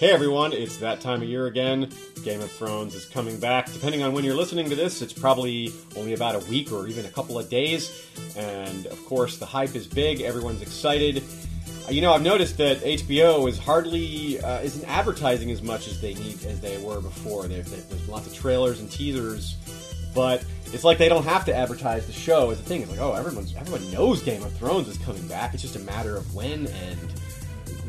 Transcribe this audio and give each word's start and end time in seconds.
Hey 0.00 0.10
everyone, 0.10 0.52
it's 0.52 0.76
that 0.78 1.00
time 1.00 1.22
of 1.22 1.28
year 1.28 1.46
again. 1.46 1.88
Game 2.24 2.40
of 2.40 2.50
Thrones 2.50 2.94
is 2.94 3.06
coming 3.06 3.38
back. 3.38 3.72
Depending 3.72 4.02
on 4.02 4.12
when 4.12 4.24
you're 4.24 4.34
listening 4.34 4.68
to 4.68 4.74
this, 4.76 5.00
it's 5.00 5.12
probably 5.12 5.72
only 5.96 6.14
about 6.14 6.34
a 6.34 6.40
week 6.50 6.72
or 6.72 6.86
even 6.88 7.06
a 7.06 7.08
couple 7.08 7.38
of 7.38 7.48
days. 7.48 8.04
And 8.36 8.86
of 8.86 9.02
course, 9.06 9.38
the 9.38 9.46
hype 9.46 9.74
is 9.74 9.86
big. 9.86 10.20
Everyone's 10.20 10.62
excited. 10.62 11.22
Uh, 11.88 11.92
You 11.92 12.02
know, 12.02 12.12
I've 12.12 12.22
noticed 12.22 12.58
that 12.58 12.78
HBO 12.82 13.48
is 13.48 13.56
hardly 13.58 14.40
uh, 14.40 14.60
isn't 14.62 14.84
advertising 14.88 15.50
as 15.52 15.62
much 15.62 15.86
as 15.88 16.00
they 16.00 16.14
need 16.14 16.44
as 16.44 16.60
they 16.60 16.76
were 16.78 17.00
before. 17.00 17.46
There, 17.46 17.62
there- 17.62 17.80
there's 17.88 18.08
lots 18.08 18.26
of 18.26 18.34
trailers 18.34 18.80
and 18.80 18.90
teasers, 18.90 19.54
but 20.14 20.44
it's 20.72 20.84
like 20.84 20.98
they 20.98 21.08
don't 21.08 21.24
have 21.24 21.44
to 21.46 21.54
advertise 21.54 22.06
the 22.06 22.12
show 22.12 22.50
as 22.50 22.58
a 22.58 22.62
thing. 22.64 22.82
It's 22.82 22.90
like, 22.90 23.00
oh, 23.00 23.12
everyone's 23.14 23.54
everyone 23.54 23.90
knows 23.92 24.22
Game 24.22 24.42
of 24.42 24.52
Thrones 24.54 24.88
is 24.88 24.98
coming 24.98 25.26
back. 25.28 25.54
It's 25.54 25.62
just 25.62 25.76
a 25.76 25.80
matter 25.80 26.16
of 26.16 26.34
when 26.34 26.66
and 26.66 26.98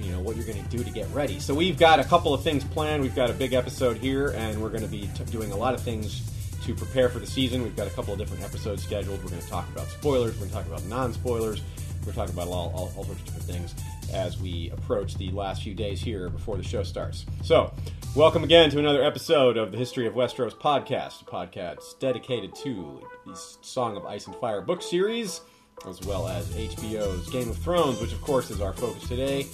you 0.05 0.11
know 0.11 0.19
what 0.19 0.35
you're 0.35 0.45
going 0.45 0.63
to 0.63 0.69
do 0.69 0.83
to 0.83 0.91
get 0.91 1.09
ready. 1.11 1.39
So 1.39 1.53
we've 1.53 1.77
got 1.77 1.99
a 1.99 2.03
couple 2.03 2.33
of 2.33 2.43
things 2.43 2.63
planned. 2.63 3.01
We've 3.01 3.15
got 3.15 3.29
a 3.29 3.33
big 3.33 3.53
episode 3.53 3.97
here, 3.97 4.29
and 4.29 4.61
we're 4.61 4.69
going 4.69 4.83
to 4.83 4.87
be 4.87 5.09
t- 5.15 5.23
doing 5.25 5.51
a 5.51 5.55
lot 5.55 5.73
of 5.73 5.81
things 5.81 6.21
to 6.63 6.75
prepare 6.75 7.09
for 7.09 7.19
the 7.19 7.27
season. 7.27 7.63
We've 7.63 7.75
got 7.75 7.87
a 7.87 7.91
couple 7.91 8.13
of 8.13 8.19
different 8.19 8.43
episodes 8.43 8.83
scheduled. 8.83 9.23
We're 9.23 9.31
going 9.31 9.41
to 9.41 9.47
talk 9.47 9.67
about 9.69 9.87
spoilers. 9.87 10.33
We're 10.33 10.47
going 10.47 10.49
to 10.49 10.55
talk 10.55 10.65
about 10.67 10.85
non-spoilers. 10.85 11.61
We're 12.05 12.13
talking 12.13 12.35
about 12.35 12.47
all, 12.49 12.71
all, 12.75 12.93
all 12.95 13.03
sorts 13.03 13.19
of 13.21 13.25
different 13.25 13.45
things 13.45 13.75
as 14.13 14.39
we 14.39 14.69
approach 14.69 15.15
the 15.15 15.31
last 15.31 15.63
few 15.63 15.73
days 15.73 15.99
here 15.99 16.29
before 16.29 16.55
the 16.55 16.63
show 16.63 16.83
starts. 16.83 17.25
So, 17.43 17.73
welcome 18.15 18.43
again 18.43 18.69
to 18.69 18.79
another 18.79 19.03
episode 19.03 19.57
of 19.57 19.71
the 19.71 19.77
History 19.77 20.05
of 20.05 20.13
Westeros 20.13 20.53
podcast, 20.53 21.23
a 21.23 21.25
podcast 21.25 21.97
dedicated 21.99 22.53
to 22.57 23.01
the 23.25 23.35
Song 23.35 23.97
of 23.97 24.05
Ice 24.05 24.27
and 24.27 24.35
Fire 24.35 24.61
book 24.61 24.83
series 24.83 25.41
as 25.87 26.01
well 26.01 26.27
as 26.27 26.47
HBO's 26.49 27.29
Game 27.29 27.49
of 27.49 27.57
Thrones, 27.57 27.99
which 28.01 28.13
of 28.13 28.21
course 28.21 28.49
is 28.49 28.61
our 28.61 28.73
focus 28.73 29.07
today. 29.07 29.47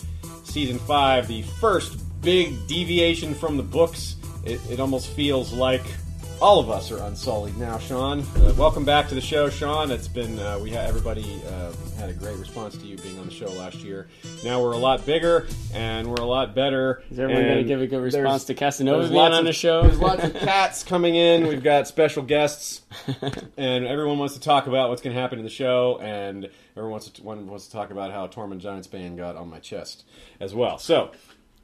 Season 0.43 0.79
5, 0.79 1.27
the 1.27 1.41
first 1.41 1.99
big 2.21 2.68
deviation 2.68 3.34
from 3.34 3.57
the 3.57 3.63
books. 3.63 4.15
It, 4.46 4.59
it 4.70 4.79
almost 4.79 5.07
feels 5.07 5.54
like 5.54 5.84
all 6.41 6.59
of 6.59 6.71
us 6.71 6.91
are 6.91 6.97
unsullied 7.03 7.55
now, 7.57 7.77
Sean. 7.77 8.21
Uh, 8.35 8.51
welcome 8.57 8.84
back 8.84 9.07
to 9.07 9.13
the 9.13 9.21
show, 9.21 9.47
Sean. 9.47 9.91
It's 9.91 10.07
been, 10.07 10.39
uh, 10.39 10.57
we 10.57 10.71
had, 10.71 10.87
everybody 10.89 11.39
uh, 11.47 11.71
had 11.97 12.09
a 12.09 12.13
great 12.13 12.35
response 12.37 12.75
to 12.77 12.85
you 12.85 12.97
being 12.97 13.20
on 13.20 13.27
the 13.27 13.31
show 13.31 13.45
last 13.51 13.75
year. 13.77 14.07
Now 14.43 14.59
we're 14.59 14.71
a 14.71 14.77
lot 14.77 15.05
bigger 15.05 15.47
and 15.71 16.07
we're 16.07 16.21
a 16.23 16.25
lot 16.25 16.55
better. 16.55 17.03
Is 17.12 17.19
everyone 17.19 17.43
going 17.43 17.57
to 17.57 17.63
give 17.63 17.81
a 17.81 17.85
good 17.87 18.01
response 18.01 18.45
to 18.45 18.55
Casanova 18.55 18.97
there's 18.99 19.09
being 19.12 19.21
lots 19.21 19.34
on 19.34 19.39
of- 19.41 19.45
the 19.45 19.53
show? 19.53 19.84
There's 19.84 19.99
lots 19.99 20.23
of 20.23 20.34
cats 20.34 20.84
coming 20.84 21.13
in. 21.13 21.45
We've 21.45 21.62
got 21.63 21.87
special 21.87 22.23
guests, 22.23 22.81
and 23.57 23.85
everyone 23.85 24.17
wants 24.17 24.34
to 24.34 24.39
talk 24.39 24.65
about 24.65 24.89
what's 24.89 25.03
going 25.03 25.15
to 25.15 25.21
happen 25.21 25.37
in 25.37 25.45
the 25.45 25.51
show, 25.51 25.99
and 26.01 26.49
everyone 26.71 26.91
wants 26.91 27.09
to 27.09 27.23
one 27.23 27.45
wants 27.47 27.67
to 27.67 27.71
talk 27.71 27.91
about 27.91 28.12
how 28.12 28.25
Tormund 28.25 28.62
Giantsbane 28.62 29.15
got 29.15 29.35
on 29.35 29.47
my 29.47 29.59
chest 29.59 30.05
as 30.39 30.55
well. 30.55 30.79
So, 30.79 31.12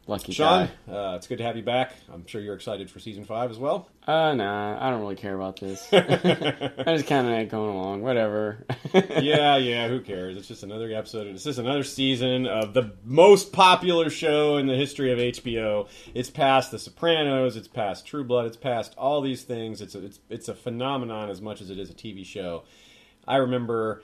Lucky 0.07 0.31
Sean, 0.31 0.69
guy. 0.87 0.93
uh, 0.93 1.15
it's 1.15 1.27
good 1.27 1.39
to 1.39 1.43
have 1.43 1.57
you 1.57 1.63
back. 1.63 1.93
I'm 2.11 2.25
sure 2.27 2.39
you're 2.39 2.55
excited 2.55 2.89
for 2.89 2.99
season 2.99 3.25
five 3.25 3.51
as 3.51 3.57
well. 3.57 3.89
Uh, 4.07 4.33
nah, 4.33 4.77
I 4.79 4.89
don't 4.89 5.01
really 5.01 5.17
care 5.17 5.35
about 5.35 5.59
this. 5.59 5.85
I'm 5.91 6.95
just 6.95 7.07
kind 7.07 7.27
of 7.27 7.49
going 7.49 7.75
along. 7.75 8.03
Whatever. 8.03 8.65
yeah, 8.93 9.57
yeah. 9.57 9.89
Who 9.89 9.99
cares? 9.99 10.37
It's 10.37 10.47
just 10.47 10.63
another 10.63 10.89
episode. 10.93 11.27
It's 11.27 11.43
just 11.43 11.59
another 11.59 11.83
season 11.83 12.47
of 12.47 12.73
the 12.73 12.93
most 13.03 13.51
popular 13.51 14.09
show 14.09 14.55
in 14.55 14.67
the 14.67 14.75
history 14.77 15.11
of 15.11 15.19
HBO. 15.19 15.89
It's 16.13 16.29
past 16.29 16.71
The 16.71 16.79
Sopranos. 16.79 17.57
It's 17.57 17.67
past 17.67 18.07
True 18.07 18.23
Blood. 18.23 18.45
It's 18.45 18.57
past 18.57 18.95
all 18.97 19.19
these 19.19 19.43
things. 19.43 19.81
It's 19.81 19.93
a, 19.93 20.05
it's 20.05 20.19
it's 20.29 20.47
a 20.47 20.55
phenomenon 20.55 21.29
as 21.29 21.41
much 21.41 21.59
as 21.59 21.69
it 21.69 21.77
is 21.77 21.89
a 21.89 21.93
TV 21.93 22.25
show. 22.25 22.63
I 23.27 23.37
remember 23.37 24.03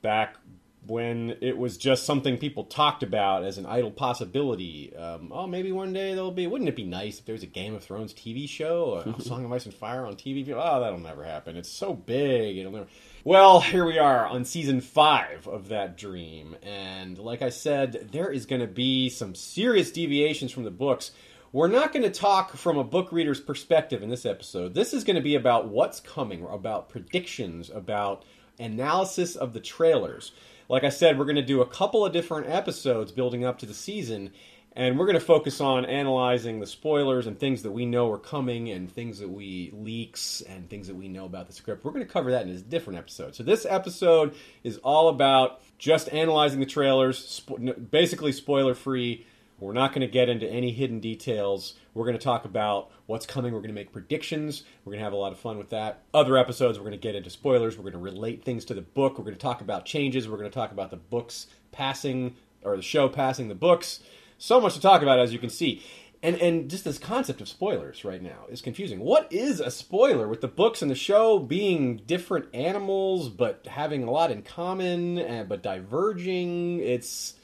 back 0.00 0.36
when 0.86 1.36
it 1.40 1.58
was 1.58 1.76
just 1.76 2.04
something 2.04 2.38
people 2.38 2.64
talked 2.64 3.02
about 3.02 3.44
as 3.44 3.58
an 3.58 3.66
idle 3.66 3.90
possibility. 3.90 4.94
Um, 4.96 5.30
oh, 5.30 5.46
maybe 5.46 5.72
one 5.72 5.92
day 5.92 6.14
there'll 6.14 6.30
be. 6.30 6.46
Wouldn't 6.46 6.68
it 6.68 6.76
be 6.76 6.84
nice 6.84 7.18
if 7.18 7.26
there 7.26 7.34
was 7.34 7.42
a 7.42 7.46
Game 7.46 7.74
of 7.74 7.82
Thrones 7.82 8.14
TV 8.14 8.48
show, 8.48 9.14
a 9.18 9.22
Song 9.22 9.44
of 9.44 9.52
Ice 9.52 9.66
and 9.66 9.74
Fire 9.74 10.06
on 10.06 10.14
TV? 10.14 10.48
Oh, 10.50 10.80
that'll 10.80 10.98
never 10.98 11.24
happen. 11.24 11.56
It's 11.56 11.70
so 11.70 11.92
big. 11.92 12.56
It'll 12.56 12.72
never. 12.72 12.86
Well, 13.24 13.60
here 13.60 13.84
we 13.84 13.98
are 13.98 14.26
on 14.26 14.46
season 14.46 14.80
five 14.80 15.46
of 15.46 15.68
that 15.68 15.98
dream, 15.98 16.56
and 16.62 17.18
like 17.18 17.42
I 17.42 17.50
said, 17.50 18.08
there 18.12 18.30
is 18.30 18.46
going 18.46 18.62
to 18.62 18.66
be 18.66 19.10
some 19.10 19.34
serious 19.34 19.90
deviations 19.90 20.52
from 20.52 20.64
the 20.64 20.70
books. 20.70 21.10
We're 21.52 21.68
not 21.68 21.92
going 21.92 22.04
to 22.04 22.10
talk 22.10 22.56
from 22.56 22.78
a 22.78 22.84
book 22.84 23.12
reader's 23.12 23.40
perspective 23.40 24.02
in 24.02 24.08
this 24.08 24.24
episode. 24.24 24.72
This 24.72 24.94
is 24.94 25.04
going 25.04 25.16
to 25.16 25.22
be 25.22 25.34
about 25.34 25.68
what's 25.68 26.00
coming, 26.00 26.46
about 26.48 26.88
predictions, 26.88 27.68
about 27.68 28.24
analysis 28.60 29.36
of 29.36 29.52
the 29.52 29.60
trailers. 29.60 30.32
Like 30.70 30.84
I 30.84 30.90
said, 30.90 31.18
we're 31.18 31.24
going 31.24 31.34
to 31.34 31.42
do 31.42 31.62
a 31.62 31.66
couple 31.66 32.06
of 32.06 32.12
different 32.12 32.48
episodes 32.48 33.10
building 33.10 33.44
up 33.44 33.58
to 33.58 33.66
the 33.66 33.74
season, 33.74 34.30
and 34.76 34.96
we're 34.96 35.06
going 35.06 35.18
to 35.18 35.20
focus 35.20 35.60
on 35.60 35.84
analyzing 35.84 36.60
the 36.60 36.66
spoilers 36.66 37.26
and 37.26 37.36
things 37.36 37.62
that 37.64 37.72
we 37.72 37.84
know 37.84 38.08
are 38.08 38.18
coming, 38.18 38.70
and 38.70 38.88
things 38.88 39.18
that 39.18 39.28
we 39.28 39.72
leaks, 39.74 40.42
and 40.42 40.70
things 40.70 40.86
that 40.86 40.94
we 40.94 41.08
know 41.08 41.24
about 41.24 41.48
the 41.48 41.52
script. 41.52 41.84
We're 41.84 41.90
going 41.90 42.06
to 42.06 42.12
cover 42.12 42.30
that 42.30 42.46
in 42.46 42.50
a 42.50 42.58
different 42.58 43.00
episode. 43.00 43.34
So 43.34 43.42
this 43.42 43.66
episode 43.68 44.36
is 44.62 44.78
all 44.84 45.08
about 45.08 45.60
just 45.78 46.08
analyzing 46.12 46.60
the 46.60 46.66
trailers, 46.66 47.42
spo- 47.44 47.90
basically 47.90 48.30
spoiler 48.30 48.74
free. 48.74 49.26
We're 49.58 49.72
not 49.72 49.90
going 49.92 50.02
to 50.02 50.12
get 50.12 50.28
into 50.28 50.48
any 50.48 50.70
hidden 50.70 51.00
details. 51.00 51.74
We're 51.94 52.04
going 52.04 52.18
to 52.18 52.22
talk 52.22 52.44
about 52.44 52.90
what's 53.06 53.26
coming. 53.26 53.52
We're 53.52 53.60
going 53.60 53.70
to 53.70 53.74
make 53.74 53.92
predictions. 53.92 54.62
We're 54.84 54.92
going 54.92 55.00
to 55.00 55.04
have 55.04 55.12
a 55.12 55.16
lot 55.16 55.32
of 55.32 55.38
fun 55.38 55.58
with 55.58 55.70
that. 55.70 56.02
Other 56.14 56.36
episodes, 56.36 56.78
we're 56.78 56.84
going 56.84 56.92
to 56.92 56.98
get 56.98 57.14
into 57.14 57.30
spoilers. 57.30 57.76
We're 57.76 57.90
going 57.90 57.92
to 57.92 57.98
relate 57.98 58.44
things 58.44 58.64
to 58.66 58.74
the 58.74 58.82
book. 58.82 59.18
We're 59.18 59.24
going 59.24 59.36
to 59.36 59.40
talk 59.40 59.60
about 59.60 59.84
changes. 59.84 60.28
We're 60.28 60.38
going 60.38 60.50
to 60.50 60.54
talk 60.54 60.72
about 60.72 60.90
the 60.90 60.96
books 60.96 61.46
passing, 61.72 62.36
or 62.62 62.76
the 62.76 62.82
show 62.82 63.08
passing 63.08 63.48
the 63.48 63.54
books. 63.54 64.00
So 64.38 64.60
much 64.60 64.74
to 64.74 64.80
talk 64.80 65.02
about, 65.02 65.18
as 65.18 65.32
you 65.32 65.38
can 65.38 65.50
see. 65.50 65.82
And, 66.22 66.36
and 66.36 66.70
just 66.70 66.84
this 66.84 66.98
concept 66.98 67.40
of 67.40 67.48
spoilers 67.48 68.04
right 68.04 68.22
now 68.22 68.44
is 68.50 68.60
confusing. 68.60 69.00
What 69.00 69.32
is 69.32 69.58
a 69.58 69.70
spoiler 69.70 70.28
with 70.28 70.42
the 70.42 70.48
books 70.48 70.82
and 70.82 70.90
the 70.90 70.94
show 70.94 71.38
being 71.38 71.96
different 72.06 72.54
animals 72.54 73.30
but 73.30 73.66
having 73.66 74.04
a 74.04 74.10
lot 74.10 74.30
in 74.30 74.42
common 74.42 75.18
and 75.18 75.48
but 75.48 75.62
diverging? 75.62 76.80
It's 76.80 77.34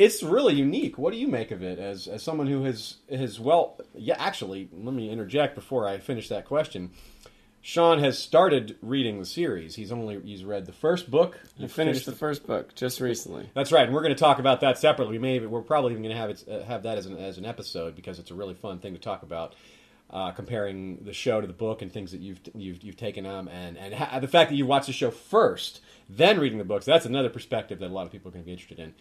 it's 0.00 0.22
really 0.22 0.54
unique. 0.54 0.96
What 0.96 1.12
do 1.12 1.18
you 1.18 1.28
make 1.28 1.50
of 1.50 1.62
it 1.62 1.78
as 1.78 2.06
as 2.06 2.22
someone 2.22 2.46
who 2.46 2.64
has 2.64 2.96
has 3.10 3.38
well, 3.38 3.78
yeah. 3.94 4.16
Actually, 4.18 4.70
let 4.72 4.94
me 4.94 5.10
interject 5.10 5.54
before 5.54 5.86
I 5.86 5.98
finish 5.98 6.28
that 6.30 6.46
question. 6.46 6.90
Sean 7.60 7.98
has 7.98 8.18
started 8.18 8.78
reading 8.80 9.18
the 9.18 9.26
series. 9.26 9.74
He's 9.74 9.92
only 9.92 10.18
he's 10.22 10.42
read 10.42 10.64
the 10.64 10.72
first 10.72 11.10
book. 11.10 11.38
I 11.62 11.66
finished 11.66 12.06
the 12.06 12.12
first 12.12 12.46
book 12.46 12.74
just 12.74 12.98
recently. 12.98 13.50
That's 13.52 13.72
right, 13.72 13.84
and 13.84 13.92
we're 13.92 14.00
going 14.00 14.14
to 14.14 14.18
talk 14.18 14.38
about 14.38 14.62
that 14.62 14.78
separately. 14.78 15.18
We 15.18 15.18
may 15.18 15.46
we're 15.46 15.60
probably 15.60 15.92
even 15.92 16.02
going 16.02 16.14
to 16.14 16.20
have 16.20 16.30
it 16.30 16.44
uh, 16.50 16.64
have 16.64 16.84
that 16.84 16.96
as 16.96 17.04
an 17.04 17.18
as 17.18 17.36
an 17.36 17.44
episode 17.44 17.94
because 17.94 18.18
it's 18.18 18.30
a 18.30 18.34
really 18.34 18.54
fun 18.54 18.78
thing 18.78 18.94
to 18.94 19.00
talk 19.00 19.22
about. 19.22 19.54
Uh, 20.08 20.32
comparing 20.32 21.04
the 21.04 21.12
show 21.12 21.40
to 21.40 21.46
the 21.46 21.52
book 21.52 21.82
and 21.82 21.92
things 21.92 22.10
that 22.10 22.20
you've 22.20 22.40
you've, 22.52 22.82
you've 22.82 22.96
taken 22.96 23.26
on, 23.26 23.46
and 23.46 23.78
and 23.78 23.94
ha- 23.94 24.18
the 24.18 24.26
fact 24.26 24.50
that 24.50 24.56
you 24.56 24.66
watch 24.66 24.86
the 24.86 24.92
show 24.92 25.08
first, 25.08 25.80
then 26.08 26.40
reading 26.40 26.58
the 26.58 26.64
books, 26.64 26.84
that's 26.84 27.06
another 27.06 27.28
perspective 27.28 27.78
that 27.78 27.86
a 27.86 27.94
lot 27.94 28.06
of 28.06 28.10
people 28.10 28.28
are 28.28 28.32
going 28.32 28.42
to 28.42 28.46
be 28.46 28.50
interested 28.50 28.80
in. 28.80 28.92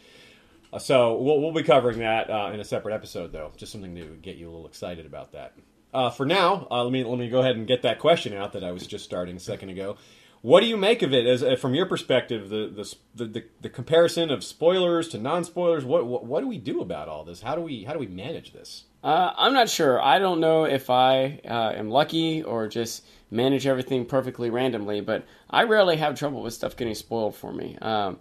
So 0.78 1.16
we'll, 1.18 1.41
we'll 1.41 1.53
be 1.53 1.63
covering 1.63 2.00
that 2.00 2.30
uh, 2.30 2.52
in 2.53 2.59
a 2.59 2.63
separate 2.63 2.94
episode, 2.94 3.31
though. 3.31 3.52
Just 3.57 3.72
something 3.72 3.96
to 3.96 4.18
get 4.22 4.38
you 4.38 4.50
a 4.50 4.52
little 4.52 4.68
excited 4.68 5.06
about 5.06 5.31
that. 5.31 5.53
Uh, 5.94 6.09
for 6.09 6.25
now, 6.25 6.68
uh, 6.69 6.84
let 6.84 6.91
me 6.91 7.03
let 7.03 7.18
me 7.18 7.30
go 7.30 7.40
ahead 7.40 7.56
and 7.56 7.66
get 7.66 7.81
that 7.81 7.97
question 7.97 8.34
out 8.34 8.53
that 8.53 8.63
I 8.63 8.72
was 8.72 8.85
just 8.85 9.03
starting 9.03 9.35
a 9.35 9.40
second 9.40 9.69
ago. 9.69 9.97
What 10.41 10.62
do 10.62 10.68
you 10.68 10.78
make 10.78 11.02
of 11.02 11.13
it, 11.13 11.25
as 11.25 11.44
uh, 11.44 11.56
from 11.56 11.74
your 11.74 11.85
perspective, 11.85 12.50
the 12.50 12.68
the, 12.68 12.96
the 13.16 13.25
the 13.25 13.46
the 13.62 13.69
comparison 13.69 14.30
of 14.30 14.44
spoilers 14.44 15.07
to 15.09 15.18
non 15.18 15.44
spoilers? 15.44 15.84
What, 15.84 16.06
what 16.06 16.25
what 16.25 16.41
do 16.41 16.47
we 16.47 16.59
do 16.59 16.81
about 16.81 17.09
all 17.09 17.24
this? 17.24 17.41
How 17.41 17.56
do 17.56 17.62
we 17.62 17.86
how 17.86 17.94
do 17.94 18.00
we 18.00 18.07
manage 18.07 18.53
this? 18.53 18.84
Uh, 19.03 19.31
I'm 19.36 19.53
not 19.53 19.69
sure. 19.69 20.01
I 20.01 20.19
don't 20.19 20.40
know 20.40 20.66
if 20.66 20.90
I 20.90 21.41
uh, 21.44 21.74
am 21.75 21.90
lucky 21.90 22.44
or 22.44 22.68
just 22.68 23.03
manage 23.31 23.66
everything 23.66 24.06
perfectly 24.06 24.50
randomly, 24.50 25.01
but 25.01 25.25
I 25.50 25.63
rarely 25.63 25.97
have 25.97 26.18
trouble 26.18 26.44
with 26.44 26.53
stuff 26.53 26.75
getting 26.75 26.96
spoiled 26.96 27.36
for 27.36 27.51
me. 27.51 27.78
Um, 27.81 28.19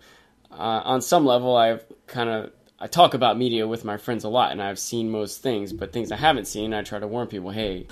uh, 0.51 0.83
on 0.85 1.01
some 1.01 1.25
level, 1.25 1.57
I've 1.57 1.85
kind 2.07 2.29
of 2.29 2.53
I 2.81 2.87
talk 2.87 3.15
about 3.15 3.37
media 3.37 3.67
with 3.67 3.85
my 3.85 3.97
friends 3.97 4.25
a 4.25 4.29
lot, 4.29 4.53
and 4.53 4.63
I've 4.63 4.79
seen 4.79 5.11
most 5.11 5.43
things, 5.43 5.73
but 5.73 5.93
things 5.93 6.13
I 6.13 6.17
haven't 6.17 6.47
seen, 6.47 6.73
I 6.73 6.83
try 6.83 7.01
to 7.01 7.09
warn 7.09 7.27
people, 7.27 7.51
hey, 7.51 7.89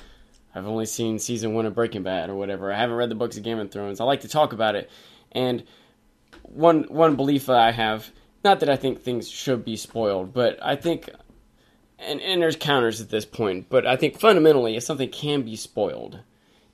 I've 0.54 0.66
only 0.66 0.86
seen 0.86 1.18
season 1.18 1.54
one 1.54 1.66
of 1.66 1.74
Breaking 1.74 2.04
Bad 2.04 2.30
or 2.30 2.36
whatever. 2.36 2.72
I 2.72 2.78
haven't 2.78 2.96
read 2.96 3.10
the 3.10 3.16
books 3.16 3.36
of 3.36 3.42
Game 3.42 3.58
of 3.58 3.70
Thrones. 3.70 4.00
I 4.00 4.04
like 4.04 4.20
to 4.20 4.28
talk 4.28 4.52
about 4.52 4.76
it, 4.76 4.88
and 5.32 5.64
one 6.42 6.84
one 6.84 7.16
belief 7.16 7.46
that 7.46 7.56
I 7.56 7.72
have, 7.72 8.10
not 8.44 8.60
that 8.60 8.68
I 8.68 8.76
think 8.76 9.02
things 9.02 9.28
should 9.28 9.64
be 9.64 9.76
spoiled, 9.76 10.32
but 10.32 10.58
I 10.62 10.76
think, 10.76 11.10
and 11.98 12.20
and 12.20 12.40
there's 12.40 12.56
counters 12.56 13.00
at 13.00 13.10
this 13.10 13.24
point, 13.24 13.68
but 13.68 13.86
I 13.86 13.96
think 13.96 14.18
fundamentally, 14.18 14.76
if 14.76 14.84
something 14.84 15.10
can 15.10 15.42
be 15.42 15.56
spoiled, 15.56 16.20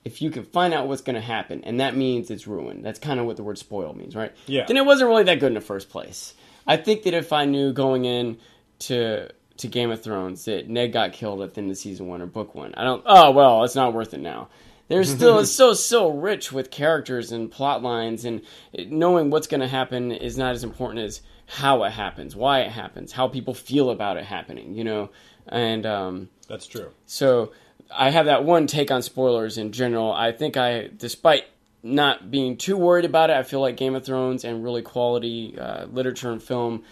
if 0.05 0.21
you 0.21 0.29
can 0.29 0.43
find 0.43 0.73
out 0.73 0.87
what's 0.87 1.01
going 1.01 1.15
to 1.15 1.21
happen, 1.21 1.63
and 1.63 1.79
that 1.79 1.95
means 1.95 2.29
it's 2.29 2.47
ruined. 2.47 2.83
That's 2.83 2.99
kind 2.99 3.19
of 3.19 3.25
what 3.25 3.37
the 3.37 3.43
word 3.43 3.57
spoil 3.57 3.93
means, 3.93 4.15
right? 4.15 4.33
Yeah. 4.47 4.65
Then 4.65 4.77
it 4.77 4.85
wasn't 4.85 5.09
really 5.09 5.23
that 5.23 5.39
good 5.39 5.47
in 5.47 5.53
the 5.53 5.61
first 5.61 5.89
place. 5.89 6.33
I 6.67 6.77
think 6.77 7.03
that 7.03 7.13
if 7.13 7.33
I 7.33 7.45
knew 7.45 7.73
going 7.73 8.05
in 8.05 8.37
to 8.79 9.29
to 9.57 9.67
Game 9.67 9.91
of 9.91 10.01
Thrones 10.01 10.45
that 10.45 10.67
Ned 10.67 10.91
got 10.91 11.13
killed 11.13 11.41
at 11.41 11.53
the 11.53 11.61
end 11.61 11.71
of 11.71 11.77
season 11.77 12.07
one 12.07 12.21
or 12.21 12.25
book 12.25 12.55
one, 12.55 12.73
I 12.75 12.83
don't. 12.83 13.03
Oh 13.05 13.31
well, 13.31 13.63
it's 13.63 13.75
not 13.75 13.93
worth 13.93 14.13
it 14.13 14.19
now. 14.21 14.49
There's 14.89 15.09
still 15.09 15.39
it's 15.39 15.51
so 15.61 15.73
so 15.73 16.09
rich 16.09 16.51
with 16.51 16.69
characters 16.71 17.31
and 17.31 17.49
plot 17.49 17.81
lines, 17.81 18.25
and 18.25 18.41
knowing 18.87 19.29
what's 19.29 19.47
going 19.47 19.61
to 19.61 19.67
happen 19.67 20.11
is 20.11 20.37
not 20.37 20.53
as 20.53 20.63
important 20.63 21.05
as 21.05 21.21
how 21.45 21.83
it 21.83 21.91
happens, 21.91 22.35
why 22.35 22.61
it 22.61 22.71
happens, 22.71 23.11
how 23.11 23.27
people 23.27 23.53
feel 23.53 23.89
about 23.89 24.17
it 24.17 24.25
happening. 24.25 24.73
You 24.73 24.83
know, 24.83 25.09
and 25.47 25.85
um, 25.85 26.29
That's 26.47 26.67
true. 26.67 26.91
so 27.05 27.51
I 27.91 28.09
have 28.09 28.25
that 28.25 28.43
one 28.43 28.67
take 28.67 28.91
on 28.91 29.01
spoilers 29.01 29.57
in 29.57 29.71
general. 29.71 30.11
I 30.11 30.31
think 30.31 30.57
I, 30.57 30.89
despite 30.95 31.45
not 31.83 32.31
being 32.31 32.57
too 32.57 32.77
worried 32.77 33.05
about 33.05 33.29
it, 33.29 33.35
I 33.35 33.43
feel 33.43 33.59
like 33.59 33.77
Game 33.77 33.95
of 33.95 34.05
Thrones 34.05 34.43
and 34.43 34.63
really 34.63 34.81
quality 34.81 35.57
uh, 35.59 35.85
literature 35.85 36.31
and 36.31 36.41
film, 36.41 36.83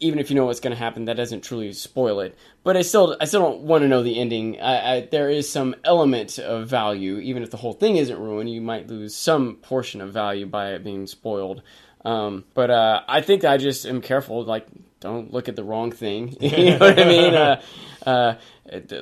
even 0.00 0.18
if 0.18 0.30
you 0.30 0.36
know 0.36 0.46
what's 0.46 0.60
going 0.60 0.72
to 0.72 0.78
happen, 0.78 1.06
that 1.06 1.16
doesn't 1.16 1.42
truly 1.42 1.72
spoil 1.72 2.20
it. 2.20 2.36
But 2.64 2.76
I 2.76 2.82
still, 2.82 3.16
I 3.20 3.24
still 3.24 3.42
don't 3.42 3.60
want 3.62 3.82
to 3.82 3.88
know 3.88 4.02
the 4.02 4.18
ending. 4.18 4.60
I, 4.60 4.94
I, 4.94 5.00
there 5.10 5.28
is 5.28 5.50
some 5.50 5.74
element 5.84 6.38
of 6.38 6.68
value, 6.68 7.18
even 7.18 7.42
if 7.42 7.50
the 7.50 7.56
whole 7.56 7.72
thing 7.72 7.96
isn't 7.96 8.18
ruined. 8.18 8.50
You 8.50 8.60
might 8.60 8.88
lose 8.88 9.14
some 9.14 9.56
portion 9.56 10.00
of 10.00 10.12
value 10.12 10.46
by 10.46 10.70
it 10.70 10.84
being 10.84 11.06
spoiled. 11.06 11.62
Um, 12.04 12.44
but 12.54 12.70
uh, 12.70 13.02
I 13.08 13.20
think 13.20 13.44
I 13.44 13.56
just 13.56 13.84
am 13.84 14.00
careful, 14.00 14.44
like 14.44 14.66
don't 15.00 15.32
look 15.32 15.48
at 15.48 15.56
the 15.56 15.64
wrong 15.64 15.92
thing. 15.92 16.36
you 16.40 16.70
know 16.70 16.78
what 16.78 16.98
I 16.98 17.04
mean? 17.04 17.34
Uh, 17.34 17.62
uh, 18.06 18.34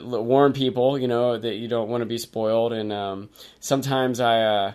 warn 0.03 0.53
people, 0.53 0.99
you 0.99 1.09
know, 1.09 1.37
that 1.39 1.55
you 1.55 1.69
don't 1.69 1.89
want 1.89 2.03
to 2.03 2.07
be 2.07 2.19
spoiled. 2.19 2.73
And 2.73 2.93
um, 2.93 3.31
sometimes 3.61 4.21
I 4.21 4.43
uh, 4.43 4.73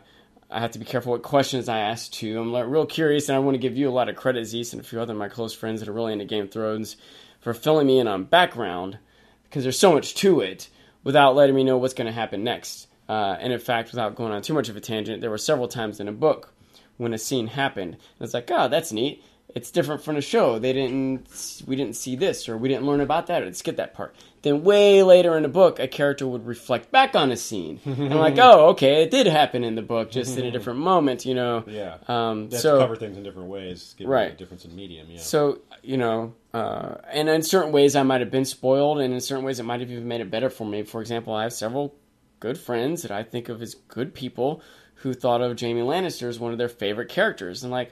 I 0.50 0.60
have 0.60 0.72
to 0.72 0.80
be 0.80 0.86
careful 0.86 1.14
what 1.14 1.24
questions 1.24 1.70
I 1.70 1.80
ask 1.80 2.12
too. 2.12 2.40
I'm 2.40 2.52
like, 2.52 2.66
real 2.68 2.86
curious, 2.86 3.30
and 3.30 3.36
I 3.36 3.40
want 3.40 3.56
to 3.56 3.60
give 3.60 3.78
you 3.78 3.90
a 3.90 3.92
lot 3.92 4.10
of 4.10 4.16
credit, 4.16 4.46
Zeus, 4.46 4.74
and 4.74 4.82
a 4.82 4.86
few 4.86 5.00
other 5.00 5.14
my 5.14 5.30
close 5.30 5.54
friends 5.54 5.80
that 5.80 5.90
are 5.90 5.94
really 5.94 6.14
into 6.14 6.26
Game 6.26 6.46
of 6.46 6.52
Thrones 6.52 6.98
for 7.40 7.54
filling 7.54 7.88
me 7.88 8.00
in 8.00 8.08
on 8.08 8.26
background 8.26 8.98
because 9.44 9.64
there's 9.64 9.80
so 9.80 9.94
much 9.94 10.16
to 10.16 10.42
it 10.42 10.70
without 11.04 11.36
letting 11.36 11.56
me 11.56 11.64
know 11.64 11.78
what's 11.78 11.94
going 11.94 12.08
to 12.08 12.14
happen 12.14 12.44
next. 12.44 12.88
Uh, 13.10 13.36
and 13.40 13.52
in 13.52 13.60
fact, 13.60 13.92
without 13.92 14.16
going 14.16 14.32
on 14.32 14.42
too 14.42 14.54
much 14.54 14.70
of 14.70 14.78
a 14.78 14.82
tangent, 14.82 15.20
there 15.22 15.30
were 15.30 15.38
several 15.38 15.68
times 15.68 16.00
in 16.00 16.08
a 16.08 16.14
book 16.14 16.54
when 16.98 17.14
a 17.14 17.18
scene 17.18 17.48
happened. 17.48 17.94
And 17.94 18.22
it's 18.22 18.34
like, 18.34 18.50
oh, 18.52 18.68
that's 18.68 18.92
neat 18.92 19.24
it's 19.56 19.71
different 19.71 20.03
from 20.03 20.15
the 20.15 20.21
show. 20.21 20.59
They 20.59 20.74
didn't, 20.74 21.63
we 21.68 21.75
didn't 21.75 21.95
see 21.95 22.15
this, 22.15 22.48
or 22.50 22.57
we 22.57 22.69
didn't 22.69 22.86
learn 22.86 23.01
about 23.01 23.27
that, 23.27 23.44
or 23.44 23.53
skip 23.53 23.77
that 23.77 23.94
part. 23.94 24.15
Then 24.44 24.63
way 24.63 25.03
later 25.03 25.38
in 25.38 25.44
the 25.44 25.50
book, 25.50 25.80
a 25.80 25.88
character 25.88 26.27
would 26.27 26.45
reflect 26.48 26.92
back 26.92 27.15
on 27.15 27.31
a 27.31 27.38
scene, 27.38 27.80
and 27.86 28.15
like, 28.15 28.38
oh, 28.39 28.69
okay, 28.69 29.03
it 29.03 29.12
did 29.12 29.27
happen 29.27 29.63
in 29.63 29.75
the 29.75 29.81
book, 29.81 30.09
just 30.12 30.38
in 30.38 30.45
a 30.45 30.51
different 30.51 30.80
moment, 30.92 31.25
you 31.25 31.36
know. 31.36 31.63
Yeah. 31.68 31.98
Um, 32.07 32.50
They 32.50 32.57
so 32.57 32.77
to 32.77 32.83
cover 32.83 32.95
things 32.95 33.18
in 33.18 33.24
different 33.24 33.50
ways, 33.50 33.94
given 33.98 34.12
Right. 34.12 34.31
the 34.31 34.38
difference 34.38 34.65
in 34.65 34.75
medium. 34.75 35.07
Yeah. 35.09 35.19
so 35.19 35.59
you 35.83 35.98
know, 35.98 36.33
uh, 36.53 36.95
and 37.12 37.30
in 37.30 37.44
certain 37.44 37.71
ways, 37.71 37.95
I 37.95 38.03
might 38.03 38.21
have 38.21 38.31
been 38.31 38.45
spoiled, 38.45 39.00
and 39.00 39.13
in 39.13 39.19
certain 39.21 39.45
ways, 39.45 39.59
it 39.59 39.63
might 39.63 39.80
have 39.81 39.92
even 39.92 40.07
made 40.07 40.21
it 40.21 40.31
better 40.31 40.50
for 40.50 40.65
me. 40.65 40.83
For 40.83 41.01
example, 41.01 41.33
I 41.33 41.44
have 41.44 41.53
several 41.53 41.95
good 42.39 42.57
friends 42.57 43.03
that 43.03 43.12
I 43.12 43.21
think 43.24 43.50
of 43.50 43.62
as 43.62 43.75
good 43.75 44.13
people 44.15 44.62
who 44.95 45.13
thought 45.13 45.42
of 45.42 45.56
Jamie 45.56 45.81
Lannister 45.81 46.27
as 46.30 46.39
one 46.39 46.51
of 46.51 46.57
their 46.57 46.69
favorite 46.69 47.09
characters, 47.09 47.63
and 47.63 47.71
like. 47.71 47.92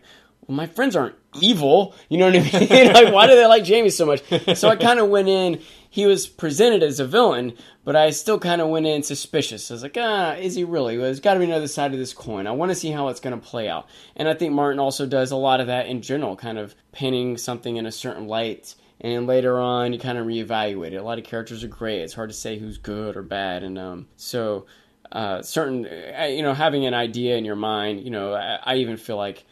Well, 0.50 0.56
my 0.56 0.66
friends 0.66 0.96
aren't 0.96 1.14
evil, 1.40 1.94
you 2.10 2.18
know 2.18 2.26
what 2.26 2.36
I 2.36 2.40
mean? 2.60 2.94
like, 2.94 3.14
why 3.14 3.28
do 3.28 3.36
they 3.36 3.46
like 3.46 3.64
Jamie 3.64 3.92
so 3.92 4.08
much? 4.08 4.24
So 4.58 4.68
I 4.68 4.76
kind 4.76 5.00
of 5.00 5.08
went 5.08 5.28
in. 5.28 5.62
He 5.92 6.08
was 6.08 6.26
presented 6.26 6.82
as 6.82 7.00
a 7.00 7.06
villain, 7.06 7.54
but 7.84 7.96
I 7.96 8.10
still 8.10 8.40
kind 8.40 8.60
of 8.60 8.70
went 8.70 8.88
in 8.88 9.04
suspicious. 9.04 9.70
I 9.70 9.76
was 9.76 9.84
like, 9.84 9.96
ah, 10.00 10.34
is 10.34 10.56
he 10.56 10.64
really? 10.64 10.98
Well, 10.98 11.06
there's 11.06 11.20
got 11.20 11.36
to 11.36 11.40
be 11.40 11.46
another 11.46 11.68
side 11.68 11.94
of 11.94 12.00
this 12.00 12.14
coin. 12.14 12.48
I 12.48 12.52
want 12.52 12.72
to 12.72 12.76
see 12.76 12.90
how 12.90 13.10
it's 13.10 13.20
going 13.20 13.40
to 13.40 13.46
play 13.46 13.70
out. 13.70 13.88
And 14.16 14.28
I 14.28 14.34
think 14.34 14.52
Martin 14.52 14.80
also 14.80 15.06
does 15.06 15.30
a 15.30 15.36
lot 15.36 15.62
of 15.62 15.68
that 15.68 15.86
in 15.86 16.02
general, 16.02 16.36
kind 16.36 16.58
of 16.58 16.74
painting 16.94 17.38
something 17.38 17.78
in 17.78 17.86
a 17.86 17.92
certain 17.92 18.28
light. 18.28 18.74
And 19.02 19.28
later 19.28 19.60
on, 19.60 19.94
you 19.94 20.00
kind 20.00 20.18
of 20.18 20.26
reevaluate 20.26 20.94
it. 20.94 20.98
A 20.98 21.04
lot 21.04 21.20
of 21.20 21.26
characters 21.26 21.64
are 21.64 21.68
great. 21.68 22.02
It's 22.02 22.16
hard 22.16 22.32
to 22.32 22.36
say 22.36 22.58
who's 22.58 22.80
good 22.80 23.16
or 23.16 23.22
bad. 23.22 23.62
And 23.62 23.78
um, 23.78 24.08
so, 24.16 24.66
uh, 25.12 25.44
certain, 25.44 25.86
uh, 25.86 26.24
you 26.24 26.42
know, 26.42 26.56
having 26.56 26.88
an 26.88 26.96
idea 26.96 27.38
in 27.38 27.46
your 27.46 27.56
mind, 27.56 28.02
you 28.02 28.10
know, 28.10 28.34
I, 28.34 28.60
I 28.64 28.76
even 28.78 28.98
feel 28.98 29.18
like 29.18 29.46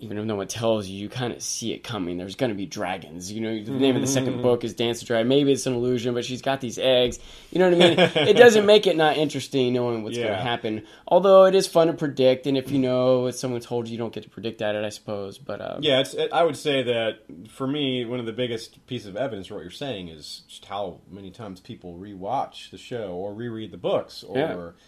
even 0.00 0.16
if 0.16 0.24
no 0.24 0.36
one 0.36 0.46
tells 0.46 0.86
you, 0.86 0.96
you 0.96 1.08
kind 1.08 1.32
of 1.32 1.42
see 1.42 1.72
it 1.72 1.82
coming. 1.82 2.18
There's 2.18 2.36
going 2.36 2.50
to 2.50 2.56
be 2.56 2.66
dragons. 2.66 3.32
You 3.32 3.40
know, 3.40 3.64
the 3.64 3.72
name 3.72 3.96
of 3.96 4.00
the 4.00 4.06
second 4.06 4.42
book 4.42 4.62
is 4.62 4.72
Dance 4.74 5.02
of 5.02 5.08
Dragon. 5.08 5.26
Maybe 5.26 5.50
it's 5.50 5.66
an 5.66 5.74
illusion, 5.74 6.14
but 6.14 6.24
she's 6.24 6.40
got 6.40 6.60
these 6.60 6.78
eggs. 6.78 7.18
You 7.50 7.58
know 7.58 7.70
what 7.70 7.82
I 7.82 7.88
mean? 7.88 7.98
it 8.28 8.36
doesn't 8.36 8.64
make 8.64 8.86
it 8.86 8.96
not 8.96 9.16
interesting 9.16 9.72
knowing 9.72 10.04
what's 10.04 10.16
going 10.16 10.28
to 10.30 10.36
happen. 10.36 10.86
Although 11.06 11.46
it 11.46 11.54
is 11.54 11.66
fun 11.66 11.88
to 11.88 11.94
predict, 11.94 12.46
and 12.46 12.56
if 12.56 12.70
you 12.70 12.78
know 12.78 13.20
what 13.20 13.36
someone 13.36 13.60
told 13.60 13.88
you, 13.88 13.92
you 13.92 13.98
don't 13.98 14.12
get 14.12 14.22
to 14.22 14.30
predict 14.30 14.62
at 14.62 14.76
it, 14.76 14.84
I 14.84 14.90
suppose. 14.90 15.36
But 15.38 15.60
um, 15.60 15.82
Yeah, 15.82 16.00
it's, 16.00 16.14
I 16.32 16.44
would 16.44 16.56
say 16.56 16.82
that 16.84 17.18
for 17.50 17.66
me, 17.66 18.04
one 18.04 18.20
of 18.20 18.26
the 18.26 18.32
biggest 18.32 18.86
pieces 18.86 19.08
of 19.08 19.16
evidence 19.16 19.48
for 19.48 19.54
what 19.54 19.62
you're 19.62 19.70
saying 19.70 20.08
is 20.08 20.42
just 20.48 20.64
how 20.66 21.00
many 21.10 21.30
times 21.32 21.60
people 21.60 21.98
rewatch 21.98 22.70
the 22.70 22.78
show 22.78 23.12
or 23.14 23.34
reread 23.34 23.72
the 23.72 23.78
books 23.78 24.22
or 24.22 24.38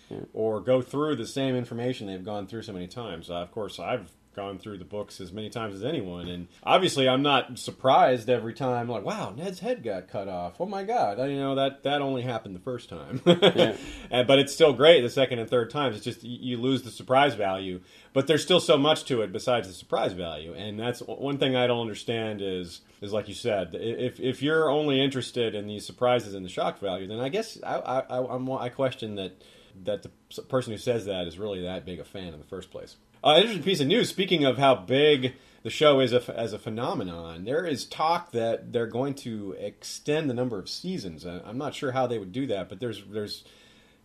Yeah, 0.08 0.16
yeah. 0.16 0.24
or 0.32 0.60
go 0.60 0.82
through 0.82 1.16
the 1.16 1.26
same 1.26 1.56
information 1.56 2.06
they've 2.06 2.24
gone 2.24 2.46
through 2.46 2.62
so 2.62 2.72
many 2.72 2.86
times. 2.86 3.28
Uh, 3.28 3.34
of 3.34 3.50
course, 3.50 3.80
I've 3.80 4.10
gone 4.34 4.58
through 4.58 4.78
the 4.78 4.84
books 4.84 5.20
as 5.20 5.32
many 5.32 5.50
times 5.50 5.74
as 5.74 5.84
anyone, 5.84 6.28
and 6.28 6.48
obviously, 6.62 7.08
I'm 7.08 7.22
not 7.22 7.58
surprised 7.58 8.30
every 8.30 8.54
time. 8.54 8.88
Like, 8.88 9.04
wow, 9.04 9.32
Ned's 9.36 9.60
head 9.60 9.82
got 9.82 10.08
cut 10.08 10.28
off. 10.28 10.60
Oh 10.60 10.66
my 10.66 10.84
god, 10.84 11.18
I 11.18 11.26
you 11.26 11.38
know 11.38 11.54
that 11.56 11.82
that 11.82 12.00
only 12.00 12.22
happened 12.22 12.54
the 12.54 12.60
first 12.60 12.88
time. 12.88 13.20
And- 13.26 14.26
but 14.26 14.38
it's 14.38 14.52
still 14.52 14.72
great 14.72 15.00
the 15.02 15.10
second 15.10 15.38
and 15.38 15.48
third 15.48 15.70
times. 15.70 15.96
It's 15.96 16.04
just 16.04 16.22
you 16.22 16.56
lose 16.58 16.82
the 16.82 16.90
surprise 16.90 17.34
value, 17.34 17.80
but 18.12 18.26
there's 18.26 18.42
still 18.42 18.60
so 18.60 18.76
much 18.76 19.04
to 19.06 19.22
it 19.22 19.32
besides 19.32 19.66
the 19.68 19.74
surprise 19.74 20.12
value. 20.12 20.52
And 20.54 20.78
that's 20.78 21.00
one 21.00 21.38
thing 21.38 21.56
I 21.56 21.66
don't 21.66 21.80
understand 21.80 22.40
is 22.42 22.80
is 23.00 23.12
like 23.12 23.28
you 23.28 23.34
said, 23.34 23.70
if 23.74 24.20
if 24.20 24.42
you're 24.42 24.70
only 24.70 25.00
interested 25.00 25.54
in 25.54 25.66
these 25.66 25.86
surprises 25.86 26.34
and 26.34 26.44
the 26.44 26.48
shock 26.50 26.78
value, 26.80 27.06
then 27.06 27.20
I 27.20 27.28
guess 27.28 27.58
I 27.62 27.76
I, 27.76 28.18
I, 28.20 28.64
I 28.66 28.68
question 28.68 29.14
that 29.16 29.42
that 29.84 30.02
the 30.02 30.42
person 30.42 30.72
who 30.72 30.78
says 30.78 31.06
that 31.06 31.26
is 31.26 31.38
really 31.38 31.62
that 31.62 31.84
big 31.84 32.00
a 32.00 32.04
fan 32.04 32.32
in 32.32 32.38
the 32.38 32.46
first 32.46 32.70
place. 32.70 32.96
Uh, 33.22 33.36
interesting 33.36 33.62
piece 33.62 33.80
of 33.80 33.86
news. 33.86 34.08
Speaking 34.08 34.44
of 34.44 34.58
how 34.58 34.74
big 34.74 35.34
the 35.62 35.70
show 35.70 36.00
is 36.00 36.12
a, 36.12 36.38
as 36.38 36.52
a 36.52 36.58
phenomenon, 36.58 37.44
there 37.44 37.66
is 37.66 37.84
talk 37.84 38.32
that 38.32 38.72
they're 38.72 38.86
going 38.86 39.14
to 39.14 39.54
extend 39.58 40.30
the 40.30 40.34
number 40.34 40.58
of 40.58 40.68
seasons. 40.68 41.26
I'm 41.26 41.58
not 41.58 41.74
sure 41.74 41.92
how 41.92 42.06
they 42.06 42.18
would 42.18 42.32
do 42.32 42.46
that, 42.46 42.68
but 42.68 42.80
there's 42.80 43.02
there's 43.04 43.44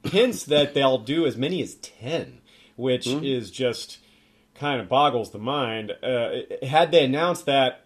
hints 0.03 0.43
that 0.45 0.73
they'll 0.73 0.97
do 0.97 1.25
as 1.25 1.37
many 1.37 1.61
as 1.63 1.75
10, 1.75 2.41
which 2.75 3.07
is 3.07 3.51
just 3.51 3.99
kind 4.53 4.81
of 4.81 4.89
boggles 4.89 5.31
the 5.31 5.39
mind. 5.39 5.91
Uh, 6.03 6.41
had 6.61 6.91
they 6.91 7.05
announced 7.05 7.45
that 7.45 7.85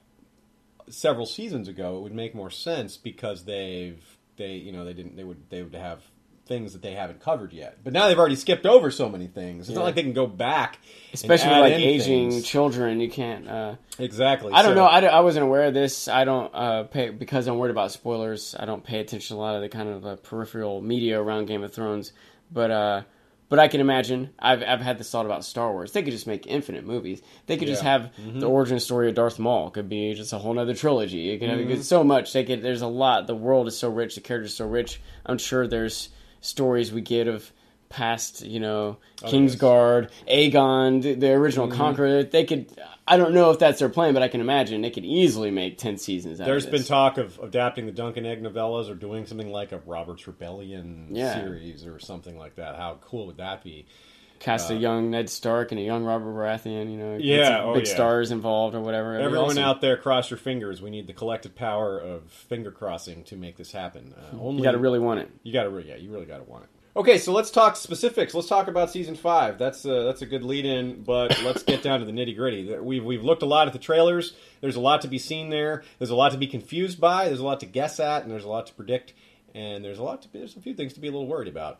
several 0.90 1.25
seasons 1.25 1.68
ago, 1.68 1.98
it 1.98 2.02
would 2.02 2.14
make 2.14 2.34
more 2.34 2.50
sense 2.50 2.98
because 2.98 3.46
they've 3.46 4.04
they 4.38 4.54
you 4.54 4.72
know 4.72 4.84
they 4.84 4.94
didn't 4.94 5.16
they 5.16 5.24
would 5.24 5.50
they 5.50 5.62
would 5.62 5.75
have 5.75 6.02
things 6.50 6.74
that 6.74 6.81
they 6.81 6.92
haven't 6.92 7.22
covered 7.22 7.54
yet. 7.54 7.78
But 7.84 7.94
now 7.94 8.10
they've 8.10 8.19
already 8.19 8.36
skipped 8.36 8.66
over 8.66 8.92
so 8.92 9.07
many 9.07 9.28
things. 9.28 9.69
It's 9.69 9.75
not 9.78 9.86
like 9.86 9.96
they 9.96 10.04
can 10.04 10.12
go 10.12 10.28
back, 10.28 10.80
and 11.12 11.13
especially 11.13 11.51
like 11.62 11.74
in 11.74 11.80
aging 11.80 12.31
things. 12.31 12.46
children, 12.46 13.00
you 13.00 13.10
can't. 13.10 13.48
Uh, 13.48 13.75
Exactly. 13.98 14.51
I 14.51 14.62
don't 14.63 14.72
So- 14.72 14.75
know. 14.75 14.86
I, 14.86 15.00
I 15.06 15.19
wasn't 15.22 15.46
aware 15.46 15.63
of 15.63 15.74
this. 15.74 16.08
I 16.10 16.25
don't 16.25 16.53
uh, 16.53 16.84
pay 16.84 17.10
because 17.12 17.48
I'm 17.48 17.58
worried 17.58 17.72
about 17.72 17.91
spoilers. 17.94 18.56
I 18.60 18.65
don't 18.65 18.84
pay 18.84 19.00
attention 19.00 19.38
to 19.38 19.39
a 19.39 19.41
lot 19.41 19.56
of 19.56 19.62
the 19.62 19.70
kind 19.70 19.88
of 19.88 20.06
uh, 20.06 20.15
peripheral 20.18 20.82
media 20.82 21.22
around 21.22 21.46
Game 21.46 21.63
of 21.63 21.72
Thrones. 21.74 22.12
But 22.51 22.72
uh, 22.72 23.01
but 23.50 23.60
I 23.60 23.68
can 23.68 23.82
imagine. 23.82 24.29
I've 24.39 24.63
I've 24.63 24.79
had 24.82 24.98
this 24.98 25.12
thought 25.12 25.25
about 25.25 25.44
Star 25.44 25.72
Wars. 25.72 25.91
They 25.91 26.01
could 26.03 26.13
just 26.13 26.27
make 26.27 26.48
infinite 26.48 26.86
movies. 26.86 27.22
They 27.48 27.58
could 27.58 27.68
just 27.68 27.84
Yeah. 27.84 27.91
have 27.91 28.12
the 28.39 28.48
origin 28.48 28.79
story 28.79 29.10
of 29.10 29.15
Darth 29.15 29.38
Maul. 29.39 29.70
Could 29.70 29.89
be 29.89 30.13
just 30.13 30.34
a 30.34 30.38
whole 30.38 30.58
other 30.58 30.74
trilogy. 30.75 31.32
It 31.32 31.39
could 31.39 31.50
have 31.50 31.60
it's 31.60 31.88
so 31.88 32.03
much. 32.03 32.32
They 32.34 32.44
could. 32.44 32.62
There's 32.62 32.82
a 32.84 32.88
lot. 32.88 33.27
The 33.27 33.36
world 33.36 33.68
is 33.68 33.77
so 33.77 33.89
rich. 33.89 34.15
The 34.15 34.22
characters 34.22 34.53
are 34.53 34.56
so 34.56 34.68
rich. 34.68 35.01
I'm 35.25 35.38
sure 35.39 35.68
there's 35.68 36.10
stories 36.41 36.91
we 36.91 37.01
get 37.01 37.27
of 37.27 37.51
past, 37.89 38.46
you 38.46 38.60
know, 38.60 38.98
oh, 39.24 39.27
Kingsguard, 39.27 40.10
Aegon, 40.27 41.01
the, 41.01 41.15
the 41.15 41.31
original 41.31 41.67
mm-hmm. 41.67 41.77
Conqueror. 41.77 42.24
They 42.24 42.46
could. 42.46 42.72
I 43.08 43.17
don't 43.17 43.34
know 43.34 43.50
if 43.50 43.58
that's 43.58 43.79
their 43.79 43.89
plan, 43.89 44.13
but 44.13 44.22
I 44.22 44.27
can 44.27 44.39
imagine 44.39 44.81
they 44.81 44.91
could 44.91 45.05
easily 45.05 45.50
make 45.50 45.79
ten 45.79 45.98
seasons. 45.98 46.39
Out 46.39 46.46
There's 46.46 46.67
been 46.67 46.84
talk 46.84 47.17
of 47.17 47.39
adapting 47.39 47.88
the 47.88 47.91
Dunk 47.91 48.17
and 48.17 48.27
Egg 48.27 48.43
novellas 48.43 48.89
or 48.89 48.93
doing 48.93 49.25
something 49.25 49.51
like 49.51 49.72
a 49.72 49.79
Robert's 49.79 50.27
Rebellion 50.27 51.08
Yeah. 51.10 51.34
series 51.34 51.86
or 51.86 52.00
something 52.00 52.38
like 52.38 52.55
that. 52.55 52.75
How 52.75 53.00
cool 53.01 53.25
would 53.25 53.38
that 53.38 53.63
be? 53.63 53.88
Cast 54.39 54.72
a 54.72 54.75
young 54.75 55.12
Ned 55.12 55.29
Stark 55.29 55.72
and 55.72 55.79
a 55.79 55.84
young 55.84 56.03
Robert 56.03 56.34
Baratheon. 56.34 56.91
You 56.91 56.98
know, 56.98 57.17
Yeah, 57.19 57.63
oh, 57.63 57.74
big 57.75 57.88
yeah. 57.88 57.93
stars 57.93 58.31
involved 58.31 58.75
or 58.75 58.81
whatever. 58.81 59.15
Everyone 59.15 59.51
awesome. 59.51 59.63
out 59.63 59.81
there, 59.81 59.98
cross 59.98 60.29
your 60.29 60.38
fingers. 60.38 60.81
We 60.81 60.89
need 60.89 61.08
the 61.08 61.13
collective 61.13 61.55
power 61.55 62.00
of 62.00 62.24
finger 62.31 62.72
crossing 62.72 63.24
to 63.25 63.36
make 63.36 63.58
this 63.58 63.72
happen. 63.72 64.13
Uh, 64.17 64.38
only 64.39 64.58
You 64.58 64.63
got 64.63 64.72
to 64.72 64.77
really 64.77 65.00
want 65.00 65.19
it. 65.19 65.29
You 65.43 65.53
got 65.53 65.63
to 65.63 65.69
really, 65.69 65.89
yeah, 65.89 65.96
you 65.96 66.12
really 66.12 66.25
got 66.25 66.38
to 66.38 66.43
want 66.43 66.63
it. 66.63 66.69
Okay, 66.96 67.19
so 67.19 67.31
let's 67.31 67.51
talk 67.51 67.75
specifics. 67.75 68.34
Let's 68.34 68.48
talk 68.48 68.67
about 68.67 68.89
season 68.89 69.15
five. 69.15 69.58
That's 69.60 69.86
a, 69.86 70.03
that's 70.03 70.22
a 70.22 70.25
good 70.25 70.43
lead 70.43 70.65
in, 70.65 71.03
but 71.03 71.41
let's 71.43 71.63
get 71.63 71.84
down 71.84 72.00
to 72.00 72.05
the 72.05 72.12
nitty 72.12 72.36
gritty. 72.36 72.77
We've 72.77 73.05
we've 73.05 73.24
looked 73.24 73.43
a 73.43 73.46
lot 73.46 73.67
at 73.67 73.74
the 73.74 73.79
trailers. 73.79 74.34
There's 74.62 74.75
a 74.75 74.81
lot 74.81 75.01
to 75.01 75.08
be 75.08 75.19
seen 75.19 75.50
there. 75.50 75.84
There's 76.00 76.10
a 76.10 76.15
lot 76.15 76.31
to 76.31 76.38
be 76.38 76.48
confused 76.48 77.00
by. 77.00 77.25
There's 77.25 77.39
a 77.39 77.46
lot 77.46 77.60
to 77.60 77.67
guess 77.67 78.00
at, 78.00 78.24
and 78.24 78.31
there's 78.31 78.43
a 78.43 78.50
lot 78.50 78.67
to 78.67 78.74
predict. 78.74 79.13
And 79.55 79.84
there's 79.84 80.00
a 80.00 80.03
lot 80.03 80.22
to 80.24 80.27
be, 80.29 80.39
there's 80.39 80.55
a 80.55 80.62
few 80.62 80.74
things 80.74 80.93
to 80.93 81.00
be 81.00 81.08
a 81.08 81.12
little 81.12 81.27
worried 81.27 81.48
about. 81.48 81.79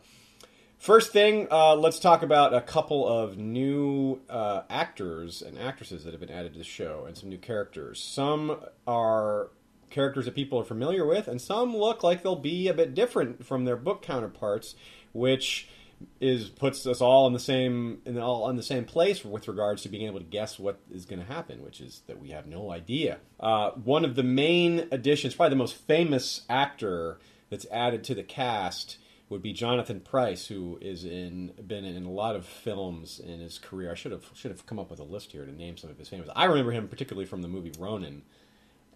First 0.80 1.12
thing, 1.12 1.46
uh, 1.50 1.76
let's 1.76 1.98
talk 1.98 2.22
about 2.22 2.54
a 2.54 2.62
couple 2.62 3.06
of 3.06 3.36
new 3.36 4.18
uh, 4.30 4.62
actors 4.70 5.42
and 5.42 5.58
actresses 5.58 6.04
that 6.04 6.12
have 6.12 6.20
been 6.20 6.30
added 6.30 6.54
to 6.54 6.58
the 6.58 6.64
show, 6.64 7.04
and 7.06 7.14
some 7.14 7.28
new 7.28 7.36
characters. 7.36 8.02
Some 8.02 8.58
are 8.86 9.50
characters 9.90 10.24
that 10.24 10.34
people 10.34 10.58
are 10.58 10.64
familiar 10.64 11.04
with, 11.04 11.28
and 11.28 11.38
some 11.38 11.76
look 11.76 12.02
like 12.02 12.22
they'll 12.22 12.34
be 12.34 12.66
a 12.66 12.72
bit 12.72 12.94
different 12.94 13.44
from 13.44 13.66
their 13.66 13.76
book 13.76 14.00
counterparts, 14.00 14.74
which 15.12 15.68
is 16.18 16.48
puts 16.48 16.86
us 16.86 17.02
all 17.02 17.26
in 17.26 17.34
the 17.34 17.38
same 17.38 18.00
in 18.06 18.16
all 18.16 18.48
in 18.48 18.56
the 18.56 18.62
same 18.62 18.86
place 18.86 19.22
with 19.22 19.48
regards 19.48 19.82
to 19.82 19.90
being 19.90 20.06
able 20.06 20.18
to 20.18 20.24
guess 20.24 20.58
what 20.58 20.80
is 20.90 21.04
going 21.04 21.20
to 21.20 21.30
happen, 21.30 21.62
which 21.62 21.82
is 21.82 22.00
that 22.06 22.18
we 22.18 22.30
have 22.30 22.46
no 22.46 22.72
idea. 22.72 23.18
Uh, 23.38 23.72
one 23.72 24.02
of 24.02 24.14
the 24.14 24.22
main 24.22 24.88
additions, 24.90 25.34
probably 25.34 25.50
the 25.50 25.56
most 25.56 25.76
famous 25.76 26.40
actor 26.48 27.18
that's 27.50 27.66
added 27.70 28.02
to 28.04 28.14
the 28.14 28.22
cast, 28.22 28.96
would 29.30 29.40
be 29.42 29.52
Jonathan 29.54 30.00
Pryce, 30.00 30.46
who 30.48 30.76
is 30.82 31.04
in 31.06 31.52
been 31.66 31.84
in 31.86 32.04
a 32.04 32.10
lot 32.10 32.36
of 32.36 32.44
films 32.44 33.18
in 33.18 33.40
his 33.40 33.58
career. 33.58 33.90
I 33.90 33.94
should 33.94 34.12
have 34.12 34.24
should 34.34 34.50
have 34.50 34.66
come 34.66 34.78
up 34.78 34.90
with 34.90 35.00
a 35.00 35.04
list 35.04 35.32
here 35.32 35.46
to 35.46 35.52
name 35.52 35.76
some 35.78 35.88
of 35.88 35.96
his 35.98 36.08
famous. 36.08 36.28
I 36.36 36.44
remember 36.44 36.72
him 36.72 36.88
particularly 36.88 37.26
from 37.26 37.40
the 37.40 37.48
movie 37.48 37.72
Ronin, 37.78 38.22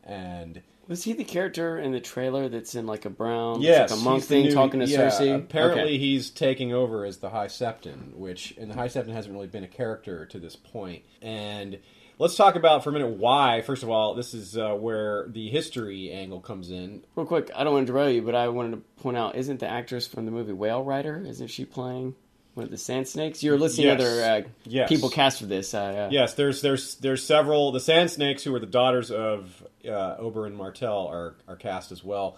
and 0.03 0.61
Was 0.89 1.05
he 1.05 1.13
the 1.15 1.25
character 1.25 1.79
in 1.79 1.93
the 1.93 2.01
trailer 2.01 2.49
that's 2.49 2.75
in 2.75 2.87
like 2.87 3.05
a 3.05 3.11
brown, 3.11 3.63
Yes, 3.63 3.91
like 3.91 4.01
a 4.01 4.03
monk 4.03 4.25
thing 4.25 4.45
new- 4.47 4.53
talking 4.53 4.81
to 4.81 4.87
yeah, 4.87 5.09
Cersei? 5.09 5.35
Apparently, 5.37 5.83
Okay. 5.83 5.99
he's 5.99 6.31
taking 6.31 6.73
over 6.75 7.05
as 7.05 7.19
the 7.19 7.31
High 7.31 7.47
Septon, 7.47 8.15
which 8.15 8.55
and 8.59 8.71
the 8.71 8.75
High 8.75 8.89
Septon 8.89 9.13
hasn't 9.13 9.33
really 9.35 9.47
been 9.47 9.65
a 9.65 9.69
character 9.69 10.27
to 10.27 10.39
this 10.39 10.57
point. 10.57 11.05
And 11.23 11.79
let's 12.19 12.37
talk 12.37 12.57
about 12.57 12.85
for 12.85 12.91
a 12.91 12.93
minute 12.93 13.11
why. 13.11 13.63
First 13.63 13.83
of 13.83 13.91
all, 13.91 14.15
this 14.15 14.35
is 14.35 14.57
uh, 14.57 14.75
where 14.75 15.27
the 15.29 15.49
history 15.51 16.11
angle 16.13 16.41
comes 16.41 16.71
in. 16.71 17.03
Real 17.17 17.27
quick, 17.27 17.51
I 17.55 17.65
don't 17.65 17.73
want 17.75 17.87
to 17.87 17.93
derail 17.93 18.11
you, 18.11 18.23
but 18.23 18.35
I 18.35 18.49
wanted 18.49 18.73
to 18.73 18.77
point 19.03 19.17
out: 19.17 19.37
isn't 19.37 19.61
the 19.61 19.69
actress 19.69 20.07
from 20.07 20.25
the 20.25 20.31
movie 20.31 20.53
Whale 20.53 20.83
Rider? 20.83 21.23
Isn't 21.27 21.49
she 21.49 21.65
playing 21.65 22.15
one 22.55 22.65
of 22.65 22.71
the 22.71 22.79
Sand 22.79 23.09
Snakes? 23.09 23.43
You're 23.43 23.59
listing 23.59 23.87
Yes. 23.87 24.01
other 24.01 24.23
uh, 24.25 24.43
Yes. 24.65 24.89
people 24.89 25.11
cast 25.11 25.41
for 25.41 25.47
this. 25.47 25.75
Uh, 25.75 26.09
Yes, 26.11 26.35
there's 26.35 26.63
there's 26.63 26.95
there's 26.97 27.25
several. 27.25 27.73
The 27.73 27.81
Sand 27.81 28.11
Snakes, 28.11 28.43
who 28.45 28.55
are 28.55 28.61
the 28.61 28.67
daughters 28.67 29.11
of 29.11 29.65
uh, 29.85 30.17
Oberyn 30.19 30.55
Martell, 30.55 31.07
are 31.09 31.35
are 31.49 31.57
cast 31.57 31.91
as 31.93 32.03
well, 32.05 32.37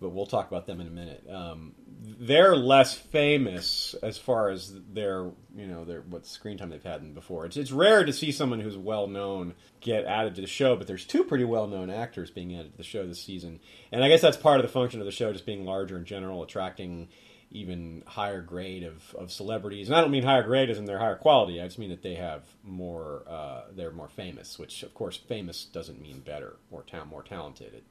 but 0.00 0.10
we'll 0.10 0.26
talk 0.26 0.48
about 0.48 0.66
them 0.66 0.80
in 0.80 0.86
a 0.86 0.90
minute. 0.90 1.24
Um, 1.28 1.74
they're 2.20 2.56
less 2.56 2.94
famous 2.94 3.94
as 4.02 4.18
far 4.18 4.50
as 4.50 4.72
their 4.92 5.30
you 5.56 5.66
know 5.66 5.84
their 5.84 6.02
what 6.02 6.26
screen 6.26 6.56
time 6.56 6.70
they've 6.70 6.82
had 6.82 7.14
before. 7.14 7.46
It's 7.46 7.56
it's 7.56 7.72
rare 7.72 8.04
to 8.04 8.12
see 8.12 8.30
someone 8.30 8.60
who's 8.60 8.76
well 8.76 9.06
known 9.06 9.54
get 9.80 10.04
added 10.04 10.34
to 10.36 10.40
the 10.40 10.46
show, 10.46 10.76
but 10.76 10.86
there's 10.86 11.04
two 11.04 11.24
pretty 11.24 11.44
well 11.44 11.66
known 11.66 11.90
actors 11.90 12.30
being 12.30 12.54
added 12.54 12.72
to 12.72 12.78
the 12.78 12.84
show 12.84 13.06
this 13.06 13.22
season, 13.22 13.60
and 13.92 14.04
I 14.04 14.08
guess 14.08 14.20
that's 14.20 14.36
part 14.36 14.60
of 14.60 14.66
the 14.66 14.72
function 14.72 15.00
of 15.00 15.06
the 15.06 15.12
show, 15.12 15.32
just 15.32 15.46
being 15.46 15.64
larger 15.64 15.96
in 15.96 16.04
general, 16.04 16.42
attracting 16.42 17.08
even 17.50 18.02
higher 18.06 18.42
grade 18.42 18.84
of, 18.84 19.14
of 19.14 19.32
celebrities. 19.32 19.88
And 19.88 19.96
I 19.96 20.00
don't 20.00 20.10
mean 20.10 20.22
higher 20.22 20.42
grade 20.42 20.70
as 20.70 20.78
in 20.78 20.84
their 20.84 20.98
higher 20.98 21.16
quality. 21.16 21.60
I 21.60 21.64
just 21.64 21.78
mean 21.78 21.90
that 21.90 22.02
they 22.02 22.14
have 22.16 22.42
more, 22.62 23.22
uh, 23.26 23.62
they're 23.74 23.90
more 23.90 24.08
famous, 24.08 24.58
which 24.58 24.82
of 24.82 24.92
course 24.94 25.16
famous 25.16 25.64
doesn't 25.64 26.00
mean 26.00 26.20
better 26.20 26.56
or 26.70 26.82
ta- 26.82 27.04
more 27.04 27.22
talented. 27.22 27.72
It 27.74 27.84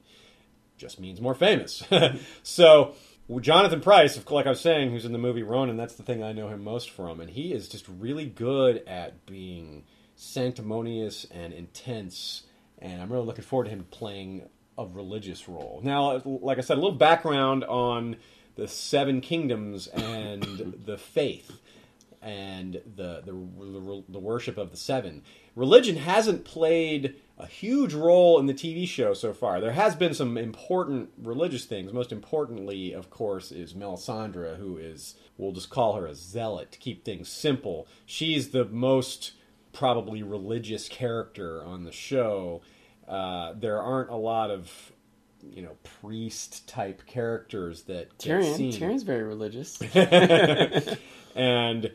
just 0.77 0.99
means 0.99 1.19
more 1.19 1.35
famous. 1.35 1.83
so 2.43 2.95
Jonathan 3.41 3.81
Pryce, 3.81 4.17
of- 4.17 4.29
like 4.31 4.45
I 4.45 4.49
was 4.49 4.61
saying, 4.61 4.91
who's 4.91 5.05
in 5.05 5.11
the 5.11 5.17
movie 5.17 5.43
Ronin, 5.43 5.77
that's 5.77 5.95
the 5.95 6.03
thing 6.03 6.23
I 6.23 6.31
know 6.31 6.47
him 6.47 6.63
most 6.63 6.89
from, 6.89 7.19
and 7.19 7.29
he 7.29 7.53
is 7.53 7.67
just 7.67 7.87
really 7.87 8.25
good 8.25 8.83
at 8.87 9.25
being 9.25 9.83
sanctimonious 10.15 11.25
and 11.25 11.53
intense. 11.53 12.43
And 12.79 13.01
I'm 13.01 13.11
really 13.11 13.25
looking 13.25 13.43
forward 13.43 13.65
to 13.65 13.69
him 13.71 13.85
playing 13.89 14.47
a 14.77 14.85
religious 14.85 15.49
role. 15.49 15.81
Now, 15.83 16.21
like 16.25 16.57
I 16.57 16.61
said, 16.61 16.77
a 16.77 16.81
little 16.81 16.97
background 16.97 17.63
on 17.63 18.17
the 18.55 18.67
Seven 18.67 19.21
Kingdoms 19.21 19.87
and 19.87 20.75
the 20.85 20.97
faith 20.97 21.59
and 22.21 22.81
the, 22.95 23.21
the 23.25 23.31
the 23.31 24.03
the 24.09 24.19
worship 24.19 24.57
of 24.57 24.71
the 24.71 24.77
seven. 24.77 25.23
Religion 25.55 25.95
hasn't 25.95 26.45
played 26.45 27.15
a 27.39 27.45
huge 27.45 27.93
role 27.93 28.39
in 28.39 28.47
the 28.47 28.53
TV 28.53 28.87
show 28.87 29.13
so 29.13 29.31
far. 29.31 29.61
There 29.61 29.71
has 29.71 29.95
been 29.95 30.13
some 30.13 30.37
important 30.37 31.09
religious 31.21 31.65
things. 31.65 31.93
Most 31.93 32.11
importantly, 32.11 32.93
of 32.93 33.09
course, 33.09 33.51
is 33.51 33.73
Melisandre, 33.73 34.57
who 34.57 34.77
is 34.77 35.15
we'll 35.37 35.51
just 35.51 35.69
call 35.69 35.93
her 35.93 36.07
a 36.07 36.15
zealot 36.15 36.71
to 36.71 36.79
keep 36.79 37.05
things 37.05 37.29
simple. 37.29 37.87
She's 38.05 38.49
the 38.49 38.65
most 38.65 39.33
probably 39.71 40.23
religious 40.23 40.89
character 40.89 41.63
on 41.63 41.83
the 41.83 41.91
show. 41.91 42.61
Uh, 43.07 43.53
there 43.55 43.81
aren't 43.81 44.09
a 44.09 44.15
lot 44.15 44.49
of 44.49 44.91
you 45.43 45.61
know 45.61 45.77
priest 46.01 46.67
type 46.67 47.05
characters 47.05 47.83
that 47.83 48.17
Tyrion. 48.17 48.75
Tyrion's 48.75 49.03
very 49.03 49.23
religious. 49.23 49.79
and 51.35 51.91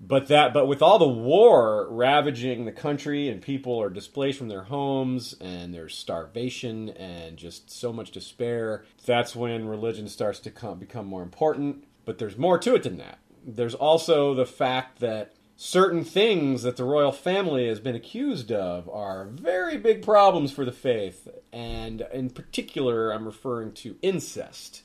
but 0.00 0.28
that 0.28 0.54
but 0.54 0.66
with 0.66 0.80
all 0.80 0.98
the 0.98 1.06
war 1.06 1.86
ravaging 1.90 2.64
the 2.64 2.72
country 2.72 3.28
and 3.28 3.42
people 3.42 3.80
are 3.80 3.90
displaced 3.90 4.38
from 4.38 4.48
their 4.48 4.64
homes 4.64 5.34
and 5.40 5.74
there's 5.74 5.94
starvation 5.94 6.88
and 6.90 7.36
just 7.36 7.70
so 7.70 7.92
much 7.92 8.10
despair 8.10 8.84
that's 9.04 9.36
when 9.36 9.68
religion 9.68 10.08
starts 10.08 10.40
to 10.40 10.50
come, 10.50 10.78
become 10.78 11.06
more 11.06 11.22
important. 11.22 11.84
But 12.04 12.18
there's 12.18 12.38
more 12.38 12.58
to 12.58 12.74
it 12.74 12.82
than 12.82 12.96
that. 12.98 13.18
There's 13.46 13.74
also 13.74 14.34
the 14.34 14.46
fact 14.46 15.00
that 15.00 15.34
certain 15.56 16.04
things 16.04 16.62
that 16.62 16.76
the 16.76 16.84
royal 16.84 17.12
family 17.12 17.68
has 17.68 17.80
been 17.80 17.94
accused 17.94 18.50
of 18.50 18.88
are 18.88 19.26
very 19.26 19.76
big 19.76 20.02
problems 20.02 20.50
for 20.50 20.64
the 20.64 20.72
faith. 20.72 21.28
And 21.52 22.06
in 22.12 22.30
particular 22.30 23.12
i'm 23.12 23.26
referring 23.26 23.72
to 23.72 23.96
incest 24.00 24.82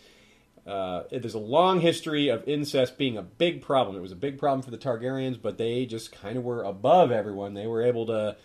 uh, 0.66 1.04
there's 1.12 1.36
a 1.36 1.40
long 1.40 1.80
history 1.80 2.30
of 2.30 2.48
incest 2.48 2.98
being 2.98 3.18
a 3.18 3.22
big 3.22 3.62
problem. 3.62 3.96
It 3.96 4.02
was 4.02 4.12
a 4.12 4.16
big 4.16 4.40
problem 4.40 4.64
for 4.64 4.72
the 4.72 4.78
Targaryens, 4.78 5.40
but 5.40 5.58
they 5.58 5.86
just 5.86 6.12
kind 6.12 6.38
of 6.38 6.44
were 6.44 6.64
above 6.64 7.12
everyone. 7.12 7.54
They 7.54 7.68
were 7.68 7.84
able 7.84 8.08
to 8.08 8.36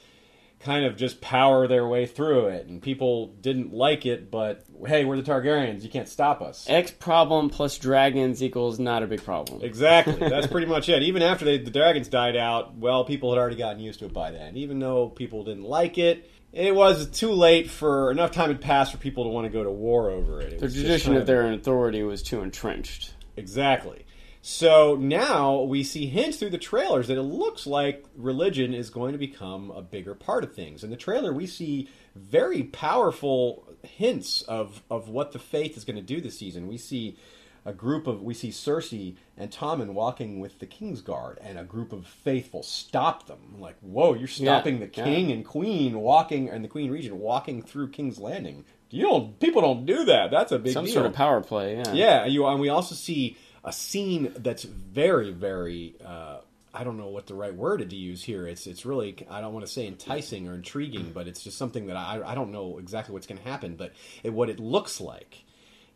kind 0.61 0.85
of 0.85 0.95
just 0.97 1.23
power 1.23 1.67
their 1.67 1.89
way 1.89 2.05
through 2.05 2.49
it, 2.49 2.67
and 2.67 2.83
people 2.83 3.29
didn't 3.41 3.73
like 3.73 4.05
it. 4.05 4.31
But 4.31 4.65
hey, 4.87 5.07
we're 5.07 5.17
the 5.17 5.23
Targaryens. 5.23 5.83
You 5.83 5.89
can't 5.89 6.09
stop 6.09 6.43
us. 6.43 6.67
X 6.69 6.91
problem 6.91 7.49
plus 7.49 7.79
dragons 7.79 8.43
equals 8.43 8.79
not 8.79 9.03
a 9.03 9.07
big 9.07 9.25
problem. 9.25 9.63
Exactly. 9.63 10.15
That's 10.29 10.47
pretty 10.47 10.67
much 10.67 10.91
it. 10.91 11.03
Even 11.03 11.23
after 11.23 11.47
they, 11.47 11.57
the 11.57 11.71
dragons 11.71 12.09
died 12.09 12.37
out, 12.37 12.77
well, 12.77 13.05
people 13.05 13.33
had 13.33 13.39
already 13.39 13.57
gotten 13.57 13.81
used 13.81 14.01
to 14.01 14.05
it 14.05 14.13
by 14.13 14.31
then. 14.31 14.59
Even 14.59 14.79
though 14.79 15.09
people 15.09 15.43
didn't 15.43 15.65
like 15.65 15.97
it, 15.97 16.31
it 16.53 16.75
was 16.75 17.09
too 17.11 17.33
late 17.33 17.71
for 17.71 18.11
enough 18.11 18.33
time 18.33 18.49
had 18.49 18.61
passed 18.61 18.93
for 18.93 18.99
people 18.99 19.25
to 19.25 19.31
want 19.31 19.45
to 19.45 19.51
go 19.51 19.63
to 19.63 19.71
war 19.71 20.11
over 20.11 20.41
it. 20.41 20.55
it 20.55 20.61
The 20.61 20.69
tradition 20.69 21.17
of 21.17 21.27
their 21.27 21.53
authority 21.53 22.03
was 22.03 22.23
too 22.23 22.41
entrenched. 22.41 23.15
Exactly. 23.37 24.05
So 24.43 24.97
now 24.97 25.61
we 25.63 25.85
see 25.85 26.07
hints 26.07 26.39
through 26.39 26.51
the 26.51 26.59
trailers 26.59 27.09
that 27.09 27.19
it 27.19 27.23
looks 27.23 27.67
like 27.67 28.07
religion 28.17 28.73
is 28.73 28.89
going 28.89 29.13
to 29.13 29.19
become 29.19 29.71
a 29.71 29.83
bigger 29.83 30.15
part 30.15 30.45
of 30.45 30.55
things. 30.55 30.83
In 30.83 30.91
the 30.91 30.97
trailer, 30.97 31.33
we 31.33 31.47
see 31.47 31.91
very 32.17 32.63
powerful 32.63 33.69
hints 33.83 34.43
of, 34.43 34.83
of 34.91 35.09
what 35.09 35.33
the 35.33 35.39
faith 35.39 35.77
is 35.77 35.85
going 35.85 35.97
to 35.97 36.03
do 36.03 36.21
this 36.23 36.39
season. 36.39 36.69
We 36.69 36.79
see 36.79 37.19
a 37.65 37.73
group 37.73 38.07
of 38.07 38.23
we 38.23 38.35
see 38.35 38.51
Cersei 38.51 39.17
and 39.37 39.51
Tommen 39.51 39.93
walking 39.93 40.41
with 40.41 40.59
the 40.59 40.67
Kingsguard, 40.67 41.39
and 41.43 41.59
a 41.59 41.65
group 41.65 41.93
of 41.93 42.07
faithful 42.07 42.63
stop 42.63 43.27
them. 43.27 43.57
Like, 43.59 43.77
whoa, 43.81 44.15
you're 44.15 44.29
stopping 44.29 44.81
the 44.81 44.91
yeah. 44.93 45.05
king 45.05 45.31
and 45.31 45.45
queen 45.45 46.01
walking, 46.01 46.49
and 46.49 46.65
the 46.65 46.69
Queen 46.69 46.91
Regent 46.91 47.17
walking 47.17 47.63
through 47.63 47.89
King's 47.89 48.19
Landing. 48.19 48.65
You 48.91 49.05
don't. 49.05 49.39
People 49.39 49.63
don't 49.63 49.87
do 49.87 50.05
that. 50.07 50.31
That's 50.31 50.53
a 50.53 50.59
big 50.59 50.73
Some 50.73 50.87
deal. 50.87 50.95
sort 50.95 51.07
of 51.07 51.13
power 51.13 51.41
play, 51.41 51.77
yeah. 51.77 51.93
Yeah, 51.93 52.27
you 52.27 52.47
and 52.47 52.61
we 52.61 52.69
also 52.69 52.95
see 52.95 53.37
a 53.65 53.73
scene 53.73 54.33
that's 54.37 54.65
very, 54.65 55.31
very. 55.31 55.95
Uh, 56.05 56.39
I 56.73 56.85
don't 56.85 56.99
know 56.99 57.09
what 57.09 57.27
the 57.27 57.35
right 57.35 57.55
word 57.55 57.89
to 57.89 57.97
use 57.97 58.23
here. 58.23 58.47
It's 58.47 58.67
it's 58.67 58.85
really 58.85 59.17
I 59.29 59.41
don't 59.41 59.53
want 59.53 59.67
to 59.67 59.73
say 59.73 59.87
enticing 59.87 60.49
or 60.49 60.55
intriguing, 60.55 61.13
but 61.13 61.29
it's 61.29 61.43
just 61.43 61.59
something 61.59 61.87
that 61.87 61.97
I 61.97 62.23
I 62.25 62.35
don't 62.35 62.53
know 62.53 62.79
exactly 62.79 63.13
what's 63.13 63.27
going 63.27 63.41
to 63.41 63.49
happen. 63.49 63.77
But 63.77 63.93
it, 64.23 64.33
what 64.33 64.49
it 64.49 64.59
looks 64.61 65.01
like 65.01 65.45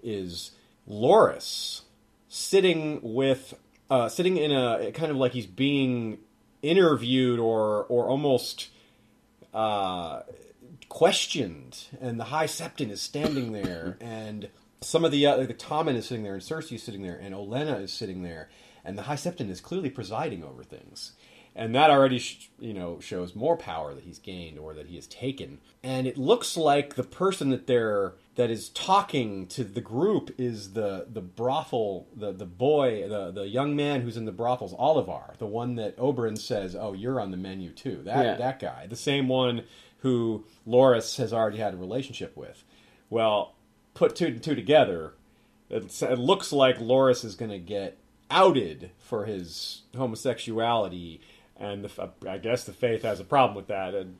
is 0.02 0.52
Loras 0.88 1.82
sitting 2.28 3.00
with 3.02 3.54
uh, 3.90 4.08
sitting 4.08 4.36
in 4.36 4.50
a 4.50 4.90
kind 4.92 5.10
of 5.10 5.16
like 5.16 5.32
he's 5.32 5.46
being 5.46 6.18
interviewed 6.62 7.38
or 7.38 7.84
or 7.84 8.06
almost 8.06 8.70
uh, 9.52 10.20
questioned, 10.88 11.84
and 12.00 12.18
the 12.18 12.24
High 12.24 12.46
Septon 12.46 12.90
is 12.90 13.00
standing 13.00 13.52
there, 13.52 13.96
and 14.00 14.48
some 14.80 15.04
of 15.04 15.12
the 15.12 15.26
uh, 15.26 15.36
the 15.36 15.54
Tommen 15.54 15.94
is 15.94 16.06
sitting 16.06 16.24
there, 16.24 16.34
and 16.34 16.42
Cersei 16.42 16.72
is 16.72 16.82
sitting 16.82 17.02
there, 17.02 17.16
and 17.16 17.34
Olenna 17.34 17.82
is 17.82 17.92
sitting 17.92 18.22
there, 18.22 18.48
and 18.84 18.98
the 18.98 19.02
High 19.02 19.16
Septon 19.16 19.50
is 19.50 19.60
clearly 19.60 19.90
presiding 19.90 20.42
over 20.42 20.62
things. 20.62 21.12
And 21.56 21.72
that 21.76 21.88
already, 21.90 22.18
sh- 22.18 22.50
you 22.58 22.74
know, 22.74 22.98
shows 22.98 23.36
more 23.36 23.56
power 23.56 23.94
that 23.94 24.02
he's 24.02 24.18
gained 24.18 24.58
or 24.58 24.74
that 24.74 24.88
he 24.88 24.96
has 24.96 25.06
taken. 25.06 25.60
And 25.84 26.06
it 26.06 26.18
looks 26.18 26.56
like 26.56 26.96
the 26.96 27.04
person 27.04 27.50
that 27.50 27.68
they're 27.68 28.14
that 28.36 28.50
is 28.50 28.68
talking 28.70 29.46
to 29.46 29.62
the 29.64 29.80
group 29.80 30.34
is 30.38 30.72
the 30.72 31.06
the 31.12 31.20
brothel, 31.20 32.06
the 32.14 32.32
the 32.32 32.46
boy, 32.46 33.08
the 33.08 33.30
the 33.30 33.48
young 33.48 33.76
man 33.76 34.00
who's 34.00 34.16
in 34.16 34.24
the 34.24 34.32
brothels, 34.32 34.74
Olyvar, 34.74 35.36
the 35.38 35.46
one 35.46 35.76
that 35.76 35.96
Oberyn 35.98 36.36
says, 36.38 36.74
"Oh, 36.74 36.92
you're 36.92 37.20
on 37.20 37.30
the 37.30 37.36
menu 37.36 37.70
too." 37.70 38.02
That 38.04 38.24
Yeah. 38.24 38.34
that 38.34 38.58
guy, 38.60 38.86
the 38.86 38.96
same 38.96 39.28
one 39.28 39.64
who 39.98 40.44
Loras 40.66 41.16
has 41.16 41.32
already 41.32 41.58
had 41.58 41.74
a 41.74 41.76
relationship 41.76 42.36
with. 42.36 42.64
Well, 43.08 43.54
put 43.94 44.16
two 44.16 44.26
and 44.26 44.42
two 44.42 44.54
together, 44.54 45.14
it, 45.70 46.02
it 46.02 46.18
looks 46.18 46.52
like 46.52 46.78
Loras 46.78 47.24
is 47.24 47.36
going 47.36 47.50
to 47.50 47.58
get 47.58 47.96
outed 48.30 48.90
for 48.98 49.24
his 49.24 49.82
homosexuality, 49.96 51.20
and 51.56 51.84
the, 51.84 52.10
I 52.28 52.38
guess 52.38 52.64
the 52.64 52.72
faith 52.72 53.02
has 53.02 53.20
a 53.20 53.24
problem 53.24 53.54
with 53.56 53.68
that. 53.68 53.94
And 53.94 54.16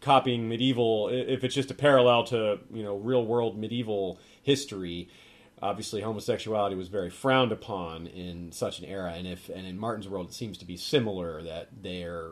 copying 0.00 0.48
medieval, 0.48 1.08
if 1.08 1.44
it's 1.44 1.54
just 1.54 1.70
a 1.70 1.74
parallel 1.74 2.24
to 2.24 2.58
you 2.72 2.82
know 2.82 2.96
real 2.96 3.24
world 3.24 3.58
medieval 3.58 4.18
history, 4.42 5.08
obviously 5.60 6.00
homosexuality 6.00 6.76
was 6.76 6.88
very 6.88 7.10
frowned 7.10 7.52
upon 7.52 8.06
in 8.06 8.52
such 8.52 8.78
an 8.78 8.84
era, 8.84 9.12
and 9.16 9.26
if 9.26 9.48
and 9.48 9.66
in 9.66 9.78
Martin's 9.78 10.08
world 10.08 10.28
it 10.28 10.34
seems 10.34 10.58
to 10.58 10.64
be 10.64 10.76
similar 10.76 11.42
that 11.42 11.68
they're 11.82 12.30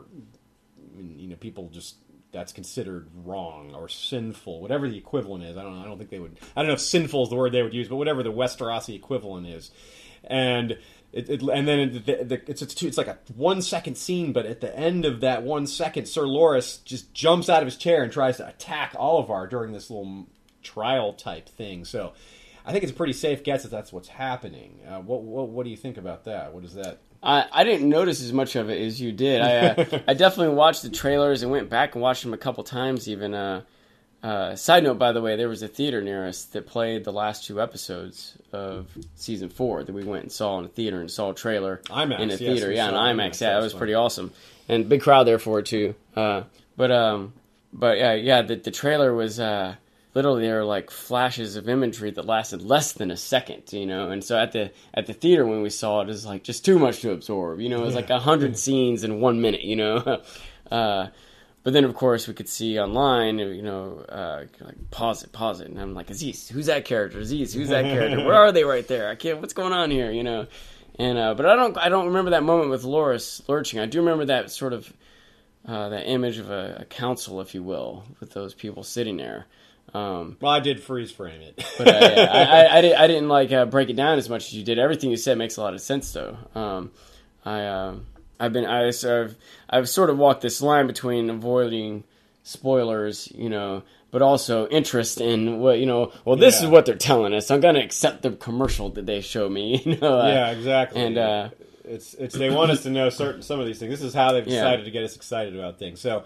you 0.97 1.27
know 1.27 1.35
people 1.35 1.69
just 1.69 1.95
that's 2.31 2.53
considered 2.53 3.09
wrong 3.25 3.73
or 3.75 3.89
sinful, 3.89 4.61
whatever 4.61 4.87
the 4.87 4.97
equivalent 4.97 5.43
is. 5.43 5.57
I 5.57 5.63
don't 5.63 5.75
know. 5.75 5.81
I 5.81 5.85
don't 5.85 5.97
think 5.97 6.09
they 6.09 6.19
would. 6.19 6.39
I 6.55 6.61
don't 6.61 6.67
know 6.67 6.75
if 6.75 6.81
sinful 6.81 7.23
is 7.23 7.29
the 7.29 7.35
word 7.35 7.51
they 7.51 7.63
would 7.63 7.73
use, 7.73 7.87
but 7.87 7.97
whatever 7.97 8.23
the 8.23 8.31
Westerosi 8.31 8.95
equivalent 8.95 9.47
is, 9.47 9.71
and. 10.23 10.77
It, 11.13 11.29
it, 11.29 11.41
and 11.41 11.67
then 11.67 11.79
it, 11.79 12.05
the, 12.05 12.23
the, 12.23 12.49
it's 12.49 12.61
it's, 12.61 12.81
it's 12.81 12.97
like 12.97 13.07
a 13.07 13.17
one 13.35 13.61
second 13.61 13.97
scene, 13.97 14.31
but 14.31 14.45
at 14.45 14.61
the 14.61 14.73
end 14.77 15.03
of 15.03 15.19
that 15.21 15.43
one 15.43 15.67
second, 15.67 16.07
Sir 16.07 16.23
Loras 16.23 16.83
just 16.85 17.13
jumps 17.13 17.49
out 17.49 17.61
of 17.61 17.67
his 17.67 17.75
chair 17.75 18.01
and 18.01 18.11
tries 18.11 18.37
to 18.37 18.47
attack 18.47 18.93
Olyvar 18.93 19.49
during 19.49 19.73
this 19.73 19.89
little 19.89 20.27
trial 20.63 21.13
type 21.13 21.49
thing. 21.49 21.83
So 21.83 22.13
I 22.65 22.71
think 22.71 22.83
it's 22.83 22.93
a 22.93 22.95
pretty 22.95 23.13
safe 23.13 23.43
guess 23.43 23.63
that 23.63 23.71
that's 23.71 23.91
what's 23.91 24.07
happening. 24.07 24.79
Uh, 24.87 24.99
what, 24.99 25.23
what 25.23 25.49
what 25.49 25.63
do 25.63 25.69
you 25.69 25.77
think 25.77 25.97
about 25.97 26.25
that? 26.25 26.53
What 26.53 26.63
is 26.63 26.75
that? 26.75 26.99
I, 27.23 27.45
I 27.51 27.63
didn't 27.63 27.89
notice 27.89 28.21
as 28.21 28.33
much 28.33 28.55
of 28.55 28.69
it 28.69 28.81
as 28.81 29.01
you 29.01 29.11
did. 29.11 29.41
I 29.41 29.57
uh, 29.57 29.99
I 30.07 30.13
definitely 30.13 30.55
watched 30.55 30.83
the 30.83 30.89
trailers 30.89 31.43
and 31.43 31.51
went 31.51 31.69
back 31.69 31.95
and 31.95 32.01
watched 32.01 32.23
them 32.23 32.33
a 32.33 32.37
couple 32.37 32.63
times. 32.63 33.09
Even 33.09 33.33
uh, 33.33 33.63
uh, 34.23 34.55
side 34.55 34.83
note, 34.83 34.99
by 34.99 35.11
the 35.11 35.21
way, 35.21 35.35
there 35.35 35.49
was 35.49 35.63
a 35.63 35.67
theater 35.67 36.01
near 36.01 36.27
us 36.27 36.45
that 36.45 36.67
played 36.67 37.03
the 37.03 37.13
last 37.13 37.45
two 37.45 37.61
episodes 37.61 38.37
of 38.51 38.87
season 39.15 39.49
four 39.49 39.83
that 39.83 39.93
we 39.93 40.03
went 40.03 40.23
and 40.23 40.31
saw 40.31 40.59
in 40.59 40.65
a 40.65 40.69
theater 40.69 40.99
and 40.99 41.09
saw 41.09 41.31
a 41.31 41.35
trailer 41.35 41.81
IMAX, 41.85 42.19
in 42.19 42.29
a 42.29 42.33
yes, 42.33 42.39
theater. 42.39 42.71
yeah, 42.71 42.89
in 42.89 42.93
IMAX. 42.95 43.15
IMAX, 43.15 43.41
Yeah, 43.41 43.53
that 43.53 43.61
was 43.63 43.73
pretty 43.73 43.93
awesome 43.93 44.31
and 44.71 44.87
big 44.87 45.01
crowd 45.01 45.27
there 45.27 45.37
for 45.37 45.59
it 45.59 45.65
too. 45.65 45.93
Uh, 46.15 46.43
but 46.77 46.91
um, 46.91 47.33
but 47.73 47.97
yeah, 47.97 48.13
yeah, 48.13 48.41
the 48.41 48.55
the 48.55 48.71
trailer 48.71 49.13
was 49.13 49.39
uh 49.39 49.75
literally 50.13 50.43
there 50.43 50.59
were 50.59 50.65
like 50.65 50.89
flashes 50.89 51.55
of 51.57 51.69
imagery 51.69 52.11
that 52.11 52.25
lasted 52.25 52.61
less 52.61 52.93
than 52.93 53.11
a 53.11 53.17
second, 53.17 53.71
you 53.71 53.85
know. 53.85 54.09
And 54.09 54.23
so 54.23 54.37
at 54.37 54.53
the 54.53 54.71
at 54.93 55.05
the 55.05 55.13
theater 55.13 55.45
when 55.45 55.61
we 55.61 55.69
saw 55.69 56.01
it, 56.01 56.05
it 56.05 56.07
was 56.07 56.25
like 56.25 56.43
just 56.43 56.65
too 56.65 56.79
much 56.79 57.01
to 57.01 57.11
absorb, 57.11 57.59
you 57.59 57.69
know. 57.69 57.81
It 57.81 57.85
was 57.85 57.95
like 57.95 58.09
a 58.09 58.19
hundred 58.19 58.57
scenes 58.57 59.03
in 59.03 59.19
one 59.19 59.41
minute, 59.41 59.63
you 59.63 59.75
know. 59.75 60.21
but 61.63 61.73
then 61.73 61.83
of 61.85 61.93
course 61.95 62.27
we 62.27 62.33
could 62.33 62.49
see 62.49 62.79
online, 62.79 63.39
you 63.39 63.61
know, 63.61 64.05
uh, 64.09 64.45
like 64.61 64.91
pause 64.91 65.23
it, 65.23 65.31
pause 65.31 65.61
it, 65.61 65.67
and 65.69 65.79
I'm 65.79 65.93
like, 65.93 66.09
Aziz, 66.09 66.49
who's 66.49 66.65
that 66.67 66.85
character? 66.85 67.19
Aziz, 67.19 67.53
who's 67.53 67.69
that 67.69 67.85
character? 67.85 68.25
Where 68.25 68.35
are 68.35 68.51
they 68.51 68.63
right 68.63 68.87
there? 68.87 69.09
I 69.09 69.15
can't. 69.15 69.39
What's 69.39 69.53
going 69.53 69.73
on 69.73 69.91
here? 69.91 70.11
You 70.11 70.23
know. 70.23 70.47
And 70.99 71.17
uh, 71.17 71.33
but 71.35 71.45
I 71.45 71.55
don't 71.55 71.77
I 71.77 71.89
don't 71.89 72.07
remember 72.07 72.31
that 72.31 72.43
moment 72.43 72.69
with 72.69 72.83
Loras 72.83 73.47
lurching. 73.47 73.79
I 73.79 73.85
do 73.85 73.99
remember 73.99 74.25
that 74.25 74.51
sort 74.51 74.73
of 74.73 74.91
uh, 75.67 75.89
that 75.89 76.07
image 76.07 76.37
of 76.37 76.49
a, 76.49 76.79
a 76.81 76.85
council, 76.85 77.39
if 77.41 77.53
you 77.55 77.63
will, 77.63 78.03
with 78.19 78.31
those 78.31 78.53
people 78.53 78.83
sitting 78.83 79.17
there. 79.17 79.45
Um, 79.93 80.37
Well, 80.39 80.51
I 80.51 80.59
did 80.59 80.81
freeze 80.81 81.11
frame 81.11 81.41
it. 81.41 81.63
but 81.77 81.87
uh, 81.87 81.91
yeah, 81.91 82.29
I, 82.31 82.39
I, 82.39 82.77
I, 82.77 82.81
didn't, 82.81 82.99
I 82.99 83.07
didn't 83.07 83.29
like 83.29 83.51
uh, 83.51 83.65
break 83.65 83.89
it 83.89 83.95
down 83.95 84.17
as 84.17 84.29
much 84.29 84.47
as 84.47 84.53
you 84.53 84.63
did. 84.63 84.79
Everything 84.79 85.11
you 85.11 85.17
said 85.17 85.37
makes 85.37 85.57
a 85.57 85.61
lot 85.61 85.73
of 85.73 85.81
sense, 85.81 86.11
though. 86.13 86.37
Um, 86.55 86.91
I 87.45 87.61
uh, 87.63 87.95
I've 88.41 88.53
been 88.53 88.65
I, 88.65 88.89
so 88.91 89.23
I've 89.23 89.35
I've 89.69 89.89
sort 89.89 90.09
of 90.09 90.17
walked 90.17 90.41
this 90.41 90.61
line 90.61 90.87
between 90.87 91.29
avoiding 91.29 92.03
spoilers, 92.43 93.31
you 93.35 93.49
know, 93.49 93.83
but 94.09 94.21
also 94.21 94.67
interest 94.67 95.21
in 95.21 95.59
what 95.59 95.79
you 95.79 95.85
know. 95.85 96.11
Well, 96.25 96.35
this 96.35 96.59
Yeah. 96.59 96.65
is 96.67 96.71
what 96.71 96.85
they're 96.85 96.95
telling 96.95 97.33
us. 97.33 97.51
I'm 97.51 97.59
going 97.61 97.75
to 97.75 97.83
accept 97.83 98.23
the 98.23 98.31
commercial 98.31 98.89
that 98.89 99.05
they 99.05 99.21
show 99.21 99.47
me. 99.49 99.81
You 99.85 99.97
know, 99.97 100.19
uh, 100.21 100.27
yeah, 100.27 100.51
exactly. 100.51 101.01
and, 101.01 101.17
uh, 101.17 101.49
it's 101.85 102.13
it's 102.15 102.35
they 102.35 102.49
want 102.49 102.71
us 102.71 102.83
to 102.83 102.89
know 102.89 103.09
certain 103.09 103.41
some 103.41 103.59
of 103.59 103.65
these 103.65 103.79
things. 103.79 103.91
This 103.91 104.01
is 104.01 104.13
how 104.13 104.31
they've 104.33 104.47
Yeah. 104.47 104.55
decided 104.61 104.85
to 104.85 104.91
get 104.91 105.03
us 105.03 105.15
excited 105.15 105.55
about 105.55 105.79
things. 105.79 105.99
So. 106.01 106.23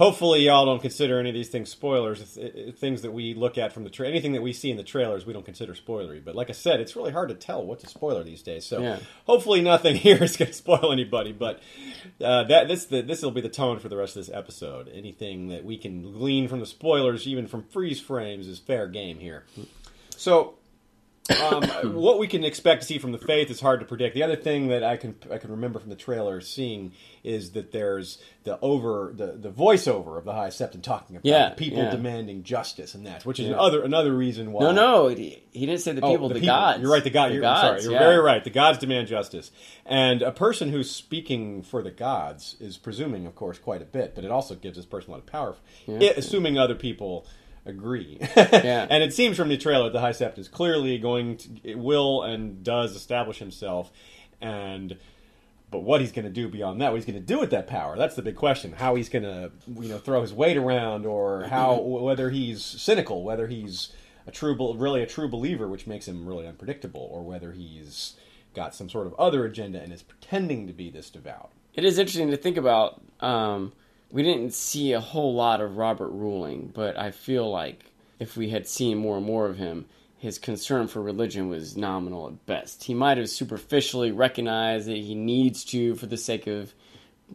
Hopefully, 0.00 0.40
y'all 0.46 0.64
don't 0.64 0.80
consider 0.80 1.18
any 1.20 1.28
of 1.28 1.34
these 1.34 1.50
things 1.50 1.68
spoilers. 1.68 2.22
It's, 2.22 2.36
it, 2.38 2.54
it- 2.56 2.78
things 2.78 3.02
that 3.02 3.12
we 3.12 3.34
look 3.34 3.58
at 3.58 3.72
from 3.74 3.84
the 3.84 3.90
tra- 3.90 4.08
anything 4.08 4.32
that 4.32 4.40
we 4.40 4.54
see 4.54 4.70
in 4.70 4.78
the 4.78 4.82
trailers, 4.82 5.26
we 5.26 5.34
don't 5.34 5.44
consider 5.44 5.74
spoilery. 5.74 6.24
But 6.24 6.34
like 6.34 6.48
I 6.48 6.54
said, 6.54 6.80
it's 6.80 6.96
really 6.96 7.12
hard 7.12 7.28
to 7.28 7.34
tell 7.34 7.62
what's 7.66 7.84
a 7.84 7.86
spoiler 7.86 8.24
these 8.24 8.40
days. 8.42 8.64
So 8.64 8.80
Yeah. 8.80 8.98
hopefully, 9.26 9.60
nothing 9.60 9.96
here 10.06 10.24
is 10.24 10.38
going 10.38 10.48
to 10.50 10.56
spoil 10.56 10.90
anybody. 10.90 11.32
But 11.32 11.60
uh, 12.18 12.44
that 12.44 12.66
this 12.66 12.86
the, 12.86 13.02
this 13.02 13.20
will 13.20 13.30
be 13.30 13.42
the 13.42 13.50
tone 13.50 13.78
for 13.78 13.90
the 13.90 13.96
rest 13.98 14.16
of 14.16 14.24
this 14.26 14.34
episode. 14.34 14.88
Anything 14.92 15.48
that 15.48 15.64
we 15.66 15.76
can 15.76 16.00
glean 16.14 16.48
from 16.48 16.60
the 16.60 16.66
spoilers, 16.66 17.26
even 17.28 17.46
from 17.46 17.62
freeze 17.64 18.00
frames, 18.00 18.48
is 18.48 18.58
fair 18.58 18.88
game 18.88 19.18
here. 19.18 19.44
So 20.16 20.54
um, 21.30 21.94
what 21.94 22.18
we 22.18 22.26
can 22.26 22.44
expect 22.44 22.82
to 22.82 22.86
see 22.86 22.98
from 22.98 23.12
the 23.12 23.18
faith 23.18 23.50
is 23.50 23.60
hard 23.60 23.80
to 23.80 23.86
predict. 23.86 24.14
The 24.14 24.22
other 24.22 24.36
thing 24.36 24.68
that 24.68 24.82
I 24.84 24.96
can 24.96 25.14
I 25.30 25.38
can 25.38 25.50
remember 25.50 25.78
from 25.78 25.90
the 25.90 25.96
trailer 25.96 26.40
seeing 26.40 26.92
is 27.22 27.50
that 27.52 27.72
there's 27.72 28.18
the 28.44 28.58
over 28.60 29.12
the, 29.14 29.32
the 29.32 29.50
voiceover 29.50 30.16
of 30.16 30.24
the 30.24 30.32
High 30.32 30.48
Septon 30.48 30.82
talking 30.82 31.16
about 31.16 31.26
Yeah, 31.26 31.50
people 31.50 31.78
yeah. 31.78 31.90
demanding 31.90 32.42
justice 32.42 32.94
and 32.94 33.06
that, 33.06 33.26
which 33.26 33.38
is 33.38 33.46
Yeah. 33.48 33.54
another 33.54 33.82
another 33.82 34.14
reason 34.16 34.52
why. 34.52 34.62
No, 34.64 34.72
no, 34.72 35.08
he, 35.08 35.42
he 35.52 35.66
didn't 35.66 35.80
say 35.82 35.92
the 35.92 36.00
Oh, 36.02 36.10
people, 36.12 36.28
the, 36.30 36.40
gods. 36.40 36.80
You're 36.80 36.90
right. 36.90 37.04
The 37.04 37.10
god. 37.10 37.30
The 37.30 37.34
you're 37.34 37.44
I'm 37.44 37.54
gods, 37.54 37.82
sorry. 37.84 37.94
You're 37.94 38.00
very 38.02 38.18
right. 38.22 38.42
The 38.42 38.50
gods 38.50 38.78
demand 38.78 39.08
justice, 39.08 39.50
and 39.84 40.22
a 40.22 40.32
person 40.32 40.70
who's 40.70 40.90
speaking 40.90 41.62
for 41.62 41.82
the 41.82 41.90
gods 41.90 42.56
is 42.60 42.78
presuming, 42.78 43.26
of 43.26 43.34
course, 43.34 43.58
quite 43.58 43.82
a 43.82 43.86
bit. 43.86 44.14
But 44.14 44.24
it 44.24 44.30
also 44.30 44.54
gives 44.54 44.76
this 44.76 44.86
person 44.86 45.10
a 45.10 45.12
lot 45.12 45.20
of 45.20 45.26
power, 45.26 45.56
Yeah. 45.86 45.98
i- 46.00 46.14
assuming 46.16 46.56
other 46.58 46.74
people 46.74 47.26
agree. 47.70 48.18
Yeah. 48.36 48.86
And 48.90 49.02
it 49.02 49.14
seems 49.14 49.36
from 49.36 49.48
the 49.48 49.56
trailer 49.56 49.84
that 49.84 49.92
the 49.92 50.00
High 50.00 50.10
Sept 50.10 50.38
is 50.38 50.48
clearly 50.48 50.98
going 50.98 51.36
to 51.38 51.48
it 51.64 51.78
will 51.78 52.22
and 52.22 52.62
does 52.62 52.94
establish 52.94 53.38
himself, 53.38 53.90
and. 54.40 54.98
But 55.70 55.84
what 55.84 56.00
he's 56.00 56.10
going 56.10 56.24
to 56.24 56.32
do 56.32 56.48
beyond 56.48 56.80
that, 56.80 56.90
what 56.90 56.96
he's 56.96 57.04
going 57.04 57.20
to 57.20 57.24
do 57.24 57.38
with 57.38 57.52
that 57.52 57.68
power, 57.68 57.96
that's 57.96 58.16
the 58.16 58.22
big 58.22 58.34
question. 58.34 58.72
How 58.72 58.96
he's 58.96 59.08
going 59.08 59.22
to, 59.22 59.52
you 59.68 59.88
know, 59.88 59.98
throw 59.98 60.20
his 60.20 60.32
weight 60.32 60.56
around, 60.56 61.06
or 61.06 61.44
how 61.44 61.78
whether 61.80 62.30
he's 62.30 62.64
cynical, 62.64 63.22
whether 63.22 63.46
he's 63.46 63.92
a 64.26 64.32
true, 64.32 64.74
really 64.74 65.00
a 65.00 65.06
true 65.06 65.28
believer, 65.28 65.68
which 65.68 65.86
makes 65.86 66.08
him 66.08 66.26
really 66.26 66.44
unpredictable, 66.48 67.08
or 67.12 67.22
whether 67.22 67.52
he's 67.52 68.16
got 68.52 68.74
some 68.74 68.88
sort 68.88 69.06
of 69.06 69.14
other 69.14 69.44
agenda 69.44 69.80
and 69.80 69.92
is 69.92 70.02
pretending 70.02 70.66
to 70.66 70.72
be 70.72 70.90
this 70.90 71.08
devout. 71.08 71.52
It 71.74 71.84
is 71.84 71.98
interesting 71.98 72.32
to 72.32 72.36
think 72.36 72.56
about. 72.56 73.00
Um, 73.20 73.72
we 74.10 74.22
didn't 74.22 74.52
see 74.52 74.92
a 74.92 75.00
whole 75.00 75.34
lot 75.34 75.60
of 75.60 75.76
Robert 75.76 76.10
Ruling, 76.10 76.70
but 76.74 76.98
I 76.98 77.10
feel 77.10 77.50
like 77.50 77.84
if 78.18 78.36
we 78.36 78.50
had 78.50 78.66
seen 78.66 78.98
more 78.98 79.16
and 79.16 79.26
more 79.26 79.46
of 79.46 79.56
him, 79.56 79.86
his 80.18 80.38
concern 80.38 80.86
for 80.86 81.00
religion 81.00 81.48
was 81.48 81.76
nominal 81.76 82.26
at 82.28 82.44
best. 82.44 82.84
He 82.84 82.92
might 82.92 83.16
have 83.16 83.30
superficially 83.30 84.12
recognized 84.12 84.86
that 84.86 84.98
he 84.98 85.14
needs 85.14 85.64
to 85.66 85.94
for 85.94 86.06
the 86.06 86.18
sake 86.18 86.46
of, 86.46 86.74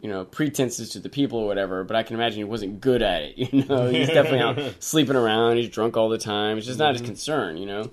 you 0.00 0.08
know, 0.08 0.24
pretenses 0.24 0.90
to 0.90 1.00
the 1.00 1.08
people 1.08 1.40
or 1.40 1.46
whatever, 1.46 1.82
but 1.82 1.96
I 1.96 2.04
can 2.04 2.14
imagine 2.14 2.38
he 2.38 2.44
wasn't 2.44 2.80
good 2.80 3.02
at 3.02 3.22
it, 3.22 3.38
you 3.52 3.64
know. 3.64 3.88
He's 3.88 4.08
definitely 4.08 4.40
out 4.40 4.74
sleeping 4.80 5.16
around, 5.16 5.56
he's 5.56 5.68
drunk 5.70 5.96
all 5.96 6.08
the 6.08 6.18
time. 6.18 6.58
It's 6.58 6.66
just 6.66 6.78
not 6.78 6.92
his 6.92 7.02
mm-hmm. 7.02 7.08
concern, 7.08 7.56
you 7.56 7.66
know. 7.66 7.90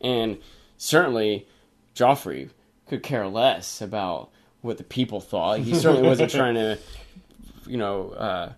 And 0.00 0.38
certainly 0.76 1.46
Joffrey 1.94 2.50
could 2.88 3.04
care 3.04 3.28
less 3.28 3.80
about 3.80 4.30
what 4.60 4.78
the 4.78 4.84
people 4.84 5.20
thought. 5.20 5.60
He 5.60 5.74
certainly 5.74 6.08
wasn't 6.08 6.30
trying 6.30 6.54
to, 6.54 6.78
you 7.66 7.76
know, 7.76 8.10
uh, 8.10 8.52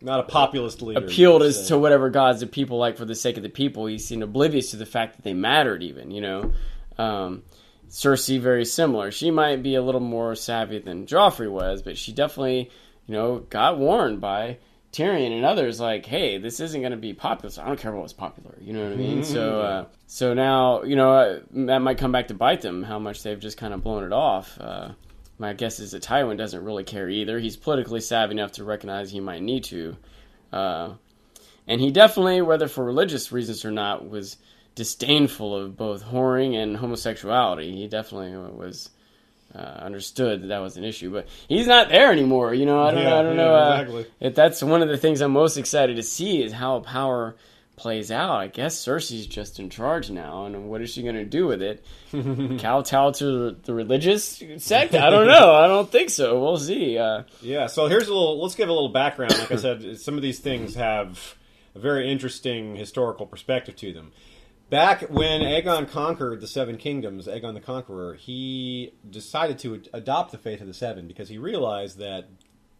Not 0.00 0.20
a 0.20 0.22
populist 0.24 0.82
leader. 0.82 1.04
appealed 1.04 1.42
as 1.42 1.68
to 1.68 1.78
whatever 1.78 2.10
gods 2.10 2.40
the 2.40 2.46
people 2.46 2.78
like 2.78 2.96
for 2.96 3.04
the 3.04 3.14
sake 3.14 3.36
of 3.36 3.42
the 3.42 3.48
people. 3.48 3.86
He 3.86 3.98
seemed 3.98 4.22
oblivious 4.22 4.70
to 4.72 4.76
the 4.76 4.86
fact 4.86 5.16
that 5.16 5.22
they 5.22 5.34
mattered, 5.34 5.82
even, 5.82 6.10
you 6.10 6.20
know. 6.20 6.52
Um, 6.98 7.42
Cersei, 7.88 8.40
very 8.40 8.64
similar. 8.64 9.10
She 9.10 9.30
might 9.30 9.62
be 9.62 9.74
a 9.74 9.82
little 9.82 10.00
more 10.00 10.34
savvy 10.34 10.78
than 10.78 11.06
Joffrey 11.06 11.50
was, 11.50 11.80
but 11.82 11.96
she 11.96 12.12
definitely, 12.12 12.70
you 13.06 13.14
know, 13.14 13.38
got 13.48 13.78
warned 13.78 14.20
by 14.20 14.58
Tyrion 14.92 15.32
and 15.34 15.44
others, 15.44 15.80
like, 15.80 16.04
"Hey, 16.06 16.38
this 16.38 16.60
isn't 16.60 16.80
going 16.80 16.92
to 16.92 16.98
be 16.98 17.12
popular. 17.14 17.50
So 17.50 17.62
I 17.62 17.66
don't 17.66 17.78
care 17.78 17.90
about 17.90 18.00
what's 18.02 18.12
popular." 18.12 18.54
You 18.60 18.72
know 18.74 18.84
what 18.84 18.92
I 18.92 18.96
mean? 18.96 19.22
So, 19.24 19.60
uh, 19.60 19.84
so 20.06 20.34
now, 20.34 20.82
you 20.82 20.96
know, 20.96 21.12
uh, 21.12 21.40
that 21.52 21.80
might 21.80 21.98
come 21.98 22.12
back 22.12 22.28
to 22.28 22.34
bite 22.34 22.60
them. 22.62 22.82
How 22.82 22.98
much 22.98 23.22
they've 23.22 23.38
just 23.40 23.56
kind 23.58 23.72
of 23.74 23.82
blown 23.82 24.04
it 24.04 24.12
off. 24.12 24.58
Uh, 24.60 24.90
my 25.38 25.52
guess 25.52 25.78
is 25.80 25.92
that 25.92 26.02
Tywin 26.02 26.36
doesn't 26.36 26.64
really 26.64 26.84
care 26.84 27.08
either. 27.08 27.38
He's 27.38 27.56
politically 27.56 28.00
savvy 28.00 28.32
enough 28.32 28.52
to 28.52 28.64
recognize 28.64 29.10
he 29.10 29.20
might 29.20 29.42
need 29.42 29.64
to. 29.64 29.96
Uh, 30.52 30.90
and 31.66 31.80
he 31.80 31.90
definitely, 31.90 32.40
whether 32.42 32.66
for 32.68 32.84
religious 32.84 33.30
reasons 33.30 33.64
or 33.64 33.70
not, 33.70 34.08
was 34.08 34.36
disdainful 34.74 35.56
of 35.56 35.76
both 35.76 36.04
whoring 36.04 36.54
and 36.54 36.76
homosexuality. 36.76 37.74
He 37.76 37.88
definitely 37.88 38.36
was 38.56 38.90
uh, 39.54 39.58
understood 39.58 40.42
that 40.42 40.46
that 40.48 40.58
was 40.60 40.76
an 40.76 40.84
issue, 40.84 41.10
but 41.12 41.26
he's 41.48 41.66
not 41.66 41.88
there 41.88 42.10
anymore. 42.12 42.54
You 42.54 42.66
know, 42.66 42.82
I 42.82 42.90
don't, 42.92 43.02
Yeah, 43.02 43.18
I 43.18 43.22
don't 43.22 43.36
yeah, 43.36 43.44
know. 43.44 43.54
uh, 43.54 43.72
exactly. 43.80 44.06
if 44.20 44.34
that's 44.34 44.62
one 44.62 44.82
of 44.82 44.88
the 44.88 44.96
things 44.96 45.20
I'm 45.20 45.32
most 45.32 45.56
excited 45.56 45.96
to 45.96 46.02
see 46.02 46.42
is 46.42 46.52
how 46.52 46.80
power 46.80 47.36
plays 47.78 48.10
out. 48.10 48.32
I 48.36 48.48
guess 48.48 48.76
Cersei's 48.76 49.26
just 49.26 49.58
in 49.58 49.70
charge 49.70 50.10
now, 50.10 50.44
and 50.44 50.68
what 50.68 50.82
is 50.82 50.90
she 50.90 51.02
going 51.02 51.14
to 51.14 51.24
do 51.24 51.46
with 51.46 51.62
it? 51.62 51.84
Kowtow 52.12 53.12
to 53.12 53.52
the 53.62 53.72
religious 53.74 54.42
sect? 54.58 54.94
I 54.94 55.08
don't 55.10 55.26
know. 55.26 55.54
I 55.54 55.66
don't 55.68 55.90
think 55.90 56.10
so. 56.10 56.40
We'll 56.40 56.58
see. 56.58 56.98
Uh, 56.98 57.22
Yeah, 57.40 57.66
so 57.66 57.86
here's 57.86 58.08
a 58.08 58.12
little. 58.14 58.40
Let's 58.42 58.54
give 58.54 58.68
a 58.68 58.72
little 58.72 58.88
background. 58.90 59.38
Like 59.38 59.52
I 59.52 59.56
said, 59.56 59.98
some 60.00 60.16
of 60.16 60.22
these 60.22 60.38
things 60.40 60.74
have 60.74 61.36
a 61.74 61.78
very 61.78 62.10
interesting 62.10 62.76
historical 62.76 63.26
perspective 63.26 63.76
to 63.76 63.92
them. 63.92 64.12
Back 64.70 65.02
when 65.08 65.40
Aegon 65.40 65.88
conquered 65.90 66.42
the 66.42 66.46
Seven 66.46 66.76
Kingdoms, 66.76 67.26
Aegon 67.26 67.54
the 67.54 67.60
Conqueror, 67.60 68.14
he 68.14 68.92
decided 69.08 69.58
to 69.60 69.80
adopt 69.94 70.30
the 70.30 70.36
faith 70.36 70.60
of 70.60 70.66
the 70.66 70.74
Seven 70.74 71.08
because 71.08 71.30
he 71.30 71.38
realized 71.38 71.98
that 71.98 72.28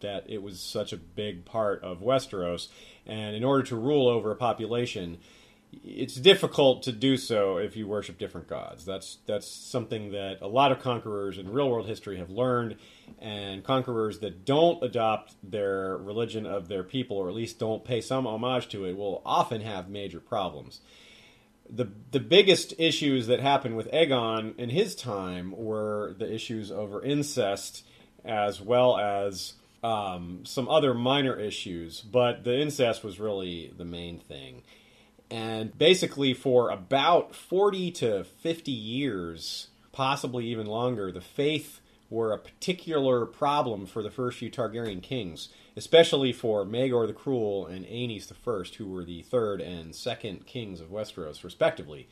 that 0.01 0.25
it 0.27 0.41
was 0.41 0.59
such 0.59 0.93
a 0.93 0.97
big 0.97 1.45
part 1.45 1.83
of 1.83 2.01
Westeros, 2.01 2.67
and 3.05 3.35
in 3.35 3.43
order 3.43 3.63
to 3.63 3.75
rule 3.75 4.07
over 4.07 4.31
a 4.31 4.35
population, 4.35 5.17
it's 5.71 6.15
difficult 6.15 6.81
to 6.83 6.91
do 6.91 7.15
so 7.15 7.57
if 7.57 7.77
you 7.77 7.87
worship 7.87 8.17
different 8.17 8.47
gods. 8.47 8.85
That's 8.85 9.19
that's 9.27 9.47
something 9.47 10.11
that 10.11 10.39
a 10.41 10.47
lot 10.47 10.71
of 10.71 10.79
conquerors 10.79 11.37
in 11.37 11.51
real 11.51 11.69
world 11.69 11.87
history 11.87 12.17
have 12.17 12.29
learned, 12.29 12.77
and 13.19 13.63
conquerors 13.63 14.19
that 14.19 14.45
don't 14.45 14.81
adopt 14.83 15.35
their 15.43 15.97
religion 15.97 16.45
of 16.45 16.67
their 16.67 16.83
people, 16.83 17.17
or 17.17 17.29
at 17.29 17.35
least 17.35 17.59
don't 17.59 17.85
pay 17.85 18.01
some 18.01 18.25
homage 18.25 18.67
to 18.69 18.85
it, 18.85 18.97
will 18.97 19.21
often 19.25 19.61
have 19.61 19.89
major 19.89 20.19
problems. 20.19 20.81
The 21.69 21.87
the 22.11 22.19
biggest 22.19 22.73
issues 22.79 23.27
that 23.27 23.39
happened 23.39 23.77
with 23.77 23.91
Aegon 23.91 24.57
in 24.57 24.69
his 24.69 24.95
time 24.95 25.53
were 25.55 26.15
the 26.17 26.33
issues 26.33 26.71
over 26.71 27.03
incest, 27.03 27.85
as 28.25 28.59
well 28.59 28.97
as 28.97 29.53
um, 29.83 30.45
some 30.45 30.67
other 30.67 30.93
minor 30.93 31.39
issues, 31.39 32.01
but 32.01 32.43
the 32.43 32.59
incest 32.59 33.03
was 33.03 33.19
really 33.19 33.73
the 33.77 33.85
main 33.85 34.19
thing 34.19 34.63
and 35.31 35.77
basically, 35.77 36.33
for 36.33 36.69
about 36.71 37.35
40 37.35 37.91
to 37.91 38.23
50 38.23 38.71
years, 38.71 39.67
possibly 39.91 40.45
even 40.47 40.65
longer, 40.65 41.11
the 41.11 41.21
Faith 41.21 41.81
were 42.09 42.33
a 42.33 42.39
particular 42.39 43.27
problem 43.27 43.85
for 43.85 44.01
the 44.01 44.09
first 44.09 44.39
few 44.39 44.49
Targaryen 44.49 45.03
kings, 45.03 45.49
especially 45.77 46.33
for 46.33 46.65
Maegor 46.65 47.05
the 47.05 47.13
Cruel 47.13 47.67
and 47.67 47.85
Aenys 47.85 48.27
the 48.27 48.33
First, 48.33 48.75
who 48.75 48.87
were 48.87 49.03
the 49.03 49.21
third 49.21 49.61
and 49.61 49.95
second 49.95 50.47
kings 50.47 50.81
of 50.81 50.87
Westeros, 50.87 51.43
respectively. 51.43 52.09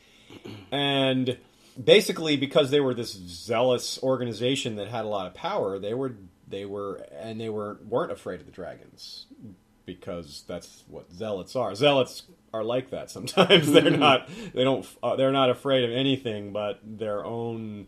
And 0.71 1.37
basically, 1.83 2.37
because 2.37 2.69
they 2.69 2.79
were 2.79 2.93
this 2.93 3.13
zealous 3.13 3.97
organization 4.03 4.75
that 4.75 4.89
had 4.89 5.05
a 5.05 5.07
lot 5.07 5.25
of 5.25 5.33
power, 5.33 5.79
they 5.79 5.95
were 5.95 6.13
they 6.47 6.65
were 6.65 7.05
and 7.11 7.39
they 7.39 7.49
were 7.49 7.79
weren't 7.87 8.11
afraid 8.11 8.39
of 8.39 8.45
the 8.45 8.51
dragons 8.51 9.25
because 9.85 10.43
that's 10.47 10.83
what 10.87 11.11
zealots 11.11 11.55
are. 11.55 11.73
Zealots 11.75 12.23
are 12.53 12.63
like 12.63 12.89
that 12.91 13.09
sometimes. 13.09 13.71
they're 13.71 13.89
not 13.89 14.29
they 14.53 14.63
don't 14.63 14.87
uh, 15.03 15.15
they're 15.15 15.31
not 15.31 15.49
afraid 15.49 15.83
of 15.83 15.91
anything 15.91 16.51
but 16.51 16.79
their 16.83 17.25
own 17.25 17.87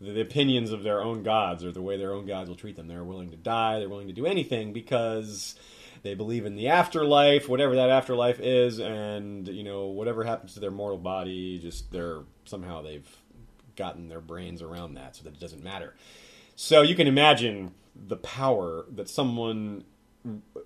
the 0.00 0.20
opinions 0.20 0.70
of 0.70 0.84
their 0.84 1.02
own 1.02 1.24
gods 1.24 1.64
or 1.64 1.72
the 1.72 1.82
way 1.82 1.96
their 1.96 2.12
own 2.12 2.24
gods 2.26 2.48
will 2.48 2.56
treat 2.56 2.76
them. 2.76 2.86
They're 2.86 3.04
willing 3.04 3.30
to 3.30 3.36
die, 3.36 3.78
they're 3.78 3.88
willing 3.88 4.06
to 4.06 4.12
do 4.12 4.26
anything 4.26 4.72
because 4.72 5.56
they 6.02 6.14
believe 6.14 6.46
in 6.46 6.54
the 6.54 6.68
afterlife, 6.68 7.48
whatever 7.48 7.74
that 7.76 7.90
afterlife 7.90 8.38
is, 8.40 8.78
and 8.78 9.48
you 9.48 9.64
know 9.64 9.86
whatever 9.86 10.24
happens 10.24 10.54
to 10.54 10.60
their 10.60 10.70
mortal 10.70 10.98
body, 10.98 11.58
just 11.58 11.90
they're 11.90 12.20
somehow 12.44 12.82
they've 12.82 13.08
gotten 13.76 14.08
their 14.08 14.20
brains 14.20 14.62
around 14.62 14.94
that 14.94 15.16
so 15.16 15.24
that 15.24 15.34
it 15.34 15.40
doesn't 15.40 15.62
matter. 15.62 15.94
So 16.56 16.82
you 16.82 16.94
can 16.94 17.06
imagine 17.06 17.72
the 18.06 18.16
power 18.16 18.84
that 18.94 19.08
someone 19.08 19.84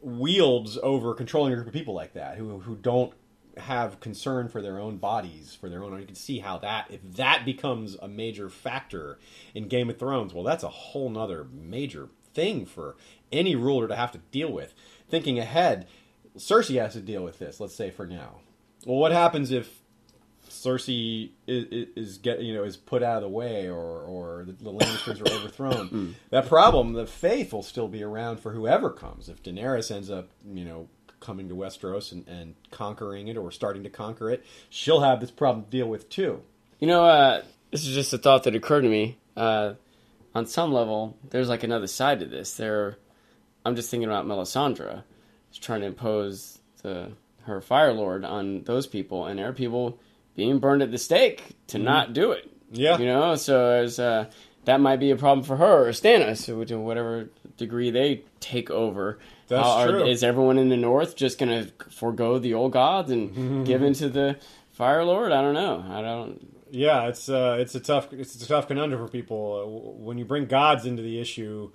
wields 0.01 0.79
over 0.83 1.15
controlling 1.15 1.53
a 1.53 1.57
group 1.57 1.69
of 1.69 1.73
people 1.73 1.95
like 1.95 2.15
that 2.15 2.37
who 2.37 2.61
who 2.61 2.75
don't 2.77 3.13
have 3.59 4.01
concern 4.01 4.49
for 4.49 4.63
their 4.63 4.79
own 4.79 4.97
bodies, 4.97 5.57
for 5.59 5.69
their 5.69 5.85
own. 5.85 5.99
You 6.01 6.07
can 6.07 6.15
see 6.15 6.39
how 6.39 6.59
that 6.59 6.87
if 6.91 7.01
that 7.17 7.45
becomes 7.45 7.97
a 8.01 8.09
major 8.09 8.49
factor 8.49 9.19
in 9.55 9.69
Game 9.69 9.91
of 9.91 9.99
Thrones, 9.99 10.33
well, 10.33 10.45
that's 10.45 10.65
a 10.65 10.69
whole 10.69 11.11
nother 11.11 11.47
major 11.53 12.09
thing 12.33 12.65
for 12.65 12.97
any 13.31 13.55
ruler 13.55 13.89
to 13.89 13.97
have 13.97 14.13
to 14.13 14.19
deal 14.31 14.51
with. 14.51 14.75
Thinking 15.09 15.39
ahead, 15.39 15.87
Cersei 16.37 16.81
has 16.81 16.95
to 16.95 17.01
deal 17.01 17.23
with 17.23 17.39
this. 17.39 17.61
Let's 17.61 17.75
say 17.75 17.91
for 17.91 18.07
now. 18.07 18.41
Well, 18.87 18.99
what 18.99 19.13
happens 19.13 19.51
if 19.51 19.82
Cersei 20.63 21.31
is, 21.47 21.89
is 21.97 22.19
get 22.19 22.41
you 22.41 22.55
know 22.55 22.63
is 22.63 22.77
put 22.77 23.03
out 23.03 23.17
of 23.17 23.23
the 23.23 23.29
way, 23.29 23.69
or 23.69 24.03
or 24.03 24.45
the, 24.47 24.53
the 24.53 24.73
Lannisters 24.73 25.21
are 25.21 25.35
overthrown? 25.35 25.89
Hmm. 25.89 26.11
that 26.31 26.49
problem, 26.49 26.93
the 26.93 27.07
faith 27.07 27.53
will 27.53 27.63
still 27.63 27.89
be 27.89 28.03
around 28.03 28.39
for 28.39 28.53
whoever 28.53 28.91
comes. 28.91 29.29
If 29.29 29.43
Daenerys 29.43 29.95
ends 29.95 30.11
up, 30.11 30.29
you 30.53 30.65
know, 30.65 30.89
coming 31.19 31.49
to 31.49 31.55
Westeros 31.55 32.13
and, 32.13 32.27
and 32.29 32.55
conquering 32.71 33.29
it 33.29 33.37
or 33.37 33.51
starting 33.51 33.83
to 33.83 33.91
conquer 33.91 34.31
it, 34.31 34.45
she'll 34.71 35.01
have 35.01 35.21
this 35.21 35.31
problem 35.31 35.65
to 35.65 35.71
deal 35.71 35.89
with 35.89 36.09
too. 36.09 36.43
You 36.79 36.87
know, 36.87 37.05
uh, 37.05 37.43
this 37.71 37.87
is 37.87 37.95
just 37.95 38.13
a 38.13 38.19
thought 38.19 38.45
that 38.45 38.55
occurred 38.55 38.83
to 38.83 38.89
me. 38.89 39.19
Uh, 39.37 39.75
on 40.35 40.47
some 40.47 40.73
level, 40.73 41.17
there's 41.31 41.49
like 41.49 41.63
another 41.63 41.87
side 41.87 42.21
to 42.21 42.27
this. 42.27 42.55
There, 42.55 42.99
I'm 43.65 43.77
just 43.77 43.91
thinking 43.91 44.09
about 44.09 44.27
Melisandre, 44.27 45.03
She's 45.51 45.63
trying 45.63 45.81
to 45.81 45.87
impose 45.87 46.61
the 46.83 47.13
her 47.43 47.61
Fire 47.61 47.93
Lord 47.93 48.25
on 48.25 48.63
those 48.63 48.87
people, 48.87 49.27
and 49.27 49.39
there 49.39 49.49
are 49.49 49.53
people 49.53 49.99
being 50.35 50.59
burned 50.59 50.83
at 50.83 50.91
the 50.91 50.99
stake 50.99 51.43
to 51.69 51.79
not 51.79 52.13
do 52.13 52.33
it. 52.33 52.49
Yeah. 52.71 52.99
You 52.99 53.07
know, 53.07 53.35
so 53.37 53.69
as 53.71 53.99
uh, 53.99 54.31
that 54.65 54.81
might 54.81 54.97
be 55.01 55.11
a 55.11 55.17
problem 55.17 55.45
for 55.45 55.57
her 55.57 55.89
or 55.89 55.91
Stannis, 55.91 56.47
to 56.69 56.79
whatever 56.79 57.29
degree 57.57 57.91
they 57.91 58.25
take 58.41 58.71
over. 58.71 59.19
That's 59.49 59.67
are- 59.67 59.89
true. 59.89 60.07
is 60.07 60.23
everyone 60.25 60.59
in 60.59 60.69
the 60.71 60.77
north 60.77 61.17
just 61.17 61.39
going 61.39 61.67
to 61.67 61.73
forego 61.91 62.39
the 62.39 62.55
old 62.55 62.73
gods 62.73 63.11
and 63.11 63.67
give 63.67 63.83
into 63.83 64.09
the 64.09 64.39
Fire 64.71 65.05
Lord? 65.05 65.33
I 65.33 65.43
don't 65.43 65.55
know. 65.55 65.85
I 65.91 66.01
don't. 66.01 66.49
Yeah, 66.71 67.09
it's 67.09 67.29
uh, 67.29 67.59
it's 67.61 67.75
a 67.75 67.81
tough 67.81 68.11
it's 68.15 68.35
a 68.43 68.49
tough 68.49 68.69
conundrum 68.69 69.05
for 69.05 69.13
people. 69.13 69.63
Uh, 69.63 70.03
when 70.03 70.17
you 70.17 70.25
bring 70.25 70.47
gods 70.47 70.87
into 70.87 71.03
the 71.03 71.21
issue, 71.21 71.71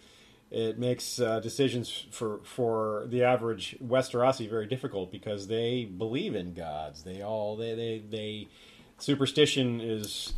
it 0.50 0.80
makes 0.80 1.20
uh, 1.20 1.40
decisions 1.40 2.06
for 2.12 2.40
for 2.44 3.06
the 3.08 3.24
average 3.24 3.76
Westerosi 3.84 4.50
very 4.50 4.66
difficult 4.66 5.12
because 5.12 5.48
they 5.48 5.86
believe 5.86 6.36
in 6.36 6.54
gods. 6.54 7.04
They 7.04 7.22
all 7.22 7.56
they 7.58 7.76
they, 7.76 8.04
they 8.10 8.48
superstition 8.98 9.82
is 9.82 10.34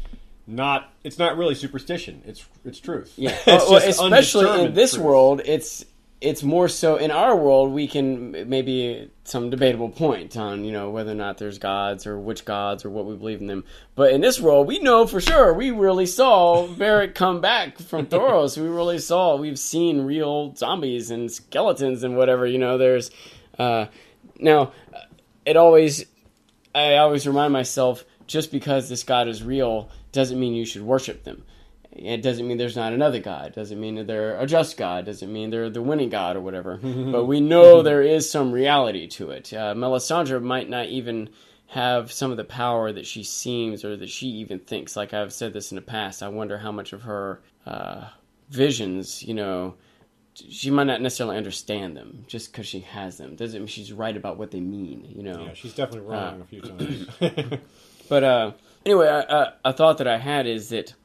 not 0.48 0.92
it's 1.04 1.20
not 1.20 1.38
really 1.38 1.56
superstition. 1.56 2.24
It's 2.26 2.46
it's 2.66 2.80
truth. 2.80 3.14
Yeah, 3.18 3.38
well, 3.48 3.76
especially 3.76 4.66
in 4.66 4.74
this 4.74 4.94
truth. 4.94 5.04
world, 5.04 5.42
it's 5.46 5.86
it's 6.22 6.44
more 6.44 6.68
so 6.68 6.98
in 6.98 7.12
our 7.12 7.36
world. 7.36 7.72
We 7.72 7.88
can 7.88 8.50
maybe 8.50 9.10
some 9.24 9.50
debatable 9.50 9.90
point 9.90 10.36
on 10.36 10.66
you 10.66 10.72
know 10.72 10.90
whether 10.90 11.12
or 11.12 11.16
not 11.16 11.38
there's 11.38 11.58
gods 11.58 12.06
or 12.06 12.20
which 12.20 12.44
gods 12.44 12.84
or 12.84 12.90
what 12.90 13.06
we 13.06 13.16
believe 13.16 13.40
in 13.42 13.48
them. 13.48 13.64
But 13.96 14.12
in 14.12 14.22
this 14.22 14.40
world, 14.40 14.68
we 14.68 14.80
know 14.80 15.08
for 15.08 15.22
sure. 15.22 15.54
We 15.54 15.72
really 15.72 16.06
saw 16.06 16.68
Beric 16.68 17.16
come 17.16 17.40
back 17.40 17.78
from 17.78 18.06
Thoros. 18.08 18.58
We 18.58 18.68
really 18.68 19.00
saw. 19.00 19.38
We've 19.38 19.60
seen 19.60 20.02
real 20.02 20.56
zombies 20.56 21.10
and 21.10 21.32
skeletons 21.32 22.04
and 22.04 22.18
whatever. 22.18 22.46
You 22.46 22.58
know, 22.58 22.78
there's 22.78 23.12
uh, 23.58 23.86
now. 24.38 24.74
It 25.46 25.58
always 25.58 26.06
I 26.76 26.98
always 26.98 27.26
remind 27.26 27.54
myself 27.54 28.04
just 28.28 28.52
because 28.52 28.90
this 28.90 29.04
God 29.04 29.28
is 29.28 29.42
real 29.42 29.90
doesn't 30.12 30.40
mean 30.40 30.54
you 30.54 30.66
should 30.66 30.84
worship 30.84 31.24
them. 31.24 31.44
It 32.06 32.22
doesn't 32.22 32.48
mean 32.48 32.58
there's 32.58 32.76
not 32.76 32.94
another 32.94 33.20
God. 33.20 33.48
It 33.48 33.56
doesn't 33.56 33.80
mean 33.80 34.06
they're 34.06 34.40
a 34.40 34.46
just 34.46 34.78
God. 34.78 35.04
It 35.04 35.06
doesn't 35.12 35.32
mean 35.32 35.50
they're 35.50 35.70
the 35.70 35.82
winning 35.82 36.10
God 36.10 36.36
or 36.36 36.42
whatever. 36.42 36.78
but 37.12 37.26
we 37.26 37.40
know 37.42 37.82
there 37.82 38.02
is 38.02 38.30
some 38.30 38.52
reality 38.52 39.08
to 39.08 39.32
it. 39.32 39.54
Uh, 39.54 39.74
Melisandre 39.74 40.42
might 40.42 40.70
not 40.70 40.88
even 40.88 41.30
have 41.68 42.12
some 42.12 42.32
of 42.32 42.38
the 42.38 42.44
power 42.44 42.92
that 42.92 43.06
she 43.06 43.24
seems 43.24 43.86
or 43.86 43.96
that 43.98 44.10
she 44.10 44.28
even 44.28 44.60
thinks. 44.60 44.96
Like 44.96 45.14
I've 45.14 45.32
said 45.34 45.54
this 45.54 45.72
in 45.72 45.76
the 45.76 45.82
past, 45.82 46.24
I 46.24 46.28
wonder 46.30 46.58
how 46.58 46.72
much 46.72 46.94
of 46.94 47.04
her 47.04 47.42
uh, 47.66 48.08
visions, 48.50 49.22
you 49.24 49.34
know, 49.36 49.76
she 50.34 50.72
might 50.72 50.86
not 50.86 51.02
necessarily 51.02 51.36
understand 51.38 51.98
them 51.98 52.24
just 52.28 52.52
because 52.52 52.66
she 52.66 52.80
has 52.82 53.18
them. 53.18 53.36
Doesn't 53.36 53.60
mean 53.60 53.68
she's 53.68 53.92
right 53.92 54.16
about 54.16 54.38
what 54.38 54.52
they 54.52 54.62
mean, 54.62 55.06
you 55.10 55.22
know. 55.22 55.44
Yeah, 55.46 55.54
she's 55.54 55.74
definitely 55.74 56.10
wrong 56.10 56.40
Uh, 56.40 56.44
a 56.44 56.46
few 56.46 56.62
times. 56.62 57.08
But 58.10 58.24
uh, 58.24 58.52
anyway, 58.88 59.06
a, 59.06 59.20
a, 59.20 59.54
a 59.66 59.74
thought 59.74 60.00
that 60.00 60.08
I 60.08 60.18
had 60.18 60.48
is 60.48 60.70
that 60.70 60.96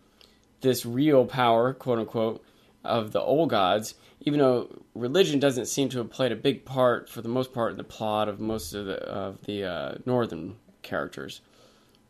this 0.65 0.85
real 0.85 1.25
power, 1.25 1.73
quote 1.73 2.01
unquote, 2.01 2.45
of 2.85 3.13
the 3.13 3.21
old 3.21 3.51
gods, 3.51 3.95
even 4.23 4.41
though 4.41 4.69
religion 4.95 5.39
doesn't 5.39 5.67
seem 5.67 5.89
to 5.91 5.99
have 5.99 6.11
played 6.11 6.33
a 6.33 6.37
big 6.37 6.65
part 6.65 7.09
for 7.09 7.23
the 7.23 7.29
most 7.29 7.53
part 7.53 7.71
in 7.71 7.77
the 7.77 7.85
plot 7.85 8.29
of 8.29 8.41
most 8.41 8.75
of 8.75 8.87
the 8.87 8.97
of 9.05 9.41
the 9.45 9.65
uh, 9.65 9.95
northern 10.05 10.57
characters, 10.83 11.41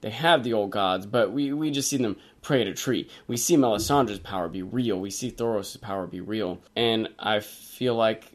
they 0.01 0.11
have 0.11 0.43
the 0.45 0.53
old 0.53 0.71
gods, 0.71 1.07
but 1.07 1.33
we, 1.33 1.53
we 1.53 1.71
just 1.71 1.89
see 1.89 1.97
them 1.97 2.17
pray 2.43 2.61
at 2.61 2.67
a 2.67 2.75
tree. 2.75 3.09
We 3.27 3.37
see 3.37 3.57
Melisandre's 3.57 4.19
power 4.19 4.49
be 4.49 4.63
real. 4.63 5.01
We 5.01 5.11
see 5.11 5.31
Thoros' 5.31 5.81
power 5.81 6.07
be 6.07 6.21
real, 6.21 6.61
and 6.77 7.09
I 7.19 7.41
feel 7.41 7.95
like 7.95 8.33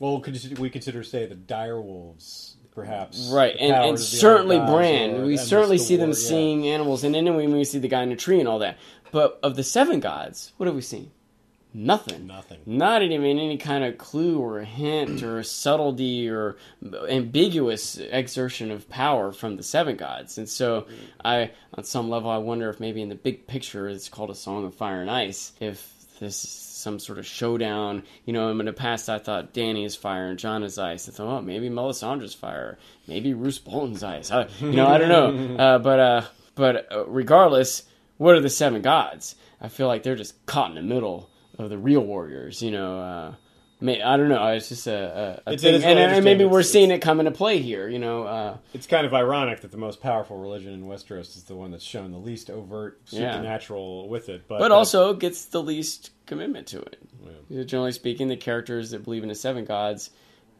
well, 0.00 0.22
we 0.58 0.70
consider 0.70 1.02
say 1.02 1.26
the 1.26 1.34
dire 1.34 1.80
wolves, 1.80 2.56
perhaps? 2.74 3.30
Right, 3.32 3.54
and, 3.58 3.72
and 3.72 4.00
certainly 4.00 4.58
Bran. 4.58 5.24
we 5.24 5.36
certainly 5.36 5.78
the 5.78 5.84
see 5.84 5.96
them 5.96 6.10
yeah. 6.10 6.14
seeing 6.16 6.66
animals, 6.66 7.04
and 7.04 7.14
then 7.14 7.32
when 7.36 7.52
we 7.52 7.64
see 7.64 7.78
the 7.78 7.88
guy 7.88 8.02
in 8.02 8.10
the 8.10 8.16
tree 8.16 8.40
and 8.40 8.48
all 8.48 8.58
that. 8.58 8.78
But 9.14 9.38
of 9.44 9.54
the 9.54 9.62
seven 9.62 10.00
gods, 10.00 10.50
what 10.56 10.66
have 10.66 10.74
we 10.74 10.82
seen? 10.82 11.12
Nothing. 11.72 12.26
Nothing. 12.26 12.58
Not 12.66 13.00
even 13.04 13.22
any 13.24 13.58
kind 13.58 13.84
of 13.84 13.96
clue 13.96 14.40
or 14.40 14.58
a 14.58 14.64
hint 14.64 15.22
or 15.22 15.44
subtlety 15.44 16.28
or 16.28 16.56
ambiguous 17.08 17.96
exertion 17.96 18.72
of 18.72 18.88
power 18.88 19.30
from 19.30 19.56
the 19.56 19.62
seven 19.62 19.94
gods. 19.94 20.36
And 20.36 20.48
so, 20.48 20.88
I, 21.24 21.52
on 21.74 21.84
some 21.84 22.10
level, 22.10 22.28
I 22.28 22.38
wonder 22.38 22.68
if 22.70 22.80
maybe 22.80 23.02
in 23.02 23.08
the 23.08 23.14
big 23.14 23.46
picture, 23.46 23.88
it's 23.88 24.08
called 24.08 24.30
a 24.30 24.34
Song 24.34 24.64
of 24.64 24.74
Fire 24.74 25.00
and 25.00 25.08
Ice. 25.08 25.52
If 25.60 25.88
this 26.18 26.42
is 26.42 26.50
some 26.50 26.98
sort 26.98 27.20
of 27.20 27.24
showdown, 27.24 28.02
you 28.24 28.32
know, 28.32 28.48
in 28.50 28.66
the 28.66 28.72
past 28.72 29.08
I 29.08 29.20
thought 29.20 29.54
Dany 29.54 29.86
is 29.86 29.94
fire 29.94 30.26
and 30.26 30.40
Jon 30.40 30.64
is 30.64 30.76
ice. 30.76 31.08
I 31.08 31.12
thought, 31.12 31.38
oh, 31.38 31.40
maybe 31.40 31.70
Melisandre's 31.70 32.34
fire, 32.34 32.78
maybe 33.06 33.32
Roose 33.32 33.60
Bolton's 33.60 34.02
ice. 34.02 34.32
I, 34.32 34.48
you 34.58 34.72
know, 34.72 34.88
I 34.88 34.98
don't 34.98 35.08
know. 35.08 35.54
Uh, 35.64 35.78
but 35.78 36.00
uh, 36.00 36.22
but 36.56 36.92
uh, 36.92 37.06
regardless, 37.06 37.84
what 38.16 38.34
are 38.34 38.40
the 38.40 38.50
seven 38.50 38.82
gods? 38.82 39.34
I 39.60 39.68
feel 39.68 39.86
like 39.86 40.02
they're 40.02 40.16
just 40.16 40.44
caught 40.46 40.70
in 40.70 40.76
the 40.76 40.82
middle 40.82 41.30
of 41.58 41.70
the 41.70 41.78
real 41.78 42.00
warriors. 42.00 42.62
You 42.62 42.70
know, 42.72 43.00
uh, 43.00 43.34
may, 43.80 44.02
I 44.02 44.16
don't 44.16 44.28
know. 44.28 44.46
It's 44.48 44.68
just 44.68 44.86
a, 44.86 45.40
a, 45.46 45.50
a 45.50 45.52
It's- 45.54 45.62
thing, 45.62 45.74
it 45.74 45.76
is 45.78 45.84
really 45.84 46.02
and, 46.02 46.12
and 46.16 46.24
maybe 46.24 46.44
we're 46.44 46.60
It's- 46.60 46.70
seeing 46.72 46.90
it 46.90 47.00
come 47.00 47.20
into 47.20 47.30
play 47.32 47.58
here. 47.60 47.88
You 47.88 47.98
know, 47.98 48.24
uh, 48.24 48.56
It's 48.72 48.86
kind 48.86 49.06
of 49.06 49.14
ironic 49.14 49.60
that 49.62 49.70
the 49.70 49.76
most 49.78 50.00
powerful 50.00 50.36
religion 50.38 50.72
in 50.72 50.84
Westeros 50.84 51.36
is 51.36 51.44
the 51.44 51.54
one 51.54 51.70
that's 51.70 51.84
shown 51.84 52.12
the 52.12 52.18
least 52.18 52.50
overt 52.50 53.00
Yeah. 53.08 53.32
supernatural 53.32 54.08
with 54.08 54.28
it. 54.28 54.42
But, 54.48 54.58
but 54.58 54.68
that- 54.68 54.74
also 54.74 55.14
gets 55.14 55.46
the 55.46 55.62
least 55.62 56.10
commitment 56.26 56.66
to 56.68 56.80
it. 56.80 56.98
Yeah. 57.48 57.62
Generally 57.64 57.92
speaking, 57.92 58.28
the 58.28 58.36
characters 58.36 58.90
that 58.90 59.04
believe 59.04 59.22
in 59.22 59.28
the 59.28 59.34
seven 59.34 59.64
gods 59.64 60.10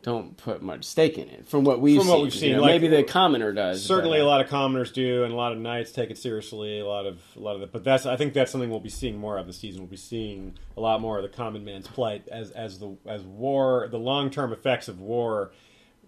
don't 0.05 0.37
put 0.37 0.61
much 0.61 0.85
stake 0.85 1.17
in 1.17 1.31
it. 1.31 1.49
From 1.49 1.65
what 1.65 1.81
we've 1.81 1.99
From 1.99 2.09
what 2.09 2.17
seen, 2.17 2.25
we've 2.25 2.43
You 2.43 2.57
know, 2.57 2.61
like- 2.61 2.73
maybe 2.83 2.89
the 2.89 3.03
commoner 3.03 3.55
does. 3.55 3.83
certainly 3.83 4.19
but, 4.19 4.25
a 4.25 4.27
uh, 4.27 4.31
lot 4.31 4.41
of 4.43 4.49
commoners 4.49 4.93
do, 4.93 5.25
and 5.25 5.33
a 5.33 5.37
lot 5.37 5.53
of 5.53 5.59
knights 5.59 5.93
take 5.93 6.11
it 6.11 6.19
seriously. 6.19 6.79
A 6.79 6.87
lot 6.87 7.07
of 7.07 7.21
a 7.35 7.41
lot 7.41 7.57
of 7.57 7.63
it, 7.63 7.73
but 7.73 7.85
that's 7.85 8.05
I 8.05 8.17
think 8.17 8.35
that's 8.35 8.53
something 8.53 8.69
we'll 8.69 8.81
be 8.81 8.91
seeing 8.91 9.17
more 9.17 9.39
of 9.39 9.47
this 9.47 9.57
season. 9.57 9.81
We'll 9.81 9.91
be 9.91 9.97
seeing 9.97 10.59
a 10.77 10.81
lot 10.81 11.01
more 11.01 11.17
of 11.17 11.23
the 11.23 11.31
common 11.35 11.65
man's 11.65 11.87
plight 11.89 12.29
as 12.29 12.51
as 12.51 12.79
the 12.81 12.97
as 13.07 13.23
war, 13.23 13.89
the 13.91 13.99
long 13.99 14.29
term 14.31 14.53
effects 14.53 14.89
of 14.89 15.01
war 15.01 15.53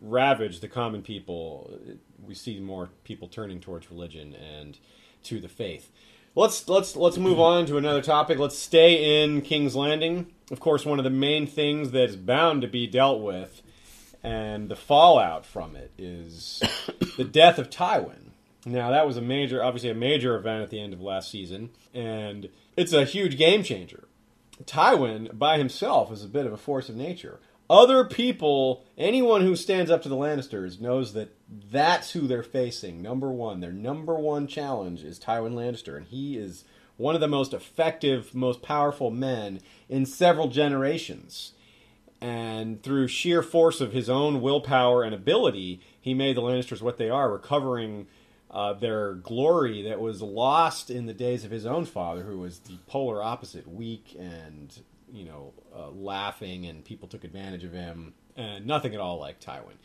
ravage 0.02 0.60
the 0.60 0.68
common 0.68 1.00
people. 1.00 1.80
We 2.22 2.34
see 2.34 2.60
more 2.60 2.90
people 3.04 3.28
turning 3.28 3.60
towards 3.60 3.90
religion 3.90 4.34
and 4.34 4.78
to 5.24 5.40
the 5.40 5.48
faith. 5.48 5.90
Let's 6.34 6.68
let's 6.68 6.96
let's 6.96 7.16
move 7.16 7.40
on 7.40 7.64
to 7.64 7.78
another 7.78 8.02
topic. 8.02 8.38
Let's 8.38 8.58
stay 8.58 9.22
in 9.22 9.40
King's 9.40 9.74
Landing. 9.74 10.26
Of 10.50 10.60
course, 10.60 10.84
one 10.84 10.98
of 10.98 11.04
the 11.04 11.10
main 11.10 11.46
things 11.46 11.92
that 11.92 12.10
is 12.10 12.16
bound 12.16 12.60
to 12.60 12.68
be 12.68 12.86
dealt 12.86 13.22
with 13.22 13.62
and 14.26 14.68
the 14.68 14.76
fallout 14.76 15.46
from 15.46 15.76
it 15.76 15.92
is 15.96 16.60
the 17.16 17.22
death 17.24 17.58
of 17.58 17.70
Tywin. 17.70 18.32
Now 18.64 18.90
that 18.90 19.06
was 19.06 19.16
a 19.16 19.22
major, 19.22 19.62
obviously 19.62 19.88
a 19.88 19.94
major 19.94 20.36
event 20.36 20.64
at 20.64 20.70
the 20.70 20.80
end 20.80 20.92
of 20.92 21.00
last 21.00 21.30
season, 21.30 21.70
and 21.94 22.48
it's 22.76 22.92
a 22.92 23.04
huge 23.04 23.38
game 23.38 23.62
changer. 23.62 24.08
Tywin 24.64 25.38
by 25.38 25.58
himself 25.58 26.10
is 26.10 26.24
a 26.24 26.28
bit 26.28 26.44
of 26.44 26.52
a 26.52 26.56
force 26.56 26.88
of 26.88 26.96
nature. 26.96 27.38
Other 27.70 28.04
people, 28.04 28.84
anyone 28.98 29.42
who 29.42 29.54
stands 29.54 29.92
up 29.92 30.02
to 30.02 30.08
the 30.08 30.16
Lannisters 30.16 30.80
knows 30.80 31.12
that 31.12 31.32
that's 31.48 32.10
who 32.10 32.26
they're 32.26 32.42
facing. 32.42 33.00
Number 33.00 33.30
one, 33.30 33.60
their 33.60 33.72
number 33.72 34.14
one 34.16 34.48
challenge 34.48 35.04
is 35.04 35.20
Tywin 35.20 35.54
Lannister, 35.54 35.96
and 35.96 36.06
he 36.06 36.36
is 36.36 36.64
one 36.96 37.14
of 37.14 37.20
the 37.20 37.28
most 37.28 37.54
effective, 37.54 38.34
most 38.34 38.60
powerful 38.60 39.12
men 39.12 39.60
in 39.88 40.04
several 40.04 40.48
generations 40.48 41.52
and 42.26 42.82
through 42.82 43.06
sheer 43.06 43.40
force 43.40 43.80
of 43.80 43.92
his 43.92 44.10
own 44.10 44.40
willpower 44.40 45.04
and 45.04 45.14
ability, 45.14 45.80
he 46.00 46.12
made 46.12 46.36
the 46.36 46.42
Lannisters 46.42 46.82
what 46.82 46.98
they 46.98 47.08
are, 47.08 47.30
recovering 47.30 48.08
uh, 48.50 48.72
their 48.72 49.14
glory 49.14 49.82
that 49.82 50.00
was 50.00 50.20
lost 50.22 50.90
in 50.90 51.06
the 51.06 51.14
days 51.14 51.44
of 51.44 51.52
his 51.52 51.64
own 51.64 51.84
father, 51.84 52.24
who 52.24 52.38
was 52.38 52.58
the 52.58 52.78
polar 52.88 53.22
opposite, 53.22 53.68
weak 53.68 54.16
and 54.18 54.80
you 55.12 55.24
know 55.24 55.52
uh, 55.72 55.90
laughing, 55.90 56.66
and 56.66 56.84
people 56.84 57.06
took 57.06 57.22
advantage 57.22 57.62
of 57.62 57.72
him, 57.72 58.12
and 58.36 58.66
nothing 58.66 58.92
at 58.92 59.00
all 59.00 59.20
like 59.20 59.38
Tywin. 59.40 59.78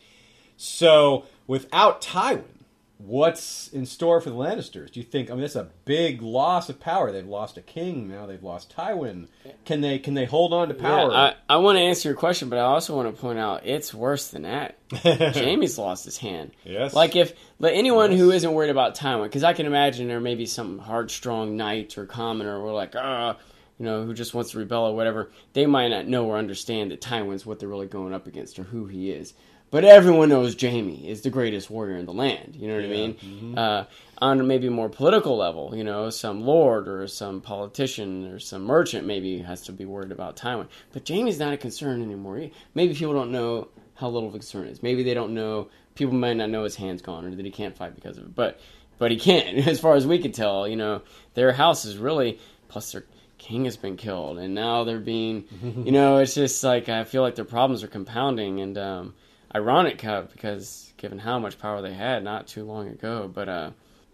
So 0.56 1.26
without 1.46 2.02
Tywin, 2.02 2.61
what's 3.04 3.68
in 3.68 3.84
store 3.86 4.20
for 4.20 4.30
the 4.30 4.36
Lannisters? 4.36 4.90
Do 4.92 5.00
you 5.00 5.04
think? 5.04 5.30
I 5.30 5.34
mean, 5.34 5.42
that's 5.42 5.56
a 5.56 5.70
big 5.84 6.22
loss 6.22 6.68
of 6.68 6.78
power. 6.80 7.10
They've 7.12 7.26
lost 7.26 7.56
a 7.56 7.62
king 7.62 8.08
now. 8.08 8.26
They've 8.26 8.42
lost 8.42 8.74
Tywin. 8.76 9.28
Can 9.64 9.80
they? 9.80 9.98
Can 9.98 10.14
they 10.14 10.24
hold 10.24 10.52
on 10.52 10.68
to 10.68 10.74
power? 10.74 11.10
Yeah, 11.10 11.16
I, 11.16 11.34
I 11.48 11.56
want 11.58 11.76
to 11.76 11.82
answer 11.82 12.08
your 12.08 12.16
question, 12.16 12.48
but 12.48 12.58
I 12.58 12.62
also 12.62 12.94
want 12.96 13.14
to 13.14 13.20
point 13.20 13.38
out 13.38 13.66
it's 13.66 13.92
worse 13.92 14.28
than 14.28 14.42
that. 14.42 14.76
Jamie's 15.32 15.78
lost 15.78 16.04
his 16.04 16.18
hand. 16.18 16.52
Yes. 16.64 16.94
Like 16.94 17.16
if 17.16 17.32
like 17.58 17.74
anyone 17.74 18.12
who 18.12 18.28
Yes. 18.28 18.36
isn't 18.38 18.52
worried 18.52 18.70
about 18.70 18.94
Tywin, 18.96 19.24
because 19.24 19.44
I 19.44 19.52
can 19.52 19.66
imagine 19.66 20.08
there 20.08 20.20
may 20.20 20.34
be 20.34 20.46
some 20.46 20.78
hard, 20.78 21.10
strong 21.10 21.56
knight 21.56 21.96
or 21.98 22.06
commoner, 22.06 22.58
or 22.58 22.72
like 22.72 22.94
ah, 22.96 23.36
you 23.78 23.86
know, 23.86 24.04
who 24.04 24.14
just 24.14 24.34
wants 24.34 24.52
to 24.52 24.58
rebel 24.58 24.84
or 24.84 24.94
whatever. 24.94 25.30
They 25.54 25.66
might 25.66 25.88
not 25.88 26.06
know 26.06 26.26
or 26.26 26.36
understand 26.36 26.90
that 26.92 27.00
Tywin's 27.00 27.44
what 27.46 27.58
they're 27.58 27.68
really 27.68 27.86
going 27.86 28.12
up 28.14 28.26
against 28.26 28.58
or 28.58 28.64
who 28.64 28.86
he 28.86 29.10
is. 29.10 29.34
But 29.72 29.86
everyone 29.86 30.28
knows 30.28 30.54
Jamie 30.54 31.08
is 31.08 31.22
the 31.22 31.30
greatest 31.30 31.70
warrior 31.70 31.96
in 31.96 32.04
the 32.04 32.12
land. 32.12 32.56
You 32.56 32.68
know 32.68 32.76
what 32.76 32.84
I 32.84 32.88
mean? 32.88 33.14
Mm-hmm. 33.14 33.58
Uh, 33.58 33.84
on 34.18 34.46
maybe 34.46 34.66
a 34.66 34.70
more 34.70 34.90
political 34.90 35.34
level, 35.38 35.74
you 35.74 35.82
know, 35.82 36.10
some 36.10 36.42
lord 36.42 36.86
or 36.88 37.08
some 37.08 37.40
politician 37.40 38.26
or 38.26 38.38
some 38.38 38.64
merchant 38.64 39.06
maybe 39.06 39.38
has 39.38 39.62
to 39.62 39.72
be 39.72 39.86
worried 39.86 40.12
about 40.12 40.36
Tywin. 40.36 40.68
But 40.92 41.06
Jamie's 41.06 41.38
not 41.38 41.54
a 41.54 41.56
concern 41.56 42.02
anymore. 42.02 42.50
Maybe 42.74 42.94
people 42.94 43.14
don't 43.14 43.32
know 43.32 43.68
how 43.94 44.10
little 44.10 44.28
of 44.28 44.34
a 44.34 44.38
concern 44.38 44.66
it 44.66 44.72
is. 44.72 44.82
Maybe 44.82 45.02
they 45.02 45.14
don't 45.14 45.32
know. 45.32 45.70
People 45.94 46.14
might 46.14 46.36
not 46.36 46.50
know 46.50 46.64
his 46.64 46.76
hand's 46.76 47.00
gone 47.00 47.24
or 47.24 47.34
that 47.34 47.44
he 47.44 47.50
can't 47.50 47.74
fight 47.74 47.94
because 47.94 48.18
of 48.18 48.24
it. 48.24 48.34
But 48.34 48.60
but 48.98 49.10
he 49.10 49.16
can, 49.16 49.56
as 49.66 49.80
far 49.80 49.94
as 49.94 50.06
we 50.06 50.18
could 50.18 50.34
tell. 50.34 50.68
You 50.68 50.76
know, 50.76 51.00
their 51.32 51.50
house 51.50 51.86
is 51.86 51.96
really 51.96 52.38
plus 52.68 52.92
their 52.92 53.04
king 53.38 53.64
has 53.64 53.78
been 53.78 53.96
killed, 53.96 54.36
and 54.36 54.54
now 54.54 54.84
they're 54.84 55.00
being, 55.00 55.46
you 55.62 55.92
know, 55.92 56.18
it's 56.18 56.34
just 56.34 56.62
like 56.62 56.90
I 56.90 57.04
feel 57.04 57.22
like 57.22 57.36
their 57.36 57.46
problems 57.46 57.82
are 57.82 57.88
compounding 57.88 58.60
and. 58.60 58.76
um 58.76 59.14
ironic 59.54 59.98
because 59.98 60.92
given 60.96 61.18
how 61.18 61.38
much 61.38 61.58
power 61.58 61.82
they 61.82 61.94
had 61.94 62.22
not 62.24 62.46
too 62.46 62.64
long 62.64 62.88
ago. 62.88 63.30
But 63.32 63.48
uh, 63.48 63.70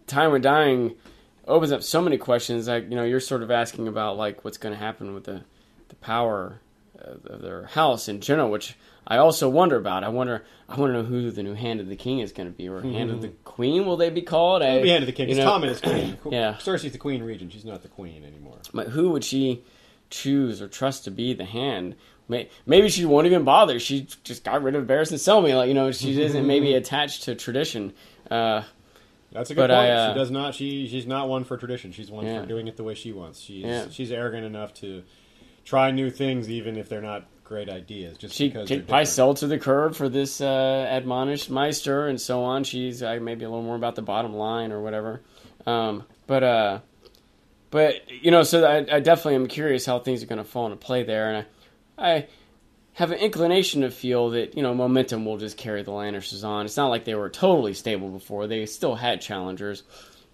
Tywin 0.07 0.41
dying 0.41 0.95
opens 1.47 1.71
up 1.71 1.83
so 1.83 2.01
many 2.01 2.17
questions. 2.17 2.67
Like 2.67 2.89
you 2.89 2.95
know, 2.95 3.03
you're 3.03 3.19
sort 3.19 3.43
of 3.43 3.51
asking 3.51 3.87
about 3.87 4.17
like 4.17 4.43
what's 4.43 4.57
going 4.57 4.73
to 4.73 4.79
happen 4.79 5.13
with 5.13 5.25
the 5.25 5.41
the 5.89 5.95
power 5.95 6.59
of 6.99 7.41
their 7.41 7.65
house 7.67 8.07
in 8.09 8.19
general, 8.19 8.51
which 8.51 8.75
I 9.07 9.17
also 9.17 9.47
wonder 9.49 9.77
about. 9.77 10.03
I 10.03 10.09
wonder, 10.09 10.43
I 10.67 10.75
want 10.79 10.89
to 10.91 11.01
know 11.01 11.03
who 11.03 11.31
the 11.31 11.41
new 11.41 11.53
hand 11.53 11.79
of 11.79 11.87
the 11.87 11.95
king 11.95 12.19
is 12.19 12.31
going 12.33 12.51
to 12.51 12.55
be, 12.55 12.67
or 12.67 12.81
hand 12.81 13.09
of 13.09 13.21
the 13.21 13.29
queen. 13.45 13.85
Will 13.85 13.97
they 13.97 14.09
be 14.09 14.21
called? 14.21 14.61
I, 14.61 14.67
It'll 14.71 14.83
be 14.83 14.89
hand 14.89 15.03
of 15.03 15.07
the 15.07 15.13
king. 15.13 15.29
you 15.29 15.35
know, 15.35 15.45
Tommen 15.45 15.69
is 15.69 15.79
queen. 15.81 16.17
Yeah. 16.31 16.55
Cersei's 16.59 16.91
the 16.91 16.97
queen 16.97 17.23
regent. 17.23 17.53
She's 17.53 17.65
not 17.65 17.81
the 17.81 17.87
queen 17.87 18.23
anymore. 18.23 18.57
But 18.73 18.89
who 18.89 19.11
would 19.11 19.23
she 19.23 19.63
choose 20.09 20.61
or 20.61 20.67
trust 20.67 21.05
to 21.05 21.11
be 21.11 21.33
the 21.33 21.45
hand? 21.45 21.95
May- 22.29 22.49
Maybe 22.65 22.87
she 22.89 23.03
won't 23.05 23.25
even 23.25 23.43
bother. 23.43 23.79
She 23.79 24.07
just 24.23 24.43
got 24.45 24.63
rid 24.63 24.75
of 24.75 24.85
Barristan 24.85 25.15
Selmy. 25.15 25.55
Like 25.55 25.67
you 25.67 25.73
know, 25.73 25.91
she 25.91 26.21
isn't 26.21 26.47
maybe 26.47 26.73
attached 26.75 27.23
to 27.23 27.35
tradition. 27.35 27.93
Uh, 28.31 28.61
That's 29.33 29.49
a 29.49 29.55
good 29.55 29.69
point. 29.69 29.71
I, 29.71 29.89
uh, 29.91 30.13
she 30.13 30.19
does 30.19 30.31
not. 30.31 30.55
She 30.55 30.87
she's 30.87 31.05
not 31.07 31.27
one 31.27 31.43
for 31.43 31.57
tradition. 31.57 31.91
She's 31.91 32.09
one 32.09 32.25
Yeah. 32.25 32.41
for 32.41 32.47
doing 32.47 32.67
it 32.67 32.77
the 32.77 32.83
way 32.83 32.93
she 32.93 33.11
wants. 33.11 33.39
She's 33.41 33.65
Yeah. 33.65 33.87
she's 33.89 34.11
arrogant 34.11 34.45
enough 34.45 34.73
to 34.75 35.03
try 35.65 35.91
new 35.91 36.09
things, 36.09 36.49
even 36.49 36.77
if 36.77 36.87
they're 36.87 37.01
not 37.01 37.25
great 37.43 37.67
ideas. 37.67 38.15
Just 38.17 38.35
she 38.35 38.47
because 38.47 38.67
she 38.69 38.75
they're 38.75 38.83
probably 38.83 39.03
different. 39.05 39.07
sell 39.15 39.33
to 39.33 39.47
the 39.47 39.57
curb 39.57 39.95
for 39.95 40.07
this 40.07 40.39
uh, 40.39 40.87
admonished 40.89 41.49
maester 41.49 42.07
and 42.07 42.21
so 42.21 42.43
on. 42.43 42.63
She's 42.63 43.01
uh, 43.01 43.17
maybe 43.19 43.43
a 43.43 43.49
little 43.49 43.65
more 43.65 43.75
about 43.75 43.95
the 43.95 44.03
bottom 44.03 44.35
line 44.35 44.71
or 44.71 44.81
whatever. 44.83 45.21
Um, 45.65 46.03
but 46.27 46.43
uh, 46.43 46.79
but 47.71 48.09
you 48.11 48.29
know, 48.31 48.43
so 48.43 48.63
I, 48.65 48.97
I 48.97 48.99
definitely 48.99 49.35
am 49.35 49.47
curious 49.47 49.85
how 49.85 49.97
things 49.99 50.21
are 50.21 50.27
going 50.27 50.37
to 50.37 50.43
fall 50.43 50.65
into 50.65 50.77
play 50.77 51.01
there, 51.03 51.29
and 51.29 51.37
I, 51.39 51.45
I 51.99 52.27
have 52.93 53.11
an 53.11 53.19
inclination 53.19 53.81
to 53.81 53.91
feel 53.91 54.31
that 54.31 54.55
you 54.55 54.63
know 54.63 54.73
momentum 54.73 55.25
will 55.25 55.37
just 55.37 55.57
carry 55.57 55.83
the 55.83 55.91
Lannisters 55.91 56.43
on. 56.43 56.65
It's 56.65 56.77
not 56.77 56.89
like 56.89 57.05
they 57.05 57.15
were 57.15 57.29
totally 57.29 57.73
stable 57.73 58.09
before; 58.09 58.47
they 58.47 58.65
still 58.65 58.95
had 58.95 59.21
challengers, 59.21 59.83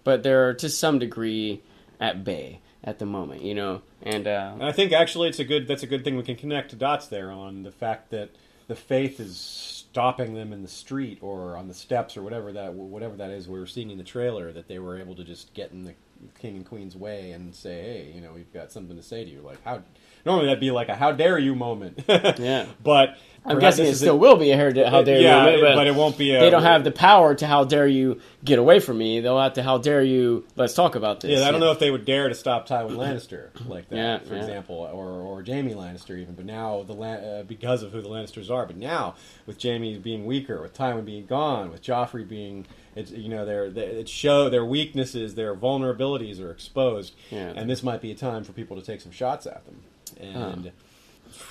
but 0.04 0.22
they're 0.22 0.54
to 0.54 0.68
some 0.68 0.98
degree 0.98 1.62
at 2.00 2.24
bay 2.24 2.60
at 2.82 2.98
the 2.98 3.06
moment. 3.06 3.42
You 3.42 3.54
know, 3.54 3.82
and 4.02 4.26
uh, 4.26 4.54
I 4.60 4.72
think 4.72 4.92
actually 4.92 5.28
it's 5.28 5.38
a 5.38 5.44
good. 5.44 5.66
That's 5.68 5.82
a 5.82 5.86
good 5.86 6.04
thing. 6.04 6.16
We 6.16 6.22
can 6.22 6.36
connect 6.36 6.76
dots 6.78 7.06
there 7.08 7.30
on 7.30 7.62
the 7.62 7.72
fact 7.72 8.10
that 8.10 8.30
the 8.68 8.76
faith 8.76 9.20
is 9.20 9.38
stopping 9.38 10.34
them 10.34 10.52
in 10.52 10.62
the 10.62 10.68
street 10.68 11.18
or 11.22 11.56
on 11.56 11.68
the 11.68 11.74
steps 11.74 12.16
or 12.16 12.22
whatever 12.22 12.52
that 12.52 12.74
whatever 12.74 13.16
that 13.16 13.30
is. 13.30 13.48
We 13.48 13.58
were 13.58 13.66
seeing 13.66 13.90
in 13.90 13.98
the 13.98 14.04
trailer 14.04 14.52
that 14.52 14.68
they 14.68 14.78
were 14.78 14.98
able 14.98 15.14
to 15.16 15.24
just 15.24 15.54
get 15.54 15.70
in 15.70 15.84
the 15.84 15.94
king 16.38 16.56
and 16.56 16.66
queen's 16.66 16.96
way 16.96 17.32
and 17.32 17.54
say, 17.54 17.82
"Hey, 17.82 18.12
you 18.14 18.20
know, 18.20 18.32
we've 18.34 18.52
got 18.52 18.72
something 18.72 18.96
to 18.96 19.02
say 19.02 19.24
to 19.24 19.30
you." 19.30 19.40
Like 19.40 19.62
how 19.64 19.82
normally 20.26 20.46
that'd 20.46 20.60
be 20.60 20.70
like 20.70 20.88
a 20.90 20.94
"How 20.94 21.12
dare 21.12 21.38
you" 21.38 21.54
moment. 21.54 22.02
Yeah. 22.08 22.66
but 22.82 23.16
I'm 23.48 23.60
guessing 23.60 23.86
it 23.86 23.94
still 23.94 24.18
will 24.18 24.36
be 24.36 24.50
a 24.50 24.56
how 24.56 24.70
dare, 24.70 24.90
how 24.90 25.02
dare 25.02 25.20
yeah, 25.20 25.46
you 25.46 25.58
moment, 25.62 25.76
but, 25.76 25.86
it 25.86 25.94
won't 25.94 26.18
be. 26.18 26.34
A, 26.34 26.40
they 26.40 26.50
don't 26.50 26.64
have 26.64 26.82
the 26.82 26.90
power 26.90 27.34
to 27.34 27.46
how 27.46 27.64
dare 27.64 27.86
you 27.86 28.20
get 28.44 28.58
away 28.58 28.80
from 28.80 28.98
me. 28.98 29.20
They'll 29.20 29.40
have 29.40 29.54
to 29.54 29.62
how 29.62 29.78
dare 29.78 30.02
you 30.02 30.44
let's 30.56 30.74
talk 30.74 30.96
about 30.96 31.20
this. 31.20 31.38
Yeah, 31.38 31.46
I 31.46 31.52
don't 31.52 31.60
know 31.60 31.70
if 31.70 31.78
they 31.78 31.90
would 31.90 32.04
dare 32.04 32.28
to 32.28 32.34
stop 32.34 32.68
Tywin 32.68 32.90
Lannister 32.96 33.50
like 33.68 33.88
that, 33.90 33.96
Yeah, 33.96 34.18
for 34.18 34.34
yeah. 34.34 34.40
example, 34.40 34.76
or 34.92 35.08
or 35.08 35.42
Jamie 35.42 35.74
Lannister 35.74 36.18
even. 36.18 36.34
But 36.34 36.44
now 36.44 36.82
the 36.82 36.94
uh, 36.94 37.42
because 37.44 37.82
of 37.82 37.92
who 37.92 38.02
the 38.02 38.08
Lannisters 38.08 38.50
are. 38.50 38.66
But 38.66 38.76
now 38.76 39.14
with 39.46 39.58
Jamie 39.58 39.98
being 39.98 40.26
weaker, 40.26 40.60
with 40.60 40.74
Tywin 40.76 41.04
being 41.04 41.26
gone, 41.26 41.70
with 41.70 41.82
Joffrey 41.82 42.28
being, 42.28 42.66
it's 42.96 43.12
you 43.12 43.28
know 43.28 43.44
their 43.44 43.66
it 43.66 44.08
show 44.08 44.50
their 44.50 44.64
weaknesses, 44.64 45.36
their 45.36 45.54
vulnerabilities 45.54 46.40
are 46.40 46.50
exposed, 46.50 47.14
Yeah. 47.30 47.52
and 47.54 47.70
this 47.70 47.82
might 47.84 48.00
be 48.00 48.10
a 48.10 48.16
time 48.16 48.42
for 48.42 48.52
people 48.52 48.76
to 48.76 48.82
take 48.84 49.00
some 49.00 49.12
shots 49.12 49.46
at 49.46 49.64
them. 49.66 49.82
And 50.20 50.72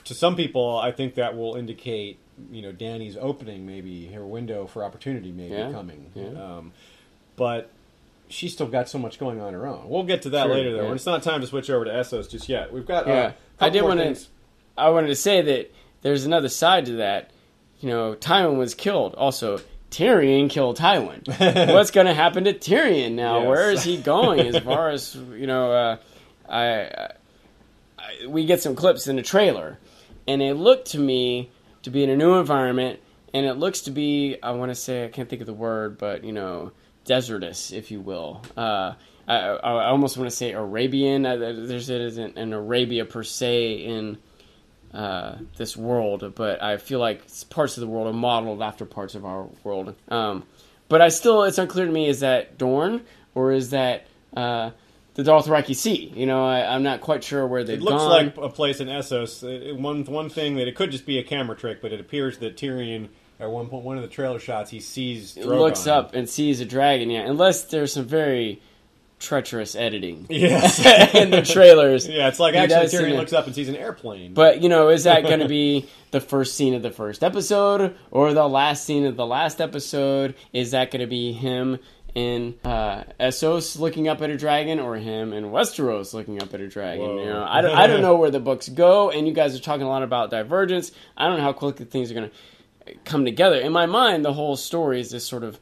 to 0.06 0.14
some 0.14 0.36
people, 0.36 0.78
I 0.78 0.92
think 0.92 1.16
that 1.16 1.36
will 1.38 1.56
indicate 1.56 2.20
you 2.52 2.62
know 2.62 2.72
Dany's 2.72 3.16
opening, 3.18 3.66
maybe 3.66 4.08
her 4.08 4.26
window 4.26 4.68
for 4.68 4.84
opportunity, 4.84 5.32
maybe 5.32 5.54
Yeah, 5.56 5.72
coming. 5.72 6.12
yeah. 6.16 6.28
Um, 6.32 6.74
but 7.36 7.70
she's 8.28 8.54
still 8.54 8.68
got 8.68 8.90
so 8.90 8.98
much 8.98 9.20
going 9.20 9.40
on 9.40 9.54
her 9.54 9.66
own. 9.68 9.88
We'll 9.88 10.04
get 10.04 10.22
to 10.24 10.30
that 10.32 10.46
Sure, 10.48 10.54
later, 10.56 10.74
though. 10.76 10.88
yeah. 10.88 10.94
It's 10.94 11.06
not 11.06 11.24
time 11.24 11.42
to 11.42 11.48
switch 11.48 11.70
over 11.70 11.86
to 11.86 11.92
Essos 11.92 12.30
just 12.30 12.50
yet. 12.50 12.74
We've 12.74 12.86
got. 12.86 13.08
Uh, 13.08 13.12
Yeah. 13.12 13.32
a 13.60 13.66
I 13.66 13.70
did 13.70 13.84
wanna- 13.84 14.16
I 14.78 14.90
wanted 14.90 15.08
to 15.08 15.16
say 15.16 15.42
that 15.42 15.72
there's 16.02 16.26
another 16.26 16.50
side 16.50 16.86
to 16.88 16.94
that. 16.94 17.32
You 17.80 17.90
know, 17.90 18.16
Tywin 18.16 18.58
was 18.58 18.74
killed. 18.74 19.16
Also, 19.16 19.60
Tyrion 19.92 20.50
killed 20.50 20.78
Tywin. 20.78 21.26
What's 21.74 21.92
going 21.92 22.08
to 22.08 22.14
happen 22.14 22.44
to 22.46 22.54
Tyrion 22.54 23.14
now? 23.14 23.40
Yes. 23.40 23.48
Where 23.48 23.72
is 23.72 23.84
he 23.84 23.96
going? 23.98 24.40
As 24.42 24.58
far 24.64 24.90
as 24.90 25.16
you 25.16 25.48
know, 25.48 25.72
uh, 25.72 25.98
I 26.50 27.12
we 28.28 28.46
get 28.46 28.62
some 28.62 28.76
clips 28.76 29.08
in 29.08 29.16
the 29.16 29.22
trailer, 29.22 29.80
and 30.28 30.42
it 30.42 30.56
looked 30.56 30.92
to 30.92 31.00
me 31.00 31.52
to 31.84 31.90
be 31.90 32.04
in 32.04 32.10
a 32.10 32.16
new 32.16 32.36
environment, 32.36 33.00
and 33.34 33.46
it 33.46 33.56
looks 33.56 33.82
to 33.82 33.92
be 33.92 34.38
I 34.42 34.52
want 34.52 34.72
to 34.72 34.76
say 34.76 35.06
I 35.06 35.10
can't 35.10 35.30
think 35.30 35.42
of 35.42 35.48
the 35.48 35.54
word, 35.54 35.98
but 35.98 36.24
you 36.24 36.32
know, 36.32 36.72
desertous, 37.04 37.72
if 37.72 37.92
you 37.92 38.02
will. 38.02 38.42
Uh, 38.56 38.94
I, 39.28 39.38
I 39.38 39.86
almost 39.88 40.18
want 40.18 40.30
to 40.30 40.36
say 40.36 40.52
Arabian. 40.52 41.26
Uh, 41.26 41.36
there's 41.38 41.90
it 41.90 42.02
isn't 42.02 42.38
an 42.38 42.54
Arabia 42.54 43.06
per 43.06 43.24
se 43.24 43.74
in 43.74 44.18
uh, 44.94 45.38
this 45.58 45.76
world, 45.76 46.34
but 46.36 46.62
I 46.62 46.78
feel 46.78 47.00
like 47.00 47.24
parts 47.50 47.78
of 47.78 47.82
the 47.82 47.88
world 47.88 48.08
are 48.08 48.18
modeled 48.18 48.62
after 48.62 48.86
parts 48.86 49.16
of 49.16 49.26
our 49.26 49.48
world. 49.64 49.96
Um, 50.10 50.44
but 50.88 51.02
I 51.02 51.10
still, 51.10 51.44
it's 51.44 51.58
unclear 51.58 51.86
to 51.86 51.92
me: 51.92 52.08
is 52.08 52.20
that 52.20 52.58
Dorne 52.58 53.02
or 53.34 53.52
is 53.52 53.72
that 53.72 54.08
uh, 54.36 54.72
the 55.16 55.24
Dothraki 55.24 55.76
Sea? 55.76 56.14
You 56.16 56.26
know, 56.26 56.46
I, 56.46 56.76
am 56.76 56.84
not 56.84 57.02
quite 57.02 57.24
sure 57.24 57.46
where 57.48 57.64
they've 57.64 57.80
It 57.80 57.84
looks 57.84 58.04
gone. 58.04 58.10
like 58.12 58.38
a 58.38 58.50
place 58.50 58.80
in 58.80 58.88
Essos. 58.88 59.44
Uh, 59.44 59.76
One 59.76 60.06
one 60.06 60.30
thing 60.30 60.56
that 60.58 60.68
it 60.68 60.76
could 60.76 60.92
just 60.92 61.06
be 61.06 61.18
a 61.18 61.24
camera 61.24 61.56
trick, 61.58 61.82
but 61.82 61.92
it 61.92 62.00
appears 62.00 62.38
that 62.40 62.56
Tyrion, 62.58 63.10
at 63.40 63.50
one 63.50 63.68
point, 63.68 63.84
one 63.84 63.98
of 63.98 64.04
the 64.04 64.10
trailer 64.10 64.40
shots, 64.40 64.70
he 64.72 64.80
sees 64.80 65.36
Drogon. 65.36 65.60
looks 65.60 65.88
up 65.88 66.14
and 66.14 66.30
sees 66.30 66.62
a 66.62 66.66
dragon. 66.66 67.10
Yeah, 67.10 67.22
unless 67.22 67.64
there's 67.64 67.94
some 67.94 68.06
very 68.06 68.62
treacherous 69.18 69.76
editing 69.76 70.26
Yes. 70.30 70.78
in 71.16 71.32
the 71.32 71.42
trailers. 71.42 72.06
yeah, 72.10 72.28
it's 72.28 72.40
like 72.40 72.54
actually 72.54 72.88
Tyrion 72.88 73.16
looks 73.18 73.32
up 73.34 73.46
and 73.46 73.56
sees 73.56 73.70
an 73.70 73.76
airplane. 73.78 74.34
But 74.34 74.62
you 74.62 74.68
know, 74.70 74.90
is 74.90 75.06
that 75.06 75.24
going 75.24 75.40
to 75.40 75.48
be 75.48 75.88
the 76.12 76.20
first 76.20 76.56
scene 76.56 76.74
of 76.74 76.82
the 76.84 76.92
first 76.92 77.24
episode 77.24 77.96
or 78.12 78.34
the 78.34 78.48
last 78.48 78.84
scene 78.86 79.06
of 79.06 79.16
the 79.16 79.26
last 79.26 79.62
episode? 79.62 80.36
Is 80.54 80.72
that 80.72 80.92
going 80.92 81.00
to 81.00 81.08
be 81.08 81.32
him 81.32 81.80
in 82.16 82.56
uh, 82.64 83.04
Essos 83.20 83.78
looking 83.78 84.08
up 84.08 84.22
at 84.22 84.30
a 84.30 84.38
dragon, 84.38 84.80
or 84.80 84.96
him 84.96 85.34
in 85.34 85.46
Westeros 85.46 86.14
looking 86.14 86.42
up 86.42 86.54
at 86.54 86.62
a 86.62 86.68
dragon? 86.68 87.06
Whoa. 87.06 87.20
You 87.20 87.26
know, 87.26 87.46
I 87.48 87.62
don't, 87.62 87.78
I 87.78 87.88
don't 87.88 88.02
know 88.02 88.16
where 88.16 88.32
the 88.32 88.40
books 88.40 88.70
go. 88.70 89.12
And 89.12 89.28
you 89.28 89.34
guys 89.34 89.56
are 89.56 89.60
talking 89.62 89.86
a 89.86 89.90
lot 89.90 90.02
about 90.02 90.32
divergence. 90.32 90.92
I 91.16 91.28
don't 91.28 91.38
know 91.38 91.44
how 91.44 91.54
quickly 91.54 91.86
things 91.86 92.10
are 92.10 92.16
going 92.16 92.32
to 92.32 92.96
come 93.04 93.26
together. 93.26 93.58
In 93.58 93.72
my 93.72 93.86
mind, 93.86 94.24
the 94.26 94.34
whole 94.34 94.56
story 94.56 95.00
is 95.02 95.12
this 95.12 95.26
sort 95.26 95.44
of 95.44 95.60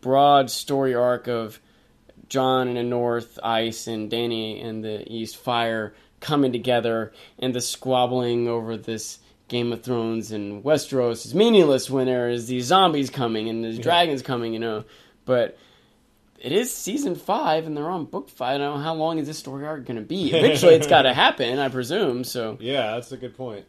broad 0.00 0.50
story 0.50 0.94
arc 0.94 1.28
of 1.28 1.60
Jon 2.28 2.68
in 2.68 2.74
the 2.74 2.82
north, 2.82 3.38
ice, 3.42 3.86
and 3.86 4.10
Dany 4.10 4.60
in 4.60 4.80
the 4.80 5.04
east, 5.12 5.36
fire 5.36 5.94
coming 6.20 6.52
together, 6.52 7.12
and 7.38 7.54
the 7.54 7.60
squabbling 7.60 8.48
over 8.48 8.76
this 8.76 9.18
Game 9.48 9.70
of 9.70 9.82
Thrones 9.82 10.32
and 10.32 10.64
Westeros 10.64 11.26
is 11.26 11.34
meaningless 11.34 11.90
when 11.90 12.06
there 12.06 12.30
is 12.30 12.46
these 12.46 12.64
zombies 12.64 13.10
coming 13.10 13.50
and 13.50 13.62
there's 13.62 13.78
dragons 13.78 14.22
coming, 14.22 14.54
you 14.54 14.58
know. 14.58 14.84
But 15.26 15.58
it 16.42 16.50
is 16.50 16.74
season 16.74 17.14
five, 17.14 17.66
and 17.66 17.76
they're 17.76 17.88
on 17.88 18.04
book 18.04 18.28
five. 18.28 18.56
I 18.56 18.58
don't 18.58 18.76
know 18.78 18.82
how 18.82 18.94
long 18.94 19.18
is 19.18 19.28
this 19.28 19.38
story 19.38 19.64
arc 19.64 19.86
going 19.86 19.96
to 19.96 20.02
be. 20.02 20.32
Eventually, 20.32 20.74
it's 20.74 20.88
got 20.88 21.02
to 21.02 21.14
happen, 21.14 21.60
I 21.60 21.68
presume. 21.68 22.24
So 22.24 22.58
Yeah, 22.60 22.94
that's 22.94 23.12
a 23.12 23.16
good 23.16 23.36
point. 23.36 23.64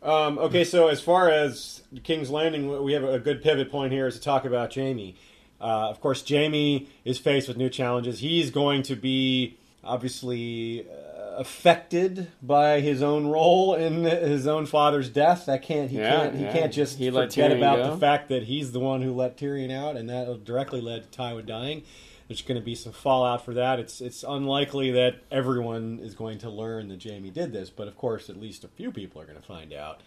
Um, 0.00 0.38
okay, 0.38 0.64
so 0.64 0.88
as 0.88 1.00
far 1.00 1.28
as 1.28 1.82
King's 2.04 2.30
Landing, 2.30 2.84
we 2.84 2.92
have 2.92 3.02
a 3.04 3.18
good 3.18 3.42
pivot 3.42 3.70
point 3.70 3.92
here 3.92 4.06
is 4.06 4.14
to 4.14 4.20
talk 4.20 4.44
about 4.44 4.74
Jaime. 4.74 5.16
Uh, 5.60 5.88
of 5.88 6.00
course, 6.00 6.22
Jaime 6.28 6.88
is 7.04 7.18
faced 7.18 7.48
with 7.48 7.56
new 7.56 7.70
challenges. 7.70 8.20
He's 8.20 8.50
going 8.50 8.82
to 8.84 8.96
be 8.96 9.56
obviously 9.82 10.86
uh, 10.88 11.03
affected 11.36 12.28
by 12.42 12.80
his 12.80 13.02
own 13.02 13.26
role 13.26 13.74
in 13.74 14.04
his 14.04 14.46
own 14.46 14.66
father's 14.66 15.08
death. 15.08 15.46
That 15.46 15.62
can't 15.62 15.90
he 15.90 15.98
Yeah, 15.98 16.10
can't 16.24 16.34
he 16.36 16.42
yeah. 16.44 16.52
can't 16.52 16.72
just 16.72 16.98
He 16.98 17.10
forget 17.10 17.52
about 17.52 17.76
go. 17.78 17.90
the 17.92 17.96
fact 17.98 18.28
that 18.28 18.44
he's 18.44 18.72
the 18.72 18.80
one 18.80 19.02
who 19.02 19.12
let 19.12 19.36
Tyrion 19.36 19.70
out, 19.72 19.96
and 19.96 20.08
that 20.10 20.44
directly 20.44 20.80
led 20.80 21.10
to 21.10 21.18
Tywin 21.18 21.46
dying. 21.46 21.82
There's 22.28 22.40
going 22.42 22.58
to 22.58 22.64
be 22.64 22.74
some 22.74 22.92
fallout 22.92 23.44
for 23.44 23.52
that. 23.54 23.78
It's 23.78 24.00
it's 24.00 24.24
unlikely 24.26 24.90
that 24.92 25.16
everyone 25.30 26.00
is 26.02 26.14
going 26.14 26.38
to 26.38 26.50
learn 26.50 26.88
that 26.88 27.02
Jaime 27.04 27.30
did 27.30 27.52
this, 27.52 27.68
but 27.70 27.86
of 27.86 27.96
course, 27.96 28.30
at 28.30 28.40
least 28.40 28.64
a 28.64 28.68
few 28.68 28.90
people 28.90 29.20
are 29.20 29.26
going 29.26 29.38
to 29.40 29.46
find 29.46 29.72
out. 29.72 30.00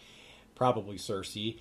Probably 0.56 0.98
Cersei 0.98 1.58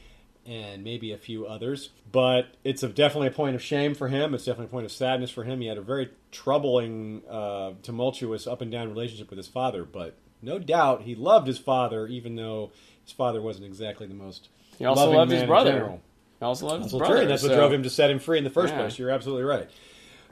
and 0.47 0.85
maybe 0.85 1.13
a 1.13 1.19
few 1.19 1.47
others. 1.47 1.91
But 2.13 2.47
it's 2.65 2.83
a, 2.83 2.89
definitely 2.89 3.29
a 3.29 3.33
point 3.33 3.57
of 3.57 3.63
shame 3.63 3.95
for 3.95 4.09
him. 4.09 4.33
It's 4.35 4.45
definitely 4.45 4.67
a 4.67 4.71
point 4.71 4.87
of 4.87 4.93
sadness 4.93 5.31
for 5.31 5.45
him. 5.45 5.61
He 5.61 5.67
had 5.67 5.79
a 5.79 5.83
very 5.83 6.11
troubling, 6.31 7.23
uh, 7.29 7.73
tumultuous 7.83 8.47
up 8.47 8.61
and 8.63 8.71
down 8.71 8.89
relationship 8.89 9.29
with 9.31 9.37
his 9.39 9.49
father, 9.49 9.85
but 9.85 10.17
no 10.43 10.59
doubt 10.59 11.03
he 11.03 11.15
loved 11.15 11.47
his 11.47 11.59
father, 11.59 12.07
even 12.07 12.37
though 12.37 12.71
his 13.03 13.13
father 13.13 13.41
wasn't 13.43 13.67
exactly 13.67 14.07
the 14.07 14.15
most. 14.15 14.49
he 14.79 14.85
also 14.85 15.11
loved 15.11 15.31
man 15.31 15.41
his 15.41 15.47
brother. 15.49 15.99
He 16.39 16.45
also 16.45 16.67
loved 16.67 16.85
his 16.85 16.93
what, 16.93 16.99
brother. 17.01 17.17
true. 17.21 17.27
That's 17.29 17.43
what 17.43 17.51
so- 17.51 17.57
drove 17.57 17.73
him 17.73 17.83
to 17.83 17.91
set 17.91 18.11
him 18.11 18.19
free 18.19 18.39
in 18.39 18.45
the 18.45 18.51
first 18.51 18.73
Yeah. 18.75 18.81
place. 18.81 18.99
You're 18.99 19.11
absolutely 19.11 19.45
right. 19.45 19.69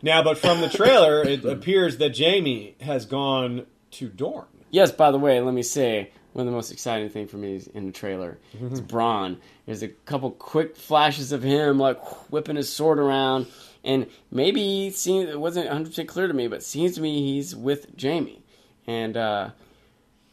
Now, 0.02 0.22
but 0.22 0.36
from 0.38 0.60
the 0.60 0.68
trailer, 0.68 1.22
it 1.22 1.44
appears 1.46 1.96
that 1.96 2.16
Jaime 2.18 2.76
has 2.80 3.06
gone 3.06 3.64
to 3.92 4.08
Dorne. 4.08 4.44
Yes, 4.70 4.92
by 4.92 5.10
the 5.10 5.18
way, 5.18 5.40
let 5.40 5.54
me 5.54 5.62
say 5.62 6.10
one 6.34 6.46
of 6.46 6.52
the 6.52 6.56
most 6.56 6.70
exciting 6.70 7.08
thing 7.08 7.26
for 7.26 7.36
me 7.38 7.56
is 7.56 7.66
in 7.68 7.86
the 7.86 7.92
trailer 7.92 8.38
is 8.60 8.80
Bronn. 8.80 9.38
There's 9.66 9.82
a 9.82 9.88
couple 9.88 10.30
quick 10.32 10.76
flashes 10.76 11.32
of 11.32 11.42
him 11.42 11.78
like 11.78 11.98
whipping 12.30 12.56
his 12.56 12.70
sword 12.70 12.98
around, 12.98 13.46
and 13.82 14.06
maybe 14.30 14.90
seems 14.90 15.30
it 15.30 15.40
wasn't 15.40 15.66
100 15.66 15.88
percent 15.88 16.08
clear 16.08 16.26
to 16.26 16.34
me, 16.34 16.48
but 16.48 16.56
it 16.56 16.62
seems 16.64 16.96
to 16.96 17.00
me 17.00 17.22
he's 17.34 17.56
with 17.56 17.86
Jaime, 18.00 18.42
and 18.86 19.16
uh, 19.16 19.50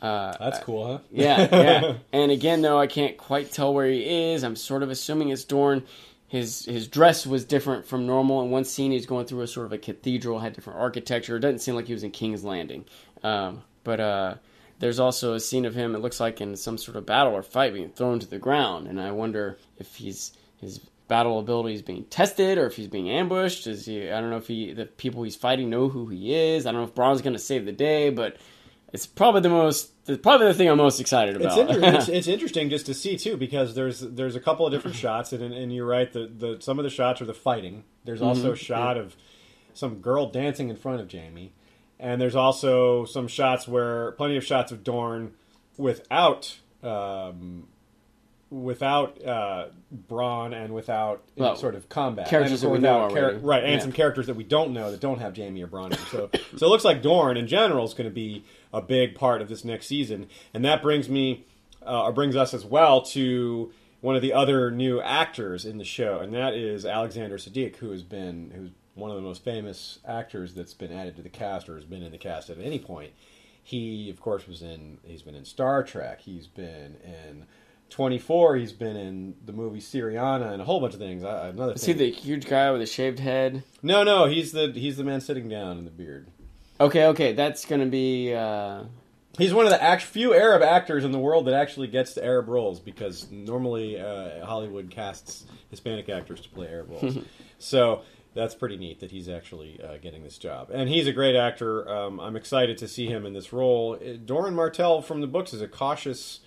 uh, 0.02 0.34
That's 0.40 0.60
cool, 0.60 0.88
huh? 0.88 1.00
yeah, 1.12 1.48
yeah. 1.52 1.94
And 2.12 2.32
again, 2.32 2.62
though, 2.62 2.80
I 2.80 2.88
can't 2.88 3.18
quite 3.18 3.52
tell 3.52 3.74
where 3.74 3.88
he 3.88 4.34
is. 4.34 4.44
I'm 4.44 4.56
sort 4.56 4.84
of 4.84 4.90
assuming 4.90 5.30
it's 5.30 5.44
Dorne. 5.46 5.84
His 6.28 6.66
his 6.66 6.88
dress 6.88 7.28
was 7.28 7.46
different 7.46 7.86
from 7.86 8.08
normal. 8.08 8.42
In 8.42 8.50
one 8.50 8.64
scene, 8.64 8.92
he's 8.92 9.06
going 9.06 9.28
through 9.28 9.42
a 9.42 9.48
sort 9.48 9.68
of 9.68 9.74
a 9.74 9.78
cathedral, 9.78 10.40
had 10.40 10.54
different 10.54 10.80
architecture. 10.80 11.36
It 11.36 11.42
doesn't 11.42 11.60
seem 11.60 11.76
like 11.76 11.86
he 11.86 11.94
was 11.94 12.04
in 12.04 12.12
King's 12.12 12.44
Landing. 12.44 12.86
Um, 13.22 13.62
but 13.84 14.00
uh, 14.00 14.36
there's 14.82 15.00
also 15.00 15.36
a 15.36 15.40
scene 15.40 15.66
of 15.66 15.76
him. 15.76 15.94
It 15.94 16.00
looks 16.00 16.20
like 16.20 16.42
in 16.42 16.56
some 16.56 16.80
sort 16.80 16.98
of 16.98 17.06
battle 17.06 17.34
or 17.34 17.44
fight, 17.44 17.74
being 17.74 17.92
thrown 17.92 18.20
to 18.20 18.28
the 18.28 18.40
ground. 18.40 18.88
And 18.88 19.00
I 19.00 19.12
wonder 19.12 19.60
if 19.78 19.96
he's 19.96 20.32
his 20.60 20.80
battle 21.08 21.38
ability 21.38 21.76
is 21.76 21.84
being 21.84 22.04
tested 22.06 22.58
or 22.58 22.66
if 22.66 22.76
he's 22.76 22.88
being 22.88 23.08
ambushed. 23.08 23.68
Is 23.68 23.86
he? 23.86 24.10
I 24.10 24.20
don't 24.20 24.32
know 24.32 24.38
if 24.38 24.48
he 24.48 24.74
the 24.74 24.88
people 24.88 25.22
he's 25.22 25.36
fighting 25.36 25.70
know 25.70 25.88
who 25.88 26.08
he 26.08 26.34
is. 26.34 26.66
I 26.66 26.72
don't 26.72 26.82
know 26.82 26.88
if 26.88 26.96
Bronn's 26.96 27.22
going 27.22 27.34
to 27.34 27.40
save 27.40 27.66
the 27.66 27.72
day, 27.72 28.10
but 28.10 28.38
it's 28.92 29.06
probably 29.06 29.42
the 29.42 29.50
most. 29.50 29.92
Probably 30.24 30.48
the 30.48 30.56
thing 30.56 30.68
I'm 30.68 30.78
most 30.78 31.00
excited 31.00 31.36
It's, 31.36 31.46
about. 31.46 31.70
inter- 31.70 31.98
it's, 32.00 32.10
it's 32.10 32.28
interesting 32.28 32.72
just 32.72 32.88
to 32.88 32.96
see 32.96 33.18
too 33.18 33.38
because 33.38 33.76
there's 33.76 34.00
there's 34.00 34.36
a 34.36 34.40
couple 34.40 34.66
of 34.66 34.74
different 34.74 34.98
mm-hmm. 34.98 35.04
shots 35.04 35.32
and 35.32 35.54
and 35.54 35.72
you're 35.72 35.86
right 35.86 36.12
the, 36.12 36.26
the 36.26 36.58
some 36.60 36.80
of 36.80 36.84
the 36.84 36.90
shots 36.90 37.22
are 37.22 37.26
the 37.26 37.36
fighting. 37.36 37.84
There's 38.04 38.20
mm-hmm. 38.20 38.30
also 38.30 38.54
a 38.54 38.58
shot 38.58 38.98
of 38.98 39.16
some 39.76 40.00
girl 40.00 40.32
dancing 40.32 40.70
in 40.70 40.76
front 40.76 41.02
of 41.02 41.12
Jaime, 41.12 41.54
and 42.02 42.20
there's 42.20 42.36
also 42.36 43.06
some 43.06 43.28
shots 43.30 43.68
where 43.68 44.12
plenty 44.14 44.36
of 44.36 44.44
shots 44.44 44.72
of 44.74 44.84
Dorne 44.84 45.32
without 45.78 46.60
um, 46.84 47.68
without 48.50 49.24
uh, 49.26 49.68
Bronn 50.10 50.54
and 50.54 50.74
without 50.74 51.24
Well, 51.38 51.56
sort 51.56 51.76
of 51.76 51.88
combat 51.88 52.28
characters 52.28 52.64
and 52.64 52.72
that 52.72 52.74
we 52.74 52.80
know 52.80 53.08
without 53.08 53.32
char- 53.32 53.40
right 53.40 53.64
and 53.64 53.74
Yeah. 53.76 53.80
some 53.80 53.92
characters 53.94 54.28
that 54.28 54.36
we 54.36 54.44
don't 54.44 54.74
know 54.74 54.92
that 54.92 55.00
don't 55.00 55.20
have 55.20 55.38
Jaime 55.38 55.64
or 55.64 55.68
Bronn. 55.68 55.96
So 56.10 56.30
so 56.58 56.66
it 56.66 56.70
looks 56.70 56.84
like 56.84 57.02
Dorne 57.02 57.38
in 57.38 57.48
general 57.48 57.86
is 57.86 57.94
going 57.94 58.10
to 58.10 58.14
be 58.14 58.44
a 58.74 58.82
big 58.82 59.16
part 59.16 59.42
of 59.42 59.48
this 59.48 59.64
next 59.64 59.88
season, 59.88 60.28
and 60.54 60.66
that 60.66 60.82
brings 60.82 61.08
me 61.08 61.46
uh, 61.86 62.04
or 62.04 62.12
brings 62.12 62.36
us 62.36 62.54
as 62.54 62.66
well 62.66 63.02
to 63.02 63.72
one 64.02 64.16
of 64.16 64.22
the 64.22 64.34
other 64.34 64.70
new 64.72 65.00
actors 65.02 65.64
in 65.64 65.78
the 65.78 65.86
show, 65.86 66.20
and 66.20 66.34
that 66.34 66.54
is 66.54 66.86
Alexander 66.86 67.38
Siddig, 67.38 67.76
who 67.78 67.92
has 67.92 68.02
been 68.04 68.52
who's 68.56 68.70
one 68.96 69.10
of 69.10 69.16
the 69.16 69.22
most 69.24 69.44
famous 69.44 70.00
actors 70.08 70.54
that's 70.54 70.74
been 70.74 70.92
added 70.92 71.16
to 71.16 71.22
the 71.22 71.30
cast 71.30 71.70
or 71.70 71.76
has 71.76 71.86
been 71.86 72.04
in 72.04 72.12
the 72.12 72.18
cast 72.18 72.50
at 72.50 72.58
any 72.60 72.80
point. 72.80 73.12
He, 73.64 74.10
of 74.10 74.20
course, 74.20 74.48
was 74.48 74.62
in. 74.62 74.98
He's 75.04 75.22
been 75.22 75.36
in 75.36 75.46
Star 75.46 75.84
Trek. 75.84 76.22
He's 76.22 76.48
been 76.48 76.96
in 77.04 77.46
24. 77.90 78.56
He's 78.58 78.72
been 78.74 78.96
in 78.96 79.36
the 79.46 79.54
movie 79.54 79.80
Syriana 79.80 80.52
and 80.52 80.62
a 80.62 80.66
whole 80.66 80.80
bunch 80.80 80.94
of 80.94 81.00
things. 81.00 81.24
I, 81.24 81.50
another 81.50 81.74
Is 81.74 81.86
he 81.86 81.94
the 81.94 82.10
huge 82.12 82.48
guy 82.48 82.72
with 82.72 82.82
a 82.82 82.86
shaved 82.88 83.20
head? 83.20 83.64
no, 83.84 84.04
no, 84.04 84.26
he's 84.26 84.52
the 84.52 84.72
he's 84.74 84.98
the 84.98 85.04
man 85.04 85.22
sitting 85.22 85.48
down 85.48 85.78
in 85.78 85.86
the 85.86 85.92
beard. 85.92 86.28
Okay, 86.80 87.06
okay, 87.08 87.34
that's 87.34 87.66
gonna 87.66 87.86
be. 87.86 88.34
Uh, 88.34 88.84
He's 89.38 89.54
one 89.54 89.66
of 89.66 89.72
the 89.72 89.82
act- 89.82 90.02
few 90.04 90.34
Arab 90.34 90.62
actors 90.62 91.06
in 91.06 91.14
the 91.14 91.18
world 91.20 91.48
that 91.48 91.54
actually 91.54 91.88
gets 91.88 92.16
to 92.16 92.24
Arab 92.26 92.50
roles 92.50 92.82
because 92.82 93.32
normally 93.32 93.98
uh, 93.98 94.46
Hollywood 94.46 94.90
casts 94.92 95.46
Hispanic 95.70 96.10
actors 96.10 96.42
to 96.42 96.50
play 96.50 96.68
Arab 96.68 96.90
roles. 96.90 97.18
so 97.58 98.02
that's 98.34 98.56
pretty 98.56 98.78
neat 98.78 99.00
that 99.02 99.12
he's 99.12 99.28
actually 99.28 99.80
uh, 99.84 99.98
getting 99.98 100.24
this 100.24 100.38
job. 100.38 100.70
And 100.72 100.88
he's 100.90 101.08
a 101.08 101.12
great 101.14 101.36
actor. 101.36 101.88
Um, 101.90 102.20
I'm 102.20 102.36
excited 102.36 102.78
to 102.80 102.88
see 102.88 103.08
him 103.08 103.26
in 103.26 103.34
this 103.34 103.52
role. 103.52 103.96
Uh, 104.02 104.14
Doran 104.24 104.56
Martell 104.56 105.02
from 105.02 105.22
the 105.22 105.28
books 105.28 105.54
is 105.54 105.62
a 105.62 105.68
cautious 105.68 106.40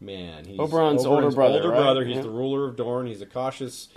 man. 0.00 0.44
He's 0.44 0.58
Oberyn's 0.58 1.06
older 1.06 1.30
brother, 1.30 1.56
Older 1.56 1.70
right? 1.70 1.78
brother. 1.78 2.04
He's 2.04 2.16
Yeah. 2.16 2.22
the 2.22 2.30
ruler 2.30 2.68
of 2.68 2.76
Dorne. 2.76 3.06
He's 3.06 3.22
a 3.22 3.26
cautious. 3.26 3.88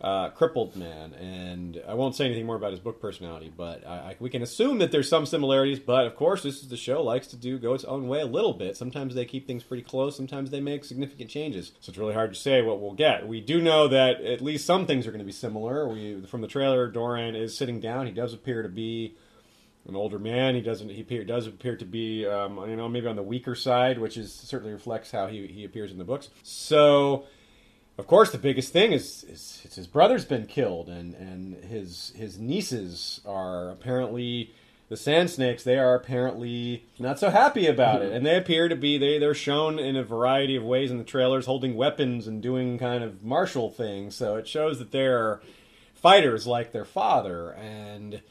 Uh, 0.00 0.30
crippled 0.30 0.76
man, 0.76 1.12
and 1.12 1.82
I 1.86 1.92
won't 1.92 2.16
say 2.16 2.24
anything 2.24 2.46
more 2.46 2.56
about 2.56 2.70
his 2.70 2.80
book 2.80 3.02
personality, 3.02 3.52
but 3.54 3.86
I, 3.86 3.90
I, 3.92 4.16
we 4.18 4.30
can 4.30 4.40
assume 4.40 4.78
that 4.78 4.90
there's 4.92 5.10
some 5.10 5.26
similarities. 5.26 5.78
But 5.78 6.06
of 6.06 6.16
course, 6.16 6.42
this 6.42 6.62
is 6.62 6.68
the 6.68 6.78
show 6.78 7.02
likes 7.02 7.26
to 7.26 7.36
do 7.36 7.58
go 7.58 7.74
its 7.74 7.84
own 7.84 8.08
way 8.08 8.22
a 8.22 8.26
little 8.26 8.54
bit. 8.54 8.78
Sometimes 8.78 9.14
they 9.14 9.26
keep 9.26 9.46
things 9.46 9.62
pretty 9.62 9.82
close. 9.82 10.16
Sometimes 10.16 10.50
they 10.50 10.60
make 10.60 10.86
significant 10.86 11.28
changes. 11.28 11.72
So 11.80 11.90
it's 11.90 11.98
really 11.98 12.14
hard 12.14 12.32
to 12.32 12.40
say 12.40 12.62
what 12.62 12.80
we'll 12.80 12.94
get. 12.94 13.28
We 13.28 13.42
do 13.42 13.60
know 13.60 13.88
that 13.88 14.22
at 14.22 14.40
least 14.40 14.64
some 14.64 14.86
things 14.86 15.06
are 15.06 15.10
going 15.10 15.18
to 15.18 15.26
be 15.26 15.32
similar. 15.32 15.86
We 15.86 16.24
from 16.24 16.40
the 16.40 16.48
trailer, 16.48 16.88
Doran 16.88 17.34
is 17.34 17.54
sitting 17.54 17.78
down. 17.78 18.06
He 18.06 18.12
does 18.12 18.32
appear 18.32 18.62
to 18.62 18.70
be 18.70 19.16
an 19.86 19.96
older 19.96 20.18
man. 20.18 20.54
He 20.54 20.62
doesn't. 20.62 20.88
He 20.88 21.02
appear, 21.02 21.24
does 21.24 21.46
appear 21.46 21.76
to 21.76 21.84
be, 21.84 22.26
um, 22.26 22.56
you 22.68 22.76
know, 22.76 22.88
maybe 22.88 23.06
on 23.06 23.16
the 23.16 23.22
weaker 23.22 23.54
side, 23.54 23.98
which 23.98 24.16
is 24.16 24.32
certainly 24.32 24.72
reflects 24.72 25.10
how 25.10 25.26
he, 25.26 25.46
he 25.46 25.64
appears 25.64 25.92
in 25.92 25.98
the 25.98 26.04
books. 26.04 26.30
So, 26.42 27.26
of 28.00 28.06
course, 28.06 28.32
the 28.32 28.38
biggest 28.38 28.72
thing 28.72 28.92
is, 28.92 29.24
is, 29.24 29.62
is 29.64 29.76
his 29.76 29.86
brother's 29.86 30.24
been 30.24 30.46
killed, 30.46 30.88
and 30.88 31.14
and 31.14 31.64
his 31.64 32.12
his 32.16 32.38
nieces 32.38 33.20
are 33.24 33.70
apparently 33.70 34.52
the 34.88 34.96
sand 34.96 35.30
snakes. 35.30 35.62
They 35.62 35.78
are 35.78 35.94
apparently 35.94 36.86
not 36.98 37.20
so 37.20 37.30
happy 37.30 37.66
about 37.66 38.02
it, 38.02 38.12
and 38.14 38.26
they 38.26 38.36
appear 38.36 38.68
to 38.68 38.76
be. 38.76 38.98
They 38.98 39.18
they're 39.18 39.34
shown 39.34 39.78
in 39.78 39.96
a 39.96 40.02
variety 40.02 40.56
of 40.56 40.64
ways 40.64 40.90
in 40.90 40.98
the 40.98 41.04
trailers, 41.04 41.46
holding 41.46 41.76
weapons 41.76 42.26
and 42.26 42.42
doing 42.42 42.78
kind 42.78 43.04
of 43.04 43.22
martial 43.22 43.70
things. 43.70 44.16
So 44.16 44.36
it 44.36 44.48
shows 44.48 44.78
that 44.80 44.90
they're 44.90 45.40
fighters 45.94 46.46
like 46.46 46.72
their 46.72 46.86
father 46.86 47.50
and 47.50 48.22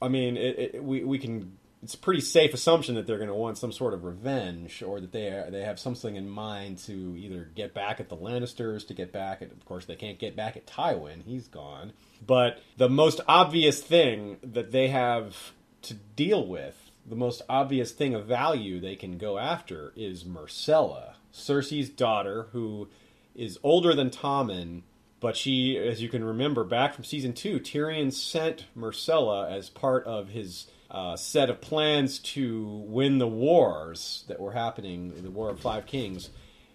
I 0.00 0.08
mean, 0.08 0.36
it, 0.36 0.58
it, 0.58 0.84
we 0.84 1.04
we 1.04 1.18
can. 1.18 1.58
It's 1.82 1.94
a 1.94 1.98
pretty 1.98 2.20
safe 2.20 2.54
assumption 2.54 2.94
that 2.94 3.06
they're 3.06 3.18
going 3.18 3.28
to 3.28 3.34
want 3.34 3.58
some 3.58 3.72
sort 3.72 3.92
of 3.92 4.04
revenge, 4.04 4.82
or 4.82 5.00
that 5.00 5.12
they 5.12 5.28
are, 5.28 5.50
they 5.50 5.62
have 5.62 5.80
something 5.80 6.14
in 6.14 6.28
mind 6.28 6.78
to 6.78 7.16
either 7.18 7.50
get 7.54 7.74
back 7.74 7.98
at 7.98 8.08
the 8.08 8.16
Lannisters, 8.16 8.86
to 8.86 8.94
get 8.94 9.12
back 9.12 9.42
at. 9.42 9.50
Of 9.50 9.64
course, 9.64 9.84
they 9.84 9.96
can't 9.96 10.18
get 10.18 10.36
back 10.36 10.56
at 10.56 10.66
Tywin; 10.66 11.24
he's 11.24 11.48
gone. 11.48 11.92
But 12.24 12.60
the 12.76 12.88
most 12.88 13.20
obvious 13.26 13.82
thing 13.82 14.38
that 14.42 14.70
they 14.70 14.88
have 14.88 15.52
to 15.82 15.94
deal 15.94 16.46
with, 16.46 16.90
the 17.04 17.16
most 17.16 17.42
obvious 17.48 17.90
thing 17.90 18.14
of 18.14 18.26
value 18.26 18.80
they 18.80 18.94
can 18.94 19.18
go 19.18 19.38
after, 19.38 19.92
is 19.96 20.22
Myrcella, 20.22 21.14
Cersei's 21.34 21.88
daughter, 21.88 22.46
who 22.52 22.88
is 23.34 23.58
older 23.64 23.92
than 23.94 24.10
Tommen 24.10 24.82
but 25.22 25.36
she, 25.36 25.78
as 25.78 26.02
you 26.02 26.08
can 26.08 26.24
remember 26.24 26.64
back 26.64 26.94
from 26.94 27.04
season 27.04 27.32
two, 27.32 27.60
Tyrion 27.60 28.12
sent 28.12 28.66
Myrcella 28.76 29.48
as 29.52 29.70
part 29.70 30.04
of 30.04 30.30
his 30.30 30.66
uh, 30.92 31.16
set 31.16 31.50
of 31.50 31.60
plans 31.60 32.18
to 32.18 32.84
win 32.86 33.18
the 33.18 33.26
wars 33.26 34.24
that 34.28 34.38
were 34.38 34.52
happening, 34.52 35.12
in 35.16 35.24
the 35.24 35.30
War 35.30 35.48
of 35.48 35.58
Five 35.58 35.86
Kings. 35.86 36.28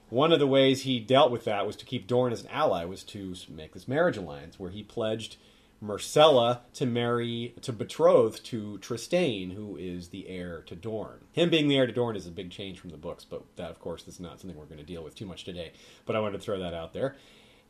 One 0.09 0.33
of 0.33 0.39
the 0.39 0.47
ways 0.47 0.81
he 0.81 0.99
dealt 0.99 1.31
with 1.31 1.45
that 1.45 1.67
was 1.67 1.75
to 1.77 1.85
keep 1.85 2.07
Dorne 2.07 2.33
as 2.33 2.41
an 2.41 2.49
ally, 2.49 2.83
was 2.85 3.03
to 3.05 3.35
make 3.47 3.73
this 3.73 3.87
marriage 3.87 4.17
alliance 4.17 4.59
where 4.59 4.71
he 4.71 4.81
pledged 4.81 5.37
Myrcella 5.83 6.61
to 6.73 6.87
marry, 6.87 7.53
to 7.61 7.71
betroth 7.71 8.41
to 8.43 8.79
Trystane, 8.79 9.53
who 9.53 9.77
is 9.77 10.07
the 10.07 10.27
heir 10.27 10.63
to 10.63 10.75
Dorne. 10.75 11.25
Him 11.33 11.51
being 11.51 11.67
the 11.67 11.77
heir 11.77 11.85
to 11.85 11.93
Dorne 11.93 12.15
is 12.15 12.25
a 12.25 12.31
big 12.31 12.49
change 12.49 12.79
from 12.79 12.89
the 12.89 12.97
books, 12.97 13.23
but 13.23 13.43
that, 13.57 13.69
of 13.69 13.79
course, 13.79 14.07
is 14.07 14.19
not 14.19 14.39
something 14.39 14.57
we're 14.57 14.65
going 14.65 14.77
to 14.79 14.83
deal 14.83 15.03
with 15.03 15.13
too 15.13 15.27
much 15.27 15.43
today. 15.43 15.73
But 16.05 16.15
I 16.15 16.19
wanted 16.19 16.39
to 16.39 16.43
throw 16.43 16.57
that 16.57 16.73
out 16.73 16.93
there. 16.93 17.15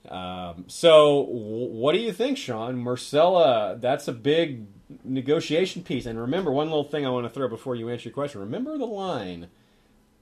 Um, 0.10 0.66
so, 0.68 1.26
w- 1.26 1.68
what 1.74 1.94
do 1.94 2.00
you 2.00 2.14
think, 2.14 2.38
Sean? 2.38 2.84
Myrcella, 2.84 3.80
that's 3.80 4.08
a 4.08 4.14
big 4.14 4.66
negotiation 5.04 5.84
piece. 5.84 6.06
And 6.06 6.20
remember, 6.20 6.52
one 6.52 6.68
little 6.68 6.84
thing 6.84 7.06
I 7.06 7.10
want 7.10 7.26
to 7.26 7.30
throw 7.30 7.48
before 7.50 7.76
you 7.76 7.90
answer 7.90 8.10
your 8.10 8.14
question. 8.14 8.40
Remember 8.42 8.78
the 8.78 8.86
line 8.86 9.48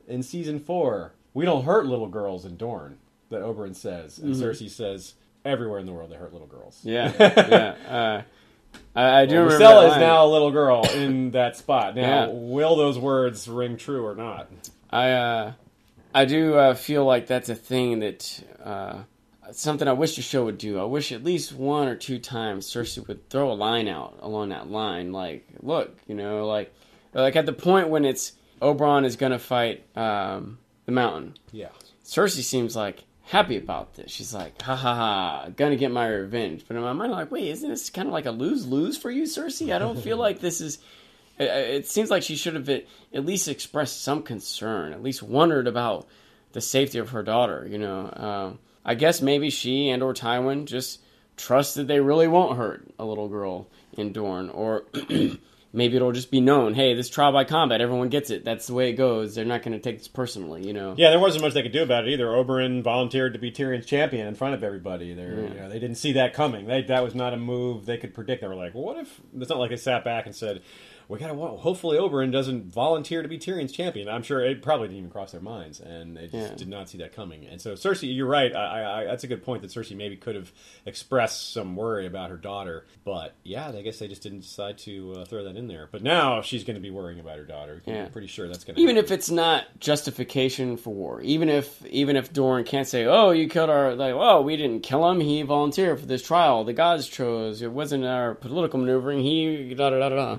in 0.07 0.23
season 0.23 0.59
four 0.59 1.13
we 1.34 1.43
don't 1.45 1.65
hurt 1.65 1.86
little 1.86 2.07
girls 2.07 2.45
in 2.45 2.55
Dorne, 2.55 2.97
that 3.30 3.41
Oberyn 3.41 3.76
says. 3.76 4.17
And 4.19 4.34
Mhm. 4.34 4.41
Cersei 4.41 4.69
says, 4.69 5.15
everywhere 5.43 5.80
in 5.80 5.86
the 5.86 5.91
world 5.93 6.09
they 6.09 6.15
hurt 6.15 6.32
little 6.32 6.47
girls. 6.47 6.80
Yeah, 6.84 7.11
yeah. 7.19 7.76
Uh, 7.93 8.21
I, 8.95 9.21
I 9.21 9.26
do 9.26 9.36
Well, 9.36 9.43
remember. 9.45 9.65
Myrcella 9.65 9.82
that 9.89 9.91
is 9.91 9.97
now 9.97 10.26
a 10.26 10.30
little 10.30 10.51
girl 10.51 10.86
in 10.95 11.32
that 11.32 11.57
spot. 11.57 11.95
Now, 11.95 12.01
Yeah. 12.01 12.28
will 12.32 12.76
those 12.78 12.97
words 12.97 13.47
ring 13.49 13.76
true 13.78 14.05
or 14.05 14.15
not? 14.15 14.49
I 14.89 15.11
uh, 15.11 15.53
I 16.13 16.23
do 16.26 16.53
uh, 16.55 16.73
feel 16.73 17.03
like 17.05 17.28
that's 17.28 17.49
a 17.49 17.55
thing 17.55 17.99
that 17.99 18.43
uh, 18.63 18.99
something 19.52 19.88
I 19.88 19.93
wish 19.93 20.16
the 20.16 20.22
show 20.22 20.46
would 20.46 20.58
do. 20.58 20.80
I 20.80 20.84
wish 20.84 21.12
at 21.12 21.24
least 21.24 21.54
one 21.54 21.88
or 21.88 21.96
two 21.96 22.20
times 22.20 22.68
Cersei 22.68 23.08
would 23.08 23.30
throw 23.30 23.52
a 23.52 23.54
line 23.54 23.88
out 23.88 24.18
along 24.22 24.50
that 24.50 24.70
line, 24.70 25.12
like, 25.12 25.48
look, 25.62 25.98
you 26.08 26.16
know, 26.16 26.46
like, 26.48 26.74
like 27.14 27.36
at 27.36 27.46
the 27.46 27.54
point 27.54 27.89
when 27.89 28.06
it's 28.06 28.34
Oberyn 28.62 29.06
is 29.06 29.16
going 29.16 29.32
to 29.32 29.39
fight 29.39 29.86
um, 29.98 30.58
the 30.86 30.91
Mountain. 30.91 31.36
Yeah. 31.52 31.70
Cersei 32.04 32.43
seems 32.43 32.76
like 32.76 33.04
happy 33.26 33.58
about 33.58 33.96
this. 33.96 34.12
She's 34.12 34.34
like, 34.34 34.62
ha 34.62 34.76
ha 34.76 34.96
ha, 34.96 35.50
gonna 35.56 35.76
get 35.76 35.91
my 35.91 36.08
revenge. 36.08 36.66
But 36.68 36.78
in 36.78 36.84
my 36.84 36.93
mind, 36.93 37.12
I'm 37.12 37.20
like, 37.20 37.32
wait, 37.32 37.48
isn't 37.50 37.70
this 37.70 37.89
kind 37.89 38.08
of 38.08 38.14
like 38.14 38.26
a 38.26 38.32
lose 38.32 38.66
lose 38.66 38.98
for 38.98 39.12
you, 39.12 39.24
Cersei? 39.24 39.74
I 39.74 39.80
don't 39.80 40.00
feel 40.00 40.18
like 40.26 40.39
this 40.39 40.62
is. 40.62 40.80
It, 41.38 41.50
it 41.50 41.88
seems 41.88 42.10
like 42.10 42.24
she 42.24 42.36
should 42.36 42.54
have 42.54 42.70
at 42.70 42.86
at 43.14 43.26
least 43.26 43.48
expressed 43.48 44.04
some 44.04 44.24
concern, 44.24 44.93
at 44.93 45.04
least 45.04 45.22
wondered 45.22 45.68
about 45.68 46.08
the 46.54 46.62
safety 46.62 47.00
of 47.00 47.10
her 47.10 47.24
daughter. 47.24 47.68
You 47.70 47.80
know, 47.80 48.14
um, 48.14 48.60
I 48.86 48.96
guess 48.96 49.22
maybe 49.22 49.50
she 49.50 49.90
and 49.90 50.04
or 50.04 50.14
Tywin 50.14 50.66
just 50.66 51.02
trust 51.38 51.76
that 51.76 51.88
they 51.88 52.00
really 52.00 52.28
won't 52.28 52.58
hurt 52.58 52.86
a 53.00 53.06
little 53.06 53.28
girl 53.28 53.68
in 53.94 54.14
Dorne, 54.14 54.50
or 54.50 54.84
maybe 55.74 55.96
it'll 55.96 56.12
just 56.12 56.32
be 56.32 56.40
known. 56.40 56.74
Hey, 56.74 56.94
this 56.94 57.10
trial 57.10 57.32
by 57.32 57.44
combat, 57.44 57.82
everyone 57.82 58.10
gets 58.10 58.30
it. 58.30 58.46
That's 58.46 58.68
the 58.68 58.74
way 58.74 58.90
it 58.90 58.94
goes. 58.94 59.36
They're 59.36 59.46
not 59.46 59.64
going 59.64 59.74
to 59.74 59.80
take 59.80 59.98
this 59.98 60.08
personally. 60.08 60.66
You 60.66 60.74
know. 60.74 60.96
Yeah, 60.98 61.10
there 61.10 61.20
wasn't 61.20 61.44
much 61.44 61.54
they 61.54 61.64
could 61.64 61.72
do 61.72 61.84
about 61.84 62.08
it 62.08 62.12
either. 62.12 62.28
Oberyn 62.28 62.84
volunteered 62.84 63.34
to 63.34 63.40
be 63.40 63.52
Tyrion's 63.52 63.86
champion 63.86 64.28
in 64.28 64.36
front 64.36 64.54
of 64.54 64.64
everybody. 64.64 65.14
They 65.14 65.24
you 65.24 65.50
know, 65.50 65.70
they 65.70 65.80
didn't 65.80 65.98
see 65.98 66.14
that 66.14 66.34
coming. 66.34 66.68
They, 66.68 66.84
that 66.84 67.04
was 67.04 67.16
not 67.16 67.34
a 67.34 67.38
move 67.38 67.86
they 67.86 67.98
could 67.98 68.14
predict. 68.14 68.42
They 68.42 68.48
were 68.48 68.56
like, 68.56 68.74
well, 68.76 68.84
what 68.84 68.98
if? 68.98 69.20
It's 69.38 69.50
not 69.50 69.60
like 69.60 69.72
they 69.72 69.78
sat 69.78 70.04
back 70.04 70.26
and 70.26 70.36
said, 70.36 70.62
"We 71.08 71.20
gotta." 71.20 71.34
Well, 71.34 71.58
hopefully, 71.58 71.97
Oberyn 71.97 72.32
doesn't 72.32 72.66
volunteer 72.74 73.22
to 73.22 73.28
be 73.28 73.38
Tyrion's 73.38 73.72
champion. 73.72 74.08
I'm 74.10 74.24
sure 74.24 74.41
it 74.43 74.62
probably 74.62 74.88
didn't 74.88 74.99
even 74.99 75.10
cross 75.12 75.32
their 75.32 75.41
minds, 75.41 75.80
and 75.80 76.16
they 76.18 76.28
just 76.28 76.34
Yeah. 76.51 76.56
did 76.56 76.68
not 76.68 76.89
see 76.89 76.97
that 76.99 77.14
coming. 77.14 77.45
And 77.45 77.62
so, 77.62 77.74
Cersei, 77.74 78.14
you're 78.16 78.28
right. 78.28 78.56
I, 78.56 79.01
I, 79.01 79.03
that's 79.06 79.24
a 79.24 79.28
good 79.28 79.43
point 79.43 79.62
that 79.62 79.72
Cersei 79.72 79.95
maybe 79.95 80.16
could 80.16 80.36
have 80.36 80.51
expressed 80.86 81.51
some 81.53 81.76
worry 81.76 82.06
about 82.06 82.30
her 82.30 82.38
daughter, 82.38 82.86
but 83.03 83.34
yeah, 83.43 83.70
I 83.70 83.82
guess 83.82 83.99
they 83.99 84.08
just 84.08 84.24
didn't 84.24 84.41
decide 84.41 84.78
to 84.80 85.14
uh, 85.20 85.26
throw 85.26 85.43
that 85.43 85.56
in 85.56 85.68
there. 85.68 85.88
But 85.91 86.03
now 86.03 86.41
she's 86.41 86.64
going 86.64 86.76
to 86.76 86.82
be 86.82 86.89
worrying 86.91 87.20
about 87.20 87.38
her 87.38 87.43
daughter. 87.45 87.82
Yeah. 87.86 88.06
I'm 88.06 88.12
pretty 88.12 88.28
sure 88.28 88.47
that's 88.47 88.64
going 88.64 88.76
to 88.76 88.82
even 88.82 88.97
if 88.97 89.12
it's 89.12 89.30
not 89.30 89.66
justification 89.80 90.78
for 90.78 90.93
war, 90.93 91.22
even 91.22 91.49
if 91.49 91.86
even 91.88 92.16
if 92.16 92.32
Doran 92.34 92.64
can't 92.64 92.88
say, 92.88 93.06
"Oh, 93.06 93.32
you 93.32 93.47
killed 93.49 93.70
our," 93.70 93.95
like, 93.95 94.14
"Oh, 94.14 94.41
we 94.41 94.56
didn't 94.58 94.82
kill 94.82 95.10
him. 95.10 95.20
He 95.20 95.41
volunteered 95.41 95.99
for 95.99 96.06
this 96.06 96.22
trial. 96.22 96.64
The 96.64 96.74
gods 96.74 97.08
chose. 97.08 97.62
It 97.62 97.72
wasn't 97.72 98.06
our 98.06 98.36
political 98.36 98.80
maneuvering. 98.80 99.20
He 99.22 99.74
da 99.74 99.89
da 99.89 99.99
da 99.99 100.10
da." 100.10 100.38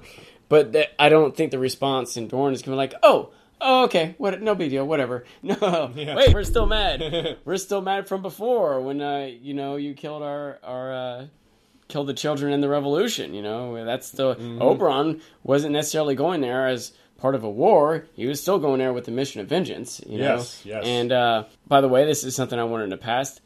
Da." 0.49 0.57
But 0.57 0.73
that, 0.73 0.89
I 0.99 1.09
don't 1.09 1.37
think 1.37 1.51
the 1.51 1.59
response 1.59 2.17
in 2.17 2.29
Doran 2.29 2.55
is 2.55 2.63
going 2.63 2.73
to 2.77 2.77
be 2.77 2.77
like, 2.77 2.95
"Oh." 3.03 3.31
Oh, 3.59 3.85
okay. 3.85 4.15
What? 4.19 4.43
No 4.43 4.55
big 4.55 4.69
deal. 4.69 4.87
Whatever. 4.87 5.25
No. 5.43 5.91
Yeah. 5.95 6.15
Wait, 6.15 6.35
we're 6.35 6.45
still 6.45 6.67
mad. 6.67 7.39
we're 7.47 7.57
still 7.57 7.81
mad 7.81 8.07
from 8.07 8.21
before 8.21 8.83
when 8.83 9.01
uh, 9.01 9.31
you 9.41 9.55
know 9.55 9.77
you 9.77 9.95
killed 9.95 10.23
our 10.23 10.59
our 10.63 10.93
uh, 10.93 11.27
killed 11.89 12.07
the 12.09 12.13
children 12.13 12.53
in 12.53 12.61
the 12.61 12.69
revolution. 12.69 13.33
You 13.33 13.41
know 13.41 13.83
that's 13.87 14.11
the 14.11 14.35
Oberyn 14.35 15.23
wasn't 15.43 15.73
necessarily 15.73 16.15
going 16.15 16.43
there 16.43 16.67
as 16.67 16.93
part 17.17 17.35
of 17.35 17.45
a 17.45 17.51
war. 17.51 18.05
He 18.15 18.27
was 18.27 18.43
still 18.43 18.59
going 18.59 18.79
there 18.79 18.93
with 18.93 19.07
the 19.07 19.11
mission 19.11 19.41
of 19.41 19.49
vengeance. 19.49 20.03
You 20.07 20.19
know. 20.19 20.37
Yes, 20.37 20.61
yes. 20.67 20.85
And 20.85 21.11
uh, 21.11 21.45
by 21.67 21.81
the 21.81 21.89
way, 21.89 22.05
this 22.05 22.25
is 22.25 22.37
something 22.37 22.59
I 22.59 22.65
wanted 22.65 22.85
in 22.85 22.91
the 22.91 22.99
past. 22.99 23.41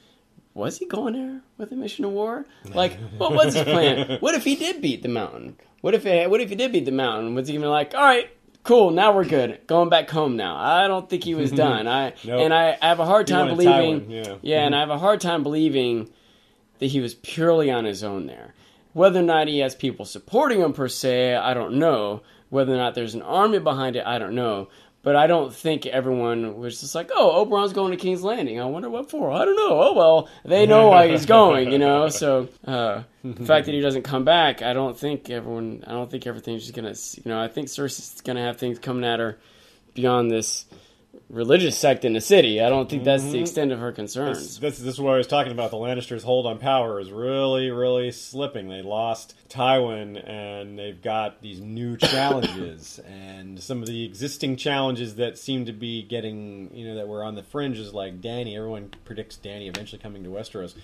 Was 0.55 0.79
he 0.79 0.87
going 0.87 1.15
there 1.15 1.41
with 1.57 1.71
a 1.71 1.77
mission 1.77 2.05
of 2.05 2.11
war? 2.11 2.45
Like, 2.65 2.99
what 3.17 3.33
was 3.33 3.55
his 3.55 3.63
plan? 3.63 4.19
What 4.21 4.35
if 4.35 4.43
he 4.43 4.57
did 4.57 4.83
beat 4.83 5.03
the 5.03 5.09
mountain? 5.09 5.57
What 5.81 5.95
if 5.95 6.05
it, 6.07 6.29
what 6.29 6.41
if 6.41 6.51
he 6.51 6.55
did 6.55 6.73
beat 6.73 6.85
the 6.85 6.93
mountain? 6.93 7.35
Was 7.35 7.49
he 7.49 7.55
gonna 7.55 7.67
be 7.67 7.69
like, 7.71 7.95
all 7.95 8.03
right, 8.03 8.31
cool, 8.65 8.91
now 8.91 9.15
we're 9.15 9.25
good, 9.25 9.61
going 9.67 9.89
back 9.89 10.11
home 10.11 10.37
now? 10.37 10.57
I 10.57 10.87
don't 10.87 11.09
think 11.09 11.25
he 11.25 11.35
was 11.35 11.51
done. 11.67 11.87
I 11.87 12.13
Nope. 12.25 12.41
and 12.41 12.53
I, 12.55 12.77
I 12.81 12.89
have 12.89 13.01
a 13.01 13.07
hard 13.07 13.27
time 13.27 13.49
believing. 13.49 14.07
Tywin, 14.07 14.39
yeah. 14.43 14.65
and 14.65 14.75
I 14.75 14.81
have 14.81 14.91
a 14.91 14.99
hard 14.99 15.21
time 15.21 15.43
believing 15.43 16.11
that 16.79 16.87
he 16.87 17.01
was 17.01 17.15
purely 17.15 17.71
on 17.71 17.85
his 17.85 18.05
own 18.05 18.27
there. 18.27 18.55
Whether 18.93 19.21
or 19.21 19.25
not 19.25 19.47
he 19.49 19.61
has 19.61 19.75
people 19.75 20.05
supporting 20.05 20.61
him 20.61 20.73
per 20.73 20.89
se, 20.89 21.37
I 21.37 21.55
don't 21.55 21.75
know. 21.75 22.23
Whether 22.49 22.75
or 22.75 22.79
not 22.79 22.95
there's 22.95 23.15
an 23.15 23.23
army 23.23 23.61
behind 23.61 23.95
it, 23.95 24.05
I 24.05 24.19
don't 24.19 24.35
know. 24.35 24.69
But 25.03 25.17
I 25.17 25.27
don't 25.27 25.55
think 25.55 25.87
everyone 25.87 26.59
was 26.59 26.81
just 26.81 26.95
like, 26.95 27.11
"Oh, 27.15 27.45
Oberyn's 27.45 27.73
going 27.73 27.93
to 27.93 27.97
King's 27.97 28.23
Landing. 28.23 28.61
I 28.61 28.67
wonder 28.67 28.91
what 28.91 29.11
for." 29.11 29.31
I 29.31 29.47
don't 29.47 29.57
know. 29.57 29.81
Oh 29.81 29.95
well, 29.95 30.29
they 30.45 30.67
know 30.67 30.89
why 30.89 31.09
he's 31.09 31.25
going, 31.39 31.73
you 31.73 31.79
know. 31.79 32.09
So 32.09 32.49
uh, 32.67 33.05
the 33.25 33.47
fact 33.47 33.67
that 33.67 33.73
he 33.73 33.81
doesn't 33.81 34.03
come 34.03 34.25
back, 34.25 34.61
I 34.61 34.75
don't 34.75 34.99
think 34.99 35.31
everyone. 35.31 35.85
I 35.87 35.93
don't 35.93 36.11
think 36.11 36.27
everything's 36.27 36.63
just 36.63 36.75
gonna. 36.75 36.95
You 37.25 37.31
know, 37.31 37.43
I 37.43 37.49
think 37.49 37.69
Cersei's 37.69 38.21
gonna 38.21 38.43
have 38.43 38.59
things 38.59 38.79
coming 38.79 39.05
at 39.05 39.21
her 39.21 39.39
beyond 39.95 40.31
this 40.31 40.67
religious 41.29 41.77
sect 41.79 42.05
in 42.05 42.13
the 42.13 42.21
city. 42.21 42.61
I 42.61 42.69
don't 42.69 42.89
think 42.89 43.05
that's 43.05 43.23
the 43.23 43.31
mm-hmm. 43.31 43.43
extent 43.43 43.73
of 43.73 43.79
her 43.79 43.93
concerns. 43.93 44.59
this, 44.59 44.79
this 44.79 44.95
is 44.95 45.01
what 45.01 45.15
I 45.15 45.17
was 45.17 45.27
talking 45.27 45.53
about. 45.53 45.71
The 45.71 45.77
Lannisters' 45.77 46.23
hold 46.23 46.47
on 46.47 46.59
power 46.59 47.01
is 47.01 47.11
really, 47.11 47.71
really 47.71 48.11
slipping. 48.11 48.69
They 48.69 48.83
lost 48.83 49.35
Tywin, 49.49 50.29
and 50.29 50.79
they've 50.79 51.01
got 51.01 51.41
these 51.41 51.61
new 51.61 51.97
challenges, 51.99 52.99
and 53.01 53.61
some 53.61 53.81
of 53.81 53.89
the 53.89 54.05
existing 54.05 54.57
challenges 54.57 55.17
that 55.17 55.39
seem 55.39 55.67
to 55.67 55.73
be 55.73 56.03
getting, 56.03 56.71
you 56.75 56.87
know, 56.87 56.95
that 56.97 57.09
were 57.09 57.25
on 57.25 57.35
the 57.35 57.43
fringes, 57.43 57.95
like 57.95 58.21
Dany. 58.21 58.57
Everyone 58.57 58.91
predicts 59.05 59.37
Dany 59.37 59.69
eventually 59.69 60.01
coming 60.01 60.25
to 60.25 60.31
Westeros. 60.31 60.75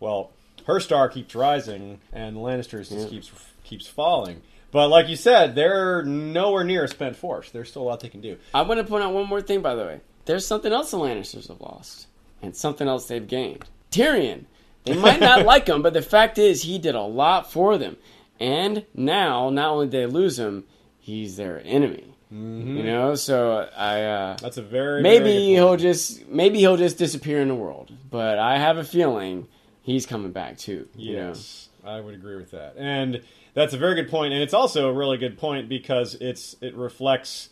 Well, 0.00 0.30
her 0.66 0.80
star 0.80 1.08
keeps 1.08 1.34
rising, 1.34 2.00
and 2.12 2.36
the 2.36 2.40
Lannisters 2.40 2.88
just 2.88 3.10
keeps 3.10 3.30
keeps 3.64 3.86
falling. 3.86 4.42
But 4.72 4.88
like 4.88 5.08
you 5.08 5.16
said, 5.16 5.54
they're 5.54 6.02
nowhere 6.02 6.64
near 6.64 6.82
a 6.84 6.88
spent 6.88 7.14
force. 7.14 7.50
There's 7.50 7.68
still 7.70 7.82
a 7.82 7.84
lot 7.84 8.00
they 8.00 8.08
can 8.08 8.20
do. 8.22 8.38
I 8.52 8.62
want 8.62 8.78
to 8.80 8.84
point 8.84 9.04
out 9.04 9.12
one 9.14 9.28
more 9.28 9.40
thing, 9.42 9.60
by 9.62 9.74
the 9.76 9.84
way. 9.84 10.00
There's 10.24 10.46
something 10.46 10.72
else 10.72 10.90
the 10.90 10.96
Lannisters 10.98 11.48
have 11.48 11.60
lost, 11.60 12.06
and 12.42 12.56
something 12.56 12.88
else 12.88 13.06
they've 13.06 13.26
gained. 13.26 13.64
Tyrion. 13.90 14.46
They 14.84 14.96
might 14.96 15.20
not 15.20 15.44
like 15.52 15.68
him, 15.68 15.82
but 15.82 15.92
the 15.92 16.02
fact 16.02 16.38
is, 16.38 16.62
he 16.62 16.78
did 16.78 16.94
a 16.96 17.02
lot 17.02 17.52
for 17.52 17.78
them. 17.78 17.96
and 18.40 18.84
now 18.94 19.50
not 19.50 19.68
only 19.70 19.86
did 19.86 19.92
they 19.92 20.06
lose 20.06 20.38
him, 20.38 20.64
he's 20.98 21.36
their 21.36 21.60
enemy. 21.64 22.14
Mm-hmm. 22.32 22.76
You 22.78 22.82
know, 22.84 23.14
so 23.14 23.68
I 23.76 24.02
uh, 24.04 24.36
That's 24.40 24.56
a 24.56 24.62
very 24.62 25.02
maybe 25.02 25.24
very 25.24 25.46
he'll 25.48 25.76
just 25.76 26.26
maybe 26.28 26.58
he'll 26.60 26.78
just 26.78 26.96
disappear 26.96 27.40
in 27.42 27.48
the 27.48 27.54
world. 27.54 27.92
But 28.10 28.38
I 28.38 28.56
have 28.58 28.78
a 28.78 28.84
feeling 28.84 29.48
he's 29.82 30.06
coming 30.06 30.32
back 30.32 30.56
too. 30.56 30.88
you 30.96 31.16
know? 31.16 31.28
Yes, 31.28 31.68
I 31.84 32.00
would 32.00 32.14
agree 32.14 32.36
with 32.36 32.52
that, 32.52 32.76
and 32.78 33.20
that's 33.54 33.74
a 33.74 33.78
very 33.78 33.94
good 33.94 34.10
point, 34.10 34.32
and 34.32 34.42
it's 34.42 34.54
also 34.54 34.88
a 34.88 34.92
really 34.92 35.18
good 35.18 35.38
point 35.38 35.68
because 35.68 36.14
it's 36.16 36.56
it 36.60 36.74
reflects 36.74 37.50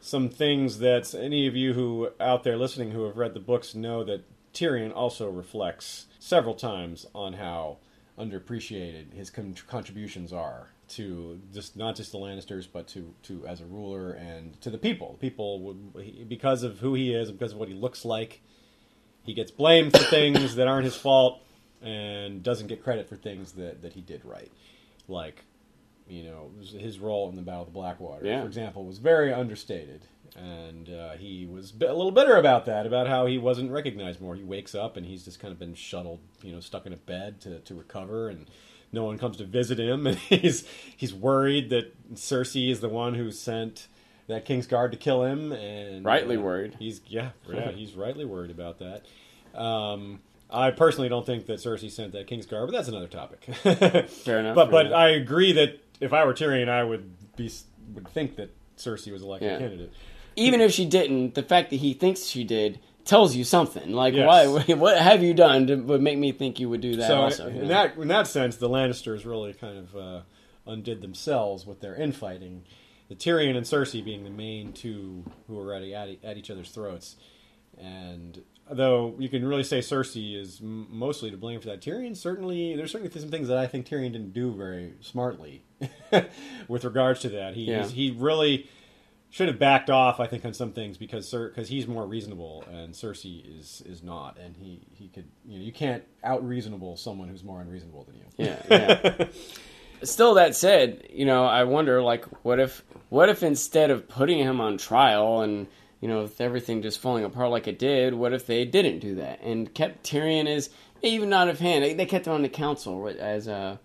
some 0.00 0.28
things 0.28 0.78
that 0.78 1.14
any 1.14 1.46
of 1.46 1.54
you 1.54 1.72
who 1.72 2.10
out 2.20 2.42
there 2.42 2.56
listening 2.56 2.90
who 2.90 3.04
have 3.04 3.16
read 3.16 3.34
the 3.34 3.40
books 3.40 3.74
know 3.74 4.02
that 4.04 4.24
Tyrion 4.52 4.94
also 4.94 5.30
reflects 5.30 6.06
several 6.18 6.54
times 6.54 7.06
on 7.14 7.34
how 7.34 7.78
underappreciated 8.18 9.14
his 9.14 9.30
con- 9.30 9.54
contributions 9.66 10.32
are 10.32 10.68
to 10.88 11.40
just 11.52 11.76
not 11.76 11.96
just 11.96 12.12
the 12.12 12.18
Lannisters, 12.18 12.66
but 12.70 12.86
to, 12.88 13.14
to 13.22 13.46
as 13.46 13.60
a 13.60 13.64
ruler 13.64 14.12
and 14.12 14.60
to 14.60 14.70
the 14.70 14.78
people. 14.78 15.16
People 15.20 15.74
because 16.28 16.62
of 16.62 16.78
who 16.80 16.94
he 16.94 17.14
is, 17.14 17.30
because 17.30 17.52
of 17.52 17.58
what 17.58 17.68
he 17.68 17.74
looks 17.74 18.04
like, 18.04 18.42
he 19.24 19.32
gets 19.32 19.50
blamed 19.50 19.92
for 19.92 20.04
things 20.04 20.56
that 20.56 20.68
aren't 20.68 20.84
his 20.84 20.96
fault 20.96 21.40
and 21.80 22.42
doesn't 22.42 22.66
get 22.66 22.84
credit 22.84 23.08
for 23.08 23.16
things 23.16 23.52
that, 23.52 23.82
that 23.82 23.94
he 23.94 24.00
did 24.00 24.24
right. 24.24 24.50
Like, 25.08 25.44
you 26.08 26.24
know, 26.24 26.50
his 26.60 26.98
role 26.98 27.28
in 27.30 27.36
the 27.36 27.42
Battle 27.42 27.62
of 27.62 27.68
the 27.68 27.72
Blackwater, 27.72 28.24
Yeah. 28.26 28.40
for 28.40 28.46
example, 28.46 28.84
was 28.84 28.98
very 28.98 29.32
understated. 29.32 30.06
And 30.34 30.88
uh, 30.88 31.10
he 31.12 31.44
was 31.46 31.72
a 31.72 31.92
little 31.92 32.10
bitter 32.10 32.36
about 32.36 32.64
that, 32.64 32.86
about 32.86 33.06
how 33.06 33.26
he 33.26 33.36
wasn't 33.36 33.70
recognized 33.70 34.20
more. 34.20 34.34
He 34.34 34.42
wakes 34.42 34.74
up 34.74 34.96
and 34.96 35.04
he's 35.04 35.24
just 35.26 35.38
kind 35.40 35.52
of 35.52 35.58
been 35.58 35.74
shuttled, 35.74 36.20
you 36.42 36.52
know, 36.52 36.60
stuck 36.60 36.86
in 36.86 36.92
a 36.94 36.96
bed 36.96 37.40
to, 37.42 37.58
to 37.60 37.74
recover, 37.74 38.30
and 38.30 38.48
no 38.92 39.04
one 39.04 39.18
comes 39.18 39.36
to 39.38 39.44
visit 39.44 39.78
him. 39.78 40.06
And 40.06 40.16
he's 40.16 40.64
he's 40.96 41.12
worried 41.12 41.68
that 41.70 42.14
Cersei 42.14 42.70
is 42.70 42.80
the 42.80 42.88
one 42.88 43.14
who 43.14 43.30
sent 43.30 43.88
that 44.26 44.46
King's 44.46 44.66
Guard 44.66 44.92
to 44.92 44.96
kill 44.98 45.22
him, 45.24 45.52
and 45.52 46.02
Rightly 46.02 46.36
uh, 46.36 46.40
worried. 46.40 46.76
He's 46.78 47.02
yeah, 47.06 47.30
yeah, 47.52 47.70
he's 47.70 47.92
rightly 47.92 48.24
worried 48.24 48.50
about 48.50 48.78
that. 48.78 49.04
Um, 49.58 50.20
I 50.52 50.70
personally 50.70 51.08
don't 51.08 51.24
think 51.24 51.46
that 51.46 51.58
Cersei 51.58 51.90
sent 51.90 52.12
that 52.12 52.26
King's 52.26 52.46
Guard, 52.46 52.68
but 52.68 52.72
that's 52.76 52.88
another 52.88 53.08
topic. 53.08 53.44
Fair 53.54 54.38
enough. 54.40 54.54
But 54.54 54.64
fair 54.66 54.70
but 54.70 54.86
enough. 54.86 54.98
I 54.98 55.08
agree 55.10 55.52
that 55.52 55.80
if 56.00 56.12
I 56.12 56.24
were 56.24 56.34
Tyrion, 56.34 56.68
I 56.68 56.84
would 56.84 57.10
be 57.36 57.50
would 57.94 58.08
think 58.08 58.36
that 58.36 58.50
Cersei 58.76 59.12
was 59.12 59.22
elected 59.22 59.50
Yeah. 59.52 59.58
candidate. 59.58 59.92
even 60.36 60.60
if 60.60 60.72
she 60.72 60.84
didn't, 60.86 61.34
the 61.34 61.42
fact 61.42 61.70
that 61.70 61.76
he 61.76 61.94
thinks 61.94 62.24
she 62.24 62.44
did 62.44 62.78
tells 63.04 63.34
you 63.34 63.44
something. 63.44 63.92
Like, 63.92 64.14
Yes. 64.14 64.26
why? 64.68 64.74
What 64.74 64.98
have 64.98 65.22
you 65.22 65.34
done 65.34 65.66
to 65.68 65.76
would 65.76 66.00
make 66.02 66.18
me 66.18 66.32
think 66.32 66.60
you 66.60 66.68
would 66.68 66.80
do 66.80 66.96
that? 66.96 67.06
so 67.08 67.16
also, 67.22 67.46
you 67.48 67.54
in 67.56 67.62
know? 67.62 67.68
that 67.68 67.96
in 67.96 68.08
that 68.08 68.26
sense, 68.26 68.56
the 68.56 68.68
Lannisters 68.68 69.24
really 69.24 69.52
kind 69.54 69.78
of 69.78 69.96
uh, 69.96 70.20
undid 70.66 71.00
themselves 71.02 71.66
with 71.66 71.80
their 71.80 71.94
infighting. 71.94 72.64
The 73.08 73.14
Tyrion 73.16 73.56
and 73.56 73.66
Cersei 73.66 74.02
being 74.04 74.24
the 74.24 74.30
main 74.30 74.72
two 74.72 75.24
who 75.46 75.54
were 75.56 75.74
at, 75.74 75.82
at, 75.82 76.24
at 76.24 76.36
each 76.36 76.50
other's 76.50 76.70
throats, 76.70 77.16
and 77.78 78.42
though 78.70 79.14
you 79.18 79.28
can 79.28 79.44
really 79.44 79.64
say 79.64 79.80
Cersei 79.80 80.36
is 80.40 80.60
m- 80.62 80.86
mostly 80.90 81.30
to 81.30 81.36
blame 81.36 81.60
for 81.60 81.66
that, 81.68 81.80
Tyrion 81.80 82.16
certainly 82.16 82.76
there's 82.76 82.92
certainly 82.92 83.12
some 83.18 83.30
things 83.30 83.48
that 83.48 83.58
I 83.58 83.66
think 83.66 83.86
Tyrion 83.86 84.12
didn't 84.12 84.32
do 84.32 84.52
very 84.54 84.94
smartly 85.00 85.62
with 86.68 86.84
regards 86.84 87.20
to 87.20 87.28
that. 87.30 87.54
He 87.54 87.64
Yeah. 87.64 87.86
he 87.86 88.10
really 88.10 88.68
should 89.30 89.48
have 89.48 89.58
backed 89.58 89.88
off, 89.88 90.20
I 90.20 90.26
think, 90.26 90.44
on 90.44 90.52
some 90.52 90.72
things 90.72 90.98
because 90.98 91.30
because 91.30 91.68
he's 91.68 91.86
more 91.86 92.06
reasonable 92.06 92.64
and 92.70 92.92
Cersei 92.94 93.58
is 93.58 93.82
is 93.86 94.02
not, 94.02 94.38
and 94.38 94.56
he 94.56 94.80
he 94.94 95.08
could 95.08 95.26
you 95.46 95.58
know 95.58 95.64
you 95.64 95.72
can't 95.72 96.04
out 96.22 96.46
reasonable 96.46 96.96
someone 96.96 97.28
who's 97.28 97.42
more 97.44 97.60
unreasonable 97.60 98.04
than 98.04 98.16
you. 98.16 98.24
Yeah, 98.36 98.62
yeah. 98.70 99.26
Still, 100.04 100.34
that 100.34 100.56
said, 100.56 101.06
you 101.10 101.24
know, 101.24 101.44
I 101.44 101.62
wonder, 101.62 102.02
like, 102.02 102.24
what 102.44 102.58
if, 102.58 102.82
what 103.08 103.28
if 103.28 103.44
instead 103.44 103.92
of 103.92 104.08
putting 104.08 104.38
him 104.40 104.60
on 104.60 104.76
trial 104.76 105.42
and 105.42 105.68
you 106.02 106.08
know, 106.08 106.22
with 106.22 106.40
everything 106.40 106.82
just 106.82 106.98
falling 106.98 107.24
apart 107.24 107.50
like 107.50 107.68
it 107.68 107.78
did, 107.78 108.12
what 108.12 108.32
if 108.32 108.44
they 108.44 108.64
didn't 108.64 108.98
do 108.98 109.14
that 109.14 109.40
and 109.40 109.72
kept 109.72 110.04
Tyrion 110.04 110.46
as 110.48 110.68
even 111.00 111.32
out 111.32 111.48
of 111.48 111.60
hand? 111.60 111.84
They, 111.84 111.94
they 111.94 112.06
kept 112.06 112.26
him 112.26 112.32
on 112.32 112.42
the 112.42 112.48
council 112.48 113.08
as 113.08 113.46
a 113.46 113.78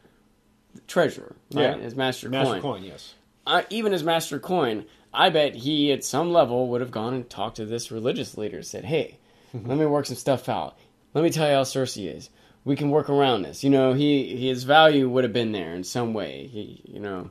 treasurer, 0.87 1.35
right? 1.53 1.77
Yeah. 1.77 1.85
As 1.85 1.95
master, 1.95 2.27
Master 2.27 2.53
coin. 2.53 2.61
coin, 2.61 2.83
yes. 2.83 3.13
uh, 3.45 3.61
even 3.69 3.93
as 3.93 4.03
Master 4.03 4.39
Coin, 4.39 4.85
I 5.13 5.29
bet 5.29 5.55
he 5.55 5.91
at 5.91 6.03
some 6.03 6.33
level 6.33 6.67
would 6.69 6.81
have 6.81 6.91
gone 6.91 7.13
and 7.13 7.29
talked 7.29 7.57
to 7.57 7.65
this 7.65 7.91
religious 7.91 8.35
leader, 8.35 8.57
and 8.57 8.65
said, 8.65 8.85
"Hey, 8.85 9.19
let 9.53 9.77
me 9.77 9.85
work 9.85 10.07
some 10.07 10.15
stuff 10.17 10.49
out. 10.49 10.77
Let 11.13 11.23
me 11.23 11.29
tell 11.29 11.47
you 11.47 11.53
how 11.55 11.63
Cersei 11.63 12.13
is. 12.15 12.29
We 12.65 12.75
can 12.75 12.89
work 12.89 13.09
around 13.09 13.43
this." 13.43 13.63
You 13.63 13.69
know, 13.69 13.93
he 13.93 14.35
his 14.47 14.63
value 14.63 15.07
would 15.07 15.23
have 15.23 15.33
been 15.33 15.51
there 15.51 15.73
in 15.75 15.83
some 15.83 16.13
way. 16.15 16.47
He, 16.47 16.81
you 16.85 16.99
know, 16.99 17.29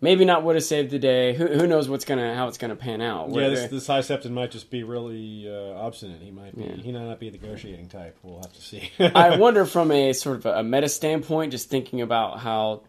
maybe 0.00 0.24
not 0.24 0.44
would 0.44 0.56
have 0.56 0.64
saved 0.64 0.90
the 0.90 0.98
day. 0.98 1.34
Who, 1.34 1.46
who 1.46 1.66
knows 1.66 1.88
what's 1.88 2.04
gonna 2.04 2.34
how 2.34 2.48
it's 2.48 2.58
gonna 2.58 2.76
pan 2.76 3.00
out? 3.00 3.28
Yeah, 3.28 3.34
Whether- 3.34 3.54
this, 3.54 3.70
this 3.70 3.86
High 3.86 4.00
Septon 4.00 4.30
might 4.30 4.50
just 4.50 4.70
be 4.70 4.82
really 4.82 5.48
uh, 5.48 5.78
obstinate. 5.78 6.22
He 6.22 6.30
might 6.30 6.56
be. 6.56 6.64
Yeah. 6.64 6.74
He 6.76 6.92
might 6.92 7.04
not 7.04 7.20
be 7.20 7.28
a 7.28 7.32
negotiating 7.32 7.88
type. 7.88 8.16
We'll 8.22 8.40
have 8.40 8.52
to 8.52 8.62
see. 8.62 8.90
I 8.98 9.36
wonder 9.38 9.64
from 9.64 9.90
a 9.90 10.12
sort 10.12 10.36
of 10.36 10.46
a 10.46 10.62
meta 10.62 10.88
standpoint, 10.88 11.52
just 11.52 11.68
thinking 11.68 12.00
about 12.00 12.40
how 12.40 12.82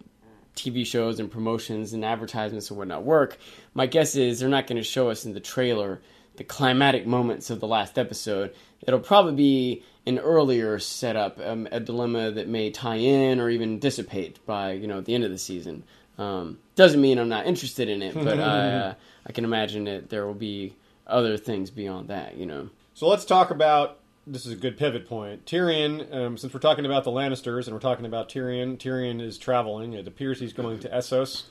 TV 0.55 0.85
shows 0.85 1.19
and 1.19 1.31
promotions 1.31 1.93
and 1.93 2.03
advertisements 2.03 2.69
and 2.69 2.77
whatnot 2.77 3.03
work. 3.03 3.37
My 3.73 3.85
guess 3.85 4.15
is 4.15 4.39
they're 4.39 4.49
not 4.49 4.67
going 4.67 4.77
to 4.77 4.83
show 4.83 5.09
us 5.09 5.25
in 5.25 5.33
the 5.33 5.39
trailer 5.39 6.01
the 6.35 6.43
climatic 6.43 7.05
moments 7.05 7.49
of 7.49 7.59
the 7.59 7.67
last 7.67 7.97
episode. 7.97 8.53
It'll 8.81 8.99
probably 8.99 9.33
be 9.33 9.83
an 10.05 10.17
earlier 10.17 10.79
setup, 10.79 11.39
um, 11.39 11.67
a 11.71 11.79
dilemma 11.79 12.31
that 12.31 12.47
may 12.47 12.71
tie 12.71 12.95
in 12.95 13.39
or 13.39 13.49
even 13.49 13.79
dissipate 13.79 14.43
by 14.45 14.71
you 14.71 14.87
know 14.87 15.01
the 15.01 15.13
end 15.13 15.23
of 15.23 15.31
the 15.31 15.37
season. 15.37 15.83
Um, 16.21 16.59
doesn't 16.75 17.01
mean 17.01 17.17
I'm 17.17 17.29
not 17.29 17.47
interested 17.47 17.89
in 17.89 18.01
it, 18.01 18.13
but 18.13 18.39
I, 18.39 18.71
uh, 18.71 18.93
I 19.25 19.31
can 19.31 19.43
imagine 19.43 19.85
that 19.85 20.09
there 20.09 20.25
will 20.25 20.33
be 20.33 20.75
other 21.07 21.37
things 21.37 21.71
beyond 21.71 22.09
that. 22.09 22.37
You 22.37 22.45
know. 22.45 22.69
So 22.93 23.07
let's 23.07 23.25
talk 23.25 23.51
about. 23.51 23.97
This 24.27 24.45
is 24.45 24.53
a 24.53 24.55
good 24.55 24.77
pivot 24.77 25.07
point. 25.07 25.47
Tyrion, 25.47 26.13
um, 26.13 26.37
since 26.37 26.53
we're 26.53 26.59
talking 26.59 26.85
about 26.85 27.03
the 27.03 27.09
Lannisters 27.09 27.65
and 27.65 27.73
we're 27.73 27.79
talking 27.79 28.05
about 28.05 28.29
Tyrion, 28.29 28.77
Tyrion 28.77 29.19
is 29.19 29.39
traveling. 29.39 29.93
It 29.93 30.07
appears 30.07 30.39
he's 30.39 30.53
going 30.53 30.77
to 30.81 30.89
Essos, 30.89 31.45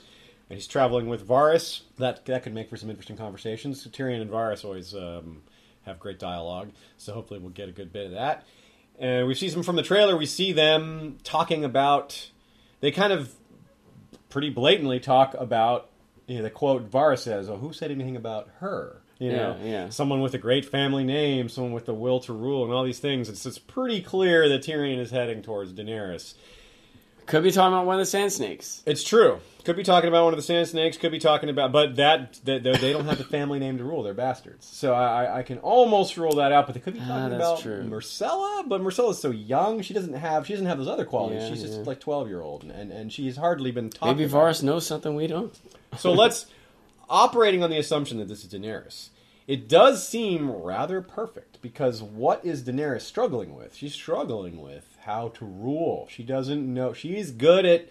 and 0.49 0.57
he's 0.57 0.67
traveling 0.67 1.09
with 1.09 1.27
Varys. 1.27 1.81
That 1.97 2.25
that 2.25 2.43
could 2.43 2.53
make 2.53 2.69
for 2.69 2.77
some 2.77 2.89
interesting 2.89 3.17
conversations. 3.17 3.85
Tyrion 3.85 4.21
and 4.21 4.31
Varys 4.31 4.63
always 4.63 4.95
um, 4.95 5.43
have 5.83 5.99
great 5.99 6.17
dialogue, 6.17 6.71
so 6.97 7.13
hopefully 7.13 7.41
we'll 7.41 7.49
get 7.49 7.67
a 7.67 7.73
good 7.73 7.91
bit 7.91 8.05
of 8.05 8.11
that. 8.13 8.45
And 8.97 9.27
we 9.27 9.35
see 9.35 9.49
some 9.49 9.63
from 9.63 9.75
the 9.75 9.83
trailer. 9.83 10.15
We 10.15 10.25
see 10.25 10.53
them 10.53 11.17
talking 11.23 11.65
about. 11.65 12.31
They 12.79 12.91
kind 12.91 13.13
of 13.13 13.35
pretty 14.31 14.49
blatantly 14.49 14.99
talk 14.99 15.35
about. 15.35 15.89
You 16.27 16.37
know, 16.37 16.43
the 16.43 16.49
quote 16.49 16.89
Varys 16.89 17.19
says, 17.19 17.49
"Oh, 17.49 17.57
who 17.57 17.73
said 17.73 17.91
anything 17.91 18.15
about 18.15 18.49
her?" 18.59 19.01
You 19.19 19.31
know, 19.33 19.55
Yeah, 19.61 19.69
yeah. 19.69 19.89
someone 19.89 20.21
with 20.21 20.33
a 20.33 20.39
great 20.39 20.65
family 20.65 21.03
name, 21.03 21.47
someone 21.47 21.73
with 21.73 21.85
the 21.85 21.93
will 21.93 22.19
to 22.21 22.33
rule, 22.33 22.63
and 22.63 22.73
all 22.73 22.83
these 22.83 22.97
things. 22.99 23.29
It's, 23.29 23.45
it's 23.45 23.59
pretty 23.59 24.01
clear 24.01 24.49
that 24.49 24.63
Tyrion 24.63 24.97
is 24.97 25.11
heading 25.11 25.43
towards 25.43 25.73
Daenerys. 25.73 26.33
Could 27.27 27.43
be 27.43 27.51
talking 27.51 27.73
about 27.73 27.85
one 27.85 27.95
of 27.95 27.99
the 27.99 28.05
Sand 28.05 28.31
Snakes. 28.33 28.81
It's 28.85 29.03
true. 29.03 29.39
Could 29.63 29.75
be 29.77 29.83
talking 29.83 30.07
about 30.07 30.23
one 30.25 30.33
of 30.33 30.37
the 30.37 30.43
Sand 30.43 30.67
Snakes. 30.67 30.97
Could 30.97 31.11
be 31.11 31.19
talking 31.19 31.47
about, 31.49 31.71
but 31.71 31.95
that, 31.97 32.39
that 32.45 32.63
they 32.63 32.91
don't 32.93 33.05
have 33.05 33.19
the 33.19 33.23
family 33.23 33.59
name 33.59 33.77
to 33.77 33.83
rule. 33.83 34.01
They're 34.03 34.13
bastards. 34.15 34.65
So 34.65 34.93
I, 34.93 35.23
I- 35.25 35.37
I 35.39 35.43
can 35.43 35.59
almost 35.59 36.17
rule 36.17 36.35
that 36.37 36.51
out. 36.51 36.65
But 36.65 36.73
they 36.73 36.81
could 36.81 36.95
be 36.95 36.99
talking 36.99 37.13
Ah, 37.13 37.29
that's 37.29 37.35
about 37.43 37.59
true. 37.61 37.83
Myrcella. 37.83 38.67
But 38.67 38.81
Myrcella's 38.81 39.19
so 39.19 39.29
young; 39.29 39.81
she 39.83 39.93
doesn't 39.93 40.13
have 40.13 40.47
she 40.47 40.53
doesn't 40.53 40.65
have 40.65 40.79
those 40.79 40.87
other 40.87 41.05
qualities. 41.05 41.43
Yeah, 41.43 41.49
She's 41.49 41.61
just 41.61 41.77
yeah. 41.79 41.83
like 41.85 41.99
twelve 41.99 42.27
year 42.27 42.41
old, 42.41 42.63
and 42.63 42.91
and 42.91 43.13
she's 43.13 43.37
hardly 43.37 43.71
been 43.71 43.91
talked. 43.91 44.17
Maybe. 44.17 44.29
Varys 44.29 44.63
knows 44.63 44.85
something 44.87 45.13
we 45.15 45.27
don't. 45.27 45.57
So 45.97 46.11
let's 46.23 46.47
operating 47.09 47.63
on 47.63 47.69
the 47.69 47.77
assumption 47.77 48.17
that 48.17 48.27
this 48.27 48.43
is 48.43 48.51
Daenerys. 48.51 49.09
It 49.47 49.67
does 49.67 50.07
seem 50.07 50.49
rather 50.49 51.01
perfect 51.01 51.61
because 51.61 52.01
what 52.01 52.43
is 52.45 52.63
Daenerys 52.63 53.01
struggling 53.01 53.55
with? 53.55 53.75
She's 53.75 53.93
struggling 53.93 54.61
with 54.61 54.90
how 55.01 55.29
to 55.29 55.45
rule. 55.45 56.07
She 56.09 56.23
doesn't 56.23 56.73
know. 56.73 56.93
She's 56.93 57.31
good 57.31 57.65
at 57.65 57.89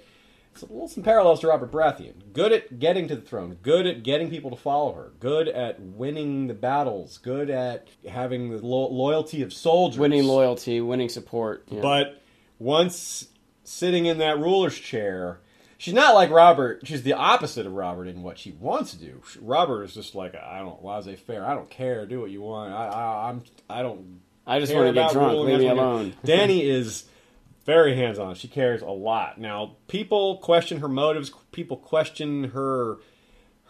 it's 0.53 0.63
a 0.63 0.67
little 0.67 0.89
some 0.89 1.05
parallels 1.05 1.41
to 1.41 1.47
Robert 1.49 1.71
Baratheon. 1.71 2.33
Good 2.33 2.53
at 2.53 2.79
getting 2.81 3.07
to 3.09 3.15
the 3.17 3.23
throne. 3.23 3.57
Good 3.63 3.87
at 3.87 4.03
getting 4.03 4.31
people 4.31 4.51
to 4.51 4.57
follow 4.57 4.93
her. 4.95 5.13
Good 5.21 5.47
at 5.49 5.81
winning 5.81 6.49
the 6.49 6.55
battles. 6.55 7.19
Good 7.19 7.51
at 7.51 7.89
having 8.09 8.51
the 8.51 8.59
lo- 8.59 8.91
loyalty 8.91 9.43
of 9.43 9.53
soldiers. 9.53 9.99
Winning 9.99 10.25
loyalty, 10.25 10.81
winning 10.81 11.09
support. 11.09 11.65
yeah. 11.69 11.81
But 11.81 12.21
once 12.59 13.29
sitting 13.63 14.07
in 14.07 14.19
that 14.19 14.39
ruler's 14.41 14.77
chair, 14.77 15.39
she's 15.79 15.95
not 15.95 16.15
like 16.15 16.31
Robert. 16.31 16.81
She's 16.85 17.05
the 17.05 17.13
opposite 17.13 17.65
of 17.65 17.73
Robert 17.73 18.07
in 18.09 18.23
what 18.23 18.37
she 18.39 18.51
wants 18.51 18.91
to 18.91 18.99
do. 18.99 19.23
Robert 19.41 19.85
is 19.85 19.95
just 19.95 20.17
like 20.17 20.35
I 20.35 20.59
don't 20.59 20.85
laissez 20.85 21.15
faire. 21.17 21.47
I 21.47 21.55
don't 21.55 21.71
care. 21.71 22.07
Do 22.07 22.21
what 22.21 22.31
you 22.31 22.43
want. 22.43 22.73
I, 22.75 22.87
I 22.89 23.29
I'm 23.31 23.43
I 23.69 23.83
don't. 23.83 24.21
I 24.47 24.59
just 24.61 24.75
want 24.75 24.89
to 24.89 24.93
get 24.93 25.13
drunk. 25.13 25.39
Leave 25.39 25.59
me 25.61 25.67
That's 25.67 25.77
what 25.77 25.79
I- 25.79 25.89
alone. 25.91 26.15
Dany 26.25 26.63
is 26.65 27.05
very 27.65 27.95
hands 27.97 28.19
on. 28.19 28.35
She 28.35 28.49
cares 28.49 28.83
a 28.83 28.87
lot. 28.91 29.39
Now 29.39 29.77
people 29.89 30.39
question 30.39 30.81
her 30.81 30.89
motives. 30.89 31.31
People 31.53 31.77
question 31.77 32.45
her 32.51 32.99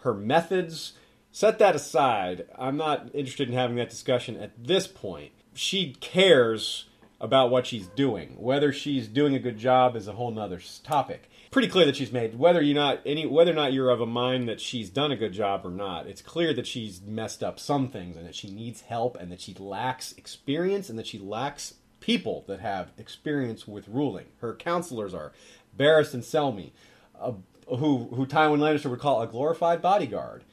her 0.03 0.13
methods. 0.13 0.93
Set 1.31 1.59
that 1.59 1.75
aside. 1.75 2.45
I'm 2.57 2.75
not 2.77 3.09
interested 3.13 3.47
in 3.47 3.53
having 3.53 3.77
that 3.77 3.89
discussion 3.89 4.35
at 4.37 4.51
this 4.61 4.87
point. 4.87 5.31
She 5.53 5.93
cares 6.01 6.85
about 7.21 7.51
what 7.51 7.67
she's 7.67 7.87
doing. 7.87 8.35
Whether 8.37 8.73
she's 8.73 9.07
doing 9.07 9.35
a 9.35 9.39
good 9.39 9.57
job 9.57 9.95
is 9.95 10.07
a 10.07 10.13
whole 10.13 10.31
nother 10.31 10.59
topic. 10.83 11.29
Pretty 11.51 11.67
clear 11.67 11.85
that 11.85 11.97
she's 11.97 12.13
made 12.13 12.39
whether 12.39 12.61
you 12.61 12.73
not 12.73 13.01
any 13.05 13.25
whether 13.25 13.51
or 13.51 13.55
not 13.55 13.73
you're 13.73 13.89
of 13.89 13.99
a 13.99 14.05
mind 14.05 14.47
that 14.47 14.61
she's 14.61 14.89
done 14.89 15.11
a 15.11 15.17
good 15.17 15.33
job 15.33 15.65
or 15.65 15.69
not. 15.69 16.07
It's 16.07 16.21
clear 16.21 16.53
that 16.53 16.65
she's 16.65 17.01
messed 17.01 17.43
up 17.43 17.59
some 17.59 17.89
things 17.89 18.15
and 18.15 18.25
that 18.25 18.35
she 18.35 18.49
needs 18.49 18.81
help 18.81 19.17
and 19.17 19.29
that 19.33 19.41
she 19.41 19.53
lacks 19.55 20.13
experience 20.13 20.89
and 20.89 20.97
that 20.97 21.07
she 21.07 21.19
lacks 21.19 21.73
people 21.99 22.45
that 22.47 22.61
have 22.61 22.91
experience 22.97 23.67
with 23.67 23.89
ruling. 23.89 24.27
Her 24.39 24.55
counselors 24.55 25.13
are 25.13 25.33
Barristan 25.77 26.23
Selmy, 26.23 26.71
uh, 27.19 27.33
who 27.67 28.07
who 28.15 28.25
Tywin 28.25 28.59
Lannister 28.59 28.89
would 28.89 28.99
call 28.99 29.21
a 29.21 29.27
glorified 29.27 29.81
bodyguard 29.81 30.45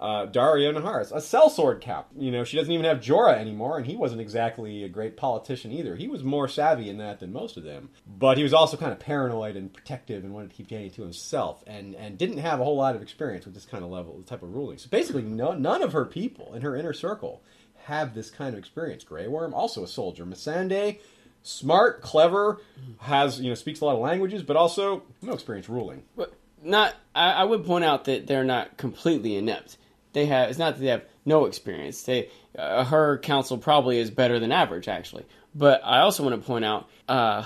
uh, 0.00 0.26
Daario 0.26 0.74
Naharis, 0.74 1.12
a 1.12 1.16
sellsword 1.16 1.82
cap. 1.82 2.08
You 2.16 2.30
know, 2.30 2.42
she 2.42 2.56
doesn't 2.56 2.72
even 2.72 2.86
have 2.86 3.00
Jorah 3.00 3.36
anymore, 3.36 3.76
and 3.76 3.86
he 3.86 3.96
wasn't 3.96 4.22
exactly 4.22 4.82
a 4.82 4.88
great 4.88 5.16
politician 5.16 5.70
either. 5.70 5.94
He 5.94 6.08
was 6.08 6.24
more 6.24 6.48
savvy 6.48 6.88
in 6.88 6.96
that 6.98 7.20
than 7.20 7.32
most 7.32 7.58
of 7.58 7.64
them, 7.64 7.90
but 8.06 8.38
he 8.38 8.42
was 8.42 8.54
also 8.54 8.78
kind 8.78 8.92
of 8.92 8.98
paranoid 8.98 9.56
and 9.56 9.72
protective 9.72 10.24
and 10.24 10.32
wanted 10.32 10.50
to 10.50 10.56
keep 10.56 10.68
Dany 10.68 10.92
to 10.94 11.02
himself, 11.02 11.62
and 11.66 11.94
and 11.94 12.16
didn't 12.16 12.38
have 12.38 12.60
a 12.60 12.64
whole 12.64 12.76
lot 12.76 12.96
of 12.96 13.02
experience 13.02 13.44
with 13.44 13.54
this 13.54 13.66
kind 13.66 13.84
of 13.84 13.90
level, 13.90 14.22
type 14.22 14.42
of 14.42 14.54
ruling. 14.54 14.78
So 14.78 14.88
basically, 14.88 15.22
no, 15.22 15.52
none 15.52 15.82
of 15.82 15.92
her 15.92 16.06
people 16.06 16.54
in 16.54 16.62
her 16.62 16.74
inner 16.74 16.94
circle 16.94 17.42
have 17.84 18.14
this 18.14 18.30
kind 18.30 18.54
of 18.54 18.58
experience. 18.58 19.04
Grey 19.04 19.28
Worm, 19.28 19.52
also 19.52 19.84
a 19.84 19.88
soldier. 19.88 20.24
Missandei, 20.24 21.00
smart, 21.42 22.00
clever, 22.00 22.60
has 23.00 23.38
you 23.38 23.50
know 23.50 23.54
speaks 23.54 23.82
a 23.82 23.84
lot 23.84 23.96
of 23.96 24.00
languages, 24.00 24.42
but 24.42 24.56
also 24.56 25.02
no 25.20 25.32
experience 25.32 25.68
ruling. 25.68 26.04
But 26.16 26.32
not, 26.62 26.94
I, 27.14 27.32
I 27.32 27.44
would 27.44 27.66
point 27.66 27.84
out 27.84 28.06
that 28.06 28.26
they're 28.26 28.44
not 28.44 28.78
completely 28.78 29.36
inept 29.36 29.76
they 30.12 30.26
have 30.26 30.50
it's 30.50 30.58
not 30.58 30.74
that 30.74 30.80
they 30.80 30.88
have 30.88 31.04
no 31.24 31.46
experience. 31.46 32.02
They 32.02 32.30
uh, 32.58 32.84
her 32.84 33.18
counsel 33.18 33.58
probably 33.58 33.98
is 33.98 34.10
better 34.10 34.38
than 34.38 34.52
average 34.52 34.88
actually. 34.88 35.26
But 35.54 35.80
I 35.84 36.00
also 36.00 36.22
want 36.22 36.40
to 36.40 36.46
point 36.46 36.64
out 36.64 36.88
uh, 37.08 37.44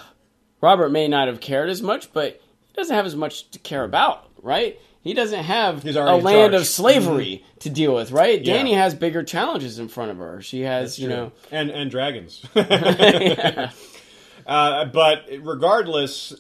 Robert 0.61 0.91
may 0.91 1.09
not 1.09 1.29
have 1.29 1.41
cared 1.41 1.71
as 1.71 1.83
much, 1.83 2.13
but 2.13 2.41
he 2.69 2.75
doesn't 2.75 2.95
have 2.95 3.07
as 3.07 3.17
much 3.17 3.51
to 3.51 3.59
care 3.59 3.85
about, 3.85 4.29
right? 4.43 4.79
He 5.03 5.13
doesn't 5.13 5.45
have 5.45 5.85
a 5.85 6.17
land 6.17 6.55
of 6.55 6.67
slavery 6.67 7.43
mm-hmm. 7.43 7.59
to 7.59 7.71
deal 7.71 7.95
with, 7.95 8.11
right? 8.11 8.43
Yeah. 8.43 8.57
Dany 8.57 8.75
has 8.75 8.95
bigger 8.95 9.23
challenges 9.23 9.79
in 9.79 9.89
front 9.89 10.11
of 10.11 10.17
her. 10.17 10.41
She 10.41 10.63
has, 10.63 10.99
you 10.99 11.09
know, 11.09 11.33
and 11.51 11.71
and 11.71 11.91
dragons. 11.91 12.43
uh, 12.57 13.69
but 14.87 15.27
regardless, 15.41 16.35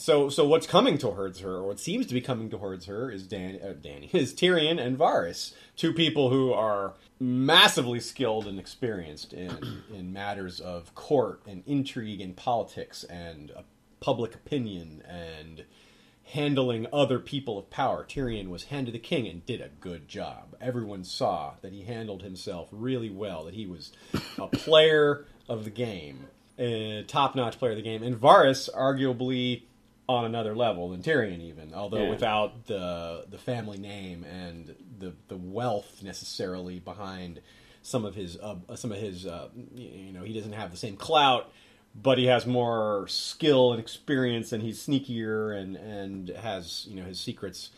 so 0.00 0.28
so 0.28 0.46
what's 0.46 0.66
coming 0.66 0.98
towards 0.98 1.40
her, 1.40 1.56
or 1.56 1.66
what 1.66 1.78
seems 1.78 2.06
to 2.06 2.14
be 2.14 2.20
coming 2.20 2.50
towards 2.50 2.86
her, 2.86 3.10
is 3.10 3.26
Dan, 3.26 3.58
uh, 3.62 3.74
Dany, 3.74 4.12
is 4.14 4.32
Tyrion 4.34 4.80
and 4.80 4.98
Varys, 4.98 5.52
two 5.76 5.92
people 5.92 6.30
who 6.30 6.52
are 6.52 6.94
massively 7.18 8.00
skilled 8.00 8.46
and 8.46 8.58
experienced 8.58 9.32
in 9.32 9.82
in 9.94 10.12
matters 10.12 10.60
of 10.60 10.94
court 10.94 11.42
and 11.46 11.62
intrigue 11.66 12.20
and 12.20 12.36
politics 12.36 13.04
and 13.04 13.52
uh, 13.52 13.62
public 14.00 14.34
opinion 14.34 15.02
and 15.06 15.64
handling 16.32 16.86
other 16.92 17.18
people 17.18 17.58
of 17.58 17.70
power. 17.70 18.04
Tyrion 18.04 18.48
was 18.48 18.64
hand 18.64 18.86
the 18.86 18.98
king 18.98 19.26
and 19.26 19.44
did 19.46 19.60
a 19.60 19.68
good 19.80 20.08
job. 20.08 20.56
Everyone 20.60 21.04
saw 21.04 21.54
that 21.60 21.72
he 21.72 21.82
handled 21.82 22.22
himself 22.22 22.68
really 22.70 23.10
well, 23.10 23.44
that 23.44 23.54
he 23.54 23.66
was 23.66 23.92
a 24.38 24.46
player 24.46 25.26
of 25.48 25.64
the 25.64 25.70
game, 25.70 26.26
a 26.58 27.02
top 27.02 27.34
notch 27.34 27.58
player 27.58 27.72
of 27.72 27.76
the 27.76 27.82
game. 27.82 28.02
And 28.02 28.16
Varys, 28.16 28.68
arguably 28.74 29.62
on 30.16 30.24
another 30.24 30.54
level 30.54 30.90
than 30.90 31.02
Tyrion, 31.02 31.40
even 31.40 31.72
although 31.72 32.04
yeah. 32.04 32.10
without 32.10 32.66
the 32.66 33.24
the 33.28 33.38
family 33.38 33.78
name 33.78 34.24
and 34.24 34.74
the 34.98 35.14
the 35.28 35.36
wealth 35.36 36.02
necessarily 36.02 36.80
behind 36.80 37.40
some 37.82 38.04
of 38.04 38.14
his 38.14 38.36
uh, 38.38 38.56
some 38.74 38.92
of 38.92 38.98
his 38.98 39.26
uh, 39.26 39.48
you 39.74 40.12
know 40.12 40.22
he 40.22 40.32
doesn't 40.34 40.52
have 40.52 40.70
the 40.70 40.76
same 40.76 40.96
clout, 40.96 41.50
but 41.94 42.18
he 42.18 42.26
has 42.26 42.46
more 42.46 43.06
skill 43.08 43.72
and 43.72 43.80
experience, 43.80 44.52
and 44.52 44.62
he's 44.62 44.84
sneakier 44.84 45.56
and 45.56 45.76
and 45.76 46.28
has 46.30 46.86
you 46.88 46.96
know 46.96 47.04
his 47.04 47.20
secrets. 47.20 47.70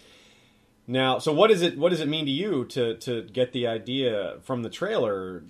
Now, 0.87 1.18
so 1.18 1.33
what 1.33 1.49
does 1.49 1.62
it 1.62 1.78
what 1.78 1.91
does 1.91 2.01
it 2.01 2.09
mean 2.09 2.24
to 2.24 2.33
you 2.33 2.64
to 2.66 2.97
to 2.99 3.22
get 3.22 3.53
the 3.53 3.66
idea 3.66 4.39
from 4.43 4.62
the 4.62 4.70
trailer 4.70 5.45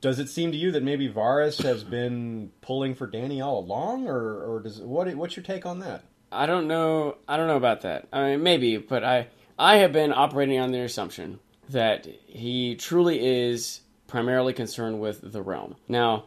does 0.00 0.18
it 0.18 0.28
seem 0.28 0.52
to 0.52 0.58
you 0.58 0.72
that 0.72 0.82
maybe 0.82 1.08
Varys 1.08 1.62
has 1.62 1.84
been 1.84 2.52
pulling 2.62 2.94
for 2.94 3.06
Dany 3.06 3.44
all 3.44 3.60
along, 3.60 4.08
or 4.08 4.42
or 4.42 4.60
does 4.60 4.80
what? 4.80 5.14
What's 5.14 5.36
your 5.36 5.44
take 5.44 5.66
on 5.66 5.80
that? 5.80 6.04
I 6.32 6.46
don't 6.46 6.68
know. 6.68 7.16
I 7.28 7.36
don't 7.36 7.48
know 7.48 7.56
about 7.56 7.82
that. 7.82 8.08
I 8.12 8.30
mean, 8.30 8.42
maybe, 8.42 8.76
but 8.76 9.04
I 9.04 9.28
I 9.58 9.76
have 9.76 9.92
been 9.92 10.12
operating 10.12 10.58
on 10.58 10.72
the 10.72 10.80
assumption 10.80 11.38
that 11.68 12.06
he 12.26 12.76
truly 12.76 13.24
is 13.24 13.80
primarily 14.06 14.52
concerned 14.52 15.00
with 15.00 15.32
the 15.32 15.42
realm. 15.42 15.76
Now, 15.86 16.24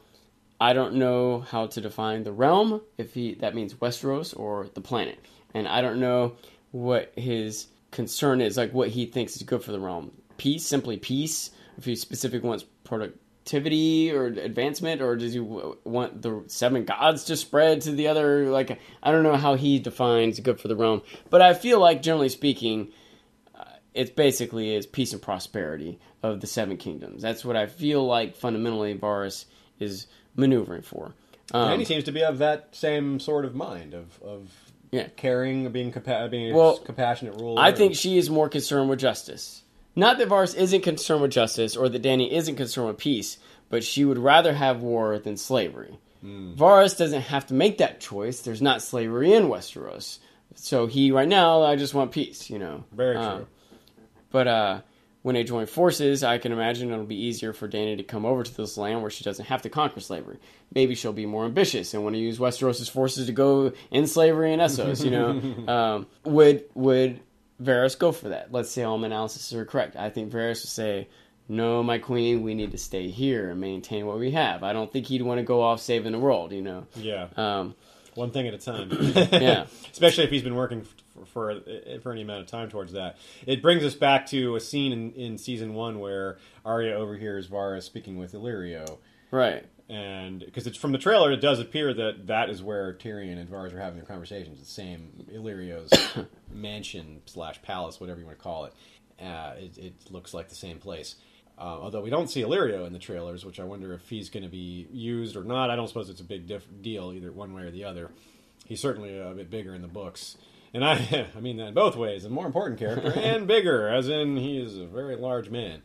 I 0.62 0.74
don't 0.74 0.96
know 0.96 1.40
how 1.40 1.68
to 1.68 1.82
define 1.82 2.24
the 2.24 2.32
realm 2.32 2.82
if 2.98 3.14
he 3.14 3.36
that 3.36 3.56
means 3.56 3.74
Westeros 3.76 4.38
or 4.38 4.68
the 4.74 4.82
planet, 4.82 5.20
and 5.54 5.68
I 5.68 5.82
don't 5.82 6.00
know 6.00 6.36
what 6.72 7.12
his 7.16 7.68
concern 7.92 8.42
is, 8.42 8.58
like 8.58 8.74
what 8.74 8.90
he 8.90 9.06
thinks 9.06 9.36
is 9.36 9.44
good 9.44 9.64
for 9.64 9.72
the 9.72 9.80
realm. 9.80 10.12
Peace, 10.38 10.66
simply 10.66 10.98
peace. 10.98 11.52
If 11.78 11.86
he 11.86 11.96
specifically 11.96 12.48
wants 12.48 12.66
product 12.84 13.18
activity 13.44 14.10
or 14.10 14.28
advancement, 14.28 15.02
or 15.02 15.18
does 15.18 15.34
he 15.34 15.40
want 15.42 16.22
the 16.22 16.44
seven 16.48 16.86
gods 16.86 17.26
to 17.26 17.36
spread 17.36 17.82
to 17.82 17.92
the 17.92 18.08
other? 18.08 18.50
Like, 18.50 18.80
I 19.02 19.12
don't 19.12 19.24
know 19.24 19.36
how 19.36 19.56
he 19.56 19.80
defines 19.80 20.40
good 20.40 20.62
for 20.62 20.70
the 20.70 20.78
realm, 20.78 21.02
but 21.30 21.42
I 21.42 21.54
feel 21.54 21.80
like 21.80 22.02
generally 22.02 22.30
speaking, 22.30 22.94
uh, 23.54 23.66
it 23.94 24.16
basically 24.16 24.74
is 24.74 24.86
peace 24.86 25.12
and 25.12 25.22
prosperity 25.22 26.00
of 26.24 26.40
the 26.40 26.48
seven 26.48 26.78
kingdoms. 26.78 27.22
That's 27.22 27.44
what 27.44 27.58
I 27.58 27.66
feel 27.68 28.06
like 28.06 28.38
fundamentally 28.38 28.98
Varys 28.98 29.44
is 29.78 30.08
maneuvering 30.38 30.84
for. 30.84 31.14
Um, 31.54 31.72
and 31.72 31.82
he 31.82 31.86
seems 31.86 32.06
to 32.06 32.14
be 32.14 32.24
of 32.24 32.38
that 32.38 32.70
same 32.74 33.20
sort 33.20 33.44
of 33.44 33.54
mind 33.54 33.94
of 33.94 34.22
of 34.24 34.50
yeah. 34.92 35.08
caring, 35.18 35.70
being, 35.72 35.92
compa- 35.92 36.32
being 36.32 36.56
well, 36.56 36.78
compassionate 36.78 37.36
ruler. 37.36 37.62
I 37.62 37.74
think 37.74 37.96
she 37.96 38.18
is 38.18 38.30
more 38.30 38.48
concerned 38.48 38.90
with 38.90 39.00
justice. 39.00 39.63
Not 39.96 40.18
that 40.18 40.30
Varys 40.30 40.56
isn't 40.56 40.82
concerned 40.82 41.22
with 41.22 41.32
justice 41.32 41.76
or 41.76 41.88
that 41.90 42.02
Dany 42.02 42.32
isn't 42.32 42.56
concerned 42.56 42.88
with 42.88 42.98
peace, 42.98 43.38
but 43.70 43.84
she 43.84 44.06
would 44.06 44.18
rather 44.18 44.54
have 44.54 44.82
war 44.82 45.20
than 45.20 45.38
slavery. 45.38 46.00
Mm. 46.24 46.56
Varys 46.56 46.98
doesn't 46.98 47.22
have 47.22 47.48
to 47.48 47.54
make 47.54 47.78
that 47.78 48.00
choice. 48.00 48.42
There's 48.42 48.62
not 48.62 48.82
slavery 48.82 49.34
in 49.34 49.44
Westeros. 49.44 50.20
So 50.56 50.88
he, 50.88 51.12
right 51.12 51.28
now, 51.28 51.64
I 51.64 51.76
just 51.76 51.94
want 51.94 52.12
peace, 52.12 52.50
you 52.50 52.60
know. 52.60 52.84
Very 52.92 53.18
um, 53.18 53.38
true. 53.38 53.48
But 54.32 54.48
uh, 54.48 54.82
when 55.22 55.36
they 55.36 55.44
join 55.44 55.66
forces, 55.66 56.24
I 56.24 56.38
can 56.38 56.52
imagine 56.52 56.92
it'll 56.92 57.06
be 57.06 57.26
easier 57.26 57.54
for 57.54 57.68
Dany 57.68 57.98
to 57.98 58.04
come 58.04 58.26
over 58.26 58.44
to 58.44 58.58
this 58.58 58.78
land 58.78 59.02
where 59.02 59.12
she 59.12 59.24
doesn't 59.24 59.46
have 59.46 59.64
to 59.64 59.70
conquer 59.70 60.00
slavery. 60.00 60.38
Maybe 60.74 60.96
she'll 60.96 61.14
be 61.14 61.26
more 61.26 61.46
ambitious 61.46 61.94
and 61.94 62.04
want 62.04 62.16
to 62.16 62.20
use 62.20 62.40
Westeros' 62.40 62.90
forces 62.90 63.28
to 63.28 63.32
go 63.32 63.74
in 63.92 64.08
slavery 64.08 64.54
in 64.54 64.60
Essos, 64.60 65.04
you 65.04 65.12
know. 65.12 65.74
um, 65.74 66.08
would 66.24 66.66
would 66.74 67.20
Varys 67.64 67.98
go 67.98 68.12
for 68.12 68.30
that. 68.30 68.52
Let's 68.52 68.70
say 68.72 68.84
all 68.84 68.98
my 68.98 69.08
analysis 69.08 69.54
are 69.54 69.66
correct. 69.66 69.96
I 69.96 70.10
think 70.10 70.32
Varys 70.32 70.62
would 70.62 70.70
say, 70.70 71.08
"No, 71.48 71.84
my 71.84 71.98
queen, 71.98 72.44
we 72.44 72.54
need 72.54 72.72
to 72.72 72.78
stay 72.78 73.10
here 73.10 73.50
and 73.50 73.60
maintain 73.60 74.06
what 74.06 74.20
we 74.20 74.32
have." 74.32 74.64
I 74.64 74.74
don't 74.74 74.92
think 74.92 75.08
he'd 75.08 75.22
want 75.22 75.40
to 75.40 75.44
go 75.44 75.62
off 75.62 75.82
saving 75.82 76.12
the 76.12 76.20
world. 76.20 76.52
You 76.52 76.62
know. 76.62 76.86
Yeah. 76.96 77.28
Um, 77.38 77.76
One 78.16 78.32
thing 78.32 78.48
at 78.48 78.54
a 78.54 78.58
time. 78.58 78.90
yeah. 79.32 79.66
Especially 79.92 80.24
if 80.24 80.30
he's 80.30 80.44
been 80.44 80.56
working 80.56 80.84
for, 80.84 81.26
for, 81.26 81.62
for 82.02 82.12
any 82.12 82.22
amount 82.22 82.42
of 82.42 82.48
time 82.48 82.70
towards 82.70 82.94
that. 82.94 83.18
It 83.48 83.62
brings 83.62 83.84
us 83.84 83.96
back 83.96 84.28
to 84.28 84.56
a 84.56 84.60
scene 84.60 84.92
in, 84.92 85.12
in 85.14 85.38
season 85.38 85.74
one 85.74 86.00
where 86.00 86.38
Arya 86.64 86.94
overhears 86.94 87.48
Varys 87.48 87.84
speaking 87.84 88.18
with 88.18 88.34
Illyrio. 88.34 89.00
Right 89.32 89.66
and 89.90 90.40
because 90.40 90.66
it's 90.66 90.78
from 90.78 90.92
the 90.92 90.98
trailer, 90.98 91.32
it 91.32 91.42
does 91.42 91.60
appear 91.60 91.94
that 91.94 92.28
that 92.28 92.50
is 92.50 92.64
where 92.64 92.94
Tyrion 92.94 93.38
and 93.38 93.50
Varys 93.50 93.74
are 93.74 93.80
having 93.80 93.98
their 93.98 94.06
conversations. 94.06 94.60
The 94.60 94.66
same 94.66 95.26
Illyrio's 95.34 95.92
mansion 96.52 97.22
slash 97.26 97.62
palace, 97.62 98.00
whatever 98.00 98.20
you 98.20 98.26
want 98.26 98.38
to 98.38 98.44
call 98.44 98.66
it. 98.66 98.74
Uh, 99.22 99.54
it. 99.58 99.78
It 99.78 99.94
looks 100.10 100.34
like 100.34 100.50
the 100.50 100.56
same 100.56 100.80
place. 100.80 101.16
Uh, 101.58 101.78
although 101.82 102.02
we 102.02 102.10
don't 102.10 102.30
see 102.30 102.42
Illyrio 102.42 102.88
in 102.88 102.94
the 102.94 103.00
trailers, 103.00 103.46
which 103.46 103.60
I 103.60 103.64
wonder 103.64 103.94
if 103.94 104.10
he's 104.10 104.30
going 104.30 104.44
to 104.44 104.50
be 104.50 104.88
used 104.92 105.36
or 105.36 105.44
not. 105.44 105.70
I 105.70 105.76
don't 105.76 105.88
suppose 105.88 106.10
it's 106.10 106.22
a 106.22 106.26
big 106.26 106.48
diff- 106.48 106.68
deal 106.82 107.14
either 107.14 107.32
one 107.32 107.54
way 107.54 107.64
or 107.64 107.72
the 107.72 107.84
other. 107.84 108.10
He's 108.66 108.80
certainly 108.80 109.20
a 109.20 109.34
bit 109.34 109.50
bigger 109.52 109.76
in 109.76 109.82
the 109.82 109.88
books, 109.88 110.38
and 110.74 110.84
I, 110.84 111.28
I 111.38 111.40
mean 111.40 111.58
that 111.58 111.68
in 111.68 111.74
both 111.74 111.96
ways. 111.96 112.26
A 112.26 112.30
more 112.30 112.46
important 112.48 112.80
character 112.80 113.14
and 113.16 113.46
bigger, 113.46 113.88
as 113.88 114.08
in 114.08 114.38
he 114.38 114.58
is 114.58 114.78
a 114.78 114.86
very 114.88 115.16
large 115.16 115.50
man. 115.50 115.84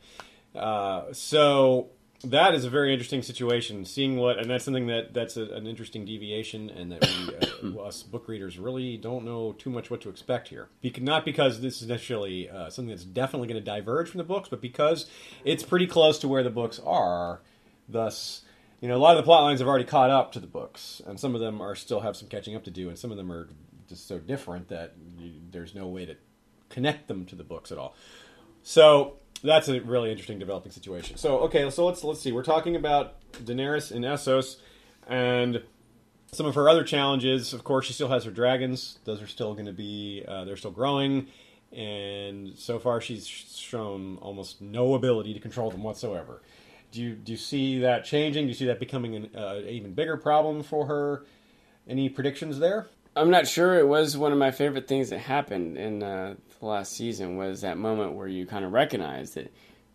Uh, 0.54 1.12
so 1.12 1.90
that 2.24 2.54
is 2.54 2.64
a 2.64 2.70
very 2.70 2.92
interesting 2.92 3.22
situation. 3.22 3.84
Seeing 3.84 4.16
what, 4.16 4.38
and 4.38 4.50
that's 4.50 4.64
something 4.64 4.88
that 4.88 5.14
that's 5.14 5.36
a, 5.36 5.44
an 5.54 5.66
interesting 5.66 6.04
deviation, 6.04 6.68
and 6.70 6.90
that 6.92 7.06
we, 7.62 7.78
uh, 7.78 7.82
us 7.86 8.02
book 8.02 8.28
readers 8.28 8.58
really 8.58 8.96
don't 8.96 9.24
know 9.24 9.52
too 9.52 9.70
much 9.70 9.90
what 9.90 10.00
to 10.02 10.08
expect 10.08 10.48
here. 10.48 10.68
not 11.00 11.24
because 11.24 11.60
this 11.60 11.80
is 11.80 11.88
necessarily 11.88 12.50
uh, 12.50 12.70
something 12.70 12.90
that's 12.90 13.04
definitely 13.04 13.48
going 13.48 13.62
to 13.62 13.64
diverge 13.64 14.10
from 14.10 14.18
the 14.18 14.24
books, 14.24 14.48
but 14.48 14.60
because 14.60 15.06
it's 15.44 15.62
pretty 15.62 15.86
close 15.86 16.18
to 16.18 16.28
where 16.28 16.42
the 16.42 16.50
books 16.50 16.80
are. 16.84 17.40
Thus, 17.88 18.42
you 18.80 18.88
know, 18.88 18.96
a 18.96 18.98
lot 18.98 19.12
of 19.12 19.18
the 19.18 19.22
plot 19.22 19.44
lines 19.44 19.60
have 19.60 19.68
already 19.68 19.84
caught 19.84 20.10
up 20.10 20.32
to 20.32 20.40
the 20.40 20.46
books, 20.46 21.00
and 21.06 21.18
some 21.18 21.34
of 21.34 21.40
them 21.40 21.60
are 21.60 21.74
still 21.74 22.00
have 22.00 22.16
some 22.16 22.28
catching 22.28 22.54
up 22.54 22.64
to 22.64 22.70
do, 22.70 22.88
and 22.88 22.98
some 22.98 23.10
of 23.10 23.16
them 23.16 23.32
are 23.32 23.48
just 23.88 24.06
so 24.08 24.18
different 24.18 24.68
that 24.68 24.94
you, 25.18 25.32
there's 25.50 25.74
no 25.74 25.86
way 25.86 26.04
to 26.04 26.16
connect 26.68 27.08
them 27.08 27.24
to 27.26 27.36
the 27.36 27.44
books 27.44 27.72
at 27.72 27.78
all. 27.78 27.94
So 28.62 29.14
that's 29.42 29.68
a 29.68 29.80
really 29.80 30.10
interesting 30.10 30.38
developing 30.38 30.72
situation. 30.72 31.16
So 31.16 31.38
okay, 31.40 31.68
so 31.70 31.86
let's 31.86 32.02
let's 32.04 32.20
see. 32.20 32.32
We're 32.32 32.42
talking 32.42 32.76
about 32.76 33.14
Daenerys 33.32 33.92
in 33.92 34.02
Essos. 34.02 34.56
And 35.08 35.62
some 36.30 36.46
of 36.46 36.54
her 36.54 36.68
other 36.68 36.84
challenges, 36.84 37.54
of 37.54 37.64
course, 37.64 37.86
she 37.86 37.94
still 37.94 38.08
has 38.08 38.24
her 38.24 38.30
dragons. 38.30 38.98
Those 39.04 39.22
are 39.22 39.26
still 39.26 39.54
going 39.54 39.66
to 39.66 39.72
be, 39.72 40.22
uh, 40.28 40.44
they're 40.44 40.56
still 40.56 40.70
growing. 40.70 41.28
And 41.72 42.56
so 42.58 42.78
far, 42.78 43.00
she's 43.00 43.26
shown 43.26 44.18
almost 44.20 44.60
no 44.60 44.94
ability 44.94 45.34
to 45.34 45.40
control 45.40 45.70
them 45.70 45.82
whatsoever. 45.82 46.42
Do 46.92 47.02
you, 47.02 47.14
do 47.14 47.32
you 47.32 47.38
see 47.38 47.80
that 47.80 48.04
changing? 48.04 48.44
Do 48.44 48.48
you 48.48 48.54
see 48.54 48.66
that 48.66 48.78
becoming 48.78 49.16
an 49.16 49.30
uh, 49.34 49.60
even 49.66 49.92
bigger 49.92 50.16
problem 50.16 50.62
for 50.62 50.86
her? 50.86 51.24
Any 51.86 52.08
predictions 52.08 52.58
there? 52.58 52.88
I'm 53.16 53.30
not 53.30 53.46
sure. 53.46 53.78
It 53.78 53.88
was 53.88 54.16
one 54.16 54.32
of 54.32 54.38
my 54.38 54.50
favorite 54.50 54.86
things 54.86 55.10
that 55.10 55.18
happened 55.18 55.76
in 55.76 56.02
uh, 56.02 56.34
last 56.60 56.92
season 56.92 57.36
was 57.36 57.60
that 57.62 57.78
moment 57.78 58.14
where 58.14 58.28
you 58.28 58.46
kind 58.46 58.64
of 58.64 58.72
recognize 58.72 59.32
that 59.32 59.52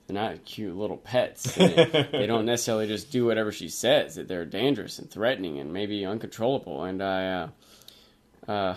they're 0.07 0.16
not 0.16 0.43
cute 0.45 0.76
little 0.76 0.97
pets. 0.97 1.57
They, 1.57 2.07
they, 2.11 2.28
don't 2.28 2.45
necessarily 2.45 2.88
just 2.88 3.11
do 3.11 3.26
whatever 3.26 3.51
she 3.51 3.70
says. 3.70 4.16
That 4.16 4.28
they're 4.28 4.45
dangerous 4.45 4.99
and 4.99 5.09
threatening 5.09 5.59
and 5.59 5.72
maybe 5.74 6.05
uncontrollable. 6.05 6.84
And 6.84 7.01
I, 7.01 7.28
uh, 8.47 8.51
uh, 8.51 8.76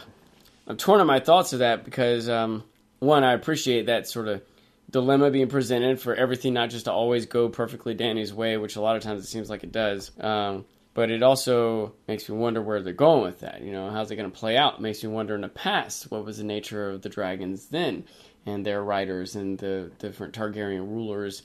I'm 0.67 0.77
torn 0.77 1.01
on 1.01 1.07
my 1.07 1.21
thoughts 1.21 1.53
of 1.53 1.61
that 1.61 1.85
because 1.85 2.29
um, 2.29 2.65
one, 2.99 3.25
I 3.25 3.33
appreciate 3.33 3.87
that 3.87 4.09
sort 4.09 4.29
of 4.29 4.43
dilemma 4.91 5.31
being 5.31 5.49
presented 5.49 6.01
for 6.01 6.15
everything 6.15 6.55
not 6.55 6.71
just 6.71 6.85
to 6.85 6.93
always 6.93 7.27
go 7.27 7.49
perfectly 7.49 7.95
Dany's 7.95 8.33
way, 8.33 8.57
which 8.57 8.77
a 8.77 8.81
lot 8.81 8.97
of 8.97 9.03
times 9.03 9.25
it 9.25 9.27
seems 9.27 9.51
like 9.51 9.65
it 9.65 9.73
does. 9.73 10.11
Um, 10.21 10.65
but 10.97 11.11
it 11.11 11.23
also 11.23 11.93
makes 12.09 12.27
me 12.27 12.35
wonder 12.35 12.63
where 12.63 12.81
they're 12.81 12.95
going 12.95 13.23
with 13.23 13.41
that. 13.41 13.61
You 13.61 13.71
know, 13.71 13.91
how's 13.91 14.11
it 14.11 14.17
going 14.17 14.31
to 14.31 14.37
play 14.37 14.57
out? 14.57 14.77
It 14.77 14.81
makes 14.81 15.05
me 15.05 15.11
wonder 15.11 15.35
in 15.35 15.43
the 15.43 15.49
past 15.49 16.11
what 16.11 16.25
was 16.25 16.39
the 16.39 16.45
nature 16.45 16.89
of 16.89 17.03
the 17.03 17.11
dragons 17.11 17.67
then, 17.67 18.05
and 18.47 18.65
their 18.65 18.83
riders 18.83 19.37
and 19.37 19.59
the 19.59 19.91
different 19.99 20.33
Targaryen 20.35 20.89
rulers. 20.89 21.43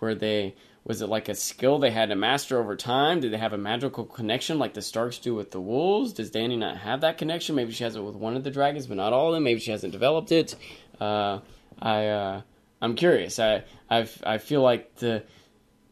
Were 0.00 0.14
they 0.14 0.54
was 0.84 1.00
it 1.00 1.08
like 1.08 1.30
a 1.30 1.34
skill 1.34 1.78
they 1.78 1.90
had 1.90 2.10
to 2.10 2.14
master 2.14 2.60
over 2.60 2.76
time? 2.76 3.20
Did 3.20 3.32
they 3.32 3.38
have 3.38 3.54
a 3.54 3.58
magical 3.58 4.04
connection 4.04 4.58
like 4.58 4.74
the 4.74 4.82
Starks 4.82 5.16
do 5.16 5.34
with 5.34 5.50
the 5.50 5.60
wolves? 5.62 6.12
Does 6.12 6.30
Dany 6.30 6.58
not 6.58 6.76
have 6.76 7.00
that 7.00 7.16
connection? 7.16 7.54
Maybe 7.54 7.72
she 7.72 7.84
has 7.84 7.96
it 7.96 8.04
with 8.04 8.16
one 8.16 8.36
of 8.36 8.44
the 8.44 8.50
dragons, 8.50 8.86
but 8.86 8.98
not 8.98 9.14
all 9.14 9.28
of 9.28 9.34
them. 9.34 9.44
Maybe 9.44 9.60
she 9.60 9.70
hasn't 9.70 9.92
developed 9.92 10.30
it. 10.30 10.54
Uh, 11.00 11.38
I 11.80 12.06
uh, 12.06 12.42
I'm 12.82 12.96
curious. 12.96 13.38
I 13.38 13.64
I've, 13.88 14.22
I 14.26 14.36
feel 14.36 14.60
like 14.60 14.96
the 14.96 15.22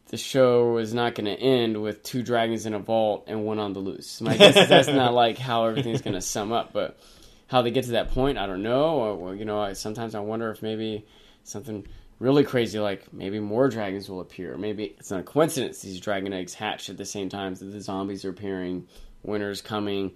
the 0.09 0.17
show 0.17 0.77
is 0.77 0.93
not 0.93 1.13
going 1.13 1.25
to 1.25 1.39
end 1.39 1.81
with 1.81 2.01
two 2.01 2.23
dragons 2.23 2.65
in 2.65 2.73
a 2.73 2.79
vault 2.79 3.25
and 3.27 3.45
one 3.45 3.59
on 3.59 3.73
the 3.73 3.79
loose. 3.79 4.21
My 4.21 4.35
guess 4.35 4.57
is 4.57 4.67
that's 4.67 4.87
not 4.87 5.13
like 5.13 5.37
how 5.39 5.65
everything's 5.65 6.01
going 6.01 6.15
to 6.15 6.21
sum 6.21 6.51
up, 6.51 6.73
but 6.73 6.99
how 7.47 7.61
they 7.61 7.69
get 7.69 7.85
to 7.85 7.91
that 7.91 8.09
point, 8.09 8.39
I 8.39 8.47
don't 8.47 8.63
know. 8.63 8.99
Or, 8.99 9.35
you 9.35 9.45
know, 9.45 9.61
I, 9.61 9.73
sometimes 9.73 10.15
I 10.15 10.19
wonder 10.19 10.49
if 10.49 10.63
maybe 10.63 11.05
something 11.43 11.85
really 12.17 12.43
crazy, 12.43 12.79
like 12.79 13.13
maybe 13.13 13.39
more 13.39 13.69
dragons 13.69 14.09
will 14.09 14.19
appear. 14.19 14.57
Maybe 14.57 14.95
it's 14.97 15.11
not 15.11 15.19
a 15.19 15.23
coincidence 15.23 15.81
these 15.81 15.99
dragon 15.99 16.33
eggs 16.33 16.55
hatch 16.55 16.89
at 16.89 16.97
the 16.97 17.05
same 17.05 17.29
time 17.29 17.53
that 17.53 17.65
the 17.65 17.79
zombies 17.79 18.25
are 18.25 18.29
appearing, 18.29 18.87
winter's 19.21 19.61
coming. 19.61 20.11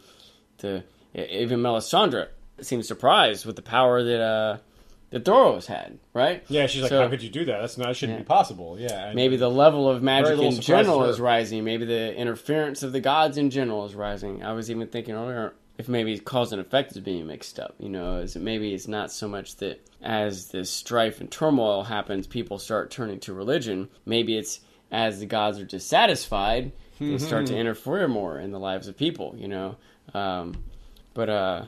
To 0.60 0.84
even 1.14 1.60
Melisandre 1.60 2.30
seems 2.62 2.88
surprised 2.88 3.46
with 3.46 3.56
the 3.56 3.62
power 3.62 4.04
that 4.04 4.22
uh, 4.22 4.58
that 5.14 5.24
Thoros 5.24 5.68
had, 5.68 5.99
right? 6.14 6.43
Yeah, 6.49 6.66
she's 6.68 6.82
like, 6.82 6.89
So- 6.89 7.01
how 7.01 7.07
could 7.07 7.22
you 7.22 7.30
do 7.30 7.45
that? 7.45 7.61
That's 7.61 7.78
not, 7.78 7.88
that 7.88 7.95
shouldn't 7.95 8.18
Yeah. 8.20 8.24
be 8.24 8.28
possible. 8.28 8.78
Yeah. 8.80 9.05
and- 9.07 9.16
Maybe 9.16 9.38
the 9.38 9.49
level 9.49 9.89
of 9.89 10.03
magic 10.03 10.38
in 10.39 10.59
general 10.59 11.05
is 11.05 11.20
rising. 11.22 11.64
Maybe 11.64 11.86
the 11.86 12.14
interference 12.16 12.84
of 12.84 12.91
the 12.91 12.99
gods 12.99 13.38
in 13.38 13.49
general 13.49 13.86
is 13.86 13.95
rising. 13.95 14.43
I 14.43 14.51
was 14.53 14.70
even 14.70 14.88
thinking 14.88 15.16
earlier 15.16 15.53
if 15.78 15.88
maybe 15.88 16.18
cause 16.20 16.51
and 16.51 16.59
effect 16.61 16.91
is 16.91 16.99
being 16.99 17.26
mixed 17.28 17.59
up. 17.59 17.74
You 17.80 17.89
know, 17.89 18.18
is 18.18 18.36
it 18.36 18.41
maybe 18.41 18.74
it's 18.74 18.88
not 18.88 19.11
so 19.11 19.28
much 19.28 19.55
that 19.57 19.80
as 20.01 20.49
this 20.49 20.70
strife 20.70 21.20
and 21.22 21.32
turmoil 21.32 21.84
happens, 21.84 22.28
people 22.28 22.59
start 22.59 22.91
turning 22.91 23.20
to 23.22 23.34
religion. 23.34 23.89
Maybe 24.05 24.38
it's 24.38 24.59
as 24.91 25.20
the 25.20 25.26
gods 25.26 25.59
are 25.59 25.66
dissatisfied, 25.66 26.72
they 26.99 27.18
start 27.18 27.45
Mm-hmm. 27.45 27.53
to 27.55 27.59
interfere 27.59 28.07
more 28.07 28.39
in 28.39 28.51
the 28.51 28.59
lives 28.59 28.88
of 28.88 28.97
people. 28.97 29.36
You 29.38 29.47
know, 29.47 29.76
um, 30.14 30.64
but 31.16 31.30
uh, 31.30 31.66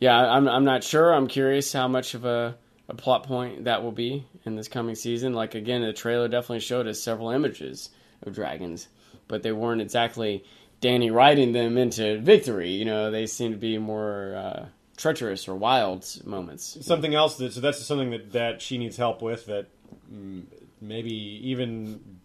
yeah, 0.00 0.16
I'm 0.18 0.48
I'm 0.48 0.64
not 0.64 0.84
sure. 0.84 1.12
I'm 1.14 1.26
curious 1.28 1.72
how 1.72 1.88
much 1.88 2.14
of 2.14 2.24
a, 2.24 2.56
a 2.92 2.96
plot 2.96 3.24
point 3.24 3.64
that 3.64 3.82
will 3.82 3.92
be 3.92 4.24
in 4.44 4.54
this 4.54 4.68
coming 4.68 4.94
season. 4.94 5.32
Like 5.32 5.54
again, 5.54 5.82
the 5.82 5.92
trailer 5.92 6.28
definitely 6.28 6.60
showed 6.60 6.86
us 6.86 7.02
several 7.02 7.30
images 7.30 7.90
of 8.22 8.34
dragons, 8.34 8.88
but 9.26 9.42
they 9.42 9.52
weren't 9.52 9.80
exactly 9.80 10.44
Dany 10.80 11.12
riding 11.12 11.52
them 11.52 11.78
into 11.78 12.20
victory. 12.20 12.70
You 12.70 12.84
know, 12.84 13.10
they 13.10 13.26
seem 13.26 13.52
to 13.52 13.58
be 13.58 13.78
more 13.78 14.34
uh, 14.36 14.66
treacherous 14.96 15.48
or 15.48 15.54
wild 15.54 16.06
moments. 16.24 16.78
something 16.84 17.14
else 17.14 17.36
that 17.38 17.54
so 17.54 17.60
that's 17.60 17.84
something 17.84 18.10
that 18.10 18.32
that 18.32 18.62
she 18.62 18.78
needs 18.78 18.96
help 18.96 19.22
with 19.22 19.46
that 19.46 19.66
mm, 20.12 20.44
maybe 20.80 21.12
even 21.12 22.18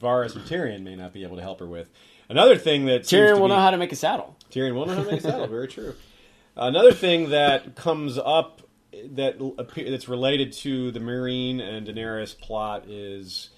Varys 0.00 0.36
and 0.36 0.44
Tyrion 0.44 0.82
may 0.82 0.96
not 0.96 1.12
be 1.12 1.24
able 1.24 1.36
to 1.36 1.42
help 1.42 1.60
her 1.60 1.66
with. 1.66 1.88
Another 2.28 2.56
thing 2.56 2.86
that 2.86 3.02
Tyrion 3.02 3.34
will 3.34 3.48
be- 3.48 3.54
know 3.54 3.60
how 3.60 3.70
to 3.70 3.76
make 3.76 3.92
a 3.92 3.96
saddle. 3.96 4.36
Tyrion 4.50 4.74
will 4.74 4.86
know 4.86 4.94
how 4.94 5.02
to 5.02 5.10
make 5.10 5.20
a 5.20 5.22
saddle. 5.22 5.46
Very 5.48 5.68
true. 5.68 5.94
Another 6.54 6.92
thing 6.92 7.30
that 7.30 7.74
comes 7.74 8.18
up 8.18 8.61
that 9.12 9.36
appear- 9.58 9.90
that's 9.90 10.08
related 10.08 10.52
to 10.52 10.90
the 10.90 11.00
Meereen 11.00 11.60
and 11.60 11.86
Daenerys 11.86 12.38
plot 12.38 12.86
is 12.88 13.50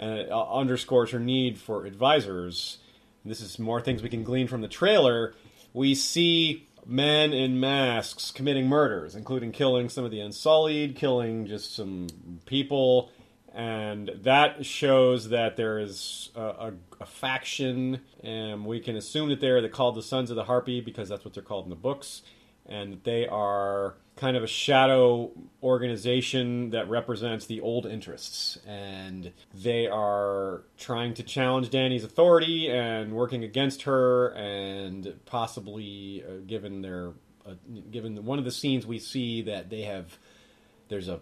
uh, 0.00 0.24
underscores 0.30 1.10
her 1.10 1.20
need 1.20 1.58
for 1.58 1.84
advisors. 1.84 2.78
This 3.24 3.40
is 3.40 3.58
more 3.58 3.80
things 3.80 4.02
we 4.02 4.08
can 4.08 4.22
glean 4.22 4.48
from 4.48 4.60
the 4.60 4.68
trailer. 4.68 5.34
We 5.72 5.94
see 5.94 6.68
men 6.86 7.32
in 7.32 7.60
masks 7.60 8.30
committing 8.30 8.66
murders, 8.66 9.14
including 9.14 9.52
killing 9.52 9.88
some 9.88 10.04
of 10.04 10.10
the 10.10 10.20
Unsullied, 10.20 10.96
killing 10.96 11.46
just 11.46 11.74
some 11.74 12.06
people, 12.46 13.10
and 13.52 14.10
that 14.22 14.64
shows 14.64 15.30
that 15.30 15.56
there 15.56 15.78
is 15.78 16.30
a, 16.34 16.42
a, 16.42 16.72
a 17.00 17.06
faction, 17.06 18.00
and 18.22 18.64
we 18.64 18.80
can 18.80 18.96
assume 18.96 19.28
that 19.28 19.40
they're 19.40 19.60
the, 19.60 19.68
called 19.68 19.96
the 19.96 20.02
Sons 20.02 20.30
of 20.30 20.36
the 20.36 20.44
Harpy 20.44 20.80
because 20.80 21.08
that's 21.08 21.24
what 21.24 21.34
they're 21.34 21.42
called 21.42 21.64
in 21.64 21.70
the 21.70 21.76
books, 21.76 22.22
and 22.68 23.00
they 23.04 23.26
are 23.26 23.94
kind 24.16 24.36
of 24.36 24.42
a 24.42 24.48
shadow 24.48 25.30
organization 25.62 26.70
that 26.70 26.88
represents 26.88 27.46
the 27.46 27.60
old 27.60 27.86
interests, 27.86 28.58
and 28.66 29.32
they 29.54 29.86
are 29.86 30.62
trying 30.76 31.14
to 31.14 31.22
challenge 31.22 31.70
Dany's 31.70 32.04
authority 32.04 32.68
and 32.70 33.12
working 33.12 33.44
against 33.44 33.82
her, 33.82 34.28
and 34.30 35.14
possibly 35.24 36.24
uh, 36.28 36.38
given 36.46 36.82
their 36.82 37.12
uh, 37.46 37.54
given 37.90 38.24
one 38.24 38.38
of 38.38 38.44
the 38.44 38.52
scenes 38.52 38.86
we 38.86 38.98
see 38.98 39.42
that 39.42 39.70
they 39.70 39.82
have 39.82 40.18
there's 40.88 41.08
a 41.08 41.20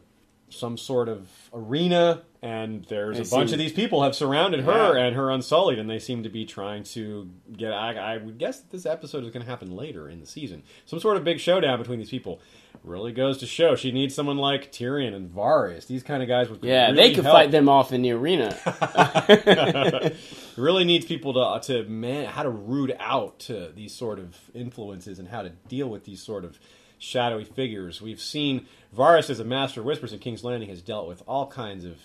some 0.48 0.76
sort 0.76 1.08
of 1.08 1.28
arena 1.52 2.22
and 2.46 2.84
there's 2.86 3.18
I 3.18 3.22
a 3.22 3.38
bunch 3.38 3.52
of 3.52 3.58
these 3.58 3.72
people 3.72 4.02
have 4.02 4.14
surrounded 4.14 4.60
her 4.60 4.96
Yeah. 4.96 5.04
and 5.06 5.16
her 5.16 5.30
unsullied 5.30 5.78
and 5.78 5.88
they 5.90 5.98
seem 5.98 6.22
to 6.22 6.28
be 6.28 6.44
trying 6.44 6.84
to 6.84 7.28
get 7.56 7.72
I, 7.72 7.94
I 7.94 8.16
would 8.18 8.38
guess 8.38 8.60
that 8.60 8.70
this 8.70 8.86
episode 8.86 9.24
is 9.24 9.30
going 9.30 9.44
to 9.44 9.50
happen 9.50 9.74
later 9.74 10.08
in 10.08 10.20
the 10.20 10.26
season 10.26 10.62
some 10.84 11.00
sort 11.00 11.16
of 11.16 11.24
big 11.24 11.40
showdown 11.40 11.78
between 11.78 11.98
these 11.98 12.10
people 12.10 12.40
really 12.84 13.10
goes 13.12 13.38
to 13.38 13.46
show 13.46 13.74
she 13.74 13.90
needs 13.90 14.14
someone 14.14 14.36
like 14.36 14.70
Tyrion 14.70 15.14
and 15.14 15.28
Varys 15.34 15.86
these 15.86 16.02
kind 16.02 16.22
of 16.22 16.28
guys 16.28 16.48
would 16.50 16.62
Yeah, 16.62 16.86
really 16.90 16.96
they 16.96 17.14
could 17.14 17.24
help. 17.24 17.36
fight 17.36 17.50
them 17.50 17.68
off 17.68 17.92
in 17.92 18.02
the 18.02 18.12
arena. 18.12 18.54
really 20.56 20.84
needs 20.84 21.04
people 21.06 21.32
to 21.60 21.66
to 21.66 21.88
man 21.88 22.26
how 22.26 22.42
to 22.42 22.50
root 22.50 22.92
out 22.98 23.48
uh, 23.50 23.68
these 23.74 23.94
sort 23.94 24.18
of 24.18 24.36
influences 24.54 25.18
and 25.18 25.28
how 25.28 25.42
to 25.42 25.50
deal 25.68 25.88
with 25.88 26.04
these 26.04 26.22
sort 26.22 26.44
of 26.44 26.58
shadowy 26.98 27.44
figures. 27.44 28.00
We've 28.00 28.20
seen 28.20 28.66
Varys 28.96 29.28
as 29.30 29.40
a 29.40 29.44
master 29.44 29.80
of 29.80 29.86
whispers 29.86 30.12
in 30.12 30.18
King's 30.18 30.44
Landing 30.44 30.68
has 30.70 30.80
dealt 30.80 31.08
with 31.08 31.22
all 31.26 31.46
kinds 31.46 31.84
of 31.84 31.98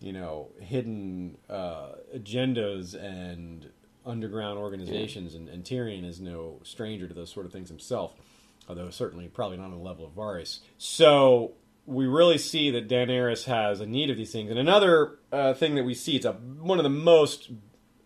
you 0.00 0.12
know 0.12 0.48
hidden 0.60 1.36
uh, 1.48 1.92
agendas 2.14 2.94
and 2.94 3.70
underground 4.04 4.58
organizations, 4.58 5.34
and, 5.34 5.48
and 5.48 5.64
Tyrion 5.64 6.04
is 6.04 6.20
no 6.20 6.58
stranger 6.62 7.06
to 7.06 7.14
those 7.14 7.30
sort 7.30 7.46
of 7.46 7.52
things 7.52 7.68
himself. 7.68 8.14
Although 8.68 8.90
certainly 8.90 9.26
probably 9.28 9.56
not 9.56 9.64
on 9.64 9.70
the 9.72 9.76
level 9.78 10.06
of 10.06 10.12
Varys. 10.12 10.60
So 10.78 11.52
we 11.86 12.06
really 12.06 12.38
see 12.38 12.70
that 12.70 12.88
Daenerys 12.88 13.44
has 13.44 13.80
a 13.80 13.86
need 13.86 14.10
of 14.10 14.16
these 14.16 14.30
things. 14.30 14.50
And 14.50 14.58
another 14.58 15.18
uh, 15.32 15.54
thing 15.54 15.74
that 15.74 15.84
we 15.84 15.94
see, 15.94 16.16
it's 16.16 16.26
a, 16.26 16.32
one 16.32 16.78
of 16.78 16.84
the 16.84 16.90
most 16.90 17.50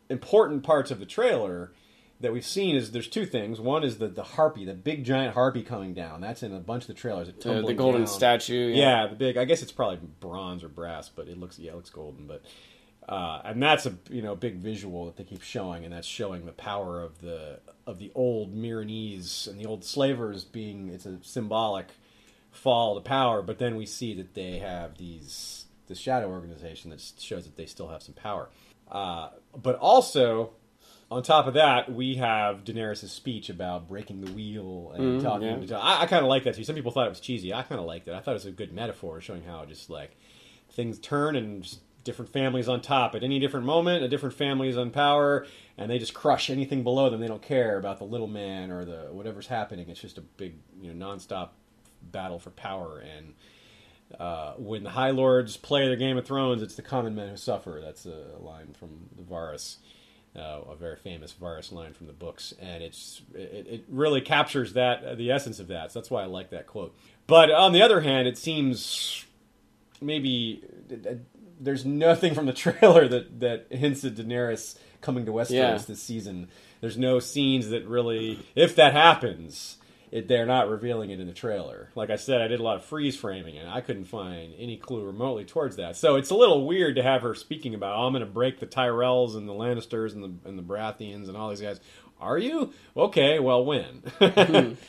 important 0.08 0.62
parts 0.62 0.90
of 0.90 1.00
the 1.00 1.06
trailer 1.06 1.72
that 2.20 2.32
we've 2.32 2.46
seen 2.46 2.76
is 2.76 2.92
there's 2.92 3.08
two 3.08 3.26
things. 3.26 3.60
One 3.60 3.84
is 3.84 3.98
the, 3.98 4.08
the 4.08 4.22
harpy, 4.22 4.64
the 4.64 4.74
big 4.74 5.04
giant 5.04 5.34
harpy 5.34 5.62
coming 5.62 5.94
down. 5.94 6.20
That's 6.20 6.42
in 6.42 6.54
a 6.54 6.60
bunch 6.60 6.84
of 6.84 6.88
the 6.88 6.94
trailers. 6.94 7.28
It 7.28 7.40
the, 7.40 7.62
the 7.62 7.74
golden 7.74 8.02
down. 8.02 8.08
statue. 8.08 8.72
Yeah. 8.74 9.06
the 9.08 9.16
big. 9.16 9.36
I 9.36 9.44
guess 9.44 9.62
it's 9.62 9.72
probably 9.72 9.98
bronze 10.20 10.62
or 10.64 10.68
brass, 10.68 11.08
but 11.08 11.28
it 11.28 11.38
looks 11.38 11.58
yeah, 11.58 11.72
it 11.72 11.76
looks 11.76 11.90
golden. 11.90 12.26
But 12.26 12.42
uh, 13.08 13.42
and 13.44 13.62
that's 13.62 13.86
a 13.86 13.94
you 14.10 14.22
know 14.22 14.34
big 14.36 14.56
visual 14.56 15.06
that 15.06 15.16
they 15.16 15.24
keep 15.24 15.42
showing, 15.42 15.84
and 15.84 15.92
that's 15.92 16.06
showing 16.06 16.46
the 16.46 16.52
power 16.52 17.02
of 17.02 17.20
the 17.20 17.60
of 17.86 17.98
the 17.98 18.10
old 18.14 18.54
Meereenese 18.54 19.48
and 19.48 19.60
the 19.60 19.66
old 19.66 19.84
slavers 19.84 20.44
being. 20.44 20.88
It's 20.88 21.06
a 21.06 21.18
symbolic 21.22 21.88
fall 22.50 22.94
to 22.94 23.00
power, 23.00 23.42
but 23.42 23.58
then 23.58 23.76
we 23.76 23.84
see 23.84 24.14
that 24.14 24.34
they 24.34 24.58
have 24.58 24.96
these 24.96 25.66
the 25.86 25.94
shadow 25.94 26.30
organization 26.30 26.90
that 26.90 27.02
shows 27.18 27.44
that 27.44 27.56
they 27.56 27.66
still 27.66 27.88
have 27.88 28.02
some 28.02 28.14
power. 28.14 28.48
Uh, 28.90 29.30
but 29.60 29.76
also, 29.76 30.52
on 31.10 31.22
top 31.22 31.46
of 31.46 31.54
that, 31.54 31.92
we 31.92 32.16
have 32.16 32.64
Daenerys' 32.64 33.08
speech 33.08 33.48
about 33.50 33.88
breaking 33.88 34.20
the 34.22 34.32
wheel 34.32 34.92
and 34.94 35.20
Mhm, 35.20 35.22
talking. 35.22 35.46
yeah. 35.62 35.66
to 35.66 35.76
I, 35.78 36.02
I 36.02 36.06
kind 36.06 36.22
of 36.22 36.28
like 36.28 36.44
that 36.44 36.54
too. 36.56 36.64
Some 36.64 36.74
people 36.74 36.90
thought 36.92 37.06
it 37.06 37.10
was 37.10 37.20
cheesy. 37.20 37.52
I 37.54 37.62
kind 37.62 37.78
of 37.80 37.86
liked 37.86 38.08
it. 38.08 38.14
I 38.14 38.20
thought 38.20 38.32
it 38.32 38.34
was 38.34 38.46
a 38.46 38.50
good 38.52 38.72
metaphor 38.72 39.20
showing 39.20 39.44
how 39.44 39.64
just 39.64 39.90
like 39.90 40.16
things 40.70 40.98
turn 40.98 41.36
and 41.36 41.62
just 41.62 41.80
different 42.04 42.32
families 42.32 42.68
on 42.68 42.80
top. 42.82 43.14
At 43.14 43.22
any 43.22 43.38
different 43.38 43.64
moment, 43.64 44.02
a 44.04 44.08
different 44.08 44.34
family 44.34 44.68
is 44.68 44.76
on 44.76 44.90
power, 44.90 45.46
and 45.78 45.90
they 45.90 45.98
just 45.98 46.12
crush 46.14 46.50
anything 46.50 46.82
below 46.82 47.08
them. 47.08 47.20
They 47.20 47.28
don't 47.28 47.40
care 47.42 47.78
about 47.78 47.98
the 47.98 48.04
little 48.04 48.26
man 48.26 48.70
or 48.70 48.84
the 48.84 49.08
whatever's 49.10 49.46
happening. 49.46 49.88
It's 49.88 50.00
just 50.00 50.18
a 50.18 50.22
big, 50.22 50.56
you 50.80 50.92
know, 50.92 51.06
nonstop 51.06 51.50
battle 52.02 52.38
for 52.38 52.50
power. 52.50 52.98
And 53.16 53.34
uh, 54.20 54.52
when 54.58 54.82
the 54.82 54.90
High 54.90 55.10
Lords 55.10 55.56
play 55.56 55.86
their 55.86 55.96
Game 55.96 56.18
of 56.18 56.26
Thrones, 56.26 56.60
it's 56.62 56.74
the 56.74 56.82
common 56.82 57.14
men 57.14 57.30
who 57.30 57.36
suffer. 57.36 57.80
That's 57.82 58.04
a 58.04 58.36
line 58.38 58.74
from 58.78 59.08
the 59.16 59.22
Varys. 59.22 59.76
Uh, 60.36 60.62
a 60.68 60.74
very 60.74 60.96
famous 60.96 61.32
Varys 61.32 61.70
line 61.70 61.92
from 61.92 62.08
the 62.08 62.12
books, 62.12 62.52
and 62.60 62.82
it's 62.82 63.22
it, 63.34 63.66
it 63.70 63.84
really 63.88 64.20
captures 64.20 64.72
that 64.72 65.04
uh, 65.04 65.14
the 65.14 65.30
essence 65.30 65.60
of 65.60 65.68
that. 65.68 65.92
So 65.92 66.00
that's 66.00 66.10
why 66.10 66.22
I 66.22 66.26
like 66.26 66.50
that 66.50 66.66
quote. 66.66 66.92
But 67.28 67.52
on 67.52 67.72
the 67.72 67.80
other 67.82 68.00
hand, 68.00 68.26
it 68.26 68.36
seems 68.36 69.24
maybe 70.00 70.64
uh, 70.92 71.14
there's 71.60 71.84
nothing 71.84 72.34
from 72.34 72.46
the 72.46 72.52
trailer 72.64 73.06
that 73.06 73.38
that 73.40 73.66
hints 73.70 74.04
at 74.04 74.16
Daenerys 74.16 74.76
coming 75.00 75.24
to 75.26 75.32
Westeros 75.32 75.50
Yeah. 75.52 75.78
this 75.78 76.02
season. 76.02 76.48
There's 76.80 76.98
no 76.98 77.20
scenes 77.20 77.68
that 77.70 77.86
really, 77.86 78.40
if 78.56 78.74
that 78.76 78.92
happens, 78.92 79.76
it, 80.14 80.28
they're 80.28 80.46
not 80.46 80.68
revealing 80.70 81.10
it 81.10 81.18
in 81.20 81.26
the 81.26 81.32
trailer. 81.34 81.90
Like 81.94 82.08
I 82.08 82.16
said, 82.16 82.40
I 82.40 82.46
did 82.48 82.60
a 82.60 82.62
lot 82.62 82.76
of 82.76 82.84
freeze 82.84 83.16
framing, 83.16 83.58
and 83.58 83.68
I 83.68 83.80
couldn't 83.80 84.04
find 84.04 84.54
any 84.58 84.76
clue 84.76 85.04
remotely 85.04 85.44
towards 85.44 85.76
that. 85.76 85.96
So 85.96 86.14
it's 86.16 86.30
a 86.30 86.34
little 86.36 86.66
weird 86.66 86.94
to 86.96 87.02
have 87.02 87.22
her 87.22 87.34
speaking 87.34 87.74
about, 87.74 87.96
oh, 87.96 88.06
"I'm 88.06 88.12
going 88.12 88.24
to 88.24 88.30
break 88.30 88.60
the 88.60 88.66
Tyrells 88.66 89.36
and 89.36 89.48
the 89.48 89.52
Lannisters 89.52 90.14
and 90.14 90.22
the 90.22 90.48
and 90.48 90.58
the 90.58 90.62
Baratheons 90.62 91.28
and 91.28 91.36
all 91.36 91.50
these 91.50 91.60
guys." 91.60 91.80
Are 92.20 92.38
you 92.38 92.72
okay? 92.96 93.38
Well, 93.40 93.64
when? 93.64 94.02
Hmm. 94.20 94.72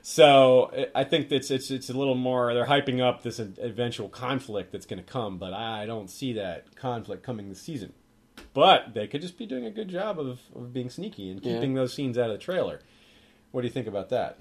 So 0.00 0.70
I- 0.94 1.04
think 1.04 1.30
it's 1.32 1.50
it's 1.50 1.70
it's 1.70 1.90
a 1.90 1.92
little 1.92 2.14
more. 2.14 2.54
They're 2.54 2.66
hyping 2.66 3.00
up 3.02 3.22
this 3.22 3.38
eventual 3.38 4.08
conflict 4.08 4.72
that's 4.72 4.86
going 4.86 5.02
to 5.04 5.04
come, 5.04 5.38
but 5.38 5.52
I 5.52 5.84
don't 5.86 6.08
see 6.08 6.32
that 6.34 6.76
conflict 6.76 7.22
coming 7.22 7.48
this 7.48 7.60
season. 7.60 7.92
But 8.54 8.94
they 8.94 9.06
could 9.06 9.20
just 9.20 9.36
be 9.36 9.44
doing 9.44 9.66
a 9.66 9.70
good 9.70 9.88
job 9.88 10.18
of, 10.18 10.40
of 10.54 10.72
being 10.72 10.88
sneaky 10.88 11.30
and 11.30 11.44
Yeah. 11.44 11.54
keeping 11.54 11.74
those 11.74 11.92
scenes 11.92 12.16
out 12.16 12.30
of 12.30 12.38
the 12.38 12.42
trailer. 12.42 12.80
What 13.50 13.62
do 13.62 13.66
you 13.66 13.72
think 13.72 13.86
about 13.86 14.08
that? 14.10 14.38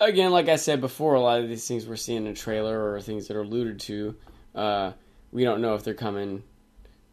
Again, 0.00 0.30
like 0.30 0.48
I 0.48 0.56
said 0.56 0.80
before, 0.80 1.14
a 1.14 1.20
lot 1.20 1.40
of 1.40 1.48
these 1.48 1.66
things 1.66 1.86
we're 1.86 1.96
seeing 1.96 2.26
in 2.26 2.32
a 2.32 2.34
trailer 2.34 2.92
or 2.92 3.00
things 3.00 3.28
that 3.28 3.36
are 3.36 3.42
alluded 3.42 3.80
to, 3.80 4.16
uh, 4.54 4.92
we 5.32 5.44
don't 5.44 5.60
know 5.60 5.74
if 5.74 5.84
they're 5.84 5.94
coming 5.94 6.42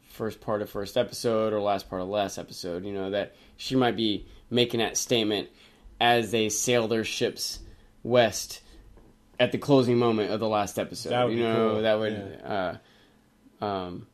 first 0.09 0.41
part 0.41 0.61
of 0.61 0.69
first 0.69 0.95
episode 0.95 1.53
or 1.53 1.59
last 1.59 1.89
part 1.89 2.01
of 2.01 2.07
last 2.07 2.37
episode. 2.37 2.85
You 2.85 2.93
know 2.93 3.11
that 3.11 3.35
she 3.57 3.75
might 3.75 3.95
be 3.95 4.27
making 4.49 4.79
that 4.79 4.97
statement 4.97 5.49
as 5.99 6.31
they 6.31 6.49
sail 6.49 6.87
their 6.87 7.03
ships 7.03 7.59
west 8.03 8.61
at 9.39 9.51
the 9.51 9.57
closing 9.57 9.97
moment 9.97 10.31
of 10.31 10.39
the 10.39 10.47
last 10.47 10.77
episode. 10.77 11.09
That 11.09 11.25
would 11.25 11.37
you 11.37 11.43
know 11.43 11.71
cool. 11.71 11.81
that 11.81 11.99
would. 11.99 12.41
Uh, 12.43 12.73
um, 13.65 14.07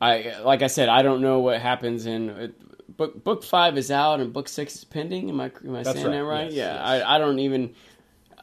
I 0.00 0.40
like 0.42 0.62
I 0.62 0.66
said, 0.68 0.88
I 0.88 1.02
don't 1.02 1.20
know 1.20 1.40
what 1.40 1.60
happens 1.60 2.06
in. 2.06 2.30
uh, 2.30 2.48
Book 2.96 3.22
book 3.22 3.44
five 3.44 3.78
is 3.78 3.92
out 3.92 4.18
and 4.18 4.32
book 4.32 4.48
six 4.48 4.74
is 4.74 4.82
pending. 4.82 5.28
Am 5.28 5.40
I 5.40 5.52
am 5.64 5.76
I 5.76 5.84
That's 5.84 6.00
saying 6.00 6.10
that 6.10 6.24
right. 6.24 6.44
right? 6.44 6.44
Yes, 6.46 6.54
yeah, 6.54 6.96
yes. 6.96 7.04
I, 7.06 7.14
I 7.14 7.18
don't 7.18 7.38
even 7.38 7.76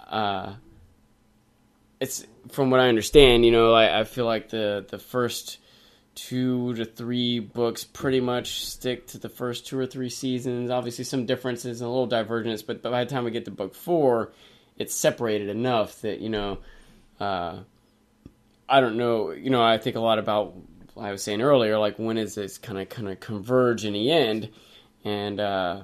uh, 0.10 0.54
it's 2.00 2.26
from 2.52 2.70
what 2.70 2.80
I 2.80 2.90
understand, 2.90 3.46
you 3.46 3.52
know, 3.52 3.74
I, 3.74 4.02
I 4.02 4.04
feel 4.04 4.26
like 4.26 4.50
the 4.50 4.86
the 4.88 5.00
first 5.00 5.60
two 6.16 6.74
to 6.76 6.86
three 6.86 7.40
books 7.40 7.84
pretty 7.84 8.22
much 8.22 8.66
stick 8.66 9.06
to 9.08 9.18
the 9.18 9.30
first 9.30 9.68
two 9.68 9.78
or 9.78 9.86
three 9.86 10.10
seasons. 10.10 10.72
Obviously, 10.72 11.04
some 11.04 11.26
differences 11.26 11.82
and 11.82 11.88
a 11.88 11.90
little 11.90 12.08
divergence, 12.08 12.62
but 12.62 12.82
by 12.82 13.04
the 13.04 13.10
time 13.10 13.26
we 13.26 13.32
get 13.32 13.46
to 13.46 13.52
book 13.52 13.76
four, 13.76 14.32
it's 14.78 14.96
separated 14.96 15.50
enough 15.50 16.02
that 16.02 16.20
you 16.20 16.30
know, 16.30 16.60
uh, 17.20 17.60
I 18.68 18.82
don't 18.82 18.98
know. 18.98 19.32
You 19.32 19.50
know, 19.50 19.64
I 19.64 19.78
think 19.78 19.96
a 19.96 20.02
lot 20.02 20.20
about 20.20 20.56
I 20.98 21.12
was 21.12 21.24
saying 21.24 21.42
earlier, 21.42 21.78
like 21.78 22.00
when 22.00 22.18
is 22.18 22.36
this 22.36 22.58
kind 22.58 22.80
of 22.80 22.90
kind 22.90 23.10
of 23.10 23.20
converge 23.20 23.86
in 23.86 23.94
the 23.94 24.12
end, 24.12 24.50
and 25.04 25.40
uh, 25.40 25.84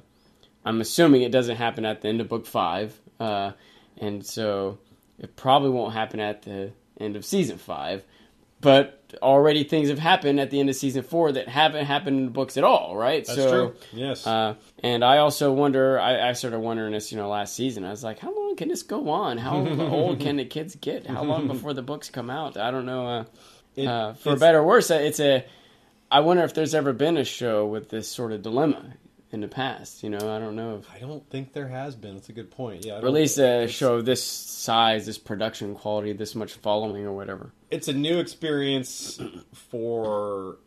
I'm 0.65 0.81
assuming 0.81 1.21
it 1.23 1.31
doesn't 1.31 1.57
happen 1.57 1.85
at 1.85 2.01
the 2.01 2.07
end 2.07 2.21
of 2.21 2.29
book 2.29 2.45
five, 2.45 2.97
uh, 3.19 3.51
and 3.97 4.25
so 4.25 4.79
it 5.19 5.35
probably 5.35 5.69
won't 5.69 5.93
happen 5.93 6.19
at 6.19 6.43
the 6.43 6.71
end 6.99 7.15
of 7.15 7.25
season 7.25 7.57
five. 7.57 8.03
But 8.59 9.17
already 9.23 9.63
things 9.63 9.89
have 9.89 9.97
happened 9.97 10.39
at 10.39 10.51
the 10.51 10.59
end 10.59 10.69
of 10.69 10.75
season 10.75 11.01
four 11.01 11.31
that 11.31 11.47
haven't 11.47 11.85
happened 11.85 12.19
in 12.19 12.25
the 12.25 12.31
books 12.31 12.57
at 12.57 12.63
all, 12.63 12.95
right? 12.95 13.25
That's 13.25 13.35
so, 13.35 13.49
true. 13.49 13.75
Yes. 13.91 14.27
Uh, 14.27 14.53
and 14.83 15.03
I 15.03 15.17
also 15.17 15.51
wonder. 15.51 15.99
I, 15.99 16.29
I 16.29 16.33
started 16.33 16.59
wondering 16.59 16.93
this, 16.93 17.11
you 17.11 17.17
know, 17.17 17.27
last 17.27 17.55
season. 17.55 17.83
I 17.83 17.89
was 17.89 18.03
like, 18.03 18.19
how 18.19 18.31
long 18.35 18.55
can 18.55 18.67
this 18.67 18.83
go 18.83 19.09
on? 19.09 19.39
How 19.39 19.55
old 19.79 20.19
can 20.19 20.37
the 20.37 20.45
kids 20.45 20.75
get? 20.75 21.07
How 21.07 21.23
long 21.23 21.47
before 21.47 21.73
the 21.73 21.81
books 21.81 22.11
come 22.11 22.29
out? 22.29 22.55
I 22.55 22.69
don't 22.69 22.85
know. 22.85 23.07
Uh, 23.07 23.23
It- 23.75 23.87
uh, 23.87 24.13
for 24.13 24.35
better 24.35 24.59
or 24.59 24.63
worse, 24.65 24.91
it's 24.91 25.19
a. 25.19 25.43
I 26.11 26.19
wonder 26.19 26.43
if 26.43 26.53
there's 26.53 26.75
ever 26.75 26.93
been 26.93 27.17
a 27.17 27.23
show 27.23 27.65
with 27.65 27.89
this 27.89 28.07
sort 28.11 28.31
of 28.31 28.41
dilemma 28.43 28.93
in 29.31 29.39
the 29.41 29.47
past. 29.47 30.03
You 30.03 30.09
know, 30.09 30.35
I 30.35 30.39
don't 30.39 30.55
know 30.55 30.77
if 30.77 30.89
I 30.93 30.99
don't 30.99 31.27
think 31.29 31.53
there 31.53 31.67
has 31.67 31.95
been. 31.95 32.15
That's 32.15 32.29
a 32.29 32.33
good 32.33 32.51
point. 32.51 32.85
Yeah. 32.85 32.93
I 32.93 32.95
don't- 32.95 33.05
release 33.05 33.37
a 33.37 33.67
show 33.67 33.95
of 33.95 34.05
this 34.05 34.23
size, 34.23 35.05
this 35.05 35.17
production 35.17 35.73
quality, 35.75 36.13
this 36.13 36.35
much 36.35 36.53
following 36.53 37.05
or 37.05 37.13
whatever. 37.13 37.51
it's 37.69 37.87
a 37.87 37.93
new 37.93 38.19
experience 38.19 39.19
for 39.53 40.57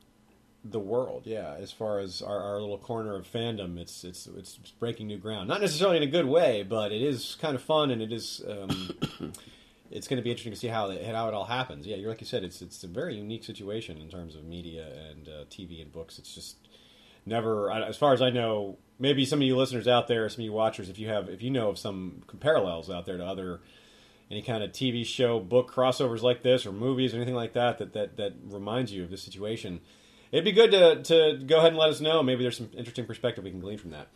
the 0.64 0.80
world. 0.80 1.22
Yeah, 1.26 1.54
as 1.58 1.70
far 1.72 1.98
as 1.98 2.22
our, 2.22 2.40
our 2.40 2.60
little 2.60 2.78
corner 2.78 3.14
of 3.16 3.30
fandom, 3.30 3.78
it's 3.78 4.02
it's 4.04 4.26
it's 4.36 4.56
breaking 4.80 5.06
new 5.08 5.18
ground. 5.18 5.48
Not 5.48 5.60
necessarily 5.60 5.98
in 5.98 6.02
a 6.02 6.06
good 6.06 6.26
way, 6.26 6.62
but 6.62 6.90
it 6.92 7.02
is 7.02 7.36
kind 7.40 7.54
of 7.54 7.62
fun, 7.62 7.90
and 7.90 8.00
it 8.00 8.12
is. 8.12 8.42
Um, 8.48 8.90
it's 9.90 10.08
going 10.08 10.16
to 10.16 10.22
be 10.22 10.30
interesting 10.30 10.52
to 10.54 10.58
see 10.58 10.68
how 10.68 10.88
it, 10.90 11.04
how 11.04 11.28
it 11.28 11.34
all 11.34 11.44
happens. 11.44 11.86
Yeah, 11.86 11.96
you're 11.96 12.08
like 12.08 12.20
you 12.22 12.26
said, 12.26 12.42
it's 12.44 12.62
it's 12.62 12.82
a 12.82 12.88
very 12.88 13.14
unique 13.14 13.44
situation 13.44 13.98
in 13.98 14.08
terms 14.08 14.34
of 14.34 14.44
media 14.44 14.86
and 15.10 15.28
uh, 15.28 15.44
TV 15.50 15.82
and 15.82 15.92
books. 15.92 16.18
It's 16.18 16.34
just 16.34 16.56
never, 17.26 17.70
as 17.70 17.96
far 17.96 18.12
as 18.12 18.22
I 18.22 18.30
know. 18.30 18.78
Maybe 18.96 19.24
some 19.24 19.40
of 19.40 19.42
you 19.42 19.56
listeners 19.56 19.88
out 19.88 20.06
there, 20.06 20.28
some 20.28 20.42
of 20.42 20.44
you 20.44 20.52
watchers, 20.52 20.88
if 20.88 20.98
you 20.98 21.08
have, 21.08 21.28
if 21.28 21.42
you 21.42 21.50
know 21.50 21.70
of 21.70 21.78
some 21.78 22.22
parallels 22.38 22.88
out 22.88 23.06
there 23.06 23.16
to 23.18 23.26
other 23.26 23.60
any 24.30 24.40
kind 24.40 24.62
of 24.62 24.70
TV 24.70 25.04
show, 25.04 25.40
book 25.40 25.70
crossovers 25.70 26.22
like 26.22 26.42
this, 26.42 26.64
or 26.64 26.72
movies, 26.72 27.12
or 27.12 27.16
anything 27.16 27.34
like 27.34 27.52
that, 27.54 27.78
that 27.78 27.92
that 27.92 28.16
that 28.16 28.34
reminds 28.44 28.92
you 28.92 29.02
of 29.02 29.10
this 29.10 29.22
situation, 29.22 29.80
it'd 30.32 30.44
be 30.44 30.52
good 30.52 30.70
to 30.70 31.02
to 31.02 31.44
go 31.44 31.58
ahead 31.58 31.68
and 31.68 31.76
let 31.76 31.90
us 31.90 32.00
know. 32.00 32.22
Maybe 32.22 32.42
there's 32.42 32.56
some 32.56 32.70
interesting 32.76 33.06
perspective 33.06 33.44
we 33.44 33.50
can 33.50 33.60
glean 33.60 33.78
from 33.78 33.90
that. 33.90 34.08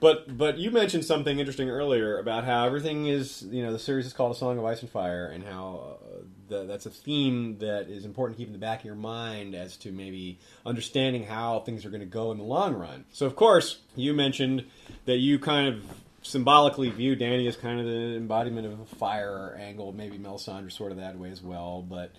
But 0.00 0.36
but 0.36 0.58
you 0.58 0.70
mentioned 0.70 1.04
something 1.04 1.38
interesting 1.38 1.68
earlier 1.70 2.18
about 2.18 2.44
how 2.44 2.64
everything 2.66 3.06
is 3.06 3.42
you 3.42 3.62
know 3.62 3.72
the 3.72 3.78
series 3.78 4.06
is 4.06 4.12
called 4.12 4.32
A 4.32 4.38
Song 4.38 4.58
of 4.58 4.64
Ice 4.64 4.80
and 4.80 4.90
Fire, 4.90 5.26
and 5.26 5.44
how 5.44 5.98
uh, 5.98 6.22
the, 6.48 6.64
that's 6.64 6.86
a 6.86 6.90
theme 6.90 7.58
that 7.58 7.88
is 7.88 8.04
important 8.04 8.36
to 8.36 8.42
keep 8.42 8.48
in 8.48 8.52
the 8.52 8.58
back 8.58 8.80
of 8.80 8.84
your 8.84 8.94
mind 8.94 9.54
as 9.54 9.76
to 9.78 9.92
maybe 9.92 10.38
understanding 10.64 11.24
how 11.24 11.60
things 11.60 11.84
are 11.84 11.90
going 11.90 12.00
to 12.00 12.06
go 12.06 12.32
in 12.32 12.38
the 12.38 12.44
long 12.44 12.74
run. 12.74 13.04
So 13.12 13.26
of 13.26 13.36
course 13.36 13.80
you 13.96 14.14
mentioned 14.14 14.64
that 15.04 15.18
you 15.18 15.38
kind 15.38 15.68
of 15.68 15.84
symbolically 16.22 16.90
view 16.90 17.16
Dany 17.16 17.48
as 17.48 17.56
kind 17.56 17.80
of 17.80 17.86
the 17.86 18.16
embodiment 18.16 18.66
of 18.66 18.80
a 18.80 18.84
fire 18.84 19.56
angle. 19.58 19.92
Maybe 19.92 20.18
Melisandre 20.18 20.70
sort 20.72 20.92
of 20.92 20.98
that 20.98 21.18
way 21.18 21.30
as 21.30 21.42
well, 21.42 21.82
but 21.82 22.12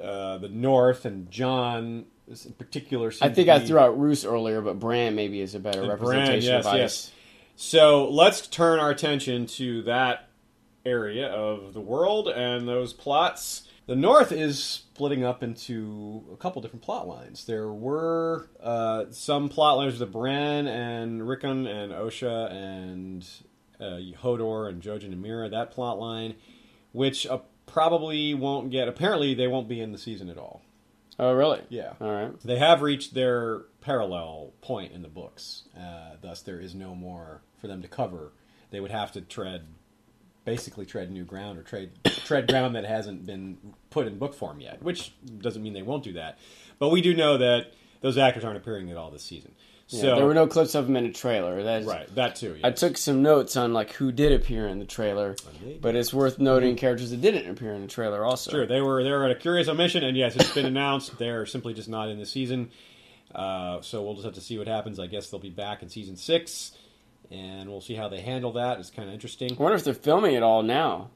uh, 0.00 0.38
the 0.38 0.48
North 0.48 1.04
and 1.04 1.30
Jon 1.30 2.06
in 2.26 2.52
particular. 2.54 3.12
I 3.20 3.28
think 3.28 3.48
I 3.48 3.60
threw 3.60 3.78
out 3.78 3.98
Roose 3.98 4.24
earlier, 4.24 4.60
but 4.60 4.78
Bran 4.78 5.14
maybe 5.14 5.40
is 5.40 5.54
a 5.54 5.60
better 5.60 5.86
representation 5.86 6.40
Bran, 6.40 6.42
yes, 6.42 6.66
of 6.66 6.72
ice. 6.72 6.78
yes. 6.78 7.12
So 7.56 8.08
let's 8.10 8.46
turn 8.46 8.80
our 8.80 8.90
attention 8.90 9.46
to 9.46 9.82
that 9.82 10.23
area 10.84 11.28
of 11.28 11.74
the 11.74 11.80
world 11.80 12.28
and 12.28 12.68
those 12.68 12.92
plots. 12.92 13.68
The 13.86 13.96
North 13.96 14.32
is 14.32 14.62
splitting 14.62 15.24
up 15.24 15.42
into 15.42 16.24
a 16.32 16.36
couple 16.36 16.62
different 16.62 16.82
plot 16.82 17.06
lines. 17.06 17.44
There 17.44 17.70
were 17.70 18.48
uh, 18.62 19.06
some 19.10 19.48
plot 19.48 19.76
lines 19.76 19.98
with 19.98 20.10
Bran 20.10 20.66
and 20.66 21.28
Rickon 21.28 21.66
and 21.66 21.92
Osha 21.92 22.50
and 22.50 23.26
uh, 23.78 24.00
Hodor 24.22 24.68
and 24.68 24.82
Jojen 24.82 25.12
and 25.12 25.22
Meera, 25.22 25.50
that 25.50 25.70
plot 25.70 25.98
line, 25.98 26.36
which 26.92 27.26
uh, 27.26 27.40
probably 27.66 28.32
won't 28.34 28.70
get, 28.70 28.88
apparently 28.88 29.34
they 29.34 29.48
won't 29.48 29.68
be 29.68 29.80
in 29.80 29.92
the 29.92 29.98
season 29.98 30.30
at 30.30 30.38
all. 30.38 30.62
Oh, 31.18 31.32
really? 31.32 31.60
Yeah. 31.68 31.92
All 32.00 32.10
right. 32.10 32.40
They 32.40 32.58
have 32.58 32.82
reached 32.82 33.14
their 33.14 33.62
parallel 33.80 34.52
point 34.62 34.92
in 34.92 35.02
the 35.02 35.08
books. 35.08 35.64
Uh, 35.78 36.16
thus, 36.20 36.40
there 36.40 36.58
is 36.58 36.74
no 36.74 36.94
more 36.94 37.42
for 37.60 37.68
them 37.68 37.82
to 37.82 37.88
cover. 37.88 38.32
They 38.70 38.80
would 38.80 38.90
have 38.90 39.12
to 39.12 39.20
tread, 39.20 39.66
basically 40.44 40.86
tread 40.86 41.10
new 41.10 41.24
ground 41.24 41.58
or 41.58 41.62
tread 41.62 41.90
tread 42.04 42.48
ground 42.48 42.74
that 42.76 42.84
hasn't 42.84 43.26
been 43.26 43.58
put 43.90 44.06
in 44.06 44.18
book 44.18 44.34
form 44.34 44.60
yet. 44.60 44.82
Which 44.82 45.12
doesn't 45.38 45.62
mean 45.62 45.72
they 45.72 45.82
won't 45.82 46.04
do 46.04 46.14
that. 46.14 46.38
But 46.78 46.90
we 46.90 47.00
do 47.00 47.14
know 47.14 47.38
that 47.38 47.72
those 48.00 48.18
actors 48.18 48.44
aren't 48.44 48.56
appearing 48.58 48.90
at 48.90 48.96
all 48.96 49.10
this 49.10 49.22
season. 49.22 49.52
Yeah, 49.88 50.00
So 50.00 50.14
there 50.16 50.26
were 50.26 50.34
no 50.34 50.46
clips 50.46 50.74
of 50.74 50.86
them 50.86 50.96
in 50.96 51.04
a 51.04 51.12
trailer. 51.12 51.62
That's, 51.62 51.86
right 51.86 52.14
that 52.14 52.36
too. 52.36 52.58
I 52.64 52.70
took 52.70 52.96
some 52.96 53.22
notes 53.22 53.56
on 53.56 53.72
like 53.72 53.92
who 53.92 54.12
did 54.12 54.32
appear 54.32 54.66
in 54.66 54.78
the 54.78 54.86
trailer, 54.86 55.36
Indeed. 55.60 55.80
but 55.82 55.94
it's 55.94 56.12
worth 56.12 56.38
noting 56.38 56.76
characters 56.76 57.10
that 57.10 57.20
didn't 57.20 57.48
appear 57.50 57.72
in 57.74 57.82
the 57.82 57.88
trailer 57.88 58.24
also. 58.24 58.50
Sure, 58.50 58.66
they 58.66 58.80
were 58.80 59.02
they 59.02 59.10
were 59.10 59.24
at 59.24 59.30
a 59.30 59.34
curious 59.34 59.68
omission, 59.68 60.02
and 60.02 60.16
yes, 60.16 60.36
it's 60.36 60.52
been 60.54 60.66
announced 60.66 61.18
they're 61.18 61.44
simply 61.46 61.74
just 61.74 61.88
not 61.88 62.08
in 62.08 62.18
the 62.18 62.26
season. 62.26 62.70
Uh, 63.34 63.80
so 63.82 64.02
we'll 64.02 64.14
just 64.14 64.24
have 64.24 64.34
to 64.34 64.40
see 64.40 64.56
what 64.58 64.68
happens. 64.68 64.98
I 65.00 65.06
guess 65.06 65.28
they'll 65.28 65.40
be 65.40 65.50
back 65.50 65.82
in 65.82 65.88
season 65.88 66.16
six, 66.16 66.72
and 67.30 67.68
we'll 67.68 67.80
see 67.80 67.94
how 67.94 68.08
they 68.08 68.20
handle 68.20 68.52
that. 68.52 68.78
It's 68.78 68.90
kind 68.90 69.08
of 69.08 69.14
interesting. 69.14 69.52
I 69.52 69.62
wonder 69.62 69.76
if 69.76 69.84
they're 69.84 69.94
filming 69.94 70.34
it 70.34 70.42
all 70.42 70.62
now. 70.62 71.10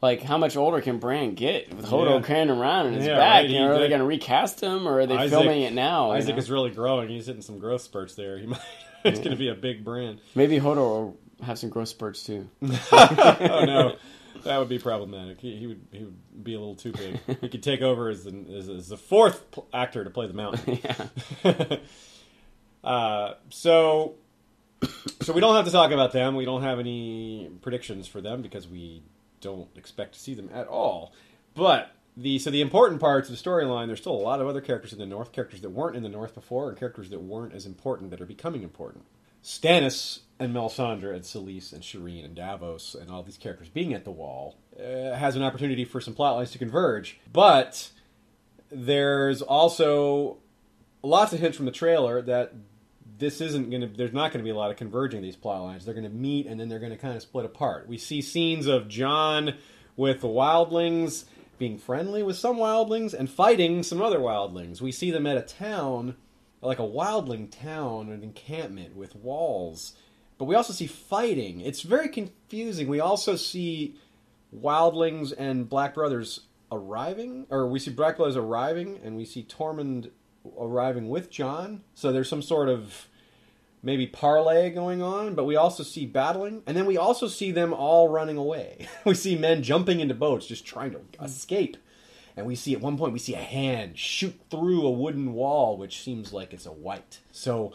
like 0.00 0.22
how 0.22 0.38
much 0.38 0.56
older 0.56 0.80
can 0.80 0.98
Bran 0.98 1.34
get 1.34 1.74
with 1.74 1.86
Hodor 1.86 2.20
Yeah. 2.20 2.26
carrying 2.26 2.50
around 2.50 2.86
in 2.86 2.92
his 2.94 3.06
Yeah, 3.06 3.16
back? 3.16 3.34
right, 3.42 3.48
You 3.50 3.58
know, 3.60 3.72
are 3.74 3.78
they 3.80 3.88
going 3.88 4.00
to 4.00 4.06
recast 4.06 4.60
him 4.60 4.86
or 4.86 5.00
are 5.00 5.06
they 5.06 5.16
Isaac- 5.16 5.30
filming 5.40 5.62
it 5.62 5.72
now? 5.72 6.12
you 6.12 6.18
Isaac 6.18 6.36
know? 6.36 6.38
is 6.38 6.50
really 6.50 6.70
growing. 6.70 7.08
He's 7.08 7.26
hitting 7.26 7.42
some 7.42 7.58
growth 7.58 7.82
spurts 7.82 8.14
there. 8.14 8.38
He 8.38 8.46
might. 8.52 8.60
It's 9.04 9.18
going 9.18 9.30
to 9.30 9.36
be 9.36 9.48
a 9.48 9.54
big 9.54 9.84
brand. 9.84 10.20
Maybe 10.34 10.58
Hodor 10.60 10.76
will 10.76 11.16
have 11.42 11.58
some 11.58 11.70
growth 11.70 11.88
spurts 11.88 12.22
too. 12.24 12.48
oh 12.62 13.62
no, 13.66 13.96
that 14.44 14.58
would 14.58 14.68
be 14.68 14.78
problematic. 14.78 15.40
He, 15.40 15.56
he 15.56 15.66
would 15.68 15.80
he 15.92 16.04
would 16.04 16.44
be 16.44 16.54
a 16.54 16.58
little 16.58 16.74
too 16.76 16.92
big. 16.92 17.18
He 17.40 17.48
could 17.48 17.62
take 17.62 17.80
over 17.80 18.08
as 18.08 18.24
the 18.24 18.44
as, 18.56 18.68
as 18.68 18.88
the 18.88 18.96
fourth 18.96 19.44
actor 19.72 20.02
to 20.04 20.10
play 20.10 20.26
the 20.26 20.32
Mountain. 20.34 20.78
yeah. 21.44 21.76
uh, 22.84 23.34
so 23.50 24.14
so 25.20 25.32
we 25.32 25.40
don't 25.40 25.54
have 25.54 25.64
to 25.64 25.70
talk 25.70 25.90
about 25.90 26.12
them. 26.12 26.36
We 26.36 26.44
don't 26.44 26.62
have 26.62 26.78
any 26.78 27.50
predictions 27.62 28.06
for 28.06 28.20
them 28.20 28.42
because 28.42 28.68
we 28.68 29.02
don't 29.40 29.68
expect 29.76 30.14
to 30.14 30.20
see 30.20 30.34
them 30.34 30.50
at 30.52 30.66
all. 30.66 31.12
But 31.54 31.92
the 32.16 32.38
so 32.38 32.50
the 32.50 32.60
important 32.60 33.00
parts 33.00 33.28
of 33.28 33.36
the 33.36 33.42
storyline, 33.42 33.86
there's 33.86 34.00
still 34.00 34.12
a 34.12 34.14
lot 34.14 34.40
of 34.40 34.48
other 34.48 34.60
characters 34.60 34.92
in 34.92 34.98
the 34.98 35.06
North, 35.06 35.32
characters 35.32 35.60
that 35.60 35.70
weren't 35.70 35.96
in 35.96 36.02
the 36.02 36.08
North 36.08 36.34
before, 36.34 36.68
and 36.68 36.78
characters 36.78 37.10
that 37.10 37.20
weren't 37.20 37.54
as 37.54 37.66
important 37.66 38.10
that 38.10 38.20
are 38.20 38.26
becoming 38.26 38.62
important. 38.62 39.04
Stannis 39.42 40.20
and 40.38 40.54
Melisandre 40.54 41.14
and 41.14 41.22
Selyse 41.22 41.72
and 41.72 41.82
Shireen 41.82 42.24
and 42.24 42.34
Davos 42.34 42.94
and 42.94 43.10
all 43.10 43.22
these 43.22 43.38
characters 43.38 43.68
being 43.68 43.94
at 43.94 44.04
the 44.04 44.10
Wall 44.10 44.56
uh, 44.78 45.14
has 45.14 45.36
an 45.36 45.42
opportunity 45.42 45.84
for 45.84 46.00
some 46.00 46.14
plot 46.14 46.36
lines 46.36 46.50
to 46.50 46.58
converge, 46.58 47.20
but 47.32 47.90
there's 48.70 49.40
also 49.40 50.38
lots 51.02 51.32
of 51.32 51.38
hints 51.38 51.56
from 51.56 51.66
the 51.66 51.72
trailer 51.72 52.20
that 52.22 52.52
this 53.18 53.40
isn't 53.40 53.70
going 53.70 53.82
to 53.82 53.88
there's 53.88 54.12
not 54.12 54.32
going 54.32 54.40
to 54.40 54.44
be 54.44 54.50
a 54.50 54.56
lot 54.56 54.70
of 54.70 54.76
converging 54.76 55.22
these 55.22 55.36
plot 55.36 55.62
lines. 55.62 55.84
They're 55.84 55.94
going 55.94 56.04
to 56.04 56.10
meet 56.10 56.46
and 56.46 56.58
then 56.58 56.68
they're 56.68 56.78
going 56.78 56.92
to 56.92 56.98
kind 56.98 57.16
of 57.16 57.22
split 57.22 57.44
apart. 57.44 57.88
We 57.88 57.98
see 57.98 58.22
scenes 58.22 58.66
of 58.66 58.88
Jon 58.88 59.54
with 59.96 60.20
the 60.20 60.28
wildlings 60.28 61.24
being 61.58 61.78
friendly 61.78 62.22
with 62.22 62.36
some 62.36 62.56
wildlings 62.56 63.12
and 63.12 63.28
fighting 63.28 63.82
some 63.82 64.00
other 64.00 64.20
wildlings. 64.20 64.80
We 64.80 64.92
see 64.92 65.10
them 65.10 65.26
at 65.26 65.36
a 65.36 65.42
town 65.42 66.14
like 66.60 66.78
a 66.78 66.82
wildling 66.82 67.50
town 67.50 68.10
an 68.10 68.22
encampment 68.22 68.96
with 68.96 69.14
walls. 69.14 69.94
But 70.38 70.44
we 70.44 70.54
also 70.54 70.72
see 70.72 70.86
fighting. 70.86 71.60
It's 71.60 71.82
very 71.82 72.08
confusing. 72.08 72.88
We 72.88 73.00
also 73.00 73.36
see 73.36 73.96
wildlings 74.54 75.32
and 75.36 75.68
black 75.68 75.94
brothers 75.94 76.40
arriving 76.70 77.46
or 77.50 77.66
we 77.66 77.78
see 77.78 77.90
black 77.90 78.16
brothers 78.16 78.36
arriving 78.36 79.00
and 79.02 79.16
we 79.16 79.24
see 79.24 79.42
tormund 79.42 80.10
arriving 80.58 81.08
with 81.08 81.30
Jon. 81.30 81.82
So 81.94 82.12
there's 82.12 82.28
some 82.28 82.42
sort 82.42 82.68
of 82.68 83.07
maybe 83.82 84.06
parlay 84.06 84.70
going 84.70 85.02
on 85.02 85.34
but 85.34 85.44
we 85.44 85.56
also 85.56 85.82
see 85.82 86.06
battling 86.06 86.62
and 86.66 86.76
then 86.76 86.86
we 86.86 86.96
also 86.96 87.28
see 87.28 87.50
them 87.50 87.72
all 87.72 88.08
running 88.08 88.36
away. 88.36 88.88
We 89.04 89.14
see 89.14 89.36
men 89.36 89.62
jumping 89.62 90.00
into 90.00 90.14
boats 90.14 90.46
just 90.46 90.66
trying 90.66 90.92
to 90.92 90.98
mm. 90.98 91.24
escape. 91.24 91.76
And 92.36 92.46
we 92.46 92.54
see 92.54 92.72
at 92.72 92.80
one 92.80 92.96
point 92.96 93.12
we 93.12 93.18
see 93.18 93.34
a 93.34 93.38
hand 93.38 93.98
shoot 93.98 94.38
through 94.50 94.86
a 94.86 94.90
wooden 94.90 95.32
wall 95.32 95.76
which 95.76 96.02
seems 96.02 96.32
like 96.32 96.52
it's 96.52 96.66
a 96.66 96.72
wight. 96.72 97.20
So 97.32 97.72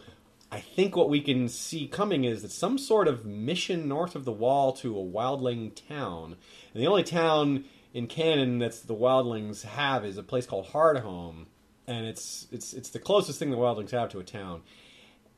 I 0.53 0.59
think 0.59 0.95
what 0.95 1.09
we 1.09 1.19
can 1.19 1.49
see 1.49 1.87
coming 1.87 2.25
is 2.25 2.43
that 2.43 2.51
some 2.51 2.77
sort 2.77 3.07
of 3.07 3.25
mission 3.25 3.87
north 3.87 4.15
of 4.15 4.23
the 4.23 4.31
wall 4.31 4.71
to 4.73 4.95
a 4.95 5.03
wildling 5.03 5.73
town. 5.87 6.35
And 6.73 6.83
the 6.83 6.85
only 6.85 7.03
town 7.03 7.65
in 7.91 8.05
canon 8.05 8.59
that's 8.59 8.81
the 8.81 8.95
wildlings 8.95 9.63
have 9.63 10.05
is 10.05 10.17
a 10.17 10.23
place 10.23 10.45
called 10.45 10.67
Hardhome, 10.67 11.45
and 11.87 12.05
it's 12.05 12.47
it's 12.51 12.73
it's 12.73 12.89
the 12.89 12.99
closest 12.99 13.39
thing 13.39 13.49
the 13.49 13.57
wildlings 13.57 13.89
have 13.91 14.09
to 14.09 14.19
a 14.19 14.23
town. 14.23 14.61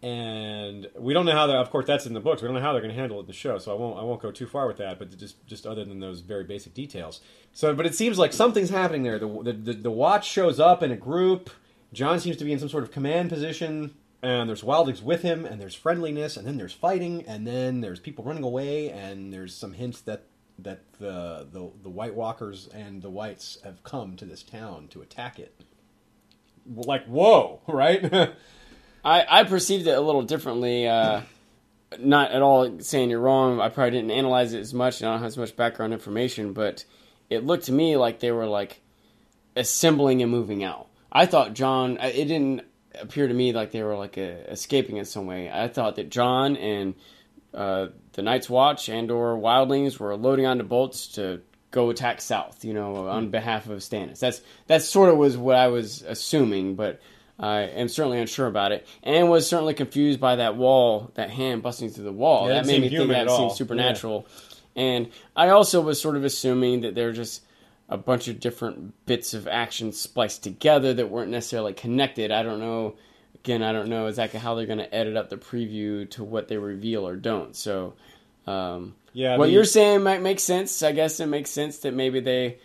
And 0.05 0.87
we 0.99 1.13
don't 1.15 1.25
know 1.25 1.31
how 1.31 1.47
they 1.47 1.53
Of 1.53 1.71
course, 1.71 1.87
that's 1.87 2.05
in 2.05 2.13
the 2.13 2.19
books. 2.19 2.41
We 2.41 2.47
don't 2.47 2.53
know 2.53 2.61
how 2.61 2.73
they're 2.73 2.81
going 2.81 2.93
to 2.93 2.99
handle 2.99 3.17
it 3.17 3.21
in 3.21 3.27
the 3.27 3.33
show, 3.33 3.57
so 3.57 3.75
I 3.75 3.79
won't 3.79 3.97
I 3.97 4.03
won't 4.03 4.21
go 4.21 4.31
too 4.31 4.45
far 4.45 4.67
with 4.67 4.77
that. 4.77 4.99
But 4.99 5.17
just 5.17 5.45
just 5.47 5.65
other 5.65 5.83
than 5.83 5.99
those 5.99 6.19
very 6.19 6.43
basic 6.43 6.75
details. 6.75 7.21
So, 7.53 7.73
but 7.73 7.87
it 7.87 7.95
seems 7.95 8.19
like 8.19 8.31
something's 8.31 8.69
happening 8.69 9.01
there. 9.01 9.17
The 9.17 9.27
the, 9.27 9.53
the, 9.53 9.73
the 9.73 9.91
watch 9.91 10.29
shows 10.29 10.59
up 10.59 10.83
in 10.83 10.91
a 10.91 10.95
group. 10.95 11.49
Jon 11.91 12.19
seems 12.19 12.37
to 12.37 12.45
be 12.45 12.51
in 12.51 12.59
some 12.59 12.69
sort 12.69 12.83
of 12.83 12.91
command 12.91 13.29
position 13.29 13.95
and 14.21 14.49
there's 14.49 14.63
wildlings 14.63 15.03
with 15.03 15.21
him, 15.21 15.45
and 15.45 15.61
there's 15.61 15.75
friendliness, 15.75 16.35
and 16.35 16.47
then 16.47 16.57
there's 16.57 16.73
fighting, 16.73 17.23
and 17.27 17.45
then 17.45 17.81
there's 17.81 17.99
people 17.99 18.23
running 18.23 18.43
away, 18.43 18.89
and 18.89 19.31
there's 19.31 19.53
some 19.55 19.73
hints 19.73 20.01
that 20.01 20.23
that 20.57 20.81
the 20.99 21.47
the, 21.51 21.69
the 21.83 21.89
White 21.89 22.15
Walkers 22.15 22.67
and 22.73 23.01
the 23.01 23.09
Wights 23.09 23.59
have 23.63 23.83
come 23.83 24.15
to 24.15 24.25
this 24.25 24.41
town 24.41 24.87
to 24.89 25.01
attack 25.01 25.37
it. 25.37 25.63
Like 26.67 27.05
whoa, 27.05 27.61
right? 27.67 28.33
I, 29.05 29.41
I 29.41 29.43
perceived 29.43 29.85
it 29.85 29.91
a 29.91 30.01
little 30.01 30.23
differently. 30.23 30.87
Uh, 30.87 31.21
not 31.99 32.31
at 32.31 32.41
all 32.41 32.79
saying 32.79 33.11
you're 33.11 33.19
wrong. 33.19 33.61
I 33.61 33.69
probably 33.69 33.91
didn't 33.91 34.11
analyze 34.11 34.53
it 34.53 34.59
as 34.59 34.73
much, 34.73 34.99
and 34.99 35.07
I 35.07 35.13
don't 35.13 35.21
have 35.21 35.27
as 35.27 35.37
much 35.37 35.55
background 35.55 35.93
information. 35.93 36.53
But 36.53 36.85
it 37.29 37.45
looked 37.45 37.65
to 37.65 37.71
me 37.71 37.97
like 37.97 38.19
they 38.19 38.31
were 38.31 38.47
like 38.47 38.81
assembling 39.55 40.23
and 40.23 40.31
moving 40.31 40.63
out. 40.63 40.87
I 41.11 41.27
thought 41.27 41.53
Jon. 41.53 41.97
It 42.01 42.25
didn't 42.25 42.63
appear 42.99 43.27
to 43.27 43.33
me 43.33 43.53
like 43.53 43.71
they 43.71 43.83
were 43.83 43.95
like 43.95 44.17
a, 44.17 44.51
escaping 44.51 44.97
in 44.97 45.05
some 45.05 45.27
way. 45.27 45.51
I 45.51 45.67
thought 45.67 45.97
that 45.97 46.09
Jon 46.09 46.57
and 46.57 46.95
uh, 47.53 47.87
the 48.13 48.23
Night's 48.23 48.49
Watch 48.49 48.89
and 48.89 49.11
or 49.11 49.37
Wildlings 49.37 49.99
were 49.99 50.17
loading 50.17 50.47
onto 50.47 50.63
boats 50.63 51.09
to 51.09 51.41
go 51.69 51.91
attack 51.91 52.21
South. 52.21 52.65
You 52.65 52.73
know, 52.73 53.07
on 53.07 53.29
behalf 53.29 53.69
of 53.69 53.79
Stannis. 53.79 54.19
That's 54.19 54.41
that 54.65 54.81
sort 54.81 55.09
of 55.09 55.17
was 55.17 55.37
what 55.37 55.57
I 55.57 55.67
was 55.67 56.01
assuming, 56.01 56.73
but. 56.73 56.99
I 57.37 57.61
am 57.61 57.89
certainly 57.89 58.19
unsure 58.19 58.47
about 58.47 58.71
it, 58.71 58.87
and 59.03 59.29
was 59.29 59.47
certainly 59.47 59.73
confused 59.73 60.19
by 60.19 60.37
that 60.37 60.55
wall, 60.55 61.11
that 61.15 61.29
hand 61.29 61.63
busting 61.63 61.89
through 61.89 62.05
the 62.05 62.11
wall. 62.13 62.47
Yeah, 62.47 62.55
that 62.55 62.65
made 62.65 62.81
me 62.81 62.89
think 62.89 63.09
that 63.09 63.29
seemed 63.29 63.51
supernatural. 63.51 64.25
And 64.75 65.09
I 65.35 65.49
also 65.49 65.81
was 65.81 66.01
sort 66.01 66.15
of 66.15 66.23
assuming 66.23 66.81
that 66.81 66.95
they're 66.95 67.13
just 67.13 67.43
a 67.89 67.97
bunch 67.97 68.27
of 68.27 68.39
different 68.39 69.05
bits 69.05 69.33
of 69.33 69.47
action 69.47 69.91
spliced 69.91 70.43
together 70.43 70.93
that 70.93 71.09
weren't 71.09 71.31
necessarily 71.31 71.73
connected. 71.73 72.31
I 72.31 72.43
don't 72.43 72.59
know. 72.59 72.95
Again, 73.35 73.61
I 73.61 73.71
don't 73.73 73.89
know 73.89 74.07
exactly 74.07 74.39
how 74.39 74.55
they're 74.55 74.65
going 74.65 74.79
to 74.79 74.95
edit 74.95 75.15
up 75.15 75.29
the 75.29 75.37
preview 75.37 76.09
to 76.11 76.23
what 76.23 76.47
they 76.47 76.57
reveal 76.57 77.07
or 77.07 77.15
don't. 77.15 77.55
So, 77.55 77.93
um, 78.47 78.95
yeah, 79.13 79.37
what 79.37 79.51
you're 79.51 79.65
saying 79.65 80.03
might 80.03 80.21
make 80.21 80.39
sense. 80.39 80.81
I 80.81 80.93
guess 80.93 81.19
it 81.19 81.27
makes 81.27 81.51
sense 81.51 81.79
that 81.79 81.93
maybe 81.93 82.21
they 82.21 82.47
uh, 82.47 82.59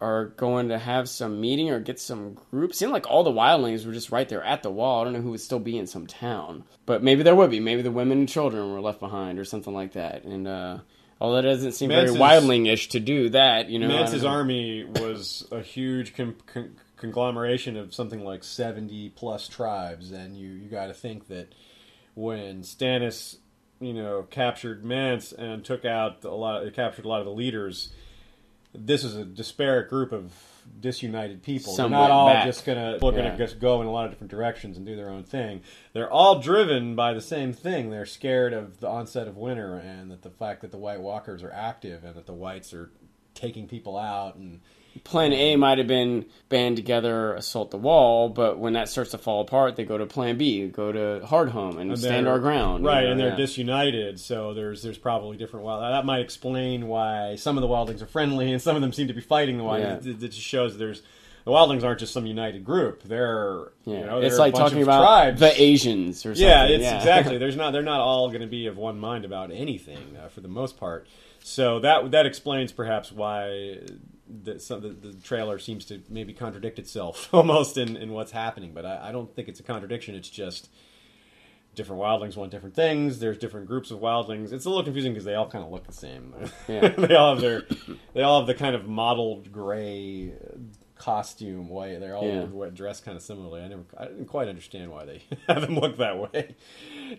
are 0.00 0.26
going 0.26 0.68
to 0.70 0.78
have 0.78 1.08
some 1.08 1.40
meeting 1.40 1.70
or 1.70 1.78
get 1.78 2.00
some 2.00 2.34
group. 2.50 2.74
Seemed 2.74 2.92
like 2.92 3.08
all 3.08 3.22
the 3.22 3.30
wildlings 3.30 3.84
were 3.84 3.92
just 3.92 4.10
right 4.10 4.28
there 4.28 4.42
at 4.42 4.62
the 4.62 4.70
wall. 4.70 5.00
I 5.00 5.04
don't 5.04 5.12
know 5.12 5.20
who 5.20 5.32
would 5.32 5.40
still 5.40 5.58
be 5.58 5.76
in 5.76 5.86
some 5.86 6.06
town, 6.06 6.64
but 6.86 7.02
maybe 7.02 7.22
there 7.22 7.34
would 7.34 7.50
be. 7.50 7.60
Maybe 7.60 7.82
the 7.82 7.90
women 7.90 8.20
and 8.20 8.28
children 8.28 8.72
were 8.72 8.80
left 8.80 8.98
behind 9.00 9.38
or 9.38 9.44
something 9.44 9.74
like 9.74 9.92
that. 9.92 10.24
And 10.24 10.48
uh, 10.48 10.78
although 11.20 11.36
that 11.36 11.48
doesn't 11.48 11.72
seem 11.72 11.90
Mance's- 11.90 12.16
very 12.16 12.20
wildling-ish 12.40 12.88
to 12.90 13.00
do 13.00 13.28
that, 13.30 13.68
you 13.68 13.78
know, 13.78 13.88
Mance's 13.88 14.24
army 14.24 14.84
was 14.84 15.46
a 15.52 15.60
huge 15.60 16.14
com- 16.14 16.36
con- 16.46 16.76
conglomeration 16.96 17.76
of 17.76 17.94
something 17.94 18.24
like 18.24 18.44
70 18.44 19.10
plus 19.10 19.48
tribes 19.48 20.12
and 20.12 20.36
you 20.36 20.50
you 20.50 20.68
got 20.68 20.88
to 20.88 20.92
think 20.94 21.28
that 21.28 21.54
when 22.14 22.60
Stannis 22.62 23.36
you 23.80 23.94
know 23.94 24.26
captured 24.28 24.84
Mance 24.84 25.32
and 25.32 25.64
took 25.64 25.86
out 25.86 26.22
a 26.24 26.28
lot 26.34 26.70
captured 26.74 27.06
a 27.06 27.08
lot 27.08 27.20
of 27.20 27.24
the 27.24 27.32
leaders 27.32 27.88
this 28.74 29.04
is 29.04 29.16
a 29.16 29.24
disparate 29.24 29.88
group 29.90 30.12
of 30.12 30.32
disunited 30.78 31.42
people 31.42 31.74
they're 31.74 31.88
not 31.88 32.10
all 32.10 32.28
back. 32.28 32.44
just 32.44 32.64
gonna 32.64 32.96
they're 33.00 33.12
Yeah. 33.12 33.22
gonna 33.22 33.36
just 33.36 33.58
go 33.58 33.80
in 33.80 33.88
a 33.88 33.90
lot 33.90 34.04
of 34.04 34.12
different 34.12 34.30
directions 34.30 34.76
and 34.76 34.86
do 34.86 34.94
their 34.94 35.10
own 35.10 35.24
thing 35.24 35.62
they're 35.94 36.10
all 36.10 36.38
driven 36.38 36.94
by 36.94 37.12
the 37.12 37.20
same 37.20 37.52
thing 37.52 37.90
they're 37.90 38.06
scared 38.06 38.52
of 38.52 38.78
the 38.80 38.86
onset 38.88 39.26
of 39.26 39.36
winter 39.36 39.74
and 39.76 40.10
that 40.10 40.22
the 40.22 40.30
fact 40.30 40.60
that 40.60 40.70
the 40.70 40.76
white 40.78 41.00
walkers 41.00 41.42
are 41.42 41.50
active 41.52 42.04
and 42.04 42.14
that 42.14 42.26
the 42.26 42.32
wights 42.34 42.72
are 42.72 42.90
taking 43.34 43.66
people 43.66 43.96
out 43.96 44.36
and 44.36 44.60
Plan 45.04 45.32
A 45.32 45.56
might 45.56 45.78
have 45.78 45.86
been 45.86 46.26
band 46.48 46.76
together, 46.76 47.34
assault 47.34 47.70
the 47.70 47.76
wall, 47.76 48.28
but 48.28 48.58
when 48.58 48.72
that 48.72 48.88
starts 48.88 49.12
to 49.12 49.18
fall 49.18 49.40
apart, 49.40 49.76
they 49.76 49.84
go 49.84 49.96
to 49.96 50.06
Plan 50.06 50.36
B, 50.36 50.66
go 50.66 50.90
to 50.90 51.24
Hardhome, 51.24 51.78
and, 51.78 51.90
and 51.90 51.98
stand 51.98 52.26
our 52.26 52.38
ground. 52.38 52.84
right? 52.84 53.00
you 53.00 53.06
know, 53.06 53.10
and 53.12 53.20
they're 53.20 53.28
yeah. 53.30 53.36
disunited, 53.36 54.18
so 54.18 54.52
there's 54.52 54.82
there's 54.82 54.98
probably 54.98 55.36
different 55.36 55.64
wild. 55.64 55.82
That 55.82 56.04
might 56.04 56.20
explain 56.20 56.88
why 56.88 57.36
some 57.36 57.56
of 57.56 57.62
the 57.62 57.68
wildlings 57.68 58.02
are 58.02 58.06
friendly 58.06 58.52
and 58.52 58.60
some 58.60 58.74
of 58.76 58.82
them 58.82 58.92
seem 58.92 59.08
to 59.08 59.14
be 59.14 59.20
fighting 59.20 59.58
the 59.58 59.64
Yeah. 59.64 59.94
It, 59.94 60.06
it 60.06 60.18
just 60.28 60.40
shows 60.40 60.76
there's 60.76 61.02
the 61.44 61.50
wildlings 61.50 61.82
aren't 61.84 62.00
just 62.00 62.12
some 62.12 62.26
united 62.26 62.64
group. 62.64 63.02
They're 63.02 63.72
Yeah. 63.84 64.00
you 64.00 64.06
know 64.06 64.20
it's 64.20 64.34
they're 64.36 64.38
like 64.40 64.54
a 64.54 64.58
bunch 64.58 64.70
talking 64.70 64.82
of 64.82 64.88
about 64.88 65.02
tribes. 65.02 65.40
the 65.40 65.62
Asians 65.62 66.26
or 66.26 66.34
something. 66.34 66.46
Yeah, 66.46 66.64
it's 66.64 66.82
yeah. 66.82 66.96
exactly. 66.98 67.38
There's 67.42 67.56
not. 67.56 67.72
They're 67.72 67.82
not 67.82 68.00
all 68.00 68.28
going 68.28 68.42
to 68.42 68.46
be 68.46 68.66
of 68.66 68.76
one 68.76 68.98
mind 68.98 69.24
about 69.24 69.50
anything 69.50 70.16
uh, 70.22 70.28
for 70.28 70.40
the 70.40 70.48
most 70.48 70.78
part. 70.78 71.06
So 71.42 71.80
that 71.80 72.10
that 72.10 72.26
explains 72.26 72.72
perhaps 72.72 73.10
why 73.10 73.78
the, 74.42 74.58
some, 74.60 74.80
the, 74.80 74.88
the 74.88 75.14
trailer 75.20 75.58
seems 75.58 75.84
to 75.86 76.02
maybe 76.08 76.32
contradict 76.32 76.78
itself 76.78 77.28
almost 77.34 77.76
in, 77.76 77.96
in 77.96 78.12
what's 78.12 78.32
happening. 78.32 78.72
But 78.72 78.84
I, 78.86 79.08
I 79.08 79.12
don't 79.12 79.34
think 79.34 79.48
it's 79.48 79.60
a 79.60 79.62
contradiction. 79.62 80.14
It's 80.14 80.30
just 80.30 80.70
different 81.74 82.02
wildlings 82.02 82.36
want 82.36 82.50
different 82.50 82.74
things. 82.74 83.18
There's 83.20 83.38
different 83.38 83.66
groups 83.66 83.90
of 83.90 83.98
wildlings. 84.00 84.52
It's 84.52 84.64
a 84.64 84.68
little 84.68 84.84
confusing 84.84 85.12
because 85.12 85.24
they 85.24 85.34
all 85.34 85.48
kind 85.48 85.64
of 85.64 85.70
look 85.70 85.86
the 85.86 85.92
same. 85.92 86.34
Yeah. 86.68 86.88
they 86.88 87.14
all 87.14 87.34
have 87.34 87.40
their 87.40 87.62
they 88.14 88.22
all 88.22 88.40
have 88.40 88.46
the 88.46 88.54
kind 88.54 88.74
of 88.74 88.86
mottled 88.86 89.50
gray 89.50 90.32
costume 91.00 91.68
way. 91.70 91.98
They're 91.98 92.14
all 92.16 92.26
Yeah. 92.26 92.68
dressed 92.74 93.04
kind 93.04 93.16
of 93.16 93.22
similarly. 93.22 93.62
I 93.62 93.68
never, 93.68 93.84
I 93.96 94.04
didn't 94.04 94.26
quite 94.26 94.48
understand 94.48 94.90
why 94.92 95.06
they 95.06 95.22
have 95.48 95.62
them 95.62 95.76
look 95.78 95.96
that 95.96 96.18
way. 96.18 96.54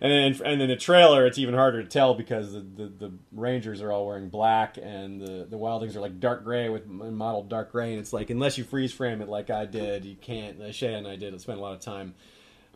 then, 0.12 0.40
and 0.46 0.62
in 0.62 0.68
the 0.68 0.76
trailer, 0.76 1.26
it's 1.26 1.36
even 1.38 1.54
harder 1.54 1.82
to 1.82 1.88
tell 1.88 2.14
because 2.14 2.52
the, 2.52 2.60
the, 2.60 2.86
the 2.86 3.12
Rangers 3.32 3.82
are 3.82 3.90
all 3.92 4.06
wearing 4.06 4.28
black, 4.28 4.78
and 4.80 5.20
the 5.20 5.46
the 5.50 5.58
Wildlings 5.58 5.96
are 5.96 6.00
like 6.00 6.20
dark 6.20 6.44
gray 6.44 6.68
with 6.68 6.86
mottled 6.86 7.48
dark 7.50 7.72
gray. 7.72 7.90
And 7.90 8.00
it's 8.00 8.12
like 8.12 8.30
unless 8.30 8.56
you 8.56 8.64
freeze 8.64 8.92
frame 8.92 9.20
it 9.20 9.28
like 9.28 9.50
I 9.50 9.66
did, 9.66 10.04
you 10.04 10.16
can't. 10.16 10.60
uh, 10.62 10.72
Shay 10.72 10.94
and 10.94 11.06
I 11.06 11.16
did. 11.16 11.38
Spent 11.40 11.58
a 11.58 11.62
lot 11.62 11.74
of 11.74 11.80
time 11.80 12.14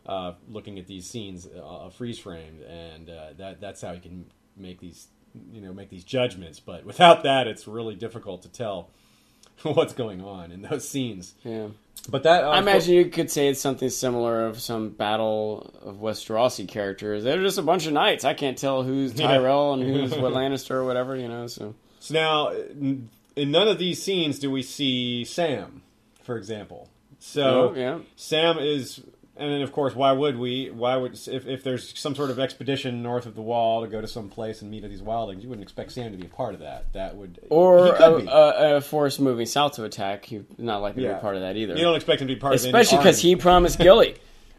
uh, 0.05 0.33
looking 0.49 0.77
at 0.77 0.87
these 0.87 1.09
scenes 1.09 1.47
uh, 1.47 1.89
freeze 1.89 2.19
framed, 2.19 2.61
and 2.63 3.09
uh, 3.09 3.33
that 3.37 3.59
that's 3.61 3.81
how 3.81 3.91
you 3.93 4.01
can 4.01 4.25
make 4.55 4.79
these 4.79 5.07
you 5.53 5.61
know 5.61 5.73
make 5.73 5.89
these 5.89 6.03
judgments. 6.03 6.59
But 6.59 6.85
without 6.85 7.23
that, 7.23 7.47
it's 7.47 7.67
really 7.67 7.95
difficult 7.95 8.41
to 8.43 8.49
tell 8.49 8.89
what's 9.63 9.93
going 9.93 10.21
on 10.23 10.51
in 10.51 10.61
those 10.63 10.87
scenes. 10.87 11.33
Yeah. 11.43 11.67
But 12.09 12.23
that 12.23 12.43
uh, 12.43 12.49
I 12.51 12.59
imagine 12.59 12.93
you 12.93 13.05
could 13.05 13.29
say 13.29 13.49
it's 13.49 13.59
something 13.59 13.89
similar 13.89 14.45
of 14.45 14.59
some 14.61 14.89
battle 14.89 15.73
of 15.81 15.97
Westerosi 15.97 16.67
characters. 16.67 17.23
They're 17.23 17.41
just 17.41 17.57
a 17.57 17.63
bunch 17.63 17.85
of 17.87 17.93
knights. 17.93 18.23
I 18.23 18.33
can't 18.33 18.57
tell 18.57 18.83
who's 18.83 19.13
Yeah. 19.19 19.27
Tyrell 19.27 19.73
and 19.73 19.83
who's 19.83 20.11
what 20.15 20.33
Lannister 20.33 20.71
or 20.71 20.85
whatever, 20.85 21.15
you 21.15 21.27
know. 21.27 21.47
So 21.47 21.75
So 21.99 22.13
now, 22.13 22.49
in 22.49 23.09
in 23.35 23.51
none 23.51 23.67
of 23.67 23.77
these 23.77 24.01
scenes 24.01 24.39
do 24.39 24.49
we 24.51 24.61
see 24.63 25.25
Sam, 25.25 25.81
for 26.23 26.37
example. 26.37 26.89
So 27.19 27.71
Oh, 27.71 27.73
yeah. 27.75 27.99
Sam 28.15 28.57
is, 28.59 29.01
and 29.39 29.51
then 29.51 29.61
of 29.61 29.71
course, 29.71 29.95
why 29.95 30.11
would 30.11 30.37
we? 30.37 30.69
Why 30.69 30.95
would 30.95 31.13
if, 31.27 31.45
if 31.47 31.63
there's 31.63 31.97
some 31.99 32.15
sort 32.15 32.29
of 32.29 32.39
expedition 32.39 33.01
north 33.03 33.25
of 33.25 33.35
the 33.35 33.41
wall 33.41 33.81
to 33.81 33.87
go 33.87 34.01
to 34.01 34.07
some 34.07 34.29
place 34.29 34.61
and 34.61 34.69
meet 34.71 34.83
of 34.83 34.89
these 34.89 35.01
wildlings, 35.01 35.41
you 35.43 35.49
wouldn't 35.49 35.63
expect 35.63 35.91
Sam 35.91 36.11
to 36.11 36.17
be 36.17 36.25
a 36.25 36.29
part 36.29 36.53
of 36.53 36.59
that. 36.61 36.91
That 36.93 37.15
would 37.15 37.39
or 37.49 37.87
a, 37.95 38.11
a, 38.27 38.75
a 38.77 38.81
force 38.81 39.19
moving 39.19 39.45
south 39.45 39.73
to 39.73 39.83
attack. 39.83 40.25
He's 40.25 40.41
not 40.57 40.81
likely 40.81 41.03
to 41.03 41.09
Yeah. 41.09 41.15
be 41.15 41.21
part 41.21 41.35
of 41.35 41.41
that 41.41 41.55
either. 41.57 41.75
you 41.75 41.83
don't 41.83 41.95
expect 41.95 42.21
him 42.21 42.27
to 42.27 42.33
be 42.35 42.39
part 42.39 42.55
Especially 42.55 42.69
of 42.69 42.81
especially 42.81 42.97
because 42.97 43.19
he 43.21 43.35
promised 43.35 43.79
Gilly 43.87 44.15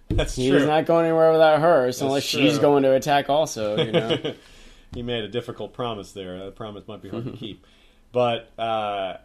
That's 0.09 0.35
he's 0.37 0.51
true. 0.51 0.67
not 0.67 0.87
going 0.87 1.05
anywhere 1.07 1.33
without 1.33 1.61
her, 1.61 1.93
so 1.93 2.07
unless 2.07 2.23
she's 2.23 2.59
going 2.59 2.83
to 2.85 2.93
attack 2.95 3.29
also. 3.29 3.77
You 3.85 3.93
know. 3.93 4.35
he 4.95 5.03
made 5.03 5.25
a 5.25 5.29
difficult 5.29 5.73
promise 5.75 6.13
there. 6.13 6.39
That 6.39 6.57
promise 6.57 6.87
might 6.89 7.03
be 7.03 7.09
hard 7.11 7.25
to 7.25 7.33
keep. 7.37 7.67
But 8.11 8.51
uh, 8.59 9.19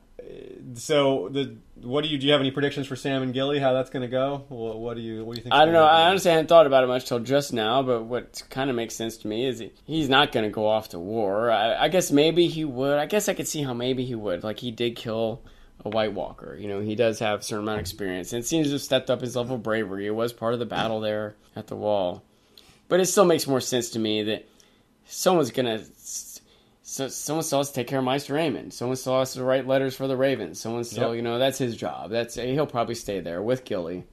so 0.76 1.30
the 1.30 1.56
what 1.82 2.04
do 2.04 2.10
you 2.10 2.18
do? 2.18 2.26
You 2.28 2.32
have 2.32 2.42
any 2.42 2.52
predictions 2.52 2.88
for 2.88 2.96
Sam 2.96 3.22
and 3.24 3.34
Gilly? 3.34 3.60
How 3.60 3.74
that's 3.74 3.90
going 3.90 4.02
to 4.04 4.08
go? 4.08 4.46
What, 4.50 4.80
what 4.80 4.96
do 4.96 5.02
you 5.02 5.24
what 5.26 5.36
do 5.36 5.40
you 5.40 5.44
think? 5.44 5.54
I 5.54 5.66
don't 5.66 5.74
know. 5.74 5.84
I 5.84 6.10
honestly 6.10 6.32
hadn't 6.32 6.48
thought 6.48 6.66
about 6.66 6.84
it 6.84 6.88
much 6.88 7.06
till 7.06 7.20
just 7.20 7.54
now, 7.54 7.84
but 7.84 8.04
what 8.04 8.42
kind 8.50 8.70
of 8.70 8.76
makes 8.76 8.96
sense 8.96 9.18
to 9.18 9.28
me 9.28 9.46
is 9.46 9.60
he- 9.60 9.72
he's 9.86 10.10
not 10.10 10.32
going 10.32 10.46
to 10.46 10.50
go 10.50 10.68
off 10.68 10.90
to 10.90 11.00
war. 11.00 11.52
I, 11.52 11.86
I 11.86 11.88
guess 11.90 12.12
maybe 12.12 12.48
he 12.48 12.64
would. 12.66 12.98
I 12.98 13.06
guess 13.06 13.28
I 13.30 13.34
could 13.34 13.48
see 13.48 13.64
how 13.64 13.74
maybe 13.74 14.06
he 14.06 14.16
would. 14.16 14.44
Like 14.44 14.60
he 14.60 14.72
did 14.72 14.96
kill 14.96 15.42
a 15.84 15.90
White 15.90 16.14
Walker. 16.14 16.56
You 16.60 16.68
know, 16.70 16.80
he 16.80 16.96
does 16.96 17.20
have 17.20 17.40
a 17.42 17.44
certain 17.44 17.64
amount 17.66 17.80
of 17.80 17.82
experience, 17.82 18.32
and 18.34 18.42
it 18.42 18.46
seems 18.48 18.68
to 18.68 18.74
have 18.74 18.82
stepped 18.82 19.10
up 19.10 19.22
his 19.22 19.36
level 19.36 19.56
of 19.56 19.64
bravery. 19.64 20.08
It 20.08 20.16
was 20.16 20.32
part 20.32 20.54
of 20.54 20.60
the 20.60 20.66
battle 20.66 21.02
there 21.02 21.36
at 21.56 21.68
the 21.68 21.76
wall, 21.76 22.24
but 22.88 23.00
it 23.00 23.06
still 23.08 23.26
makes 23.26 23.48
more 23.48 23.62
sense 23.62 23.90
to 23.92 24.00
me 24.00 24.24
that 24.24 24.48
someone's 25.06 25.52
going 25.52 25.66
to. 25.66 25.84
So 26.94 27.08
someone 27.08 27.44
still 27.44 27.58
has 27.58 27.70
to 27.70 27.74
take 27.74 27.88
care 27.88 27.98
of 27.98 28.06
Maester 28.06 28.36
Aemon. 28.36 28.72
Someone 28.72 28.98
still 28.98 29.18
has 29.18 29.34
to 29.34 29.44
write 29.44 29.66
letters 29.66 29.96
for 29.96 30.08
the 30.08 30.16
Ravens. 30.16 30.62
Someone 30.62 30.84
still, 30.84 31.08
Yep. 31.08 31.16
you 31.16 31.22
know, 31.24 31.40
that's 31.40 31.58
his 31.58 31.76
job. 31.76 32.12
That's 32.12 32.36
he'll 32.36 32.68
probably 32.68 32.94
stay 32.94 33.20
there 33.20 33.42
with 33.42 33.66
Gilly. 33.66 34.04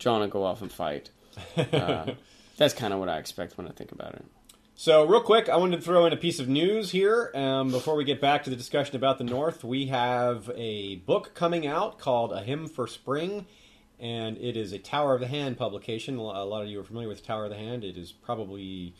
Jon 0.00 0.18
will 0.20 0.26
go 0.26 0.42
off 0.42 0.60
and 0.60 0.72
fight. 0.72 1.10
Uh, 1.56 2.14
that's 2.56 2.74
kind 2.74 2.92
of 2.92 2.98
what 2.98 3.08
I 3.08 3.18
expect 3.18 3.56
when 3.56 3.68
I 3.68 3.70
think 3.70 3.92
about 3.92 4.14
it. 4.14 4.24
So, 4.74 5.06
real 5.06 5.20
quick, 5.20 5.48
I 5.48 5.56
wanted 5.56 5.76
to 5.76 5.82
throw 5.82 6.04
in 6.04 6.12
a 6.12 6.16
piece 6.16 6.40
of 6.40 6.48
news 6.48 6.90
here 6.90 7.30
um, 7.32 7.70
before 7.70 7.94
we 7.94 8.02
get 8.02 8.20
back 8.20 8.42
to 8.42 8.50
the 8.50 8.56
discussion 8.56 8.96
about 8.96 9.18
the 9.18 9.24
North. 9.24 9.62
We 9.62 9.86
have 9.86 10.50
a 10.56 10.96
book 10.96 11.30
coming 11.36 11.64
out 11.64 12.00
called 12.00 12.32
A 12.32 12.42
Hymn 12.42 12.66
for 12.66 12.88
Spring, 12.88 13.46
and 14.00 14.36
it 14.38 14.56
is 14.56 14.72
a 14.72 14.78
Tower 14.78 15.14
of 15.14 15.20
the 15.20 15.28
Hand 15.28 15.56
publication. 15.56 16.16
A 16.16 16.22
lot 16.22 16.62
of 16.62 16.68
you 16.68 16.80
are 16.80 16.84
familiar 16.84 17.08
with 17.08 17.24
Tower 17.24 17.44
of 17.44 17.50
the 17.50 17.56
Hand. 17.56 17.84
It 17.84 17.96
is 17.96 18.10
probably 18.10 18.94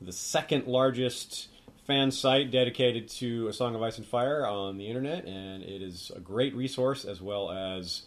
the 0.00 0.12
second 0.12 0.66
largest 0.66 1.48
fan 1.90 2.12
site 2.12 2.52
dedicated 2.52 3.08
to 3.08 3.48
A 3.48 3.52
Song 3.52 3.74
of 3.74 3.82
Ice 3.82 3.98
and 3.98 4.06
Fire 4.06 4.46
on 4.46 4.76
the 4.76 4.86
internet, 4.86 5.24
and 5.24 5.64
it 5.64 5.82
is 5.82 6.12
a 6.14 6.20
great 6.20 6.54
resource 6.54 7.04
as 7.04 7.20
well 7.20 7.50
as 7.50 8.02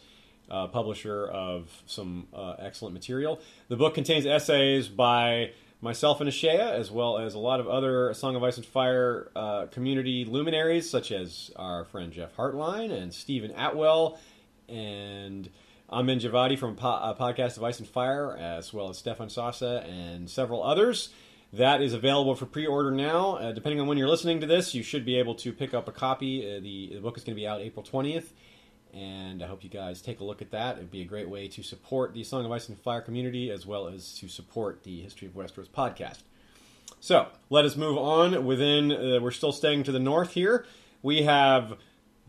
uh, 0.49 0.67
publisher 0.67 1.27
of 1.27 1.69
some 1.85 2.27
uh, 2.33 2.55
excellent 2.59 2.93
material. 2.93 3.41
The 3.67 3.75
book 3.75 3.93
contains 3.93 4.25
essays 4.25 4.87
by 4.87 5.51
myself 5.81 6.21
and 6.21 6.29
Ashea, 6.29 6.79
as 6.79 6.91
well 6.91 7.17
as 7.17 7.33
a 7.33 7.39
lot 7.39 7.59
of 7.59 7.67
other 7.67 8.11
A 8.11 8.15
Song 8.15 8.37
of 8.37 8.43
Ice 8.45 8.55
and 8.55 8.65
Fire 8.65 9.29
uh, 9.35 9.65
community 9.65 10.23
luminaries, 10.23 10.89
such 10.89 11.11
as 11.11 11.51
our 11.57 11.83
friend 11.83 12.13
Jeff 12.13 12.37
Hartline 12.37 12.89
and 12.89 13.13
Stephen 13.13 13.51
Atwell, 13.51 14.17
and 14.69 15.49
Amin 15.89 16.19
Javadi 16.19 16.57
from 16.57 16.77
po- 16.77 16.87
uh, 16.87 17.13
Podcast 17.15 17.57
of 17.57 17.65
Ice 17.65 17.79
and 17.79 17.87
Fire, 17.89 18.33
as 18.37 18.71
well 18.71 18.87
as 18.87 18.97
Stefan 18.97 19.27
Sasse 19.27 19.85
and 19.85 20.29
several 20.29 20.63
others. 20.63 21.09
That 21.53 21.81
is 21.81 21.93
available 21.93 22.35
for 22.35 22.45
pre-order 22.45 22.91
now. 22.91 23.35
Uh, 23.35 23.51
depending 23.51 23.79
on 23.79 23.87
when 23.87 23.97
you're 23.97 24.09
listening 24.09 24.41
to 24.41 24.47
this, 24.47 24.73
you 24.73 24.83
should 24.83 25.05
be 25.05 25.17
able 25.17 25.35
to 25.35 25.53
pick 25.53 25.73
up 25.73 25.87
a 25.87 25.91
copy. 25.91 26.41
Uh, 26.41 26.59
the, 26.59 26.91
the 26.95 26.99
book 26.99 27.17
is 27.17 27.23
going 27.23 27.35
to 27.35 27.39
be 27.39 27.47
out 27.47 27.61
April 27.61 27.85
20th 27.85 28.25
and 28.93 29.41
I 29.41 29.47
hope 29.47 29.63
you 29.63 29.69
guys 29.69 30.01
take 30.01 30.19
a 30.19 30.23
look 30.23 30.41
at 30.41 30.51
that. 30.51 30.77
It'd 30.77 30.91
be 30.91 31.01
a 31.01 31.05
great 31.05 31.27
way 31.27 31.47
to 31.47 31.63
support 31.63 32.13
the 32.13 32.23
Song 32.23 32.45
of 32.45 32.51
Ice 32.51 32.69
and 32.69 32.77
Fire 32.77 33.01
community 33.01 33.49
as 33.49 33.65
well 33.65 33.87
as 33.87 34.13
to 34.19 34.27
support 34.27 34.83
the 34.83 35.01
History 35.01 35.27
of 35.27 35.33
Westeros 35.33 35.67
podcast. 35.67 36.19
So 36.99 37.27
let 37.49 37.65
us 37.65 37.75
move 37.75 37.97
on. 37.97 38.45
Within, 38.45 38.91
uh, 38.91 39.19
we're 39.19 39.31
still 39.31 39.51
staying 39.51 39.83
to 39.83 39.91
the 39.91 39.99
north 39.99 40.31
here. 40.31 40.65
We 41.01 41.23
have 41.23 41.77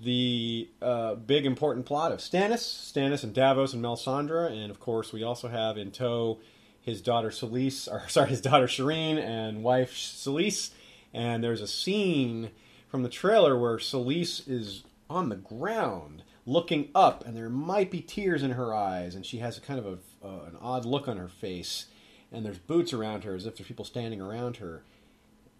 the 0.01 0.68
uh, 0.81 1.16
big 1.16 1.45
important 1.45 1.87
plot 1.87 2.12
of 2.12 2.18
Stannis, 2.18 2.62
Stannis 2.93 3.22
and 3.22 3.35
Davos 3.35 3.75
and 3.75 3.85
Melisandre, 3.85 4.51
and 4.51 4.70
of 4.70 4.81
course 4.81 5.12
we 5.12 5.22
also 5.22 5.49
have 5.49 5.77
in 5.77 5.91
tow 5.91 6.41
his 6.85 7.01
daughter 7.01 7.30
Selyse, 7.30 7.91
or 7.91 8.05
sorry, 8.09 8.28
his 8.28 8.41
daughter 8.41 8.66
Shireen 8.66 9.18
and 9.18 9.62
wife 9.62 9.93
Selyse. 9.95 10.70
And 11.12 11.43
there's 11.43 11.62
a 11.62 11.66
scene 11.66 12.51
from 12.89 13.03
the 13.03 13.09
trailer 13.09 13.59
where 13.59 13.78
Selyse 13.78 14.47
is 14.49 14.85
on 15.09 15.30
the 15.30 15.37
ground 15.37 16.22
looking 16.47 16.91
up, 16.95 17.26
and 17.26 17.37
there 17.37 17.49
might 17.49 17.91
be 17.91 18.01
tears 18.01 18.43
in 18.43 18.53
her 18.53 18.74
eyes, 18.74 19.14
and 19.14 19.24
she 19.24 19.39
has 19.39 19.57
a 19.57 19.61
kind 19.61 19.78
of 19.78 19.87
a, 19.87 20.26
uh, 20.26 20.45
an 20.47 20.57
odd 20.61 20.85
look 20.85 21.09
on 21.09 21.16
her 21.16 21.28
face, 21.28 21.87
and 22.30 22.45
there's 22.45 22.59
boots 22.59 22.93
around 22.93 23.24
her 23.24 23.35
as 23.35 23.47
if 23.47 23.57
there's 23.57 23.68
people 23.68 23.85
standing 23.85 24.20
around 24.20 24.59
her. 24.59 24.82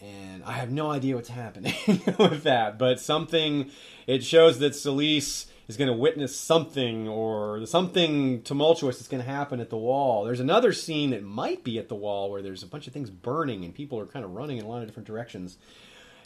And 0.01 0.45
I 0.45 0.53
have 0.53 0.71
no 0.71 0.91
idea 0.91 1.15
what's 1.15 1.31
happening 1.31 1.75
with 2.19 2.43
that, 2.43 2.79
but 2.79 3.01
something 3.01 3.71
it 4.07 4.23
shows 4.23 4.59
that 4.59 4.73
Selyse 4.73 5.47
is 5.67 5.77
going 5.77 5.89
to 5.89 5.97
witness 5.97 6.39
something 6.39 7.09
or 7.09 7.65
something 7.67 8.43
tumultuous 8.43 9.01
is 9.01 9.09
going 9.09 9.23
to 9.23 9.29
happen 9.29 9.61
at 9.61 9.71
the 9.71 9.77
wall. 9.77 10.25
There's 10.25 10.41
another 10.41 10.73
scene 10.73 11.11
that 11.11 11.23
might 11.23 11.65
be 11.65 11.79
at 11.79 11.89
the 11.89 11.95
wall 11.95 12.31
where 12.31 12.43
there's 12.43 12.63
a 12.63 12.67
bunch 12.67 12.87
of 12.87 12.93
things 12.93 13.11
burning 13.11 13.65
and 13.65 13.75
people 13.75 13.99
are 13.99 14.07
kind 14.07 14.25
of 14.25 14.33
running 14.33 14.59
in 14.59 14.65
a 14.65 14.69
lot 14.69 14.83
of 14.83 14.87
different 14.89 15.07
directions. 15.07 15.57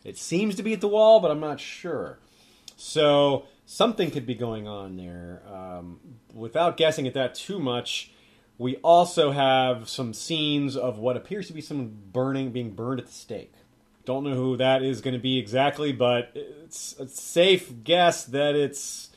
It 0.04 0.18
seems 0.18 0.54
to 0.56 0.62
be 0.62 0.72
at 0.72 0.80
the 0.80 0.88
wall, 0.88 1.20
but 1.20 1.30
I'm 1.30 1.40
not 1.40 1.60
sure. 1.60 2.18
So 2.76 3.46
something 3.66 4.10
could 4.10 4.26
be 4.26 4.34
going 4.34 4.66
on 4.66 4.96
there. 4.96 5.42
Um, 5.52 6.00
without 6.32 6.76
guessing 6.76 7.06
at 7.06 7.14
that 7.14 7.34
too 7.34 7.58
much, 7.58 8.12
we 8.56 8.76
also 8.76 9.30
have 9.30 9.88
some 9.88 10.12
scenes 10.12 10.76
of 10.76 10.98
what 10.98 11.16
appears 11.16 11.46
to 11.46 11.52
be 11.52 11.60
someone 11.60 11.96
burning, 12.12 12.50
being 12.50 12.72
burned 12.72 13.00
at 13.00 13.06
the 13.06 13.12
stake. 13.12 13.52
Don't 14.04 14.24
know 14.24 14.34
who 14.34 14.56
that 14.56 14.82
is 14.82 15.00
going 15.00 15.14
to 15.14 15.20
be 15.20 15.38
exactly, 15.38 15.92
but 15.92 16.30
it's 16.34 16.98
a 16.98 17.06
safe 17.08 17.84
guess 17.84 18.24
that 18.24 18.56
it's 18.56 19.10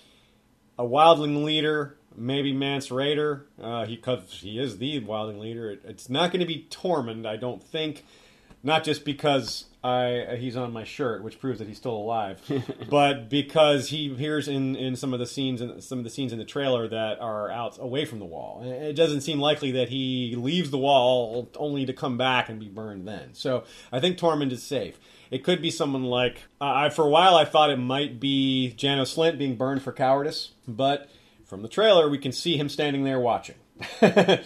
a 0.82 0.84
wildling 0.84 1.44
leader, 1.44 1.96
maybe 2.16 2.52
Mance 2.52 2.90
Rayder. 2.90 3.44
Uh, 3.62 3.86
he, 3.86 3.98
cause 3.98 4.40
he 4.42 4.60
is 4.60 4.80
the 4.80 5.00
wildling 5.02 5.40
leader. 5.40 5.70
It, 5.70 5.82
it's 5.86 6.10
not 6.10 6.32
going 6.32 6.40
to 6.40 6.46
be 6.46 6.68
Tormund, 6.70 7.26
I 7.26 7.38
don't 7.38 7.64
think. 7.64 8.04
Not 8.64 8.84
just 8.84 9.06
because 9.06 9.66
I 9.84 10.38
he's 10.38 10.56
on 10.56 10.72
my 10.72 10.84
shirt, 10.84 11.24
which 11.24 11.40
proves 11.40 11.58
that 11.58 11.68
he's 11.68 11.78
still 11.78 11.96
alive, 11.96 12.40
but 12.92 13.28
because 13.28 13.90
he 13.90 14.12
appears 14.12 14.48
in, 14.48 14.76
in 14.76 14.96
some 14.96 15.14
of 15.14 15.20
the 15.20 15.26
scenes 15.26 15.62
in 15.62 15.82
some 15.82 15.98
of 15.98 16.04
the 16.04 16.12
scenes 16.12 16.32
in 16.32 16.38
the 16.38 16.46
trailer 16.46 16.88
that 16.88 17.20
are 17.20 17.50
out 17.50 17.80
away 17.80 18.06
from 18.06 18.20
the 18.20 18.26
wall. 18.26 18.62
It 18.64 18.94
doesn't 18.94 19.22
seem 19.22 19.40
likely 19.40 19.72
that 19.72 19.90
he 19.90 20.36
leaves 20.38 20.70
the 20.70 20.78
wall 20.78 21.50
only 21.56 21.88
to 21.88 21.94
come 21.94 22.18
back 22.18 22.50
and 22.50 22.60
be 22.60 22.70
burned 22.70 23.08
then. 23.08 23.34
So 23.34 23.64
I 23.92 24.00
think 24.00 24.20
Tormund 24.20 24.52
is 24.52 24.62
safe. 24.62 25.00
It 25.32 25.46
could 25.46 25.62
be 25.62 25.72
someone 25.72 26.04
like 26.04 26.44
I 26.60 26.90
for 26.90 27.06
a 27.06 27.10
while 27.10 27.36
I 27.36 27.46
thought 27.46 27.70
it 27.70 27.78
might 27.78 28.20
be 28.20 28.74
Janos 28.74 29.16
Slynt 29.16 29.38
being 29.38 29.56
burned 29.56 29.82
for 29.82 29.94
cowardice, 29.94 30.52
but 30.68 31.10
from 31.46 31.62
the 31.62 31.70
trailer 31.70 32.10
we 32.10 32.18
can 32.18 32.34
see 32.34 32.58
him 32.58 32.70
standing 32.70 33.06
there 33.06 33.20
watching. 33.20 33.56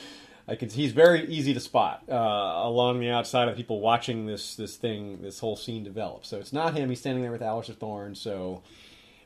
I 0.48 0.56
can. 0.56 0.70
He's 0.70 0.92
very 0.92 1.28
easy 1.28 1.54
to 1.56 1.60
spot 1.60 2.04
uh, 2.10 2.14
along 2.14 3.00
the 3.00 3.10
outside 3.10 3.48
of 3.48 3.56
people 3.56 3.80
watching 3.80 4.28
this 4.28 4.56
this 4.56 4.76
thing, 4.76 5.22
this 5.22 5.40
whole 5.40 5.56
scene 5.56 5.84
develop. 5.84 6.26
So 6.26 6.38
it's 6.38 6.54
not 6.54 6.76
him. 6.76 6.90
He's 6.90 7.00
standing 7.00 7.24
there 7.24 7.32
with 7.32 7.42
Alliser 7.42 7.76
Thorne. 7.76 8.14
So 8.14 8.62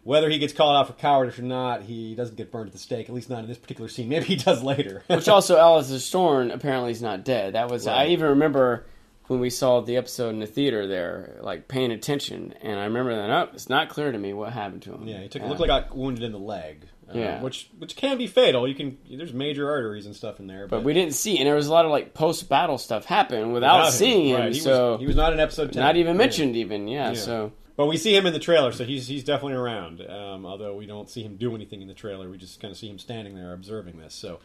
whether 0.04 0.30
he 0.30 0.40
gets 0.40 0.54
called 0.54 0.78
out 0.78 0.88
for 0.88 0.94
cowardice 0.94 1.38
or 1.38 1.44
not, 1.44 1.84
he 1.84 2.16
doesn't 2.16 2.38
get 2.38 2.52
burned 2.52 2.68
at 2.68 2.74
the 2.74 2.80
stake. 2.80 3.10
At 3.10 3.16
least 3.16 3.30
not 3.30 3.40
in 3.40 3.48
this 3.48 3.58
particular 3.58 3.90
scene. 3.90 4.08
Maybe 4.10 4.26
he 4.26 4.36
does 4.38 4.64
later. 4.64 5.04
Which 5.08 5.28
also, 5.28 5.58
Alliser 5.58 6.10
Thorne 6.10 6.52
apparently 6.52 6.92
is 6.92 7.02
not 7.02 7.26
dead. 7.26 7.54
That 7.54 7.70
was 7.70 7.86
I 7.86 8.08
even 8.08 8.28
remember 8.28 8.86
when 9.30 9.40
we 9.40 9.50
saw 9.50 9.80
the 9.80 9.96
episode 9.96 10.30
in 10.32 10.40
the 10.40 10.46
theater 10.48 10.86
there, 10.86 11.38
like 11.42 11.68
paying 11.70 11.92
attention, 11.92 12.54
and 12.62 12.78
I 12.80 12.84
remember 12.84 13.16
that. 13.16 13.30
Oh, 13.30 13.50
it's 13.54 13.70
not 13.70 13.88
clear 13.88 14.12
to 14.12 14.18
me 14.18 14.34
what 14.34 14.52
happened 14.52 14.82
to 14.84 14.94
him. 14.94 15.08
Yeah, 15.08 15.22
he 15.22 15.30
took 15.30 15.42
Uh, 15.44 15.48
looked 15.48 15.62
like 15.62 15.68
got 15.68 15.96
wounded 15.96 16.24
in 16.24 16.32
the 16.34 16.38
leg. 16.40 16.86
uh, 17.08 17.18
Yeah. 17.18 17.42
which 17.42 17.70
which 17.80 17.96
can 17.96 18.18
be 18.20 18.28
fatal. 18.28 18.68
You 18.68 18.76
can 18.76 18.98
there's 19.10 19.34
major 19.34 19.68
arteries 19.70 20.06
and 20.06 20.16
stuff 20.16 20.40
in 20.40 20.46
there, 20.48 20.68
but 20.68 20.84
we 20.84 20.94
didn't 20.94 21.14
see, 21.16 21.38
and 21.40 21.48
there 21.48 21.56
was 21.56 21.66
a 21.68 21.72
lot 21.72 21.86
of 21.86 21.92
like 21.92 22.14
post 22.14 22.48
battle 22.50 22.78
stuff 22.78 23.06
happen 23.06 23.52
without, 23.52 23.78
without 23.80 23.94
seeing 23.94 24.28
him. 24.30 24.40
right, 24.40 24.54
he 24.54 24.60
so 24.60 24.92
was, 24.92 25.00
he 25.02 25.08
was 25.08 25.16
not 25.16 25.32
in 25.34 25.40
episode 25.40 25.72
ten, 25.74 25.82
not 25.82 25.96
even 25.96 26.14
Yeah. 26.14 26.18
mentioned, 26.18 26.56
even 26.56 26.88
yeah. 26.88 27.10
Yeah. 27.10 27.14
So 27.16 27.52
But 27.78 27.86
we 27.88 27.98
see 27.98 28.16
him 28.16 28.26
in 28.28 28.34
the 28.34 28.40
trailer, 28.40 28.72
so 28.72 28.84
he's 28.84 29.08
he's 29.08 29.24
definitely 29.24 29.54
around. 29.54 30.02
Um, 30.02 30.46
although 30.46 30.76
we 30.76 30.86
don't 30.86 31.10
see 31.10 31.24
him 31.24 31.36
do 31.38 31.56
anything 31.56 31.82
in 31.82 31.88
the 31.88 31.94
trailer, 31.94 32.30
we 32.30 32.38
just 32.38 32.60
kind 32.60 32.72
of 32.72 32.78
see 32.78 32.90
him 32.90 33.00
standing 33.00 33.34
there 33.36 33.54
observing 33.54 33.98
this. 34.00 34.14
So 34.14 34.40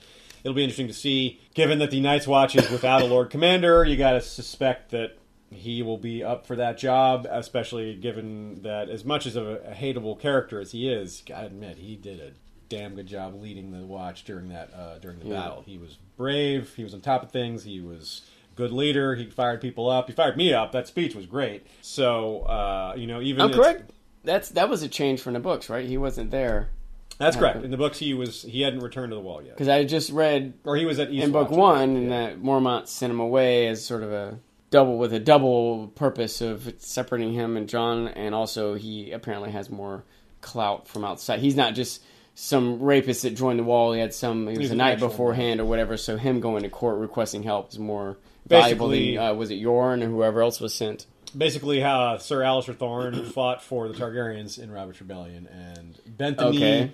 it'll 0.45 0.55
be 0.55 0.63
interesting 0.63 0.87
to 0.87 0.93
see. 0.95 1.41
Given 1.55 1.79
that 1.81 1.91
the 1.91 2.01
Night's 2.01 2.27
Watch 2.29 2.55
is 2.55 2.71
without 2.71 3.03
a 3.03 3.07
Lord 3.07 3.31
Commander, 3.31 3.85
you 3.85 3.97
got 3.97 4.13
to 4.13 4.21
suspect 4.21 4.91
that 4.93 5.17
he 5.51 5.83
will 5.83 5.99
be 5.99 6.23
up 6.23 6.47
for 6.47 6.55
that 6.57 6.79
job. 6.79 7.27
Especially 7.31 7.95
given 7.97 8.63
that, 8.63 8.89
as 8.89 9.05
much 9.05 9.27
as 9.27 9.35
a, 9.37 9.43
a 9.67 9.73
hateable 9.75 10.19
character 10.21 10.61
as 10.61 10.73
he 10.73 10.89
is, 10.89 11.23
gotta 11.27 11.47
admit 11.47 11.79
he 11.79 11.97
did 11.97 12.21
a 12.21 12.31
damn 12.69 12.95
good 12.95 13.07
job 13.07 13.35
leading 13.35 13.71
the 13.73 13.85
Watch 13.87 14.25
during 14.25 14.49
that 14.51 14.73
uh, 14.75 14.99
during 14.99 15.19
the 15.19 15.27
Yeah. 15.27 15.41
battle. 15.41 15.63
He 15.67 15.79
was 15.79 15.99
brave. 16.17 16.75
He 16.75 16.85
was 16.85 16.95
on 16.95 17.01
top 17.01 17.23
of 17.23 17.31
things. 17.31 17.65
He 17.65 17.81
was 17.81 18.23
good 18.57 18.73
leader. 18.73 19.15
He 19.15 19.27
fired 19.31 19.61
people 19.61 19.89
up. 19.89 20.09
He 20.09 20.13
fired 20.15 20.37
me 20.37 20.53
up. 20.53 20.73
That 20.73 20.87
speech 20.89 21.15
was 21.15 21.27
great. 21.27 21.67
So 21.83 22.41
uh, 22.43 22.95
you 22.97 23.07
know, 23.07 23.21
even 23.21 23.43
I'm 23.43 23.53
correct. 23.53 23.91
That's 24.25 24.49
that 24.51 24.69
was 24.69 24.83
a 24.83 24.89
change 24.89 25.21
from 25.21 25.35
the 25.35 25.41
books, 25.41 25.69
right? 25.69 25.87
He 25.87 25.99
wasn't 25.99 26.31
there 26.31 26.71
That's 27.19 27.37
correct. 27.37 27.65
In 27.65 27.71
the 27.71 27.77
books, 27.77 27.99
he 27.99 28.13
was 28.15 28.43
he 28.43 28.63
hadn't 28.63 28.81
returned 28.81 29.11
to 29.11 29.17
the 29.17 29.21
wall 29.23 29.41
yet, 29.43 29.55
because 29.55 29.69
I 29.69 29.85
just 29.85 30.11
read 30.11 30.55
or 30.65 30.77
he 30.77 30.85
was 30.85 30.99
at 30.99 31.11
East 31.11 31.25
in 31.25 31.33
book 31.33 31.51
Watch. 31.51 31.59
one, 31.59 31.97
and 31.97 32.03
Yeah. 32.11 32.27
that 32.29 32.43
Mormont 32.43 32.89
sent 32.89 33.13
him 33.13 33.21
away 33.21 33.69
as 33.69 33.85
sort 33.85 34.03
of 34.03 34.13
a 34.13 34.39
double 34.71 34.99
with 34.99 35.13
a 35.13 35.21
double 35.21 35.89
purpose 35.95 36.41
of 36.41 36.75
separating 36.79 37.33
him 37.33 37.57
and 37.57 37.69
Jon, 37.69 38.09
and 38.09 38.35
also 38.35 38.75
he 38.75 39.13
apparently 39.13 39.53
has 39.53 39.71
more 39.71 40.05
clout 40.41 40.89
from 40.89 41.05
outside. 41.05 41.39
He's 41.41 41.55
not 41.57 41.75
just 41.75 42.03
some 42.35 42.83
rapist 42.83 43.23
that 43.23 43.37
joined 43.37 43.61
the 43.61 43.65
wall. 43.65 43.93
He 43.93 44.01
had 44.01 44.13
some. 44.13 44.43
He 44.49 44.55
was 44.55 44.59
He's 44.59 44.71
a 44.73 44.75
knight 44.75 44.99
beforehand 44.99 45.61
or 45.61 45.65
whatever. 45.67 45.97
So 45.97 46.17
him 46.17 46.41
going 46.41 46.65
to 46.65 46.69
court 46.69 46.99
requesting 46.99 47.45
help 47.45 47.71
is 47.71 47.79
more 47.79 48.17
valuable 48.47 48.89
than 48.89 49.17
uh, 49.19 49.33
was 49.35 49.51
it 49.53 49.63
Yoren 49.63 50.03
or 50.03 50.07
whoever 50.09 50.43
else 50.43 50.61
was 50.61 50.75
sent. 50.75 51.07
Basically, 51.37 51.79
how 51.81 52.17
Sir 52.19 52.41
Alliser 52.41 52.77
Thorne 52.77 53.25
fought 53.31 53.63
for 53.63 53.89
the 53.89 53.95
Targaryens 53.95 54.59
in 54.59 54.71
Robert's 54.71 55.01
Rebellion 55.01 55.47
and 55.49 55.99
bent 56.07 56.39
the 56.39 56.47
Okay. 56.47 56.85
knee 56.87 56.93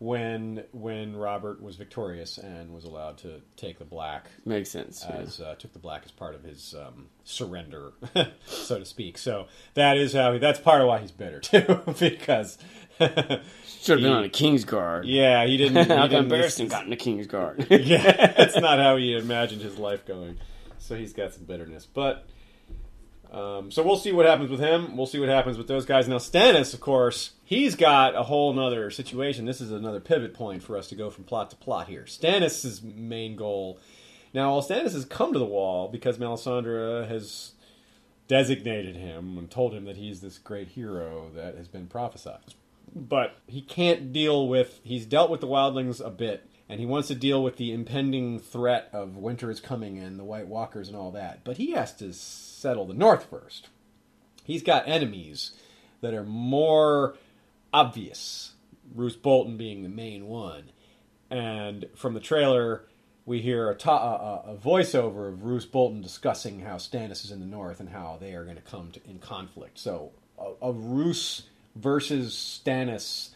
when 0.00 0.64
when 0.72 1.14
Robert 1.14 1.62
was 1.62 1.76
victorious 1.76 2.38
and 2.38 2.72
was 2.72 2.84
allowed 2.84 3.18
to 3.18 3.42
take 3.56 3.78
the 3.78 3.84
black 3.84 4.28
Makes 4.46 4.70
sense. 4.70 5.04
yeah. 5.08 5.16
as 5.16 5.40
uh, 5.40 5.54
took 5.58 5.74
the 5.74 5.78
black 5.78 6.02
as 6.06 6.10
part 6.10 6.34
of 6.34 6.42
his 6.42 6.74
um, 6.74 7.08
surrender, 7.22 7.92
so 8.46 8.78
to 8.78 8.84
speak. 8.86 9.18
So 9.18 9.46
that 9.74 9.98
is 9.98 10.14
how 10.14 10.32
he, 10.32 10.38
that's 10.38 10.58
part 10.58 10.80
of 10.80 10.88
why 10.88 11.00
he's 11.00 11.10
bitter 11.12 11.38
too, 11.40 11.80
because 12.00 12.56
Should 12.98 13.98
have 13.98 14.00
been 14.00 14.12
on 14.12 14.24
a 14.24 14.28
King's 14.30 14.64
Guard. 14.64 15.04
yeah, 15.04 15.44
he 15.46 15.58
didn't. 15.58 15.76
He 15.76 15.84
didn't 15.84 16.10
come 16.10 16.28
Barristan 16.30 16.70
got 16.70 16.84
in 16.84 16.90
the 16.90 16.96
King's 16.96 17.26
Guard? 17.26 17.66
yeah, 17.70 18.32
that's 18.36 18.56
not 18.56 18.78
how 18.78 18.96
he 18.96 19.14
imagined 19.16 19.60
his 19.62 19.78
life 19.78 20.06
going. 20.06 20.38
So 20.78 20.96
he's 20.96 21.12
got 21.12 21.34
some 21.34 21.44
bitterness. 21.44 21.86
But 21.86 22.26
um, 23.30 23.70
so 23.70 23.82
we'll 23.82 23.96
see 23.96 24.12
what 24.12 24.26
happens 24.26 24.50
with 24.50 24.60
him. 24.60 24.96
We'll 24.96 25.06
see 25.06 25.20
what 25.20 25.28
happens 25.28 25.56
with 25.56 25.68
those 25.68 25.84
guys. 25.86 26.08
Now 26.08 26.18
Stannis, 26.18 26.74
of 26.74 26.80
course, 26.80 27.32
he's 27.44 27.76
got 27.76 28.16
a 28.16 28.24
whole 28.24 28.52
nother 28.52 28.90
situation. 28.90 29.44
This 29.44 29.60
is 29.60 29.70
another 29.70 30.00
pivot 30.00 30.34
point 30.34 30.62
for 30.62 30.76
us 30.76 30.88
to 30.88 30.96
go 30.96 31.10
from 31.10 31.24
plot 31.24 31.50
to 31.50 31.56
plot 31.56 31.88
here. 31.88 32.04
Stannis' 32.06 32.82
main 32.82 33.36
goal. 33.36 33.78
Now, 34.32 34.52
while 34.52 34.62
Stannis 34.62 34.92
has 34.92 35.04
come 35.04 35.32
to 35.32 35.38
the 35.38 35.44
wall 35.44 35.88
because 35.88 36.18
Melisandre 36.18 37.08
has 37.08 37.52
designated 38.26 38.96
him 38.96 39.38
and 39.38 39.50
told 39.50 39.74
him 39.74 39.84
that 39.84 39.96
he's 39.96 40.20
this 40.20 40.38
great 40.38 40.68
hero 40.68 41.30
that 41.34 41.56
has 41.56 41.68
been 41.68 41.86
prophesied. 41.86 42.54
But 42.94 43.36
he 43.46 43.60
can't 43.60 44.12
deal 44.12 44.48
with, 44.48 44.80
he's 44.82 45.06
dealt 45.06 45.30
with 45.30 45.40
the 45.40 45.46
wildlings 45.46 46.04
a 46.04 46.10
bit, 46.10 46.48
and 46.70 46.78
he 46.78 46.86
wants 46.86 47.08
to 47.08 47.16
deal 47.16 47.42
with 47.42 47.56
the 47.56 47.72
impending 47.72 48.38
threat 48.38 48.88
of 48.92 49.16
winter 49.16 49.50
is 49.50 49.58
coming 49.58 49.98
and 49.98 50.16
the 50.16 50.24
White 50.24 50.46
Walkers 50.46 50.86
and 50.86 50.96
all 50.96 51.10
that. 51.10 51.42
But 51.42 51.56
he 51.56 51.72
has 51.72 51.92
to 51.96 52.12
settle 52.12 52.86
the 52.86 52.94
north 52.94 53.26
first. 53.28 53.68
He's 54.44 54.62
got 54.62 54.86
enemies 54.86 55.50
that 56.00 56.14
are 56.14 56.22
more 56.22 57.16
obvious, 57.72 58.52
Roose 58.94 59.16
Bolton 59.16 59.56
being 59.56 59.82
the 59.82 59.88
main 59.88 60.28
one. 60.28 60.70
And 61.28 61.86
from 61.96 62.14
the 62.14 62.20
trailer, 62.20 62.84
we 63.26 63.40
hear 63.40 63.68
a, 63.68 63.74
ta- 63.74 64.42
a, 64.46 64.52
a 64.52 64.56
voiceover 64.56 65.28
of 65.28 65.42
Roose 65.42 65.66
Bolton 65.66 66.00
discussing 66.02 66.60
how 66.60 66.76
Stannis 66.76 67.24
is 67.24 67.32
in 67.32 67.40
the 67.40 67.46
north 67.46 67.80
and 67.80 67.88
how 67.88 68.16
they 68.20 68.34
are 68.34 68.44
going 68.44 68.56
to 68.56 68.62
come 68.62 68.92
to, 68.92 69.00
in 69.10 69.18
conflict. 69.18 69.76
So 69.76 70.12
a, 70.38 70.68
a 70.68 70.72
Roose 70.72 71.48
versus 71.74 72.60
Stannis 72.64 73.30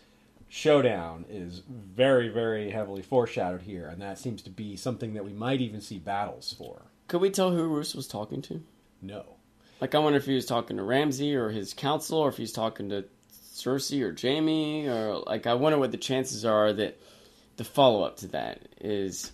showdown 0.54 1.24
is 1.28 1.62
very, 1.68 2.28
very 2.28 2.70
heavily 2.70 3.02
foreshadowed 3.02 3.62
here, 3.62 3.88
and 3.88 4.00
that 4.00 4.16
seems 4.16 4.40
to 4.40 4.50
be 4.50 4.76
something 4.76 5.14
that 5.14 5.24
we 5.24 5.32
might 5.32 5.60
even 5.60 5.80
see 5.80 5.98
battles 5.98 6.54
for. 6.56 6.82
Could 7.08 7.20
we 7.20 7.30
tell 7.30 7.50
who 7.50 7.64
Roose 7.64 7.92
was 7.92 8.06
talking 8.06 8.40
to? 8.42 8.62
No. 9.02 9.24
Like, 9.80 9.96
I 9.96 9.98
wonder 9.98 10.16
if 10.16 10.26
he 10.26 10.34
was 10.36 10.46
talking 10.46 10.76
to 10.76 10.84
Ramsay 10.84 11.34
or 11.34 11.50
his 11.50 11.74
council, 11.74 12.18
or 12.18 12.28
if 12.28 12.36
he's 12.36 12.52
talking 12.52 12.90
to 12.90 13.04
Cersei 13.52 14.00
or 14.02 14.14
Jaime, 14.16 14.86
or 14.86 15.24
like, 15.26 15.48
I 15.48 15.54
wonder 15.54 15.76
what 15.76 15.90
the 15.90 15.96
chances 15.96 16.44
are 16.44 16.72
that 16.72 17.00
the 17.56 17.64
follow 17.64 18.04
up 18.04 18.18
to 18.18 18.28
that 18.28 18.60
is, 18.80 19.32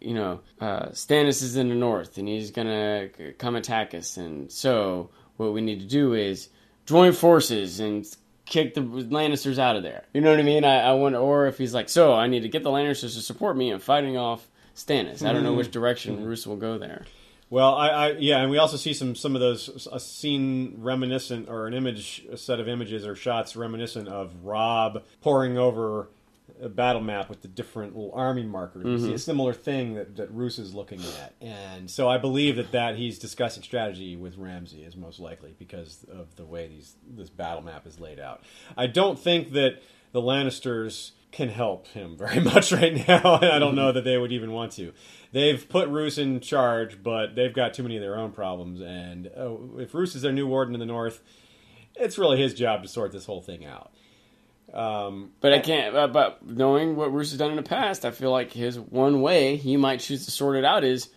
you 0.00 0.14
know, 0.14 0.40
uh, 0.58 0.86
Stannis 0.86 1.42
is 1.42 1.56
in 1.56 1.68
the 1.68 1.74
north 1.74 2.16
and 2.16 2.26
he's 2.26 2.50
gonna 2.50 3.10
come 3.36 3.56
attack 3.56 3.92
us, 3.92 4.16
and 4.16 4.50
so 4.50 5.10
what 5.36 5.52
we 5.52 5.60
need 5.60 5.80
to 5.80 5.86
do 5.86 6.14
is 6.14 6.48
join 6.86 7.12
forces 7.12 7.78
and 7.78 8.06
kick 8.46 8.74
the 8.74 8.80
Lannisters 8.80 9.58
out 9.58 9.76
of 9.76 9.82
there. 9.82 10.04
You 10.14 10.20
know 10.20 10.30
what 10.30 10.40
I 10.40 10.44
mean? 10.44 10.64
I, 10.64 10.80
I 10.80 10.92
wonder, 10.92 11.18
or 11.18 11.46
if 11.46 11.58
he's 11.58 11.74
like, 11.74 11.88
so 11.88 12.14
I 12.14 12.26
need 12.26 12.40
to 12.40 12.48
get 12.48 12.62
the 12.62 12.70
Lannisters 12.70 13.14
to 13.14 13.20
support 13.20 13.56
me 13.56 13.70
in 13.70 13.78
fighting 13.80 14.16
off 14.16 14.48
Stannis. 14.74 15.26
I 15.26 15.32
don't 15.32 15.42
know 15.42 15.54
which 15.54 15.66
hmm. 15.66 15.72
direction 15.72 16.24
Roose 16.24 16.46
will 16.46 16.56
go 16.56 16.78
there. 16.78 17.04
Well, 17.48 17.74
I, 17.74 17.88
I 17.88 18.10
yeah, 18.12 18.40
and 18.40 18.50
we 18.50 18.58
also 18.58 18.76
see 18.76 18.92
some 18.92 19.14
some 19.14 19.36
of 19.36 19.40
those 19.40 19.86
a 19.92 20.00
scene 20.00 20.78
reminiscent 20.78 21.48
or 21.48 21.68
an 21.68 21.74
image, 21.74 22.26
a 22.30 22.36
set 22.36 22.58
of 22.58 22.66
images 22.66 23.06
or 23.06 23.14
shots 23.14 23.54
reminiscent 23.54 24.08
of 24.08 24.32
Robb 24.42 25.04
poring 25.20 25.56
over 25.56 26.08
a 26.60 26.68
battle 26.68 27.02
map 27.02 27.28
with 27.28 27.42
the 27.42 27.48
different 27.48 27.94
little 27.96 28.12
army 28.14 28.42
markers. 28.42 28.84
We 28.84 28.98
see 28.98 29.04
a 29.04 29.08
mm-hmm. 29.08 29.16
similar 29.16 29.52
thing 29.52 29.94
that 29.94 30.16
that 30.16 30.30
Roose 30.30 30.58
is 30.58 30.74
looking 30.74 31.00
at, 31.00 31.34
and 31.40 31.90
so 31.90 32.08
I 32.08 32.18
believe 32.18 32.56
that 32.56 32.72
that 32.72 32.96
he's 32.96 33.18
discussing 33.18 33.62
strategy 33.62 34.16
with 34.16 34.36
Ramsay 34.36 34.82
is 34.82 34.96
most 34.96 35.20
likely 35.20 35.54
because 35.58 36.04
of 36.10 36.36
the 36.36 36.44
way 36.44 36.68
these 36.68 36.94
this 37.08 37.30
battle 37.30 37.62
map 37.62 37.86
is 37.86 38.00
laid 38.00 38.20
out. 38.20 38.42
I 38.76 38.86
don't 38.86 39.18
think 39.18 39.52
that 39.52 39.82
the 40.12 40.22
Lannisters 40.22 41.12
can 41.32 41.48
help 41.50 41.86
him 41.88 42.16
very 42.18 42.40
much 42.40 42.72
right 42.72 43.06
now, 43.06 43.36
and 43.36 43.44
I 43.52 43.58
don't 43.58 43.74
know 43.74 43.92
that 43.92 44.04
they 44.04 44.18
would 44.18 44.32
even 44.32 44.52
want 44.52 44.72
to. 44.72 44.92
They've 45.32 45.68
put 45.68 45.88
Roose 45.88 46.18
in 46.18 46.40
charge, 46.40 47.02
but 47.02 47.34
they've 47.34 47.52
got 47.52 47.74
too 47.74 47.82
many 47.82 47.96
of 47.96 48.02
their 48.02 48.16
own 48.16 48.32
problems. 48.32 48.80
And 48.80 49.30
oh, 49.36 49.76
if 49.78 49.92
Roose 49.94 50.14
is 50.14 50.22
their 50.22 50.32
new 50.32 50.46
warden 50.46 50.74
in 50.74 50.80
the 50.80 50.86
north, 50.86 51.22
it's 51.94 52.18
really 52.18 52.38
his 52.40 52.54
job 52.54 52.82
to 52.82 52.88
sort 52.88 53.12
this 53.12 53.26
whole 53.26 53.42
thing 53.42 53.64
out. 53.64 53.92
Um, 54.76 55.30
But 55.40 55.54
I 55.54 55.58
can't. 55.60 55.96
Uh, 55.96 56.06
but 56.08 56.46
knowing 56.46 56.96
what 56.96 57.12
Roose 57.12 57.30
has 57.30 57.38
done 57.38 57.50
in 57.50 57.56
the 57.56 57.62
past, 57.62 58.04
I 58.04 58.10
feel 58.10 58.30
like 58.30 58.52
his 58.52 58.78
one 58.78 59.22
way 59.22 59.56
he 59.56 59.76
might 59.76 60.00
choose 60.00 60.26
to 60.26 60.30
sort 60.30 60.56
it 60.56 60.64
out 60.64 60.84
is 60.84 61.08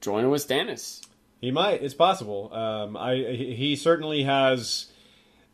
joining 0.00 0.30
with 0.30 0.46
Stannis. 0.46 1.00
He 1.40 1.50
might. 1.50 1.82
It's 1.82 1.94
possible. 1.94 2.52
Um, 2.52 2.96
I 2.96 3.16
he 3.16 3.74
certainly 3.76 4.24
has 4.24 4.86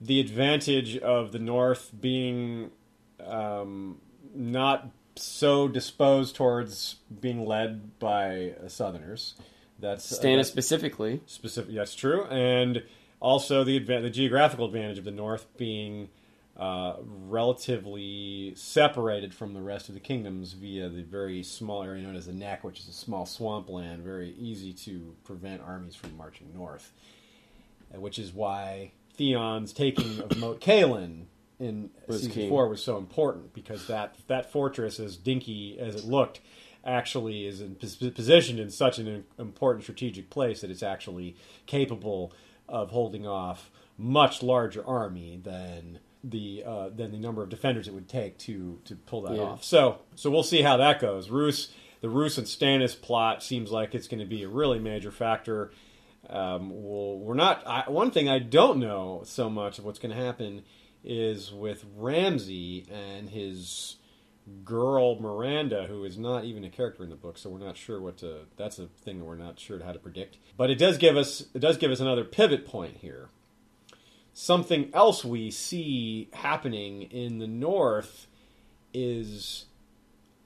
the 0.01 0.19
advantage 0.21 0.97
of 0.99 1.31
the 1.33 1.39
North 1.39 1.91
being 2.01 2.71
um, 3.25 4.01
not 4.35 4.89
so 5.15 5.69
disposed 5.69 6.35
towards 6.35 6.97
being 7.21 7.47
led 7.47 7.99
by 7.99 8.55
Southerners. 8.67 9.35
That's 9.79 10.05
Stannis 10.11 10.37
that's 10.37 10.49
specifically. 10.49 11.21
specific. 11.27 11.75
That's 11.75 11.95
true, 11.95 12.25
and 12.27 12.83
also 13.21 13.63
the 13.65 13.79
adva- 13.79 14.03
the 14.03 14.11
geographical 14.11 14.67
advantage 14.67 14.99
of 14.99 15.05
the 15.05 15.11
North 15.11 15.47
being 15.57 16.09
uh, 16.57 16.97
relatively 17.29 18.53
separated 18.55 19.33
from 19.33 19.55
the 19.55 19.63
rest 19.63 19.89
of 19.89 19.95
the 19.95 20.01
kingdoms 20.01 20.53
via 20.53 20.89
the 20.89 21.03
very 21.03 21.43
small 21.43 21.83
area 21.83 22.03
known 22.03 22.15
as 22.17 22.27
the 22.27 22.33
Neck, 22.33 22.63
which 22.63 22.79
is 22.79 22.89
a 22.89 22.93
small 22.93 23.25
swampland, 23.25 24.03
very 24.03 24.31
easy 24.39 24.73
to 24.73 25.15
prevent 25.25 25.63
armies 25.63 25.95
from 25.95 26.17
marching 26.17 26.53
north. 26.55 26.93
Uh, 27.95 28.01
Which 28.01 28.19
is 28.19 28.33
why 28.33 28.93
Theon's 29.17 29.73
taking 29.73 30.21
of 30.21 30.37
Moat 30.37 30.61
Cailin 30.61 31.25
in 31.59 31.91
Was 32.07 32.19
season 32.19 32.33
key. 32.33 32.49
four 32.49 32.69
was 32.69 32.83
so 32.83 32.99
important 32.99 33.55
because 33.55 33.87
that 33.87 34.17
that 34.27 34.51
fortress, 34.53 35.01
as 35.01 35.17
dinky 35.17 35.79
as 35.79 35.95
it 35.95 36.05
looked, 36.05 36.41
actually 36.85 37.47
is 37.47 37.61
in, 37.61 37.77
positioned 37.77 38.59
in 38.59 38.71
such 38.71 38.99
an 38.99 39.25
important 39.39 39.85
strategic 39.85 40.29
place 40.29 40.61
that 40.61 40.71
it's 40.71 40.83
actually 40.83 41.37
capable 41.67 42.33
of 42.69 42.91
holding 42.91 43.27
off 43.27 43.71
much 43.97 44.43
larger 44.43 44.85
army 44.87 45.39
than 45.43 45.99
the 46.25 46.63
uh, 46.65 46.89
than 46.91 47.11
the 47.13 47.19
number 47.19 47.43
of 47.43 47.49
defenders 47.49 47.89
it 47.89 47.95
would 47.95 48.09
take 48.09 48.39
to 48.39 48.79
to 48.85 48.95
pull 48.95 49.23
that 49.23 49.35
Yeah. 49.37 49.43
off. 49.43 49.65
So 49.65 49.99
so 50.15 50.31
we'll 50.31 50.43
see 50.43 50.63
how 50.63 50.77
that 50.77 51.01
goes. 51.01 51.31
Roose 51.31 51.73
the 52.01 52.09
Roose 52.11 52.37
and 52.37 52.47
Stannis 52.47 53.01
plot 53.01 53.43
seems 53.43 53.71
like 53.71 53.95
it's 53.95 54.09
going 54.09 54.21
to 54.21 54.27
be 54.27 54.43
a 54.43 54.49
really 54.49 54.79
major 54.81 55.11
factor. 55.13 55.71
Um, 56.29 56.71
well, 56.71 57.19
we're 57.19 57.35
not. 57.35 57.67
I, 57.67 57.89
one 57.89 58.11
thing 58.11 58.29
I 58.29 58.39
don't 58.41 58.79
know 58.79 59.23
so 59.25 59.49
much 59.51 59.79
of 59.79 59.85
what's 59.85 59.99
going 59.99 60.15
to 60.15 60.21
happen 60.23 60.63
is 61.05 61.53
with 61.53 61.85
Ramsay 61.97 62.87
and 62.91 63.31
his 63.31 63.97
girl 64.65 65.17
Myranda, 65.21 65.87
who 65.87 66.05
is 66.05 66.19
not 66.19 66.45
even 66.45 66.65
a 66.65 66.71
character 66.71 67.03
in 67.05 67.11
the 67.11 67.17
book, 67.17 67.39
so 67.39 67.51
we're 67.51 67.59
not 67.59 67.77
sure 67.77 68.01
what 68.01 68.19
to. 68.19 68.47
That's 68.57 68.79
a 68.79 68.87
thing 68.87 69.19
that 69.19 69.25
we're 69.25 69.37
not 69.37 69.59
sure 69.61 69.83
how 69.83 69.93
to 69.93 69.99
predict. 69.99 70.39
But 70.57 70.71
it 70.71 70.77
does 70.79 70.99
give 70.99 71.17
us 71.17 71.47
it 71.55 71.59
does 71.61 71.77
give 71.77 71.91
us 71.91 72.01
another 72.01 72.25
pivot 72.25 72.67
point 72.67 72.99
here. 72.99 73.29
Something 74.35 74.91
else 74.95 75.25
we 75.25 75.51
see 75.51 76.29
happening 76.33 77.03
in 77.03 77.39
the 77.39 77.47
north 77.47 78.27
is 78.95 79.67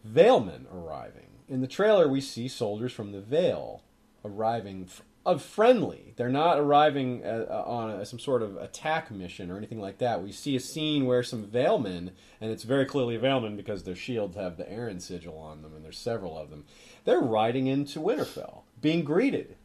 Valemen 0.05 0.67
arriving. 0.73 1.29
In 1.49 1.61
the 1.61 1.69
trailer, 1.69 2.09
we 2.09 2.21
see 2.21 2.49
soldiers 2.49 2.93
from 2.93 3.13
the 3.13 3.21
Vale 3.21 3.83
arriving 4.25 4.89
of 5.25 5.43
friendly. 5.43 6.15
They're 6.17 6.29
not 6.29 6.59
arriving 6.59 7.25
uh, 7.25 7.47
uh, 7.51 7.63
on 7.67 8.07
some 8.07 8.21
sort 8.21 8.43
of 8.43 8.57
attack 8.57 9.11
mission 9.11 9.51
or 9.51 9.57
anything 9.57 9.81
like 9.81 9.99
that. 9.99 10.23
We 10.23 10.31
see 10.31 10.55
a 10.55 10.61
scene 10.61 11.05
where 11.07 11.25
some 11.25 11.45
Valemen, 11.45 12.13
and 12.41 12.51
it's 12.51 12.63
very 12.63 12.87
clearly 12.87 13.17
Valemen 13.17 13.57
because 13.57 13.83
their 13.83 13.97
shields 13.97 14.37
have 14.37 14.57
the 14.57 14.65
Arryn 14.65 15.03
sigil 15.03 15.37
on 15.37 15.63
them, 15.63 15.75
and 15.75 15.85
there's 15.85 15.99
several 15.99 16.39
of 16.39 16.51
them. 16.51 16.65
They're 17.05 17.21
riding 17.21 17.67
into 17.67 17.99
Winterfell, 17.99 18.63
being 18.81 19.05
greeted. 19.05 19.57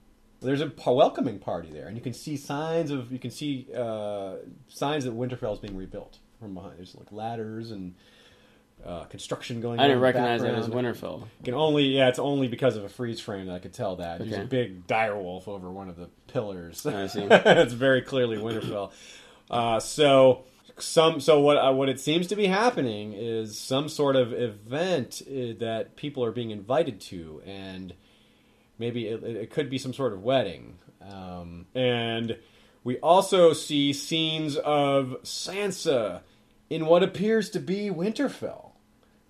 There's 0.41 0.61
a 0.61 0.71
welcoming 0.87 1.39
party 1.39 1.69
there, 1.71 1.87
and 1.87 1.95
you 1.95 2.01
can 2.01 2.13
see 2.13 2.35
signs 2.35 2.91
of 2.91 3.11
you 3.11 3.19
can 3.19 3.31
see 3.31 3.67
uh, 3.75 4.35
signs 4.67 5.05
that 5.05 5.15
Winterfell 5.15 5.53
is 5.53 5.59
being 5.59 5.77
rebuilt 5.77 6.17
from 6.39 6.53
behind. 6.55 6.77
There's 6.77 6.95
like 6.95 7.11
ladders 7.11 7.71
and 7.71 7.93
uh, 8.85 9.03
construction 9.05 9.61
going. 9.61 9.79
On. 9.79 9.85
I 9.85 9.87
didn't 9.87 10.01
recognize 10.01 10.41
that 10.41 10.55
as 10.55 10.67
Winterfell. 10.67 11.19
You 11.21 11.45
can 11.45 11.53
only 11.53 11.85
yeah, 11.95 12.07
it's 12.07 12.19
only 12.19 12.47
because 12.47 12.75
of 12.75 12.83
a 12.83 12.89
freeze 12.89 13.19
frame 13.19 13.47
that 13.47 13.53
I 13.53 13.59
could 13.59 13.73
tell 13.73 13.97
that. 13.97 14.19
There's 14.19 14.33
a 14.33 14.45
big 14.45 14.87
direwolf 14.87 15.47
over 15.47 15.69
one 15.69 15.89
of 15.89 15.97
the 15.97 16.09
pillars. 16.27 16.85
I 16.85 17.07
see. 17.07 17.21
it's 17.29 17.73
very 17.73 18.01
clearly 18.01 18.37
Winterfell. 18.37 18.91
Uh, 19.49 19.79
so 19.79 20.45
some 20.79 21.19
so 21.19 21.39
what 21.39 21.57
uh, 21.57 21.73
what 21.73 21.89
it 21.89 21.99
seems 21.99 22.27
to 22.27 22.35
be 22.35 22.47
happening 22.47 23.13
is 23.13 23.59
some 23.59 23.89
sort 23.89 24.15
of 24.15 24.33
event 24.33 25.21
uh, 25.27 25.53
that 25.59 25.95
people 25.95 26.23
are 26.23 26.31
being 26.31 26.51
invited 26.51 26.99
to, 27.01 27.41
and 27.45 27.93
maybe 28.81 29.07
it, 29.07 29.23
it 29.23 29.51
could 29.51 29.69
be 29.69 29.77
some 29.77 29.93
sort 29.93 30.11
of 30.11 30.21
wedding. 30.21 30.79
Um, 31.01 31.67
and 31.73 32.37
we 32.83 32.97
also 32.97 33.53
see 33.53 33.93
scenes 33.93 34.57
of 34.57 35.15
Sansa 35.23 36.21
in 36.69 36.87
what 36.87 37.03
appears 37.03 37.49
to 37.51 37.59
be 37.59 37.89
Winterfell. 37.89 38.71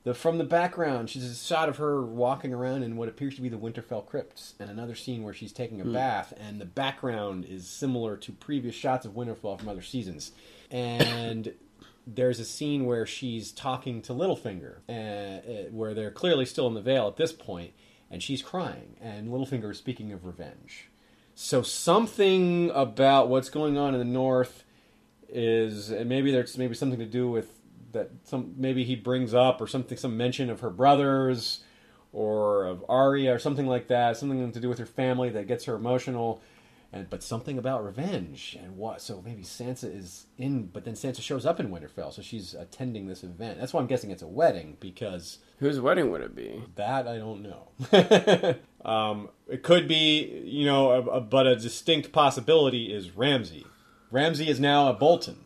The, 0.04 0.16
from 0.16 0.40
the 0.40 0.44
background, 0.44 1.12
she's 1.12 1.30
a 1.30 1.36
shot 1.36 1.70
of 1.70 1.78
her 1.78 2.02
walking 2.02 2.54
around 2.54 2.82
in 2.82 2.96
what 2.96 3.08
appears 3.08 3.36
to 3.36 3.42
be 3.42 3.50
the 3.50 3.58
Winterfell 3.58 4.08
crypts, 4.08 4.56
and 4.60 4.68
another 4.68 4.96
scene 4.96 5.22
where 5.22 5.34
she's 5.34 5.54
taking 5.54 5.80
a 5.80 5.86
bath, 5.86 6.34
and 6.38 6.60
the 6.60 6.66
background 6.66 7.46
is 7.46 7.68
similar 7.68 8.18
to 8.18 8.32
previous 8.32 8.74
shots 8.74 9.06
of 9.06 9.12
Winterfell 9.12 9.60
from 9.60 9.70
other 9.70 9.84
seasons. 9.84 10.32
And 10.72 11.54
there's 12.08 12.40
a 12.40 12.46
scene 12.46 12.86
where 12.86 13.06
she's 13.06 13.52
talking 13.52 14.02
to 14.04 14.14
Littlefinger, 14.14 14.78
uh, 14.90 14.92
uh, 14.92 15.70
where 15.70 15.94
they're 15.94 16.10
clearly 16.10 16.46
still 16.46 16.66
in 16.66 16.74
the 16.74 16.82
Vale 16.82 17.08
at 17.08 17.18
this 17.18 17.34
point, 17.34 17.74
and 18.12 18.22
she's 18.22 18.42
crying, 18.42 18.98
and 19.02 19.30
Littlefinger 19.30 19.72
is 19.72 19.78
speaking 19.78 20.12
of 20.12 20.26
revenge. 20.26 20.90
So 21.34 21.62
something 21.62 22.70
about 22.72 23.30
what's 23.30 23.50
going 23.50 23.78
on 23.78 23.94
in 23.94 24.00
the 24.00 24.06
North 24.06 24.64
is 25.30 25.90
and 25.90 26.10
maybe 26.10 26.32
there's 26.32 26.58
maybe 26.58 26.76
something 26.76 27.00
to 27.00 27.06
do 27.06 27.30
with 27.30 27.48
that 27.94 28.12
some 28.26 28.54
maybe 28.58 28.84
he 28.84 28.96
brings 28.96 29.34
up 29.34 29.62
or 29.62 29.68
something 29.68 29.98
some 29.98 30.18
mention 30.18 30.50
of 30.50 30.60
her 30.60 30.70
brothers 30.70 31.64
or 32.12 32.66
of 32.66 32.84
Arya 32.90 33.34
or 33.34 33.40
something 33.40 33.66
like 33.66 33.88
that 33.88 34.18
something 34.18 34.52
to 34.52 34.60
do 34.60 34.68
with 34.68 34.80
her 34.80 34.86
family 34.86 35.30
that 35.30 35.48
gets 35.48 35.66
her 35.66 35.76
emotional 35.76 36.42
and 36.92 37.10
but 37.10 37.24
something 37.24 37.58
about 37.58 37.86
revenge 37.86 38.58
and 38.62 38.76
what 38.76 39.02
so 39.02 39.22
maybe 39.26 39.44
Sansa 39.44 39.96
is 39.96 40.26
in 40.38 40.68
but 40.68 40.84
then 40.84 40.96
Sansa 40.96 41.22
shows 41.22 41.46
up 41.46 41.62
in 41.62 41.70
Winterfell 41.70 42.12
so 42.12 42.22
she's 42.22 42.54
attending 42.54 43.08
this 43.08 43.24
event 43.24 43.58
that's 43.58 43.74
why 43.74 43.80
I'm 43.80 43.88
guessing 43.88 44.12
it's 44.12 44.22
a 44.22 44.28
wedding 44.28 44.76
because 44.82 45.40
Whose 45.62 45.80
wedding 45.80 46.10
would 46.12 46.22
it 46.22 46.36
be? 46.36 46.64
that 46.76 47.08
I 47.08 47.18
don't 47.18 47.44
know. 47.44 48.56
um, 48.90 49.30
it 49.48 49.62
could 49.62 49.88
be, 49.88 50.42
you 50.44 50.66
know, 50.66 50.92
a, 50.92 51.02
a, 51.04 51.22
but 51.22 51.46
a 51.46 51.56
distinct 51.56 52.12
possibility 52.12 52.92
is 52.92 53.12
Ramsay. 53.12 53.66
Ramsay 54.10 54.50
is 54.50 54.60
now 54.60 54.90
a 54.90 54.94
Bolton. 54.94 55.38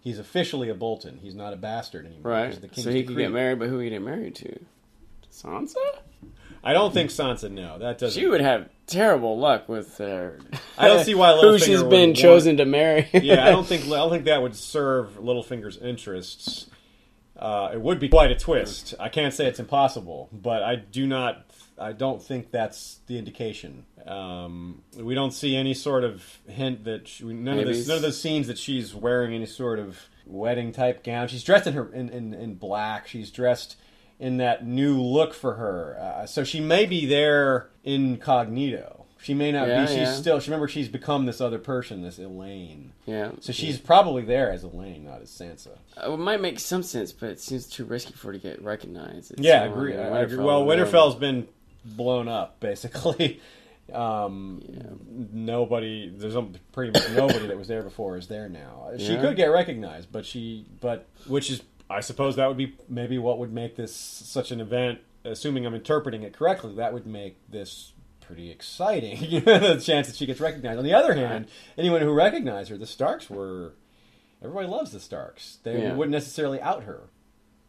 He's 0.00 0.18
officially 0.18 0.68
a 0.68 0.74
Bolton. 0.74 1.18
He's 1.22 1.34
not 1.34 1.54
a 1.54 1.56
bastard 1.56 2.04
anymore. 2.04 2.30
Right. 2.30 2.58
So 2.74 2.90
he 2.90 3.04
could 3.04 3.16
get 3.16 3.32
married, 3.32 3.58
but 3.58 3.68
who 3.68 3.78
he 3.78 3.88
get 3.88 4.02
married 4.02 4.34
to? 4.36 4.60
Sansa? 5.32 5.76
I 6.62 6.74
don't 6.74 6.92
think 6.92 7.08
Sansa. 7.10 7.50
No, 7.50 7.78
that 7.78 7.98
doesn't. 7.98 8.20
She 8.20 8.26
would 8.26 8.42
have 8.42 8.68
terrible 8.86 9.38
luck 9.38 9.68
with 9.68 9.96
her. 9.98 10.40
I 10.76 10.88
don't 10.88 11.04
see 11.04 11.14
why 11.14 11.34
who 11.40 11.58
she's 11.58 11.82
been 11.82 12.10
want- 12.10 12.16
chosen 12.16 12.58
to 12.58 12.66
marry. 12.66 13.08
yeah, 13.14 13.46
I 13.46 13.50
don't 13.50 13.66
think 13.66 13.84
I 13.86 13.96
don't 13.96 14.10
think 14.10 14.26
that 14.26 14.42
would 14.42 14.54
serve 14.56 15.18
Littlefinger's 15.18 15.78
interests. 15.78 16.66
Uh, 17.44 17.72
it 17.74 17.80
would 17.82 18.00
be 18.00 18.08
quite 18.08 18.30
a 18.30 18.34
twist. 18.34 18.94
I 18.98 19.10
can't 19.10 19.34
say 19.34 19.44
it's 19.46 19.60
impossible, 19.60 20.30
but 20.32 20.62
I 20.62 20.76
do 20.76 21.06
not. 21.06 21.44
I 21.78 21.92
don't 21.92 22.22
think 22.22 22.50
that's 22.50 23.00
the 23.06 23.18
indication. 23.18 23.84
Um, 24.06 24.80
we 24.96 25.14
don't 25.14 25.32
see 25.32 25.54
any 25.54 25.74
sort 25.74 26.04
of 26.04 26.24
hint 26.48 26.84
that 26.84 27.06
she, 27.06 27.24
none 27.24 27.58
of 27.58 27.66
Maybe 27.66 27.76
this, 27.76 27.86
none 27.86 27.96
of 27.96 28.02
those 28.02 28.18
scenes 28.18 28.46
that 28.46 28.56
she's 28.56 28.94
wearing 28.94 29.34
any 29.34 29.44
sort 29.44 29.78
of 29.78 29.98
wedding 30.24 30.72
type 30.72 31.04
gown. 31.04 31.28
She's 31.28 31.44
dressed 31.44 31.66
in 31.66 31.74
her 31.74 31.92
in, 31.92 32.08
in, 32.08 32.32
in 32.32 32.54
black. 32.54 33.08
She's 33.08 33.30
dressed 33.30 33.76
in 34.18 34.38
that 34.38 34.66
new 34.66 34.98
look 34.98 35.34
for 35.34 35.56
her. 35.56 35.98
Uh, 36.00 36.26
so 36.26 36.44
she 36.44 36.60
may 36.60 36.86
be 36.86 37.04
there 37.04 37.68
incognito. 37.82 38.93
She 39.24 39.32
may 39.32 39.50
not 39.52 39.68
Yeah, 39.68 39.80
be. 39.82 39.86
She's 39.86 39.96
yeah. 39.96 40.12
still. 40.12 40.38
She 40.38 40.50
remember 40.50 40.68
she's 40.68 40.88
become 40.88 41.24
this 41.24 41.40
other 41.40 41.58
person, 41.58 42.02
this 42.02 42.18
Alayne. 42.18 42.90
yeah. 43.06 43.30
So 43.40 43.54
she's 43.54 43.78
probably 43.78 44.22
there 44.22 44.52
as 44.52 44.64
Alayne, 44.64 45.04
not 45.04 45.22
as 45.22 45.30
Sansa. 45.30 45.78
Uh, 45.96 46.12
It 46.12 46.18
might 46.18 46.42
make 46.42 46.60
some 46.60 46.82
sense, 46.82 47.10
but 47.12 47.30
it 47.30 47.40
seems 47.40 47.66
too 47.66 47.86
risky 47.86 48.12
for 48.12 48.26
her 48.26 48.32
to 48.34 48.38
get 48.38 48.60
recognized. 48.62 49.30
It's 49.32 49.40
Yeah, 49.40 49.62
I 49.62 49.66
agree. 49.66 49.96
I 49.96 50.20
agree. 50.20 50.36
Well. 50.44 50.66
Winterfell's 50.66 51.14
been 51.14 51.48
blown 51.86 52.28
up, 52.28 52.60
basically. 52.60 53.40
Um, 53.92 54.62
Nobody, 55.32 56.10
there's 56.14 56.36
um, 56.36 56.52
pretty 56.72 56.92
much 56.92 57.10
nobody 57.12 57.46
that 57.46 57.56
was 57.56 57.68
there 57.68 57.82
before 57.82 58.18
is 58.18 58.26
there 58.28 58.48
now. 58.50 58.90
She 58.98 59.16
could 59.16 59.36
get 59.36 59.46
recognized, 59.46 60.12
but 60.12 60.26
she, 60.26 60.66
but 60.82 61.06
which 61.26 61.50
is, 61.50 61.62
I 61.88 62.00
suppose 62.00 62.36
that 62.36 62.46
would 62.46 62.56
be 62.58 62.76
maybe 62.90 63.16
what 63.16 63.38
would 63.38 63.52
make 63.54 63.76
this 63.76 63.94
such 63.96 64.50
an 64.50 64.60
event. 64.60 64.98
Assuming 65.24 65.64
I'm 65.64 65.74
interpreting 65.74 66.22
it 66.24 66.34
correctly, 66.34 66.74
that 66.74 66.92
would 66.92 67.06
make 67.06 67.36
this 67.50 67.92
pretty 68.26 68.50
exciting. 68.50 69.18
You 69.22 69.40
know 69.40 69.58
the 69.74 69.80
chance 69.80 70.06
that 70.08 70.16
she 70.16 70.26
gets 70.26 70.40
recognized. 70.40 70.78
On 70.78 70.84
the 70.84 70.94
other 70.94 71.14
hand, 71.14 71.46
anyone 71.78 72.00
who 72.02 72.12
recognized 72.12 72.70
her, 72.70 72.76
the 72.78 72.86
Starks 72.86 73.28
were. 73.30 73.72
Everybody 74.42 74.66
loves 74.68 74.92
the 74.92 75.00
Starks. 75.00 75.58
They 75.62 75.82
Yeah. 75.82 75.94
wouldn't 75.94 76.12
necessarily 76.12 76.60
out 76.60 76.84
her. 76.84 77.04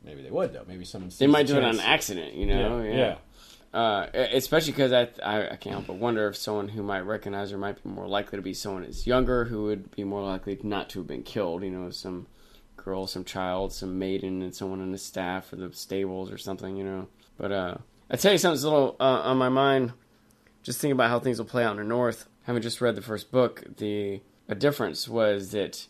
Maybe 0.04 0.22
they 0.22 0.32
would 0.32 0.54
though. 0.54 0.66
Maybe 0.68 0.86
someone. 0.86 1.12
They 1.18 1.28
might 1.28 1.48
do 1.48 1.58
it 1.58 1.64
on 1.64 1.80
accident, 1.80 2.34
you 2.36 2.46
know? 2.46 2.82
Yeah, 2.82 2.90
Yeah. 2.92 2.98
yeah. 2.98 3.16
Uh, 3.80 4.08
especially 4.32 4.72
because 4.72 4.94
I, 4.94 5.10
I, 5.22 5.50
I 5.50 5.56
can't 5.58 5.74
help 5.76 5.88
but 5.88 5.98
wonder 5.98 6.28
if 6.30 6.38
someone 6.38 6.70
who 6.70 6.82
might 6.82 7.02
recognize 7.02 7.52
her 7.52 7.58
might 7.58 7.84
be 7.84 7.90
more 7.90 8.08
likely 8.08 8.38
to 8.38 8.42
be 8.42 8.54
someone 8.54 8.84
who's 8.86 9.06
younger 9.06 9.46
who 9.46 9.64
would 9.66 9.92
be 9.96 10.06
more 10.06 10.24
likely 10.24 10.58
not 10.64 10.90
to 10.92 11.00
have 11.00 11.08
been 11.08 11.24
killed. 11.24 11.62
You 11.64 11.72
know, 11.72 11.90
some 11.90 12.28
girl, 12.78 13.06
some 13.08 13.26
child, 13.26 13.74
some 13.74 14.00
maiden, 14.00 14.42
and 14.42 14.56
someone 14.56 14.80
in 14.80 14.92
the 14.94 14.98
staff 14.98 15.52
or 15.52 15.58
the 15.58 15.74
stables 15.74 16.32
or 16.32 16.38
something. 16.38 16.78
You 16.78 16.86
know. 16.86 17.08
But 17.38 17.52
uh, 17.52 17.76
I 18.10 18.16
tell 18.16 18.32
you 18.32 18.38
something's 18.38 18.64
a 18.64 18.70
little 18.70 18.96
uh, 19.00 19.04
on 19.04 19.38
my 19.38 19.50
mind. 19.50 19.92
Just 20.66 20.82
thinking 20.82 20.94
about 20.94 21.12
how 21.12 21.20
things 21.20 21.38
will 21.38 21.46
play 21.46 21.64
out 21.64 21.72
in 21.74 21.78
the 21.78 21.84
north. 21.84 22.26
Having 22.44 22.64
just 22.64 22.82
read 22.82 22.96
the 22.96 23.02
first 23.02 23.32
book, 23.32 23.64
the 23.78 24.22
a 24.50 24.56
difference 24.56 25.08
was 25.08 25.52
that 25.52 25.86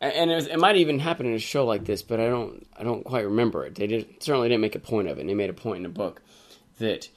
and 0.00 0.30
it, 0.30 0.34
was, 0.34 0.46
it 0.46 0.58
might 0.58 0.76
even 0.76 0.98
happen 0.98 1.26
in 1.26 1.34
a 1.34 1.38
show 1.38 1.66
like 1.66 1.84
this, 1.84 2.02
but 2.02 2.18
I 2.18 2.26
don't 2.26 2.66
I 2.76 2.84
don't 2.84 3.04
quite 3.04 3.24
remember 3.24 3.66
it. 3.66 3.74
They 3.74 3.86
did 3.86 4.22
certainly 4.22 4.48
didn't 4.48 4.62
make 4.62 4.74
a 4.74 4.80
point 4.80 5.08
of 5.08 5.18
it. 5.18 5.20
And 5.20 5.28
they 5.28 5.34
made 5.34 5.50
a 5.50 5.54
point 5.54 5.78
in 5.78 5.82
the 5.82 5.88
book 5.90 6.22
that 6.78 7.08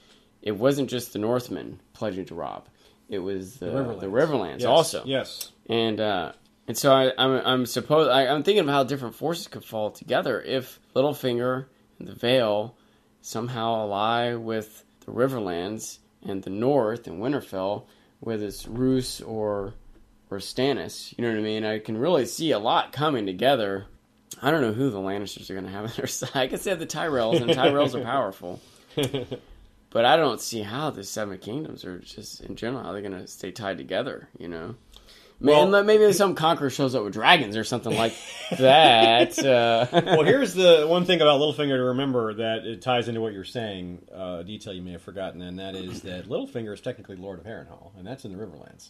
it 0.42 0.54
wasn't 0.54 0.90
just 0.90 1.14
the 1.14 1.20
Northmen 1.20 1.80
pledging 1.94 2.26
to 2.26 2.36
Robb; 2.36 2.68
it 3.08 3.20
was 3.20 3.58
the, 3.58 3.68
Riverlands. 3.68 4.00
the 4.02 4.08
Riverlands 4.08 4.60
Yes, 4.60 4.66
also. 4.66 5.04
Yes. 5.06 5.52
And 5.68 6.02
uh, 6.02 6.34
and 6.68 6.78
so 6.78 6.92
I, 6.92 7.14
I'm 7.18 7.42
I'm 7.46 7.66
suppose 7.66 8.10
I, 8.10 8.28
I'm 8.28 8.44
thinking 8.44 8.64
of 8.64 8.70
how 8.70 8.84
different 8.84 9.16
forces 9.16 9.48
could 9.48 9.64
fall 9.64 9.92
together 9.92 10.42
if 10.42 10.80
Littlefinger 10.94 11.68
and 12.00 12.08
the 12.08 12.16
Vale 12.16 12.76
somehow 13.22 13.76
ally 13.76 14.34
with 14.34 14.84
the 15.06 15.12
Riverlands 15.12 16.00
and 16.24 16.44
the 16.44 16.50
North 16.50 17.08
and 17.08 17.22
Winterfell, 17.22 17.86
whether 18.20 18.46
it's 18.46 18.68
Roose 18.68 19.22
or 19.22 19.74
or 20.30 20.38
Stannis. 20.38 21.18
You 21.18 21.24
know 21.24 21.32
what 21.32 21.40
I 21.40 21.44
mean? 21.44 21.66
I 21.66 21.80
can 21.80 21.98
really 21.98 22.26
see 22.26 22.52
a 22.52 22.60
lot 22.60 22.94
coming 22.94 23.26
together. 23.26 23.86
I 24.42 24.50
don't 24.50 24.62
know 24.62 24.74
who 24.74 24.90
the 24.90 25.00
Lannisters 25.00 25.50
are 25.50 25.54
going 25.54 25.66
to 25.66 25.72
have 25.72 25.86
on 25.86 25.92
their 25.98 26.08
side. 26.08 26.30
I 26.34 26.48
guess 26.48 26.64
they 26.64 26.70
have 26.70 26.80
the 26.80 26.86
Tyrells, 26.86 27.42
and 27.42 27.52
Tyrells 27.52 27.96
are 27.96 28.04
powerful. 28.04 28.62
But 29.92 30.06
I 30.06 30.16
don't 30.16 30.42
see 30.42 30.62
how 30.62 30.90
the 30.90 31.04
Seven 31.04 31.38
Kingdoms 31.38 31.84
are 31.84 32.00
just 32.00 32.42
in 32.42 32.56
general 32.56 32.82
how 32.82 32.94
they're 32.94 33.02
going 33.02 33.12
to 33.12 33.28
stay 33.28 33.52
tied 33.52 33.78
together. 33.78 34.30
You 34.40 34.48
know, 34.48 34.76
Well- 35.42 35.68
Man, 35.68 35.86
maybe 35.86 36.12
some 36.14 36.36
conqueror 36.36 36.70
shows 36.70 36.94
up 36.96 37.04
with 37.04 37.14
dragons 37.14 37.58
or 37.58 37.64
something 37.64 37.96
like 37.96 38.14
that. 38.58 39.38
Uh, 39.42 39.88
well, 39.92 40.24
here's 40.24 40.54
the 40.54 40.86
one 40.88 41.06
thing 41.06 41.20
about 41.22 41.40
Littlefinger 41.40 41.76
to 41.78 41.84
remember 41.84 42.34
that 42.36 42.66
it 42.66 42.82
ties 42.82 43.08
into 43.08 43.20
what 43.22 43.34
you're 43.34 43.44
saying, 43.44 44.06
uh, 44.16 44.38
a 44.40 44.44
detail 44.44 44.74
you 44.74 44.82
may 44.82 44.92
have 44.92 45.02
forgotten, 45.02 45.42
and 45.42 45.60
that 45.60 45.76
is 45.76 46.02
that 46.04 46.28
Littlefinger 46.28 46.74
is 46.74 46.82
technically 46.82 47.16
Lord 47.16 47.40
of 47.40 47.46
Harrenhal, 47.46 47.92
and 47.98 48.06
that's 48.06 48.24
in 48.26 48.32
the 48.32 48.44
Riverlands. 48.44 48.90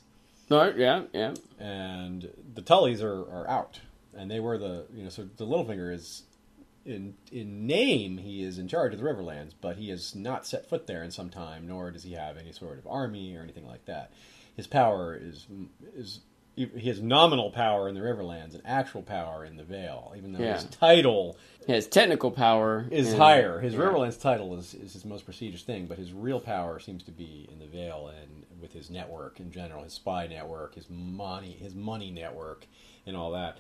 Right, 0.50 0.76
yeah, 0.78 1.04
yeah. 1.14 1.34
and 1.60 2.30
the 2.54 2.62
Tullys 2.62 3.02
are, 3.02 3.22
are 3.22 3.48
out, 3.50 3.80
and 4.16 4.30
they 4.30 4.40
were 4.42 4.58
the 4.58 4.86
you 4.94 5.04
know 5.04 5.10
so 5.10 5.28
the 5.38 5.46
Littlefinger 5.46 5.94
is 5.94 6.24
in 6.86 7.14
in 7.32 7.66
name 7.68 8.18
he 8.18 8.44
is 8.44 8.58
in 8.58 8.68
charge 8.68 8.94
of 8.94 9.00
the 9.00 9.06
Riverlands, 9.06 9.54
but 9.62 9.78
he 9.78 9.90
has 9.90 10.14
not 10.16 10.46
set 10.46 10.68
foot 10.68 10.88
there 10.88 11.04
in 11.04 11.12
some 11.12 11.30
time, 11.30 11.68
nor 11.68 11.92
does 11.92 12.04
he 12.04 12.14
have 12.14 12.38
any 12.38 12.52
sort 12.52 12.78
of 12.78 12.88
army 12.88 13.36
or 13.36 13.42
anything 13.42 13.66
like 13.68 13.86
that. 13.86 14.12
His 14.56 14.68
power 14.68 15.16
is 15.16 15.48
is 15.96 16.20
he 16.56 16.88
has 16.88 17.02
nominal 17.02 17.50
power 17.52 17.88
in 17.88 17.96
the 17.96 18.02
Riverlands 18.02 18.54
and 18.54 18.62
actual 18.66 19.02
power 19.02 19.46
in 19.46 19.56
the 19.58 19.64
Vale, 19.64 20.14
even 20.18 20.34
though 20.34 20.40
Yeah. 20.44 20.56
his 20.56 20.66
title 20.66 21.38
His 21.66 21.88
technical 21.88 22.32
power 22.32 22.88
is 22.92 23.10
and- 23.14 23.18
higher. 23.18 23.60
His 23.60 23.74
yeah. 23.74 23.80
Riverlands 23.82 24.20
title 24.20 24.58
is, 24.58 24.74
is 24.74 24.94
his 24.94 25.06
most 25.06 25.26
prestigious 25.26 25.62
thing, 25.64 25.86
but 25.88 25.98
his 25.98 26.12
real 26.14 26.40
power 26.40 26.80
seems 26.80 27.04
to 27.04 27.12
be 27.12 27.48
in 27.52 27.60
the 27.60 27.68
Vale 27.68 28.12
and 28.22 28.46
with 28.62 28.74
his 28.74 28.90
network 28.90 29.40
in 29.40 29.52
general, 29.52 29.84
his 29.84 29.94
spy 29.94 30.28
network, 30.28 30.76
his 30.76 30.90
money, 30.90 31.52
his 31.54 31.74
money 31.74 32.12
network, 32.12 32.68
and 33.06 33.16
all 33.16 33.32
that. 33.32 33.58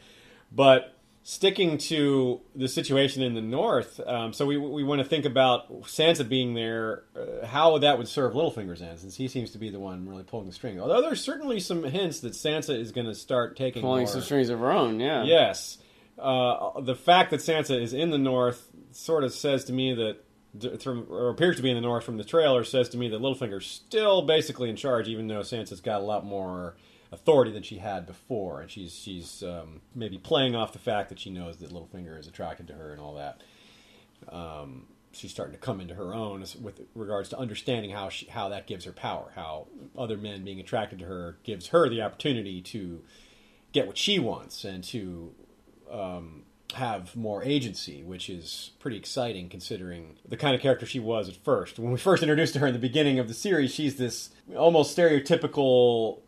But 0.51 0.93
sticking 1.23 1.77
to 1.77 2.41
the 2.55 2.67
situation 2.67 3.21
in 3.21 3.35
the 3.35 3.41
north, 3.41 3.99
um, 4.05 4.33
so 4.33 4.45
we 4.45 4.57
we 4.57 4.83
want 4.83 5.01
to 5.01 5.07
think 5.07 5.25
about 5.25 5.83
Sansa 5.83 6.27
being 6.27 6.53
there, 6.53 7.03
uh, 7.15 7.45
how 7.45 7.77
that 7.77 7.97
would 7.97 8.07
serve 8.07 8.33
Littlefinger's 8.33 8.81
end, 8.81 8.99
since 8.99 9.15
he 9.15 9.27
seems 9.27 9.51
to 9.51 9.57
be 9.57 9.69
the 9.69 9.79
one 9.79 10.07
really 10.07 10.23
pulling 10.23 10.47
the 10.47 10.53
string. 10.53 10.79
Although 10.79 11.01
there's 11.01 11.23
certainly 11.23 11.59
some 11.59 11.83
hints 11.83 12.21
that 12.21 12.33
Sansa 12.33 12.77
is 12.77 12.91
going 12.91 13.07
to 13.07 13.15
start 13.15 13.55
taking 13.55 13.81
pulling 13.81 14.03
more, 14.03 14.11
some 14.11 14.21
strings 14.21 14.49
of 14.49 14.59
her 14.59 14.71
own. 14.71 14.99
Yeah, 14.99 15.23
Yes. 15.23 15.77
Uh, 16.17 16.79
the 16.81 16.95
fact 16.95 17.31
that 17.31 17.39
Sansa 17.39 17.81
is 17.81 17.93
in 17.93 18.11
the 18.11 18.17
north 18.17 18.67
sort 18.91 19.23
of 19.23 19.33
says 19.33 19.65
to 19.65 19.73
me 19.73 19.93
that, 19.93 20.81
from, 20.81 21.07
or 21.09 21.29
appears 21.29 21.55
to 21.55 21.63
be 21.63 21.69
in 21.69 21.75
the 21.75 21.81
north 21.81 22.03
from 22.03 22.17
the 22.17 22.23
trailer, 22.23 22.63
says 22.63 22.89
to 22.89 22.97
me 22.97 23.09
that 23.09 23.21
Littlefinger's 23.21 23.65
still 23.65 24.21
basically 24.23 24.69
in 24.69 24.75
charge, 24.75 25.07
even 25.07 25.27
though 25.27 25.39
Sansa's 25.39 25.81
got 25.81 26.01
a 26.01 26.03
lot 26.03 26.25
more 26.25 26.75
authority 27.11 27.51
than 27.51 27.63
she 27.63 27.77
had 27.77 28.05
before, 28.05 28.61
and 28.61 28.71
she's 28.71 28.93
she's 28.93 29.43
um, 29.43 29.81
maybe 29.93 30.17
playing 30.17 30.55
off 30.55 30.73
the 30.73 30.79
fact 30.79 31.09
that 31.09 31.19
she 31.19 31.29
knows 31.29 31.57
that 31.57 31.71
Littlefinger 31.71 32.19
is 32.19 32.27
attracted 32.27 32.67
to 32.67 32.73
her 32.73 32.91
and 32.91 33.01
all 33.01 33.15
that. 33.15 33.41
Um, 34.29 34.87
she's 35.11 35.31
starting 35.31 35.53
to 35.53 35.59
come 35.59 35.81
into 35.81 35.93
her 35.95 36.13
own 36.13 36.45
with 36.61 36.81
regards 36.95 37.29
to 37.29 37.37
understanding 37.37 37.91
how 37.91 38.09
she, 38.09 38.27
how 38.27 38.49
that 38.49 38.67
gives 38.67 38.85
her 38.85 38.93
power, 38.93 39.31
how 39.35 39.67
other 39.97 40.17
men 40.17 40.43
being 40.43 40.59
attracted 40.59 40.99
to 40.99 41.05
her 41.05 41.37
gives 41.43 41.67
her 41.67 41.89
the 41.89 42.01
opportunity 42.01 42.61
to 42.61 43.01
get 43.73 43.87
what 43.87 43.97
she 43.97 44.19
wants 44.19 44.63
and 44.63 44.83
to 44.83 45.33
um, 45.91 46.43
have 46.73 47.15
more 47.15 47.43
agency, 47.43 48.03
which 48.03 48.29
is 48.29 48.71
pretty 48.79 48.97
exciting 48.97 49.49
considering 49.49 50.17
the 50.27 50.37
kind 50.37 50.55
of 50.55 50.61
character 50.61 50.85
she 50.85 50.99
was 50.99 51.27
at 51.27 51.35
first. 51.35 51.77
When 51.79 51.91
we 51.91 51.99
first 51.99 52.23
introduced 52.23 52.55
her 52.55 52.67
in 52.67 52.73
the 52.73 52.79
beginning 52.79 53.19
of 53.19 53.27
the 53.27 53.33
series, 53.33 53.73
she's 53.73 53.97
this 53.97 54.29
almost 54.55 54.97
stereotypical, 54.97 56.19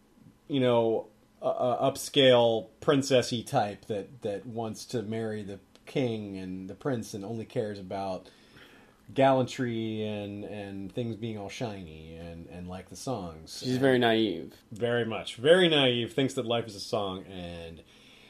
you 0.53 0.59
know, 0.59 1.07
uh, 1.41 1.89
upscale 1.89 2.67
princessy 2.80 3.45
type 3.45 3.85
that 3.85 4.21
that 4.21 4.45
wants 4.45 4.85
to 4.85 5.01
marry 5.01 5.41
the 5.41 5.59
king 5.88 6.38
and 6.38 6.69
the 6.69 6.75
prince 6.75 7.15
and 7.15 7.25
only 7.25 7.43
cares 7.43 7.80
about 7.80 8.30
gallantry 9.15 10.03
and 10.03 10.43
and 10.43 10.93
things 10.93 11.15
being 11.15 11.39
all 11.39 11.49
shiny 11.49 12.15
and 12.15 12.45
and 12.47 12.67
like 12.67 12.89
the 12.89 12.95
songs. 12.95 13.63
she's 13.65 13.77
very 13.77 13.97
naive. 13.97 14.53
Very 14.71 15.05
much. 15.05 15.38
Very 15.38 15.67
naive, 15.67 16.13
thinks 16.13 16.35
that 16.35 16.45
life 16.45 16.67
is 16.67 16.75
a 16.75 16.80
song, 16.80 17.25
and 17.25 17.81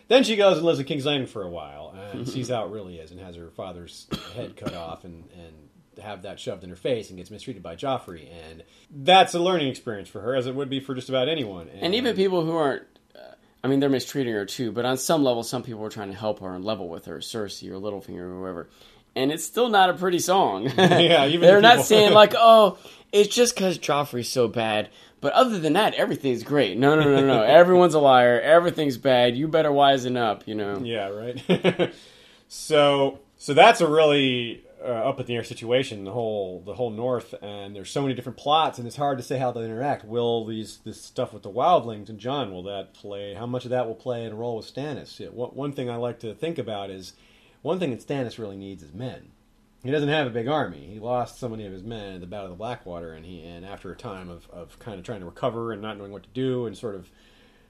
then 0.07 0.23
she 0.23 0.37
goes 0.37 0.55
and 0.57 0.65
lives 0.65 0.79
in 0.79 0.85
King's 0.85 1.05
Landing 1.05 1.27
for 1.27 1.43
a 1.43 1.49
while 1.49 1.93
and 2.13 2.27
sees 2.33 2.47
how 2.47 2.65
it 2.65 2.71
really 2.71 2.99
is 2.99 3.11
and 3.11 3.19
has 3.19 3.35
her 3.35 3.49
father's 3.49 4.07
head 4.33 4.55
cut 4.55 4.73
off 4.73 5.03
and, 5.03 5.25
and 5.33 5.62
have 6.01 6.23
that 6.23 6.39
shoved 6.39 6.63
in 6.63 6.69
her 6.69 6.75
face 6.75 7.09
and 7.09 7.17
gets 7.17 7.31
mistreated 7.31 7.63
by 7.63 7.75
Joffrey. 7.75 8.27
And 8.49 8.63
that's 8.89 9.33
a 9.33 9.39
learning 9.39 9.67
experience 9.67 10.09
for 10.09 10.21
her, 10.21 10.35
as 10.35 10.47
it 10.47 10.55
would 10.55 10.69
be 10.69 10.79
for 10.79 10.95
just 10.95 11.09
about 11.09 11.29
anyone. 11.29 11.69
And 11.69 11.93
even 11.95 12.15
people 12.15 12.45
who 12.45 12.55
aren't, 12.55 12.83
uh, 13.15 13.35
I 13.63 13.67
mean, 13.67 13.79
they're 13.79 13.89
mistreating 13.89 14.33
her 14.33 14.45
too. 14.45 14.71
But 14.71 14.85
on 14.85 14.97
some 14.97 15.23
level, 15.23 15.43
some 15.43 15.63
people 15.63 15.83
are 15.83 15.89
trying 15.89 16.11
to 16.11 16.17
help 16.17 16.39
her 16.39 16.53
and 16.53 16.63
level 16.63 16.89
with 16.89 17.05
her, 17.05 17.17
Cersei 17.17 17.69
or 17.69 17.75
Littlefinger 17.75 18.21
or 18.21 18.39
whoever. 18.39 18.69
And 19.15 19.31
it's 19.31 19.43
still 19.43 19.69
not 19.69 19.89
a 19.89 19.93
pretty 19.93 20.19
song. 20.19 20.71
Yeah, 20.77 21.27
even 21.27 21.41
they're 21.47 21.57
the 21.57 21.61
not 21.61 21.85
saying 21.85 22.13
like, 22.13 22.33
"Oh, 22.37 22.77
it's 23.11 23.33
just 23.33 23.55
because 23.55 23.77
Joffrey's 23.77 24.29
so 24.29 24.47
bad." 24.47 24.89
But 25.21 25.33
other 25.33 25.59
than 25.59 25.73
that, 25.73 25.93
everything's 25.93 26.43
great. 26.43 26.77
No, 26.77 26.95
no, 26.95 27.03
no, 27.03 27.25
no. 27.25 27.43
Everyone's 27.43 27.93
a 27.93 27.99
liar. 27.99 28.41
Everything's 28.41 28.97
bad. 28.97 29.37
You 29.37 29.47
better 29.47 29.69
wisen 29.69 30.17
up. 30.17 30.47
You 30.47 30.55
know. 30.55 30.79
Yeah, 30.83 31.07
right. 31.09 31.93
so 32.49 33.19
so 33.37 33.53
that's 33.53 33.81
a 33.81 33.87
really 33.87 34.63
uh, 34.83 34.87
up 34.87 35.19
in 35.19 35.25
the 35.25 35.35
air 35.35 35.43
situation. 35.43 36.03
The 36.03 36.11
whole 36.11 36.61
the 36.65 36.75
whole 36.75 36.89
North, 36.89 37.33
and 37.41 37.75
there's 37.75 37.91
so 37.91 38.01
many 38.01 38.13
different 38.13 38.37
plots, 38.37 38.77
and 38.77 38.87
it's 38.87 38.97
hard 38.97 39.17
to 39.17 39.23
say 39.23 39.37
how 39.37 39.51
they 39.51 39.63
interact. 39.63 40.05
Will 40.05 40.45
these 40.45 40.79
this 40.83 41.01
stuff 41.01 41.33
with 41.33 41.43
the 41.43 41.51
wildlings 41.51 42.09
and 42.09 42.19
Jon 42.19 42.51
will 42.51 42.63
that 42.63 42.93
play? 42.93 43.33
How 43.33 43.45
much 43.45 43.65
of 43.65 43.71
that 43.71 43.87
will 43.87 43.95
play 43.95 44.25
in 44.25 44.33
a 44.33 44.35
role 44.35 44.57
with 44.57 44.73
Stannis? 44.73 45.19
Yeah, 45.19 45.29
one, 45.29 45.51
one 45.51 45.73
thing 45.73 45.89
I 45.89 45.95
like 45.95 46.19
to 46.19 46.33
think 46.33 46.57
about 46.57 46.89
is 46.89 47.13
one 47.61 47.79
thing 47.79 47.91
that 47.91 48.05
Stannis 48.05 48.37
really 48.37 48.57
needs 48.57 48.83
is 48.83 48.93
men. 48.93 49.31
He 49.83 49.91
doesn't 49.91 50.09
have 50.09 50.27
a 50.27 50.31
big 50.31 50.47
army. 50.47 50.89
He 50.93 50.99
lost 50.99 51.39
so 51.39 51.49
many 51.49 51.65
of 51.65 51.73
his 51.73 51.83
men 51.83 52.15
at 52.15 52.21
the 52.21 52.27
Battle 52.27 52.45
of 52.45 52.51
the 52.51 52.57
Blackwater, 52.57 53.13
and 53.13 53.25
he 53.25 53.43
and 53.43 53.65
after 53.65 53.91
a 53.91 53.95
time 53.97 54.29
of, 54.29 54.49
of 54.49 54.79
kind 54.79 54.99
of 54.99 55.05
trying 55.05 55.19
to 55.19 55.25
recover 55.25 55.71
and 55.71 55.81
not 55.81 55.97
knowing 55.97 56.11
what 56.11 56.23
to 56.23 56.29
do 56.33 56.65
and 56.65 56.77
sort 56.77 56.95
of 56.95 57.09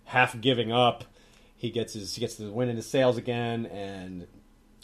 half 0.05 0.39
giving 0.39 0.71
up, 0.71 1.05
he 1.55 1.69
gets 1.69 1.93
his 1.93 2.15
he 2.15 2.21
gets 2.21 2.35
the 2.35 2.51
wind 2.51 2.69
in 2.69 2.75
his 2.75 2.87
sails 2.87 3.17
again, 3.17 3.65
and 3.67 4.27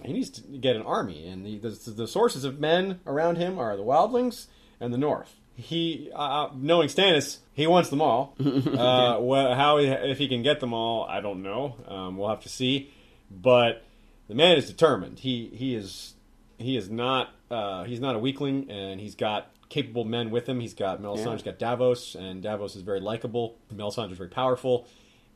he 0.03 0.13
needs 0.13 0.30
to 0.31 0.41
get 0.41 0.76
an 0.76 0.81
army. 0.84 1.27
And 1.27 1.45
the 1.45 1.57
the, 1.57 1.91
the 1.91 2.07
sources 2.07 2.43
of 2.43 2.59
men 2.59 2.99
around 3.05 3.38
him 3.38 3.57
are 3.59 3.76
the 3.77 3.84
Wildlings 3.84 4.47
and 4.80 4.93
the 4.93 4.97
North. 4.97 5.35
He, 5.55 6.09
uh, 6.15 6.49
knowing 6.55 6.88
Stannis, 6.88 7.39
he 7.53 7.67
wants 7.67 7.89
them 7.89 8.01
all. 8.01 8.34
uh, 8.39 9.17
wha- 9.19 9.53
how 9.55 9.77
he, 9.77 9.88
if 9.88 10.17
he 10.17 10.30
can 10.30 10.41
get 10.41 10.61
them 10.61 10.73
all, 10.73 11.03
I 11.03 11.19
don't 11.19 11.43
know. 11.43 11.76
Um, 11.85 12.15
we'll 12.15 12.30
have 12.30 12.39
to 12.43 12.49
see. 12.49 12.91
But 13.30 13.84
the 14.30 14.35
man 14.35 14.57
is 14.57 14.67
determined. 14.67 15.19
He 15.19 15.51
he 15.53 15.76
is 15.76 16.13
he 16.57 16.77
is 16.77 16.89
not 16.89 17.31
uh, 17.51 17.84
he's 17.84 17.99
not 17.99 18.15
a 18.15 18.19
weakling, 18.19 18.69
and 18.71 19.01
he's 19.01 19.15
got 19.15 19.51
capable 19.67 20.05
men 20.05 20.31
with 20.31 20.47
him. 20.47 20.59
He's 20.61 20.73
got 20.73 21.01
Melisandre, 21.01 21.26
Yeah. 21.26 21.34
he's 21.34 21.43
got 21.43 21.59
Davos, 21.59 22.15
and 22.15 22.41
Davos 22.41 22.76
is 22.76 22.81
very 22.81 23.01
likable. 23.01 23.57
Melisandre 23.73 24.13
is 24.13 24.17
very 24.17 24.30
powerful, 24.30 24.88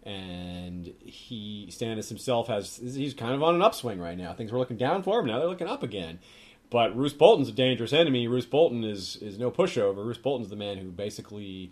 and 0.06 0.94
he 1.04 1.68
Stannis 1.72 2.10
himself 2.10 2.48
has 2.48 2.78
he's 2.78 3.14
kind 3.14 3.34
of 3.34 3.44
on 3.44 3.56
an 3.56 3.62
upswing 3.62 4.00
right 4.00 4.18
now. 4.18 4.34
Things 4.34 4.52
were 4.52 4.60
looking 4.60 4.78
down 4.78 5.04
for 5.04 5.20
him. 5.20 5.28
Now 5.28 5.40
they're 5.40 5.48
looking 5.48 5.68
up 5.68 5.84
again. 5.84 6.20
But 6.70 6.96
Roose 6.98 7.14
Bolton's 7.14 7.50
a 7.50 7.54
dangerous 7.54 7.94
enemy. 7.94 8.28
Roose 8.28 8.46
Bolton 8.46 8.84
is 8.84 9.16
is 9.18 9.38
no 9.38 9.52
pushover. 9.52 9.98
Roose 9.98 10.18
Bolton's 10.18 10.50
the 10.50 10.56
man 10.56 10.78
who 10.78 10.92
basically 10.92 11.72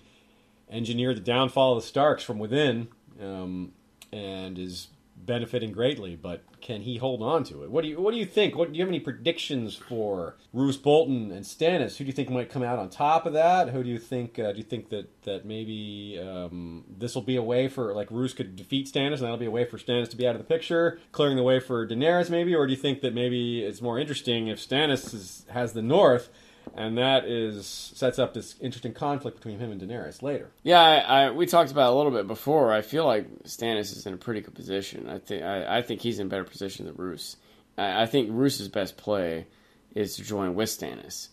engineered 0.70 1.18
the 1.18 1.22
downfall 1.22 1.76
of 1.76 1.84
the 1.84 1.88
Starks 1.88 2.24
from 2.24 2.40
within, 2.40 2.88
um, 3.22 3.74
and 4.14 4.58
is 4.58 4.88
benefiting 5.32 5.72
greatly. 5.72 6.18
But 6.18 6.44
can 6.60 6.82
he 6.82 6.98
hold 6.98 7.22
on 7.24 7.46
to 7.46 7.64
it? 7.64 7.72
What 7.72 7.84
do 7.84 7.88
you 7.88 8.02
What 8.02 8.12
do 8.12 8.18
you 8.18 8.26
think? 8.26 8.58
What 8.58 8.72
do 8.72 8.78
you 8.78 8.84
have 8.84 8.90
any 8.90 9.00
predictions 9.00 9.78
for 9.78 10.36
Roose 10.52 10.76
Bolton 10.76 11.32
and 11.32 11.46
Stannis? 11.46 11.96
Who 11.96 12.04
do 12.04 12.08
you 12.08 12.12
think 12.12 12.30
might 12.30 12.50
come 12.50 12.64
out 12.64 12.80
on 12.80 12.90
top 12.90 13.26
of 13.26 13.32
that? 13.32 13.70
Who 13.70 13.82
do 13.82 13.90
you 13.90 13.98
think? 13.98 14.38
Uh, 14.38 14.52
do 14.52 14.58
you 14.58 14.64
think 14.64 14.90
that 14.90 15.24
that 15.24 15.46
maybe 15.46 16.20
um, 16.22 16.84
this 16.90 17.16
will 17.16 17.22
be 17.22 17.38
a 17.38 17.44
way 17.44 17.70
for 17.70 17.94
like 17.94 18.12
Roose 18.12 18.34
could 18.34 18.58
defeat 18.58 18.92
Stannis, 18.92 19.20
and 19.20 19.22
that'll 19.22 19.38
be 19.38 19.46
a 19.46 19.52
way 19.52 19.64
for 19.64 19.78
Stannis 19.78 20.10
to 20.10 20.18
be 20.18 20.28
out 20.28 20.36
of 20.36 20.42
the 20.42 20.48
picture, 20.48 21.00
clearing 21.14 21.38
the 21.38 21.44
way 21.44 21.62
for 21.62 21.88
Daenerys, 21.88 22.30
maybe? 22.30 22.54
Or 22.54 22.68
do 22.68 22.74
you 22.74 22.80
think 22.80 23.00
that 23.00 23.14
maybe 23.14 23.64
it's 23.64 23.82
more 23.82 23.98
interesting 23.98 24.48
if 24.48 24.60
Stannis 24.60 25.14
is, 25.14 25.46
has 25.50 25.72
the 25.72 25.82
North? 25.82 26.30
And 26.76 26.98
that 26.98 27.26
is 27.26 27.68
sets 27.68 28.18
up 28.18 28.34
this 28.34 28.56
interesting 28.62 28.94
conflict 28.94 29.38
between 29.38 29.60
him 29.60 29.72
and 29.72 29.82
Daenerys 29.82 30.22
later. 30.22 30.52
Yeah, 30.64 30.80
I, 30.80 31.26
I, 31.26 31.32
we 31.32 31.46
talked 31.46 31.72
about 31.72 31.90
it 31.90 31.94
a 31.94 31.98
little 31.98 32.12
bit 32.12 32.28
before. 32.28 32.72
I 32.72 32.82
feel 32.82 33.06
like 33.06 33.44
Stannis 33.44 33.96
is 33.96 34.06
in 34.06 34.14
a 34.14 34.18
pretty 34.18 34.42
good 34.42 34.56
position. 34.56 35.10
I 35.10 35.20
think 35.20 35.44
I, 35.44 35.80
I 35.80 35.82
think 35.82 36.02
he's 36.02 36.20
in 36.20 36.30
better 36.30 36.46
position 36.46 36.86
than 36.86 36.96
Roose. 36.96 37.36
I, 37.78 38.04
I 38.04 38.06
think 38.06 38.30
Roose's 38.32 38.70
best 38.70 38.96
play 38.96 39.48
is 39.96 40.16
to 40.16 40.24
join 40.24 40.56
with 40.56 40.70
Stannis. 40.70 41.28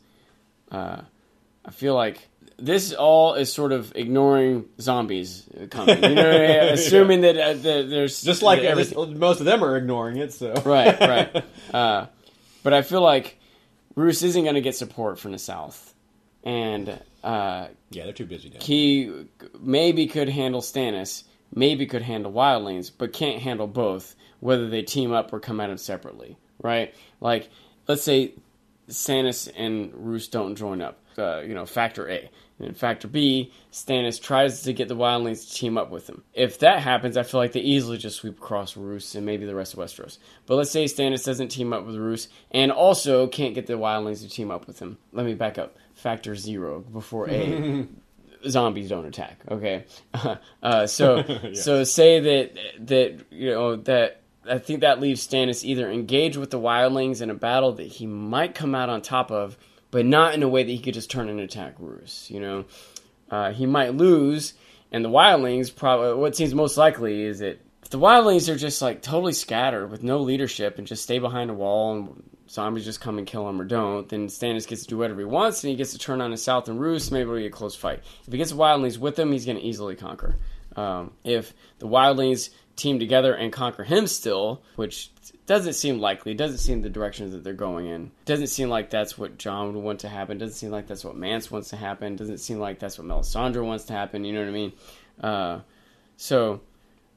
Uh, 0.72 1.02
I 1.64 1.70
feel 1.70 1.94
like 1.94 2.28
this 2.58 2.92
all 2.92 3.34
is 3.34 3.52
sort 3.52 3.72
of 3.72 3.92
ignoring 3.94 4.64
zombies 4.80 5.44
coming. 5.70 6.02
You 6.02 6.14
know, 6.14 6.68
assuming 6.72 7.20
that, 7.20 7.36
uh, 7.36 7.52
that 7.52 7.88
there's 7.88 8.22
Just 8.22 8.42
like 8.42 8.60
everything, 8.60 9.18
most 9.18 9.38
of 9.40 9.46
them 9.46 9.62
are 9.62 9.76
ignoring 9.76 10.16
it. 10.16 10.32
So 10.32 10.54
right, 10.64 10.98
right. 11.00 11.44
Uh, 11.72 12.06
but 12.62 12.72
I 12.72 12.80
feel 12.80 13.02
like 13.02 13.38
Roose 13.98 14.22
isn't 14.22 14.44
going 14.44 14.54
to 14.54 14.60
get 14.60 14.76
support 14.76 15.18
from 15.18 15.32
the 15.32 15.40
South, 15.40 15.92
and 16.44 16.88
uh, 17.24 17.66
yeah, 17.90 18.04
they're 18.04 18.12
too 18.12 18.26
busy 18.26 18.48
now. 18.48 18.60
he 18.60 19.26
maybe 19.58 20.06
could 20.06 20.28
handle 20.28 20.60
Stannis, 20.60 21.24
maybe 21.52 21.84
could 21.84 22.02
handle 22.02 22.32
Wildlings, 22.32 22.92
but 22.96 23.12
can't 23.12 23.42
handle 23.42 23.66
both, 23.66 24.14
whether 24.38 24.68
they 24.68 24.82
team 24.82 25.10
up 25.10 25.32
or 25.32 25.40
come 25.40 25.58
at 25.58 25.68
him 25.68 25.78
separately, 25.78 26.38
right? 26.62 26.94
Like, 27.20 27.50
let's 27.88 28.04
say 28.04 28.34
Stannis 28.88 29.50
and 29.56 29.92
Roose 29.92 30.28
don't 30.28 30.54
join 30.54 30.80
up, 30.80 31.00
uh, 31.18 31.40
you 31.40 31.54
know, 31.54 31.66
factor 31.66 32.08
A. 32.08 32.30
And 32.58 32.68
in 32.68 32.74
factor 32.74 33.08
B, 33.08 33.52
Stannis 33.72 34.20
tries 34.20 34.62
to 34.62 34.72
get 34.72 34.88
the 34.88 34.96
Wildlings 34.96 35.48
to 35.48 35.54
team 35.54 35.78
up 35.78 35.90
with 35.90 36.08
him. 36.08 36.22
If 36.34 36.58
that 36.60 36.80
happens, 36.80 37.16
I 37.16 37.22
feel 37.22 37.40
like 37.40 37.52
they 37.52 37.60
easily 37.60 37.98
just 37.98 38.16
sweep 38.16 38.38
across 38.38 38.76
Roose 38.76 39.14
and 39.14 39.24
maybe 39.24 39.46
the 39.46 39.54
rest 39.54 39.74
of 39.74 39.80
Westeros. 39.80 40.18
But 40.46 40.56
let's 40.56 40.70
say 40.70 40.84
Stannis 40.84 41.24
doesn't 41.24 41.48
team 41.48 41.72
up 41.72 41.86
with 41.86 41.96
Roose 41.96 42.28
and 42.50 42.72
also 42.72 43.26
can't 43.26 43.54
get 43.54 43.66
the 43.66 43.74
Wildlings 43.74 44.22
to 44.22 44.28
team 44.28 44.50
up 44.50 44.66
with 44.66 44.78
him. 44.80 44.98
Let 45.12 45.26
me 45.26 45.34
back 45.34 45.58
up. 45.58 45.76
Factor 45.94 46.36
zero 46.36 46.80
before 46.80 47.28
A. 47.28 47.86
zombies 48.46 48.88
don't 48.88 49.06
attack. 49.06 49.40
Okay, 49.50 49.84
uh, 50.62 50.86
so 50.86 51.24
so 51.54 51.84
say 51.84 52.20
that 52.20 52.58
that 52.86 53.26
you 53.30 53.50
know 53.50 53.76
that 53.76 54.20
I 54.48 54.58
think 54.58 54.80
that 54.80 55.00
leaves 55.00 55.26
Stannis 55.26 55.64
either 55.64 55.90
engaged 55.90 56.36
with 56.36 56.50
the 56.50 56.58
wildlings 56.58 57.20
in 57.20 57.30
a 57.30 57.34
battle 57.34 57.72
that 57.72 57.86
he 57.86 58.06
might 58.06 58.54
come 58.54 58.74
out 58.74 58.88
on 58.88 59.02
top 59.02 59.30
of, 59.30 59.58
but 59.90 60.06
not 60.06 60.34
in 60.34 60.42
a 60.42 60.48
way 60.48 60.62
that 60.62 60.70
he 60.70 60.78
could 60.78 60.94
just 60.94 61.10
turn 61.10 61.28
and 61.28 61.40
attack 61.40 61.74
Roose. 61.78 62.30
You 62.30 62.40
know, 62.40 62.64
uh, 63.30 63.52
he 63.52 63.66
might 63.66 63.94
lose, 63.94 64.54
and 64.92 65.04
the 65.04 65.10
wildlings 65.10 65.74
probably 65.74 66.14
what 66.14 66.36
seems 66.36 66.54
most 66.54 66.76
likely 66.76 67.22
is 67.22 67.38
that 67.40 67.60
the 67.90 67.98
wildlings 67.98 68.48
are 68.48 68.56
just 68.56 68.82
like 68.82 69.00
totally 69.00 69.32
scattered 69.32 69.90
with 69.90 70.02
no 70.02 70.18
leadership 70.18 70.78
and 70.78 70.86
just 70.86 71.02
stay 71.02 71.18
behind 71.18 71.50
a 71.50 71.54
wall 71.54 71.94
and 71.94 72.22
zombies 72.50 72.84
just 72.84 73.00
come 73.00 73.18
and 73.18 73.26
kill 73.26 73.48
him 73.48 73.60
or 73.60 73.64
don't, 73.64 74.08
then 74.08 74.28
Stannis 74.28 74.66
gets 74.66 74.82
to 74.82 74.88
do 74.88 74.98
whatever 74.98 75.20
he 75.20 75.26
wants 75.26 75.62
and 75.62 75.70
he 75.70 75.76
gets 75.76 75.92
to 75.92 75.98
turn 75.98 76.20
on 76.20 76.30
his 76.30 76.42
south 76.42 76.68
and 76.68 76.80
roost. 76.80 77.12
Maybe 77.12 77.22
it'll 77.22 77.36
be 77.36 77.46
a 77.46 77.50
close 77.50 77.76
fight. 77.76 78.00
If 78.26 78.32
he 78.32 78.38
gets 78.38 78.50
the 78.50 78.56
wildlings 78.56 78.98
with 78.98 79.18
him, 79.18 79.32
he's 79.32 79.46
going 79.46 79.58
to 79.58 79.62
easily 79.62 79.96
conquer. 79.96 80.36
Um, 80.76 81.12
if 81.24 81.52
the 81.78 81.88
wildlings 81.88 82.50
team 82.76 82.98
together 82.98 83.34
and 83.34 83.52
conquer 83.52 83.84
him 83.84 84.06
still, 84.06 84.62
which 84.76 85.10
doesn't 85.48 85.72
seem 85.72 85.98
likely, 85.98 86.34
doesn't 86.34 86.58
seem 86.58 86.82
the 86.82 86.90
direction 86.90 87.30
that 87.30 87.42
they're 87.42 87.54
going 87.54 87.86
in. 87.86 88.10
Doesn't 88.26 88.48
seem 88.48 88.68
like 88.68 88.90
that's 88.90 89.16
what 89.16 89.38
Jon 89.38 89.72
would 89.72 89.82
want 89.82 90.00
to 90.00 90.08
happen. 90.08 90.36
Doesn't 90.36 90.56
seem 90.56 90.70
like 90.70 90.86
that's 90.86 91.04
what 91.04 91.16
Mance 91.16 91.50
wants 91.50 91.70
to 91.70 91.76
happen. 91.76 92.16
Doesn't 92.16 92.38
seem 92.38 92.58
like 92.58 92.78
that's 92.78 92.98
what 92.98 93.06
Melisandre 93.06 93.64
wants 93.64 93.84
to 93.86 93.94
happen. 93.94 94.26
You 94.26 94.34
know 94.34 94.40
what 94.40 94.48
I 94.48 94.52
mean? 94.52 94.72
Uh, 95.18 95.60
so 96.18 96.60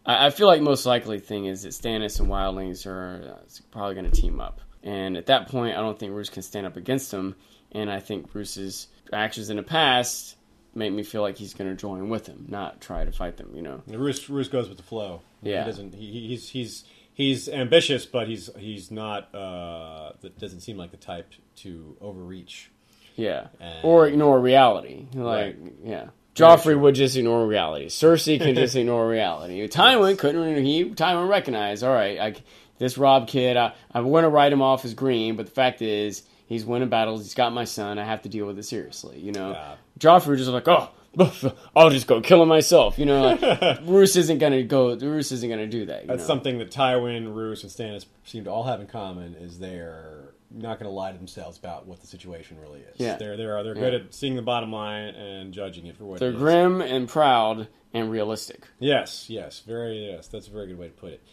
I, 0.05 0.27
I 0.27 0.29
feel 0.29 0.47
like 0.47 0.61
most 0.61 0.85
likely 0.85 1.19
thing 1.19 1.45
is 1.45 1.63
that 1.63 1.73
Stannis 1.73 2.21
and 2.21 2.29
Wildlings 2.29 2.85
are 2.85 3.35
uh, 3.35 3.47
probably 3.69 3.95
going 3.95 4.09
to 4.09 4.21
team 4.21 4.39
up. 4.39 4.61
And 4.81 5.17
at 5.17 5.25
that 5.25 5.49
point, 5.49 5.77
I 5.77 5.81
don't 5.81 5.99
think 5.99 6.13
Roose 6.13 6.29
can 6.29 6.41
stand 6.41 6.65
up 6.65 6.77
against 6.77 7.11
them. 7.11 7.35
And 7.73 7.91
I 7.91 7.99
think 7.99 8.33
Roose's 8.33 8.87
actions 9.11 9.49
in 9.49 9.57
the 9.57 9.63
past 9.63 10.37
make 10.73 10.93
me 10.93 11.03
feel 11.03 11.21
like 11.21 11.37
he's 11.37 11.53
going 11.53 11.69
to 11.69 11.75
join 11.75 12.07
with 12.07 12.27
him, 12.27 12.45
not 12.47 12.79
try 12.79 13.03
to 13.03 13.11
fight 13.11 13.35
them. 13.35 13.51
You 13.53 13.61
know? 13.61 13.83
Roose, 13.87 14.29
Roose 14.29 14.47
goes 14.47 14.69
with 14.69 14.77
the 14.77 14.83
flow. 14.83 15.21
Yeah. 15.41 15.63
he 15.63 15.69
doesn't. 15.69 15.95
He, 15.95 16.27
he's 16.29 16.47
he's 16.49 16.85
he's 17.13 17.47
ambitious, 17.49 18.05
but 18.05 18.27
he's 18.27 18.49
he's 18.57 18.91
not. 18.91 19.33
Uh, 19.33 20.13
that 20.21 20.37
doesn't 20.39 20.61
seem 20.61 20.77
like 20.77 20.91
the 20.91 20.97
type 20.97 21.31
to 21.57 21.95
overreach. 22.01 22.71
Yeah. 23.15 23.47
And- 23.59 23.83
or 23.83 24.07
ignore 24.07 24.39
reality. 24.39 25.05
Like, 25.13 25.57
Right. 25.61 25.73
yeah. 25.83 26.05
Joffrey 26.33 26.79
would 26.79 26.95
just 26.95 27.17
ignore 27.17 27.45
reality. 27.45 27.87
Cersei 27.87 28.39
can 28.39 28.55
just 28.55 28.75
ignore 28.77 29.07
reality. 29.09 29.67
Tywin 29.67 30.17
couldn't. 30.17 30.63
He 30.63 30.85
Tywin 30.85 31.27
recognized. 31.27 31.83
All 31.83 31.93
right, 31.93 32.17
I, 32.19 32.35
this 32.77 32.97
Robb 32.97 33.27
kid. 33.27 33.57
I, 33.57 33.73
I 33.91 33.99
want 33.99 34.23
to 34.23 34.29
write 34.29 34.53
him 34.53 34.61
off 34.61 34.85
as 34.85 34.93
green, 34.93 35.35
but 35.35 35.45
the 35.45 35.51
fact 35.51 35.81
is, 35.81 36.23
he's 36.47 36.63
winning 36.63 36.87
battles. 36.87 37.23
He's 37.23 37.33
got 37.33 37.51
my 37.51 37.65
son. 37.65 37.99
I 37.99 38.05
have 38.05 38.21
to 38.21 38.29
deal 38.29 38.45
with 38.45 38.57
it 38.57 38.63
seriously. 38.63 39.19
You 39.19 39.33
know. 39.33 39.51
Yeah. 39.51 39.75
Joffrey 39.99 40.27
was 40.29 40.39
just 40.39 40.51
like, 40.51 40.69
oh, 40.69 40.89
I'll 41.75 41.89
just 41.89 42.07
go 42.07 42.21
kill 42.21 42.41
him 42.41 42.49
myself. 42.49 42.97
You 42.97 43.05
know, 43.05 43.35
like, 43.35 43.79
Roose 43.85 44.15
isn't 44.15 44.37
gonna 44.37 44.63
go. 44.63 44.95
Roose 44.95 45.31
isn't 45.31 45.49
gonna 45.49 45.67
do 45.67 45.85
that. 45.87 46.03
You 46.03 46.07
That's 46.07 46.21
know? 46.21 46.27
something 46.27 46.57
that 46.59 46.71
Tywin, 46.71 47.33
Roose, 47.33 47.63
and 47.63 47.71
Stannis 47.71 48.05
seem 48.23 48.45
to 48.45 48.49
all 48.51 48.63
have 48.63 48.79
in 48.79 48.87
common 48.87 49.35
is 49.35 49.59
they're 49.59 50.33
not 50.53 50.77
going 50.79 50.89
to 50.89 50.93
lie 50.93 51.13
to 51.13 51.17
themselves 51.17 51.57
about 51.57 51.87
what 51.87 52.01
the 52.01 52.07
situation 52.07 52.57
really 52.59 52.81
is. 52.81 52.95
Yeah. 52.97 53.15
they're 53.15 53.37
they're 53.37 53.63
they're 53.63 53.73
good 53.73 53.93
Yeah. 53.93 53.99
at 53.99 54.13
seeing 54.13 54.35
the 54.35 54.41
bottom 54.41 54.71
line 54.71 55.15
and 55.15 55.53
judging 55.53 55.85
it 55.87 55.95
for 55.97 56.03
what 56.05 56.21
it 56.21 56.25
is. 56.25 56.31
They're 56.33 56.39
grim 56.39 56.81
and 56.81 57.07
proud 57.07 57.69
and 57.93 58.11
realistic. 58.11 58.67
Yes, 58.79 59.29
yes, 59.29 59.61
very 59.65 60.09
yes. 60.11 60.27
That's 60.27 60.47
a 60.47 60.51
very 60.51 60.67
good 60.67 60.77
way 60.77 60.87
to 60.87 60.93
put 60.93 61.13
it. 61.13 61.23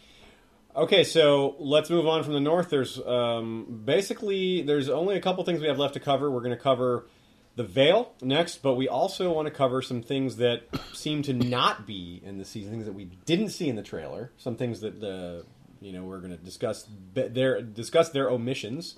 Okay, 0.75 1.03
so 1.03 1.55
let's 1.59 1.89
move 1.89 2.07
on 2.07 2.23
from 2.23 2.33
the 2.33 2.39
north. 2.39 2.69
There's 2.69 2.97
um, 3.05 3.81
basically 3.85 4.61
there's 4.61 4.87
only 4.87 5.15
a 5.17 5.21
couple 5.21 5.43
things 5.43 5.59
we 5.59 5.67
have 5.67 5.79
left 5.79 5.95
to 5.95 5.99
cover. 5.99 6.29
We're 6.31 6.39
going 6.41 6.55
to 6.55 6.61
cover 6.61 7.05
the 7.59 7.65
Vale 7.65 8.13
next, 8.21 8.61
but 8.61 8.75
we 8.75 8.87
also 8.87 9.33
want 9.33 9.45
to 9.45 9.53
cover 9.53 9.81
some 9.81 10.01
things 10.01 10.37
that 10.37 10.61
seem 10.93 11.21
to 11.23 11.33
not 11.33 11.85
be 11.85 12.21
in 12.23 12.37
the 12.37 12.45
season, 12.45 12.71
things 12.71 12.85
that 12.85 12.93
we 12.93 13.03
didn't 13.03 13.49
see 13.49 13.67
in 13.67 13.75
the 13.75 13.83
trailer, 13.83 14.31
some 14.37 14.55
things 14.55 14.79
that 14.79 15.01
the 15.01 15.43
you 15.81 15.91
know 15.91 16.05
we're 16.05 16.19
going 16.19 16.31
to 16.31 16.37
discuss 16.37 16.87
their 17.13 17.61
discuss 17.61 18.11
their 18.11 18.29
omissions, 18.29 18.95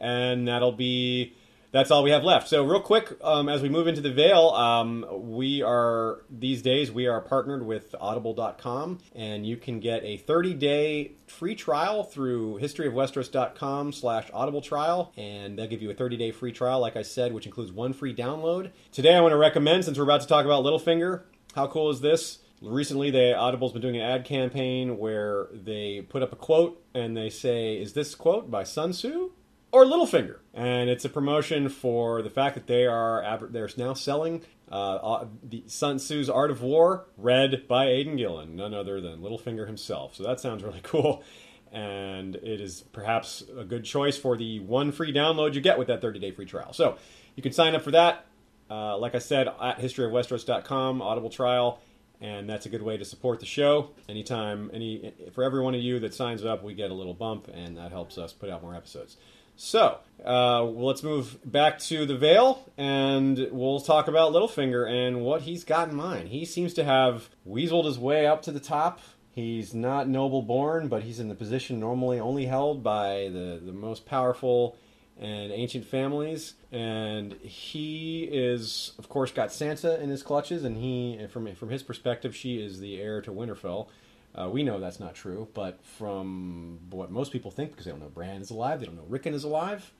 and 0.00 0.48
that'll 0.48 0.72
be 0.72 1.36
that's 1.72 1.90
all 1.90 2.02
we 2.02 2.10
have 2.10 2.22
left. 2.22 2.48
So, 2.48 2.64
real 2.64 2.80
quick, 2.80 3.16
um, 3.22 3.48
as 3.48 3.62
we 3.62 3.70
move 3.70 3.86
into 3.86 4.02
the 4.02 4.12
Vale, 4.12 4.50
um, 4.50 5.06
we 5.10 5.62
are 5.62 6.22
these 6.30 6.60
days 6.60 6.92
we 6.92 7.06
are 7.06 7.20
partnered 7.20 7.64
with 7.64 7.94
Audible.com, 7.98 8.98
and 9.14 9.46
you 9.46 9.56
can 9.56 9.80
get 9.80 10.04
a 10.04 10.18
30 10.18 10.54
day 10.54 11.12
free 11.26 11.54
trial 11.54 12.04
through 12.04 12.58
historyofwesteros.com 12.60 13.92
slash 13.92 14.30
audible 14.34 14.60
trial, 14.60 15.12
and 15.16 15.58
they'll 15.58 15.66
give 15.66 15.80
you 15.80 15.90
a 15.90 15.94
30 15.94 16.18
day 16.18 16.30
free 16.30 16.52
trial, 16.52 16.78
like 16.78 16.94
I 16.94 17.02
said, 17.02 17.32
which 17.32 17.46
includes 17.46 17.72
one 17.72 17.94
free 17.94 18.14
download. 18.14 18.70
Today, 18.92 19.14
I 19.14 19.20
want 19.22 19.32
to 19.32 19.38
recommend, 19.38 19.86
since 19.86 19.96
we're 19.96 20.04
about 20.04 20.20
to 20.20 20.28
talk 20.28 20.44
about 20.44 20.64
Littlefinger, 20.64 21.22
how 21.54 21.66
cool 21.66 21.90
is 21.90 22.02
this? 22.02 22.38
Recently, 22.60 23.10
they 23.10 23.32
Audible's 23.32 23.72
been 23.72 23.82
doing 23.82 23.96
an 23.96 24.02
ad 24.02 24.24
campaign 24.24 24.98
where 24.98 25.48
they 25.52 26.02
put 26.02 26.22
up 26.22 26.32
a 26.32 26.36
quote 26.36 26.80
and 26.94 27.16
they 27.16 27.28
say, 27.28 27.80
"Is 27.80 27.94
this 27.94 28.14
quote 28.14 28.50
by 28.50 28.62
Sun 28.62 28.92
Tzu 28.92 29.32
or 29.72 29.84
Littlefinger?" 29.84 30.38
And 30.54 30.88
it's 30.88 31.04
a 31.04 31.08
promotion 31.08 31.68
for 31.68 32.22
the 32.22 32.30
fact 32.30 32.54
that 32.54 32.66
they 32.66 32.86
are 32.86 33.40
they're 33.50 33.68
now 33.76 33.94
selling 33.94 34.42
uh, 34.72 34.74
uh, 34.74 35.26
the 35.42 35.64
Sun 35.66 35.98
Tzu's 35.98 36.30
Art 36.30 36.50
of 36.50 36.62
War, 36.62 37.06
read 37.18 37.68
by 37.68 37.88
Aidan 37.88 38.16
Gillen, 38.16 38.56
none 38.56 38.72
other 38.72 39.02
than 39.02 39.20
Littlefinger 39.20 39.66
himself. 39.66 40.14
So 40.16 40.22
that 40.22 40.40
sounds 40.40 40.62
really 40.62 40.80
cool, 40.82 41.22
and 41.70 42.36
it 42.36 42.60
is 42.60 42.82
perhaps 42.92 43.44
a 43.56 43.64
good 43.64 43.84
choice 43.84 44.16
for 44.16 44.36
the 44.36 44.60
one 44.60 44.90
free 44.90 45.12
download 45.12 45.54
you 45.54 45.60
get 45.60 45.78
with 45.78 45.88
that 45.88 46.00
30 46.00 46.18
day 46.20 46.30
free 46.30 46.46
trial. 46.46 46.72
So 46.72 46.96
you 47.36 47.42
can 47.42 47.52
sign 47.52 47.74
up 47.74 47.82
for 47.82 47.90
that. 47.90 48.24
Uh, 48.70 48.96
like 48.96 49.14
I 49.14 49.18
said, 49.18 49.48
at 49.48 49.78
historyofwesteros.com, 49.78 51.02
Audible 51.02 51.28
trial, 51.28 51.80
and 52.22 52.48
that's 52.48 52.64
a 52.64 52.70
good 52.70 52.80
way 52.80 52.96
to 52.96 53.04
support 53.04 53.40
the 53.40 53.46
show. 53.46 53.90
Anytime, 54.08 54.70
any 54.72 55.12
for 55.34 55.44
every 55.44 55.60
one 55.60 55.74
of 55.74 55.82
you 55.82 56.00
that 56.00 56.14
signs 56.14 56.46
up, 56.46 56.62
we 56.62 56.72
get 56.72 56.90
a 56.90 56.94
little 56.94 57.12
bump, 57.12 57.48
and 57.52 57.76
that 57.76 57.90
helps 57.92 58.16
us 58.16 58.32
put 58.32 58.48
out 58.48 58.62
more 58.62 58.74
episodes. 58.74 59.18
So 59.56 59.98
uh, 60.24 60.64
let's 60.64 61.02
move 61.02 61.38
back 61.44 61.78
to 61.80 62.06
the 62.06 62.16
Vale, 62.16 62.70
and 62.76 63.48
we'll 63.50 63.80
talk 63.80 64.08
about 64.08 64.32
Littlefinger 64.32 64.88
and 64.88 65.22
what 65.22 65.42
he's 65.42 65.64
got 65.64 65.90
in 65.90 65.94
mind. 65.94 66.28
He 66.28 66.44
seems 66.44 66.74
to 66.74 66.84
have 66.84 67.28
weaseled 67.48 67.86
his 67.86 67.98
way 67.98 68.26
up 68.26 68.42
to 68.42 68.52
the 68.52 68.60
top. 68.60 69.00
He's 69.30 69.72
not 69.72 70.08
noble 70.08 70.42
born, 70.42 70.88
but 70.88 71.02
he's 71.02 71.18
in 71.18 71.28
the 71.28 71.34
position 71.34 71.80
normally 71.80 72.20
only 72.20 72.46
held 72.46 72.82
by 72.82 73.30
the, 73.32 73.60
the 73.64 73.72
most 73.72 74.04
powerful 74.04 74.76
and 75.18 75.52
ancient 75.52 75.86
families. 75.86 76.54
And 76.70 77.34
he 77.34 78.24
is, 78.24 78.92
of 78.98 79.08
course, 79.08 79.30
got 79.32 79.50
Sansa 79.50 80.00
in 80.00 80.10
his 80.10 80.22
clutches, 80.22 80.64
and 80.64 80.76
he, 80.76 81.26
from 81.30 81.54
from 81.54 81.70
his 81.70 81.82
perspective, 81.82 82.34
she 82.36 82.56
is 82.56 82.80
the 82.80 83.00
heir 83.00 83.20
to 83.22 83.30
Winterfell. 83.30 83.88
Uh, 84.34 84.48
we 84.48 84.62
know 84.62 84.80
that's 84.80 84.98
not 85.00 85.14
true, 85.14 85.46
but 85.52 85.84
from 85.84 86.78
what 86.90 87.10
most 87.10 87.32
people 87.32 87.50
think, 87.50 87.70
because 87.72 87.84
they 87.84 87.90
don't 87.90 88.00
know 88.00 88.08
Bran 88.08 88.40
is 88.40 88.50
alive, 88.50 88.80
they 88.80 88.86
don't 88.86 88.96
know 88.96 89.04
Rickon 89.08 89.34
is 89.34 89.44
alive. 89.44 89.92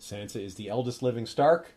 Sansa 0.00 0.36
is 0.44 0.54
the 0.56 0.68
eldest 0.68 1.02
living 1.02 1.26
Stark, 1.26 1.72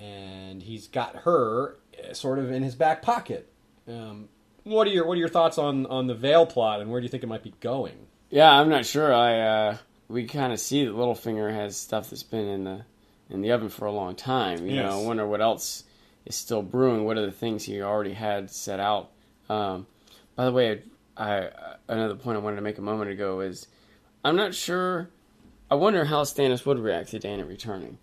and 0.00 0.62
he's 0.62 0.88
got 0.88 1.16
her 1.16 1.76
uh, 2.08 2.12
sort 2.12 2.38
of 2.38 2.50
in 2.50 2.62
his 2.62 2.74
back 2.74 3.02
pocket. 3.02 3.48
Um, 3.88 4.28
what 4.64 4.86
are 4.86 4.90
your 4.90 5.06
What 5.06 5.14
are 5.14 5.20
your 5.20 5.28
thoughts 5.28 5.58
on 5.58 5.86
on 5.86 6.06
the 6.06 6.14
Vale 6.14 6.46
plot, 6.46 6.80
and 6.80 6.90
where 6.90 7.00
do 7.00 7.04
you 7.04 7.08
think 7.10 7.22
it 7.22 7.28
might 7.28 7.42
be 7.42 7.54
going? 7.60 8.06
Yeah, 8.30 8.50
I'm 8.50 8.68
not 8.68 8.86
sure. 8.86 9.12
I 9.12 9.40
uh, 9.40 9.76
we 10.08 10.26
kind 10.26 10.52
of 10.52 10.60
see 10.60 10.84
that 10.84 10.92
Littlefinger 10.94 11.52
has 11.52 11.76
stuff 11.76 12.10
that's 12.10 12.22
been 12.22 12.46
in 12.48 12.64
the 12.64 12.84
in 13.30 13.40
the 13.42 13.52
oven 13.52 13.68
for 13.68 13.86
a 13.86 13.92
long 13.92 14.14
time. 14.14 14.66
You 14.66 14.76
Yes. 14.76 14.90
know, 14.90 15.00
I 15.02 15.06
wonder 15.06 15.26
what 15.26 15.40
else 15.40 15.84
is 16.26 16.36
still 16.36 16.62
brewing. 16.62 17.04
What 17.04 17.16
are 17.16 17.26
the 17.26 17.32
things 17.32 17.64
he 17.64 17.80
already 17.82 18.12
had 18.12 18.50
set 18.50 18.78
out? 18.78 19.10
Um, 19.48 19.86
by 20.36 20.44
the 20.44 20.52
way, 20.52 20.82
I, 21.16 21.50
another 21.88 22.14
point 22.14 22.36
I 22.36 22.40
wanted 22.40 22.56
to 22.56 22.62
make 22.62 22.78
a 22.78 22.82
moment 22.82 23.10
ago 23.10 23.40
is 23.40 23.68
I'm 24.24 24.36
not 24.36 24.54
sure. 24.54 25.10
I 25.70 25.74
wonder 25.74 26.04
how 26.04 26.22
Stannis 26.22 26.66
would 26.66 26.78
react 26.78 27.10
to 27.10 27.18
Dany 27.18 27.46
returning. 27.46 27.98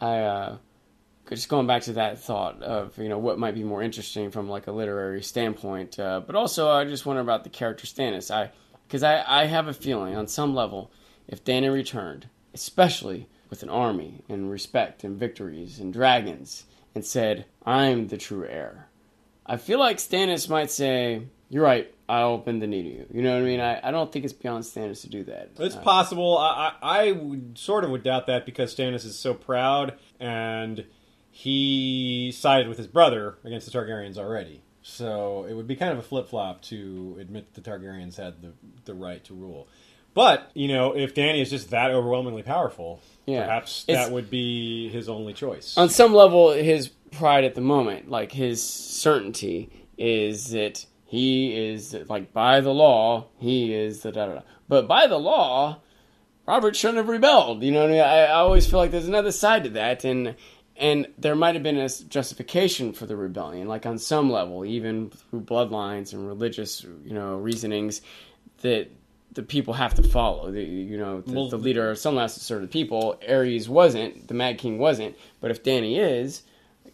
I 0.00 0.18
uh, 0.20 0.56
just 1.28 1.48
going 1.48 1.66
back 1.66 1.82
to 1.82 1.94
that 1.94 2.20
thought 2.20 2.62
of 2.62 2.96
you 2.98 3.08
know 3.08 3.18
what 3.18 3.38
might 3.38 3.54
be 3.54 3.64
more 3.64 3.82
interesting 3.82 4.30
from 4.30 4.48
like 4.48 4.66
a 4.66 4.72
literary 4.72 5.22
standpoint, 5.22 5.98
uh, 5.98 6.20
but 6.20 6.36
also 6.36 6.70
I 6.70 6.84
just 6.84 7.06
wonder 7.06 7.22
about 7.22 7.44
the 7.44 7.50
character 7.50 7.86
Stannis. 7.86 8.30
I 8.30 8.50
because 8.86 9.02
I, 9.02 9.24
I 9.26 9.46
have 9.46 9.66
a 9.66 9.74
feeling 9.74 10.14
on 10.14 10.28
some 10.28 10.54
level 10.54 10.90
if 11.26 11.44
Dany 11.44 11.72
returned, 11.72 12.28
especially 12.54 13.28
with 13.50 13.62
an 13.62 13.68
army 13.68 14.22
and 14.28 14.50
respect 14.50 15.04
and 15.04 15.18
victories 15.18 15.78
and 15.80 15.92
dragons, 15.92 16.64
and 16.94 17.04
said 17.04 17.46
I'm 17.64 18.08
the 18.08 18.16
true 18.16 18.46
heir, 18.46 18.88
I 19.44 19.56
feel 19.56 19.78
like 19.78 19.98
Stannis 19.98 20.48
might 20.48 20.70
say 20.70 21.22
you're 21.48 21.62
right. 21.64 21.92
I'll 22.08 22.38
bend 22.38 22.62
the 22.62 22.66
knee 22.68 22.82
to 22.84 22.88
you. 22.88 23.06
You 23.12 23.22
know 23.22 23.32
what 23.34 23.42
I 23.42 23.44
mean? 23.44 23.60
I, 23.60 23.80
I 23.88 23.90
don't 23.90 24.12
think 24.12 24.24
it's 24.24 24.34
beyond 24.34 24.62
Stannis 24.64 25.00
to 25.02 25.08
do 25.08 25.24
that. 25.24 25.50
It's 25.58 25.74
Uh, 25.76 25.80
possible. 25.80 26.38
I, 26.38 26.72
I, 26.80 26.98
I 27.08 27.12
would 27.12 27.58
sort 27.58 27.82
of 27.84 27.90
would 27.90 28.02
doubt 28.04 28.26
that 28.28 28.46
because 28.46 28.74
Stannis 28.74 29.04
is 29.04 29.18
so 29.18 29.34
proud, 29.34 29.94
and 30.20 30.84
he 31.30 32.32
sided 32.34 32.68
with 32.68 32.78
his 32.78 32.86
brother 32.86 33.36
against 33.44 33.70
the 33.70 33.76
Targaryens 33.78 34.18
already. 34.18 34.62
So 34.82 35.46
it 35.48 35.54
would 35.54 35.66
be 35.66 35.76
kind 35.76 35.92
of 35.92 35.98
a 35.98 36.02
flip 36.02 36.28
flop 36.28 36.62
to 36.62 37.16
admit 37.20 37.52
that 37.52 37.62
the 37.64 37.70
Targaryens 37.70 38.16
had 38.16 38.40
the 38.40 38.52
the 38.84 38.94
right 38.94 39.22
to 39.24 39.34
rule. 39.34 39.66
But 40.14 40.50
you 40.54 40.68
know, 40.68 40.92
if 40.96 41.14
Dany 41.14 41.42
is 41.42 41.50
just 41.50 41.70
that 41.70 41.90
overwhelmingly 41.90 42.42
powerful, 42.42 43.00
Yeah. 43.26 43.44
perhaps 43.44 43.84
It's- 43.88 44.06
that 44.06 44.12
would 44.14 44.30
be 44.30 44.88
his 44.88 45.08
only 45.08 45.32
choice. 45.34 45.76
on 45.76 45.88
some 45.90 46.14
level, 46.14 46.52
his 46.52 46.88
pride 47.10 47.44
at 47.44 47.54
the 47.54 47.60
moment, 47.60 48.10
like 48.10 48.32
his 48.32 48.62
certainty, 48.62 49.70
is 49.98 50.50
that 50.50 50.86
he 51.06 51.56
is 51.70 51.96
like 52.08 52.32
by 52.32 52.60
the 52.60 52.74
law, 52.74 53.28
he 53.38 53.72
is 53.72 54.02
the 54.02 54.12
da 54.12 54.26
da 54.26 54.34
da. 54.34 54.40
But 54.68 54.88
by 54.88 55.06
the 55.06 55.18
law, 55.18 55.80
Robert 56.46 56.76
shouldn't 56.76 56.98
have 56.98 57.08
rebelled. 57.08 57.62
You 57.62 57.72
know, 57.72 57.82
what 57.82 57.90
I, 57.90 57.92
mean? 57.92 58.00
I, 58.00 58.24
I 58.26 58.32
always 58.32 58.66
feel 58.68 58.78
like 58.80 58.90
there's 58.90 59.08
another 59.08 59.32
side 59.32 59.64
to 59.64 59.70
that, 59.70 60.04
and 60.04 60.34
and 60.76 61.08
there 61.16 61.34
might 61.34 61.54
have 61.54 61.62
been 61.62 61.78
a 61.78 61.88
justification 61.88 62.92
for 62.92 63.06
the 63.06 63.16
rebellion, 63.16 63.66
like 63.68 63.86
on 63.86 63.98
some 63.98 64.30
level, 64.30 64.64
even 64.64 65.10
through 65.10 65.40
bloodlines 65.40 66.12
and 66.12 66.26
religious, 66.26 66.84
you 67.04 67.14
know, 67.14 67.36
reasonings 67.36 68.02
that 68.62 68.90
the 69.32 69.42
people 69.42 69.74
have 69.74 69.94
to 69.94 70.02
follow. 70.02 70.50
The, 70.50 70.62
you 70.62 70.98
know, 70.98 71.20
the, 71.20 71.32
Well- 71.32 71.48
the 71.48 71.58
leader 71.58 71.90
of 71.90 71.98
some 71.98 72.14
last 72.14 72.36
asserted 72.36 72.70
people. 72.70 73.18
Aerys 73.26 73.68
wasn't. 73.68 74.28
The 74.28 74.34
Mad 74.34 74.58
King 74.58 74.78
wasn't. 74.78 75.16
But 75.40 75.50
if 75.50 75.62
Dany 75.62 75.98
is, 75.98 76.42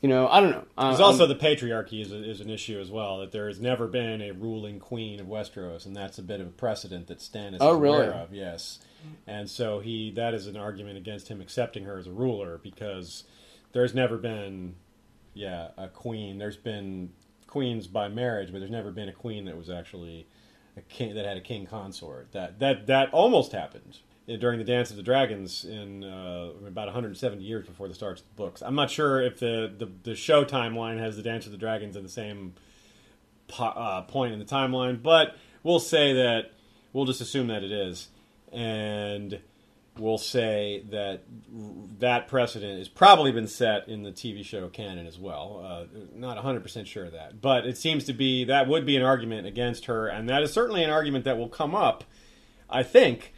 you 0.03 0.09
know, 0.09 0.29
I 0.29 0.41
don't 0.41 0.51
know. 0.51 0.65
Uh, 0.77 0.89
There's 0.89 1.01
also 1.01 1.27
the 1.27 1.37
patriarchy 1.37 2.03
is, 2.03 2.13
a, 2.13 2.23
is 2.29 2.41
an 2.41 2.51
issue 2.51 2.81
as 2.81 2.91
well. 2.91 3.21
That 3.21 3.31
there 3.33 3.47
has 3.47 3.61
never 3.61 3.87
been 3.87 4.21
a 4.21 4.33
ruling 4.33 4.81
queen 4.81 5.21
of 5.21 5.27
Westeros, 5.27 5.87
and 5.87 5.95
that's 5.97 6.19
a 6.19 6.23
bit 6.23 6.41
of 6.41 6.49
a 6.49 6.51
precedent 6.51 7.07
that 7.07 7.19
Stannis 7.21 7.59
Oh, 7.61 7.75
is 7.77 7.81
really? 7.81 8.07
aware 8.07 8.13
of. 8.13 8.35
Yes, 8.35 8.81
and 9.27 9.49
so 9.49 9.79
he 9.79 10.11
that 10.13 10.35
is 10.35 10.47
an 10.49 10.57
argument 10.57 10.99
against 10.99 11.29
him 11.29 11.41
accepting 11.41 11.85
her 11.85 11.97
as 11.99 12.07
a 12.09 12.13
ruler 12.13 12.59
because 12.63 13.25
there's 13.73 13.95
never 13.95 14.19
been, 14.19 14.75
yeah, 15.35 15.69
a 15.79 15.89
queen. 15.89 16.39
There's 16.39 16.57
been 16.57 17.11
queens 17.47 17.87
by 17.87 18.09
marriage, 18.09 18.51
but 18.51 18.59
there's 18.59 18.71
never 18.71 18.91
been 18.91 19.09
a 19.09 19.13
queen 19.13 19.45
that 19.45 19.57
was 19.57 19.71
actually 19.71 20.27
a 20.77 20.81
king 20.81 21.15
that 21.15 21.25
had 21.25 21.37
a 21.37 21.41
king 21.41 21.65
consort. 21.65 22.33
That 22.33 22.59
that 22.59 22.89
that 22.89 23.13
almost 23.13 23.53
happened 23.53 24.01
during 24.27 24.59
the 24.59 24.65
Dance 24.65 24.91
of 24.91 24.97
the 24.97 25.03
Dragons 25.03 25.65
in 25.65 26.05
uh, 26.05 26.51
about 26.67 26.87
170 26.87 27.43
years 27.43 27.67
before 27.67 27.89
the 27.89 27.95
start 27.95 28.19
of 28.19 28.25
the 28.25 28.35
books. 28.37 28.63
I'm 28.63 28.75
not 28.75 28.91
sure 28.91 29.21
if 29.21 29.39
the, 29.39 29.73
the, 29.77 29.91
the 30.05 30.15
show 30.15 30.45
timeline 30.45 30.99
has 30.99 31.17
the 31.17 31.23
Dance 31.23 31.47
of 31.47 31.53
the 31.53 31.59
Dragons 31.59 31.97
in 31.97 32.03
the 32.03 32.09
same 32.09 32.55
po- 33.49 33.65
uh, 33.65 34.03
point 34.03 34.33
in 34.33 34.39
the 34.39 34.45
timeline, 34.45 35.03
but 35.03 35.37
we'll 35.63 35.81
say 35.81 36.13
that 36.13 36.53
we'll 36.93 37.05
just 37.05 37.21
assume 37.21 37.49
that 37.49 37.65
it 37.65 37.73
is, 37.73 38.09
and 38.53 39.41
we'll 39.99 40.19
say 40.19 40.85
that 40.91 41.23
that 41.99 42.29
precedent 42.29 42.79
has 42.79 42.89
probably 42.89 43.33
been 43.33 43.49
set 43.49 43.89
in 43.89 44.05
the 44.05 44.13
TV 44.13 44.45
show 44.45 44.69
canon 44.69 45.07
as 45.07 45.19
well. 45.19 45.61
Uh, 45.65 45.99
not 46.15 46.43
100% 46.43 46.87
sure 46.87 47.07
of 47.07 47.13
that, 47.13 47.41
but 47.41 47.67
it 47.67 47.77
seems 47.77 48.05
to 48.05 48.13
be 48.13 48.45
that 48.45 48.69
would 48.69 48.87
be 48.87 48.97
an 48.97 49.03
argument 49.03 49.47
against 49.47 49.87
her, 49.87 50.07
and 50.07 50.29
that 50.29 50.43
is 50.43 50.53
certainly 50.53 50.85
an 50.85 50.91
argument 50.91 51.25
that 51.25 51.37
will 51.37 51.49
come 51.49 51.75
up, 51.75 52.05
I 52.71 52.83
think, 52.83 53.32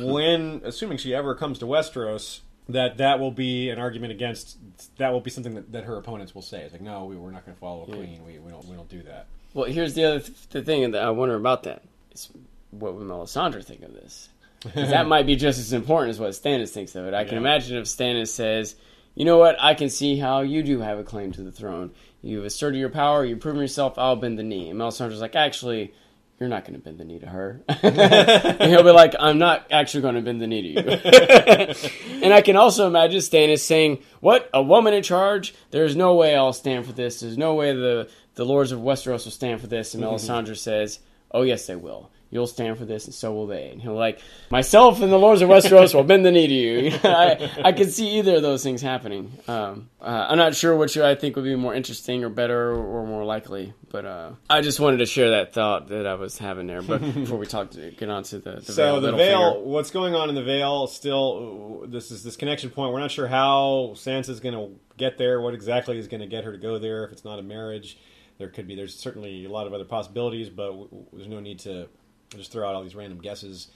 when, 0.00 0.62
assuming 0.64 0.98
she 0.98 1.14
ever 1.14 1.34
comes 1.34 1.58
to 1.60 1.66
Westeros. 1.66 2.40
That 2.70 2.98
that 2.98 3.18
will 3.18 3.30
be 3.30 3.70
an 3.70 3.78
argument 3.78 4.12
against. 4.12 4.58
That 4.98 5.10
will 5.10 5.22
be 5.22 5.30
something 5.30 5.54
that, 5.54 5.72
that 5.72 5.84
her 5.84 5.96
opponents 5.96 6.34
will 6.34 6.42
say. 6.42 6.60
It's 6.64 6.72
like, 6.72 6.82
no, 6.82 7.06
we, 7.06 7.16
we're 7.16 7.30
not 7.30 7.46
going 7.46 7.54
to 7.54 7.60
follow 7.60 7.84
a 7.84 7.86
queen. 7.86 8.20
We, 8.26 8.38
we 8.38 8.50
don't 8.50 8.62
we 8.66 8.76
don't 8.76 8.90
do 8.90 9.02
that. 9.04 9.26
well, 9.54 9.64
here's 9.64 9.94
the 9.94 10.04
other 10.04 10.20
th- 10.20 10.48
the 10.50 10.60
thing 10.60 10.90
that 10.90 11.02
I 11.02 11.08
wonder 11.08 11.34
about 11.34 11.62
that. 11.62 11.82
Is 12.12 12.28
what 12.70 12.94
would 12.94 13.06
Melisandre 13.06 13.64
think 13.64 13.82
of 13.84 13.94
this? 13.94 14.28
that 14.74 15.06
might 15.06 15.24
be 15.24 15.34
just 15.34 15.58
as 15.58 15.72
important 15.72 16.10
as 16.10 16.20
what 16.20 16.28
Stannis 16.32 16.68
thinks 16.68 16.94
of 16.94 17.06
it. 17.06 17.14
I 17.14 17.24
can 17.24 17.34
Yeah. 17.34 17.38
imagine 17.40 17.78
if 17.78 17.86
Stannis 17.86 18.28
says, 18.28 18.76
"You 19.14 19.24
know 19.24 19.38
what? 19.38 19.56
I 19.58 19.72
can 19.72 19.88
see 19.88 20.18
how 20.18 20.42
you 20.42 20.62
do 20.62 20.80
have 20.80 20.98
a 20.98 21.04
claim 21.04 21.32
to 21.32 21.42
the 21.42 21.52
throne. 21.52 21.92
You've 22.20 22.44
asserted 22.44 22.76
your 22.76 22.90
power. 22.90 23.24
You've 23.24 23.40
proven 23.40 23.62
yourself. 23.62 23.94
I'll 23.96 24.16
bend 24.16 24.38
the 24.38 24.42
knee." 24.42 24.68
And 24.68 24.78
Melisandre's 24.78 25.22
like, 25.22 25.36
"Actually." 25.36 25.94
You're 26.38 26.48
not 26.48 26.64
going 26.64 26.74
to 26.74 26.80
bend 26.80 26.98
the 26.98 27.04
knee 27.04 27.18
to 27.18 27.26
her. 27.26 27.62
and 27.68 28.70
he'll 28.70 28.84
be 28.84 28.92
like, 28.92 29.14
I'm 29.18 29.38
not 29.38 29.66
actually 29.72 30.02
going 30.02 30.14
to 30.14 30.20
bend 30.20 30.40
the 30.40 30.46
knee 30.46 30.62
to 30.62 30.68
you. 30.68 32.20
and 32.22 32.32
I 32.32 32.42
can 32.42 32.54
also 32.54 32.86
imagine 32.86 33.18
Stannis 33.20 33.58
saying, 33.58 34.04
What? 34.20 34.48
A 34.54 34.62
woman 34.62 34.94
in 34.94 35.02
charge? 35.02 35.52
There's 35.72 35.96
no 35.96 36.14
way 36.14 36.36
I'll 36.36 36.52
stand 36.52 36.86
for 36.86 36.92
this. 36.92 37.20
There's 37.20 37.36
no 37.36 37.54
way 37.54 37.74
the, 37.74 38.08
the 38.36 38.44
lords 38.44 38.70
of 38.70 38.78
Westeros 38.80 39.24
will 39.24 39.32
stand 39.32 39.60
for 39.60 39.66
this. 39.66 39.94
And 39.94 40.04
mm-hmm. 40.04 40.14
Melisandre 40.14 40.56
says, 40.56 41.00
Oh, 41.32 41.42
yes, 41.42 41.66
they 41.66 41.76
will. 41.76 42.10
You'll 42.30 42.46
stand 42.46 42.76
for 42.76 42.84
this, 42.84 43.06
and 43.06 43.14
so 43.14 43.32
will 43.32 43.46
they. 43.46 43.70
And 43.70 43.80
he'll 43.80 43.94
like, 43.94 44.20
Myself 44.50 45.00
and 45.00 45.10
the 45.10 45.16
lords 45.16 45.40
of 45.40 45.48
Westeros 45.48 45.94
will 45.94 46.04
bend 46.04 46.26
the 46.26 46.30
knee 46.30 46.46
to 46.46 46.54
you. 46.54 46.98
I, 47.04 47.50
I 47.64 47.72
could 47.72 47.90
see 47.90 48.18
either 48.18 48.36
of 48.36 48.42
those 48.42 48.62
things 48.62 48.82
happening. 48.82 49.32
Um, 49.48 49.88
uh, 49.98 50.26
I'm 50.28 50.36
not 50.36 50.54
sure 50.54 50.76
which 50.76 50.98
I 50.98 51.14
think 51.14 51.36
would 51.36 51.46
be 51.46 51.56
more 51.56 51.74
interesting 51.74 52.24
or 52.24 52.28
better 52.28 52.72
or, 52.74 53.06
more 53.06 53.24
likely, 53.24 53.72
but 53.88 54.04
uh, 54.04 54.32
I 54.50 54.60
just 54.60 54.78
wanted 54.78 54.98
to 54.98 55.06
share 55.06 55.30
that 55.30 55.54
thought 55.54 55.88
that 55.88 56.06
I 56.06 56.14
was 56.16 56.36
having 56.36 56.66
there. 56.66 56.82
But 56.82 57.00
before 57.14 57.38
we 57.38 57.46
talk 57.46 57.70
to 57.70 57.92
get 57.92 58.10
on 58.10 58.24
to 58.24 58.38
the, 58.38 58.56
the 58.56 58.72
So 58.72 59.00
Vale, 59.00 59.00
the 59.00 59.16
Vale, 59.16 59.62
what's 59.62 59.90
going 59.90 60.14
on 60.14 60.28
in 60.28 60.34
the 60.34 60.44
Vale? 60.44 60.86
Still, 60.86 61.86
this 61.88 62.10
is 62.10 62.22
this 62.22 62.36
connection 62.36 62.68
point. 62.68 62.92
We're 62.92 63.00
not 63.00 63.10
sure 63.10 63.26
how 63.26 63.92
Sansa's 63.94 64.40
going 64.40 64.54
to 64.54 64.78
get 64.98 65.16
there. 65.16 65.40
What 65.40 65.54
exactly 65.54 65.96
is 65.96 66.08
going 66.08 66.20
to 66.20 66.26
get 66.26 66.44
her 66.44 66.52
to 66.52 66.58
go 66.58 66.78
there? 66.78 67.04
If 67.04 67.12
it's 67.12 67.24
not 67.24 67.38
a 67.38 67.42
marriage, 67.42 67.96
there 68.36 68.48
could 68.48 68.66
be. 68.66 68.74
There's 68.74 68.94
certainly 68.94 69.46
a 69.46 69.50
lot 69.50 69.66
of 69.66 69.72
other 69.72 69.86
possibilities, 69.86 70.50
but 70.50 70.66
w- 70.66 70.88
w- 70.88 71.06
there's 71.14 71.28
no 71.28 71.40
need 71.40 71.60
to 71.60 71.88
just 72.36 72.52
throw 72.52 72.68
out 72.68 72.74
all 72.74 72.82
these 72.82 72.94
random 72.94 73.20
guesses. 73.20 73.68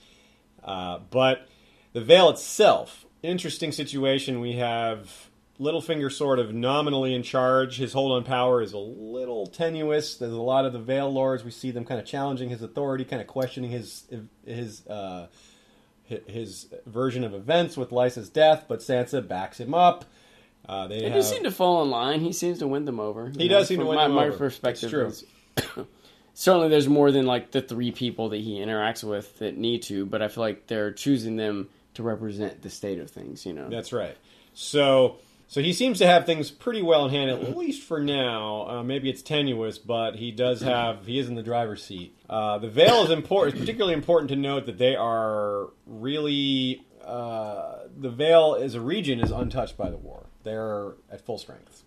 Uh, 0.63 0.99
but 1.09 1.47
the 1.93 2.01
Vale 2.01 2.29
itself, 2.29 3.05
interesting 3.21 3.71
situation. 3.71 4.39
We 4.39 4.53
have 4.53 5.29
Littlefinger 5.59 6.11
sort 6.11 6.39
of 6.39 6.53
nominally 6.53 7.13
in 7.13 7.23
charge. 7.23 7.77
His 7.77 7.93
hold 7.93 8.11
on 8.13 8.23
power 8.23 8.61
is 8.61 8.73
a 8.73 8.77
little 8.77 9.45
tenuous. 9.47 10.15
There's 10.17 10.31
a 10.33 10.41
lot 10.41 10.65
of 10.65 10.73
the 10.73 10.79
Vale 10.79 11.11
Lords. 11.11 11.43
We 11.43 11.51
see 11.51 11.71
them 11.71 11.85
kind 11.85 11.99
of 11.99 12.05
challenging 12.05 12.49
his 12.49 12.61
authority, 12.61 13.05
kind 13.05 13.21
of 13.21 13.27
questioning 13.27 13.71
his 13.71 14.03
his 14.45 14.85
uh, 14.87 15.27
his 16.05 16.67
version 16.85 17.23
of 17.23 17.33
events 17.33 17.77
with 17.77 17.91
Lysa's 17.91 18.29
death. 18.29 18.65
But 18.67 18.79
Sansa 18.79 19.25
backs 19.27 19.59
him 19.59 19.73
up. 19.73 20.05
Uh, 20.67 20.87
they 20.87 20.99
They 20.99 21.09
have, 21.09 21.13
do 21.13 21.21
seem 21.23 21.43
to 21.43 21.51
fall 21.51 21.83
in 21.83 21.89
line. 21.89 22.21
He 22.21 22.31
seems 22.31 22.59
to 22.59 22.67
win 22.67 22.85
them 22.85 22.99
over. 22.99 23.29
He 23.29 23.43
you 23.43 23.49
does 23.49 23.67
seem 23.67 23.79
to 23.79 23.85
win 23.85 23.95
my, 23.95 24.03
them 24.05 24.13
my 24.15 24.27
over. 24.27 24.37
perspective. 24.37 24.93
It's 24.93 25.23
is- 25.57 25.85
certainly, 26.33 26.69
there's 26.69 26.87
more 26.87 27.11
than 27.11 27.25
like 27.25 27.51
the 27.51 27.61
three 27.61 27.91
people 27.91 28.29
that 28.29 28.41
he 28.41 28.59
interacts 28.59 29.03
with 29.03 29.39
that 29.39 29.57
need 29.57 29.83
to, 29.83 30.05
but 30.05 30.21
I 30.21 30.27
feel 30.27 30.43
like 30.43 30.67
they're 30.67 30.91
choosing 30.91 31.35
them 31.35 31.69
to 31.95 32.03
represent 32.03 32.61
the 32.61 32.69
state 32.69 32.99
of 32.99 33.09
things. 33.09 33.45
You 33.45 33.53
know, 33.53 33.69
That's 33.69 33.93
right. 33.93 34.17
So 34.53 35.17
so 35.47 35.61
he 35.61 35.71
seems 35.73 35.99
to 35.99 36.07
have 36.07 36.25
things 36.25 36.49
pretty 36.49 36.81
well 36.81 37.05
in 37.05 37.11
hand, 37.11 37.29
at 37.29 37.55
least 37.55 37.83
for 37.83 37.99
now. 37.99 38.67
Uh, 38.67 38.83
maybe 38.83 39.09
it's 39.09 39.21
tenuous, 39.21 39.77
but 39.77 40.15
he 40.15 40.31
does 40.31 40.61
have 40.61 41.05
he 41.05 41.19
is 41.19 41.29
in 41.29 41.35
the 41.35 41.43
driver's 41.43 41.83
seat. 41.83 42.15
Uh, 42.29 42.57
the 42.57 42.69
Vale 42.69 43.03
is 43.03 43.11
important. 43.11 43.55
It's 43.55 43.61
particularly 43.61 43.93
important 43.93 44.29
to 44.29 44.35
note 44.35 44.65
that 44.65 44.79
they 44.79 44.95
are 44.95 45.69
really 45.85 46.83
uh, 47.05 47.79
the 47.95 48.09
Vale 48.09 48.57
as 48.59 48.73
a 48.75 48.81
region 48.81 49.19
is 49.19 49.29
untouched 49.29 49.77
by 49.77 49.91
the 49.91 49.97
war. 49.97 50.25
They're 50.41 50.93
at 51.11 51.21
full 51.21 51.37
strength. 51.37 51.83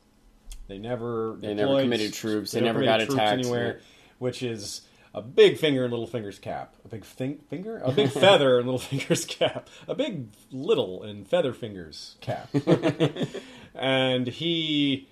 They 0.68 0.78
never 0.78 1.36
They 1.40 1.54
never 1.54 1.80
committed 1.80 2.12
troops. 2.12 2.52
They 2.52 2.60
never 2.60 2.80
never 2.80 2.98
got 2.98 3.00
attacked, 3.00 3.40
anywhere, 3.40 3.80
yeah. 3.80 3.95
Which 4.18 4.42
is 4.42 4.82
a 5.16 5.22
big 5.22 5.56
finger 5.56 5.86
in 5.86 5.90
Littlefinger's 5.90 6.38
cap. 6.38 6.74
A 6.84 6.88
big 6.88 7.02
thing, 7.02 7.38
finger? 7.48 7.80
A 7.82 7.90
big 7.90 8.10
feather 8.12 8.60
in 8.60 8.66
Littlefinger's 8.66 9.24
cap. 9.26 9.68
A 9.88 9.94
big 9.94 10.28
little 10.52 11.02
in 11.02 11.24
Featherfinger's 11.24 12.16
cap. 12.20 12.50
and 13.74 14.26
he. 14.26 15.08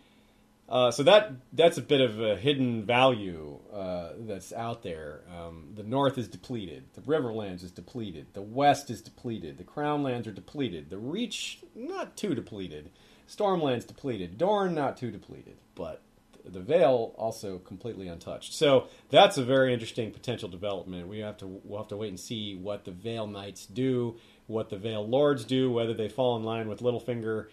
Uh, 0.67 0.91
so 0.91 1.03
that 1.03 1.33
that's 1.53 1.77
a 1.77 1.83
bit 1.83 2.01
of 2.01 2.21
a 2.21 2.37
hidden 2.37 2.85
value 2.85 3.59
uh, 3.73 4.11
that's 4.21 4.53
out 4.53 4.83
there. 4.83 5.21
Um, 5.35 5.71
the 5.75 5.83
north 5.83 6.19
is 6.19 6.29
depleted. 6.29 6.85
The 6.95 7.03
Riverlands 7.03 7.63
is 7.63 7.71
depleted. 7.71 8.29
The 8.33 8.43
west 8.43 8.91
is 8.91 9.01
depleted. 9.01 9.59
The 9.59 9.65
Crownlands 9.65 10.27
are 10.27 10.33
depleted. 10.33 10.91
The 10.91 10.99
Reach 10.99 11.61
not 11.75 12.17
too 12.17 12.35
depleted. 12.35 12.91
Stormlands 13.29 13.87
depleted. 13.87 14.37
Dorne 14.37 14.75
not 14.75 14.97
too 14.97 15.11
depleted, 15.11 15.57
but 15.75 16.03
the 16.45 16.61
Vale 16.61 17.15
also 17.17 17.59
completely 17.59 18.09
untouched. 18.09 18.55
So 18.55 18.89
that's 19.11 19.39
a 19.39 19.45
very 19.45 19.73
interesting 19.73 20.11
potential 20.11 20.49
development. 20.49 21.09
We 21.09 21.21
have 21.21 21.37
to 21.39 21.47
we'll 21.65 21.81
have 21.81 21.89
to 21.89 21.97
wait 21.97 22.09
and 22.09 22.21
see 22.21 22.55
what 22.55 22.85
the 22.85 22.91
Vale 22.91 23.27
Knights 23.27 23.67
do, 23.67 24.17
what 24.47 24.71
the 24.71 24.77
Vale 24.77 25.07
Lords 25.07 25.45
do, 25.45 25.71
whether 25.71 25.95
they 25.95 26.09
fall 26.09 26.37
in 26.37 26.45
line 26.45 26.69
with 26.69 26.81
Littlefinger, 26.81 27.47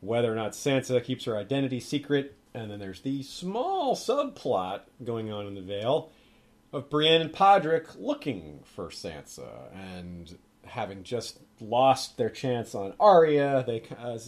whether 0.00 0.32
or 0.32 0.36
not 0.36 0.52
Sansa 0.52 1.02
keeps 1.02 1.24
her 1.24 1.36
identity 1.36 1.80
secret, 1.80 2.36
and 2.52 2.70
then 2.70 2.78
there's 2.78 3.00
the 3.00 3.22
small 3.22 3.96
subplot 3.96 4.80
going 5.02 5.32
on 5.32 5.46
in 5.46 5.54
the 5.54 5.62
Vale 5.62 6.10
of 6.72 6.90
Brienne 6.90 7.20
and 7.20 7.32
Podrick 7.32 7.96
looking 7.98 8.60
for 8.64 8.88
Sansa 8.88 9.72
and 9.72 10.36
having 10.66 11.04
just 11.04 11.38
lost 11.60 12.16
their 12.16 12.30
chance 12.30 12.74
on 12.74 12.94
Arya. 12.98 13.64
They 13.66 13.82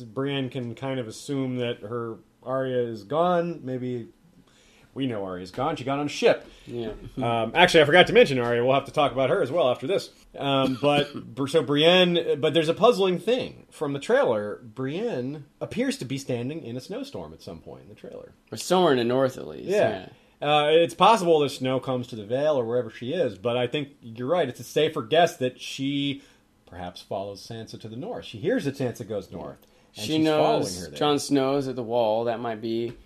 Brienne 0.05 0.49
can 0.49 0.74
kind 0.74 1.01
of 1.01 1.09
assume 1.09 1.57
that 1.57 1.81
her 1.81 2.19
Arya 2.47 2.78
is 2.78 3.05
gone. 3.05 3.60
Maybe 3.64 4.09
we 4.94 5.06
know 5.06 5.24
Arya's 5.24 5.51
gone. 5.51 5.77
She 5.77 5.85
got 5.85 5.98
on 5.98 6.06
a 6.06 6.09
ship. 6.09 6.47
yeah. 6.66 6.93
Um, 7.18 7.52
actually, 7.55 7.82
I 7.82 7.85
forgot 7.85 8.06
to 8.06 8.12
mention 8.12 8.39
Arya. 8.39 8.64
We'll 8.64 8.74
have 8.74 8.86
to 8.86 8.93
talk 8.93 9.12
about 9.12 9.28
her 9.28 9.43
as 9.43 9.51
well 9.52 9.70
after 9.70 9.86
this. 9.86 10.10
Um, 10.39 10.78
but 10.81 11.10
so 11.48 11.62
Brienne, 11.62 12.40
but 12.40 12.55
there's 12.55 12.68
a 12.70 12.74
puzzling 12.74 13.18
thing 13.18 13.66
from 13.70 13.93
the 13.93 13.98
trailer. 13.98 14.60
Brienne 14.62 15.44
appears 15.60 15.98
to 15.98 16.05
be 16.05 16.16
standing 16.18 16.62
in 16.64 16.77
a 16.77 16.81
snowstorm 16.81 17.32
at 17.35 17.43
some 17.43 17.59
point 17.60 17.82
in 17.82 17.89
the 17.89 17.94
trailer. 17.94 18.32
or 18.51 18.56
somewhere 18.56 18.93
in 18.93 18.98
the 18.98 19.05
north 19.05 19.36
at 19.36 19.47
least. 19.47 19.68
Yeah. 19.68 20.09
Uh, 20.40 20.68
it's 20.70 20.94
possible 20.94 21.40
that 21.40 21.48
Snow 21.51 21.81
comes 21.81 22.06
to 22.09 22.16
the 22.16 22.24
Vale 22.24 22.56
or 22.56 22.64
wherever 22.66 22.90
she 22.90 23.14
is, 23.14 23.39
but 23.39 23.56
I 23.56 23.66
think 23.66 23.89
you're 24.02 24.28
right. 24.28 24.47
It's 24.48 24.60
a 24.60 24.64
safer 24.64 25.01
guess 25.02 25.36
that 25.39 25.59
she 25.60 26.23
perhaps 26.66 27.01
follows 27.01 27.47
Sansa 27.47 27.81
to 27.81 27.89
the 27.89 27.97
north. 27.97 28.27
She 28.27 28.36
hears 28.39 28.66
that 28.66 28.77
Sansa 28.77 29.09
goes 29.09 29.31
north. 29.31 29.59
She 29.97 30.18
knows. 30.18 30.89
Jon 30.89 31.18
Snow's 31.18 31.68
at 31.68 31.77
the 31.77 31.82
wall. 31.82 32.24
That 32.24 32.40
might 32.40 32.60
be. 32.60 32.97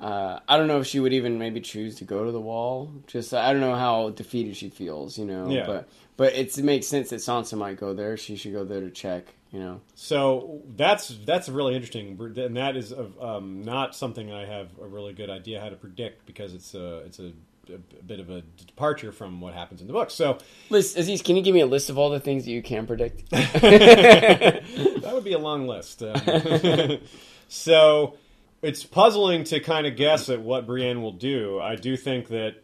Uh, 0.00 0.40
I 0.48 0.56
don't 0.56 0.66
know 0.66 0.80
if 0.80 0.86
she 0.86 0.98
would 0.98 1.12
even 1.12 1.38
maybe 1.38 1.60
choose 1.60 1.96
to 1.96 2.04
go 2.04 2.24
to 2.24 2.32
the 2.32 2.40
wall. 2.40 2.90
Just 3.06 3.34
I 3.34 3.52
don't 3.52 3.60
know 3.60 3.74
how 3.74 4.10
defeated 4.10 4.56
she 4.56 4.70
feels, 4.70 5.18
you 5.18 5.26
know. 5.26 5.50
Yeah. 5.50 5.66
But 5.66 5.88
but 6.16 6.34
it's, 6.34 6.58
it 6.58 6.64
makes 6.64 6.86
sense 6.86 7.10
that 7.10 7.16
Sansa 7.16 7.56
might 7.56 7.78
go 7.78 7.94
there. 7.94 8.16
She 8.16 8.36
should 8.36 8.52
go 8.52 8.64
there 8.64 8.80
to 8.80 8.90
check, 8.90 9.24
you 9.52 9.60
know. 9.60 9.80
So 9.94 10.62
that's 10.76 11.16
that's 11.24 11.48
really 11.48 11.74
interesting, 11.74 12.18
and 12.36 12.56
that 12.56 12.76
is 12.76 12.94
um, 13.20 13.62
not 13.62 13.94
something 13.94 14.32
I 14.32 14.46
have 14.46 14.68
a 14.82 14.86
really 14.86 15.12
good 15.12 15.30
idea 15.30 15.60
how 15.60 15.68
to 15.68 15.76
predict 15.76 16.26
because 16.26 16.54
it's 16.54 16.74
a 16.74 16.98
it's 16.98 17.18
a, 17.18 17.32
a 17.72 17.78
bit 18.02 18.20
of 18.20 18.30
a 18.30 18.42
departure 18.66 19.12
from 19.12 19.40
what 19.40 19.54
happens 19.54 19.80
in 19.80 19.86
the 19.86 19.92
book. 19.92 20.10
So 20.10 20.38
Liz, 20.68 20.96
Aziz, 20.96 21.22
can 21.22 21.36
you 21.36 21.42
give 21.42 21.54
me 21.54 21.60
a 21.60 21.66
list 21.66 21.90
of 21.90 21.98
all 21.98 22.10
the 22.10 22.20
things 22.20 22.44
that 22.44 22.50
you 22.50 22.62
can 22.62 22.86
predict? 22.86 23.30
that 23.30 25.10
would 25.12 25.24
be 25.24 25.32
a 25.32 25.38
long 25.38 25.66
list. 25.66 26.02
Um, 26.02 26.98
so 27.48 28.16
it's 28.62 28.84
puzzling 28.84 29.44
to 29.44 29.60
kind 29.60 29.86
of 29.86 29.96
guess 29.96 30.28
at 30.28 30.40
what 30.40 30.66
Brienne 30.66 31.02
will 31.02 31.12
do. 31.12 31.60
I 31.60 31.76
do 31.76 31.96
think 31.96 32.28
that 32.28 32.62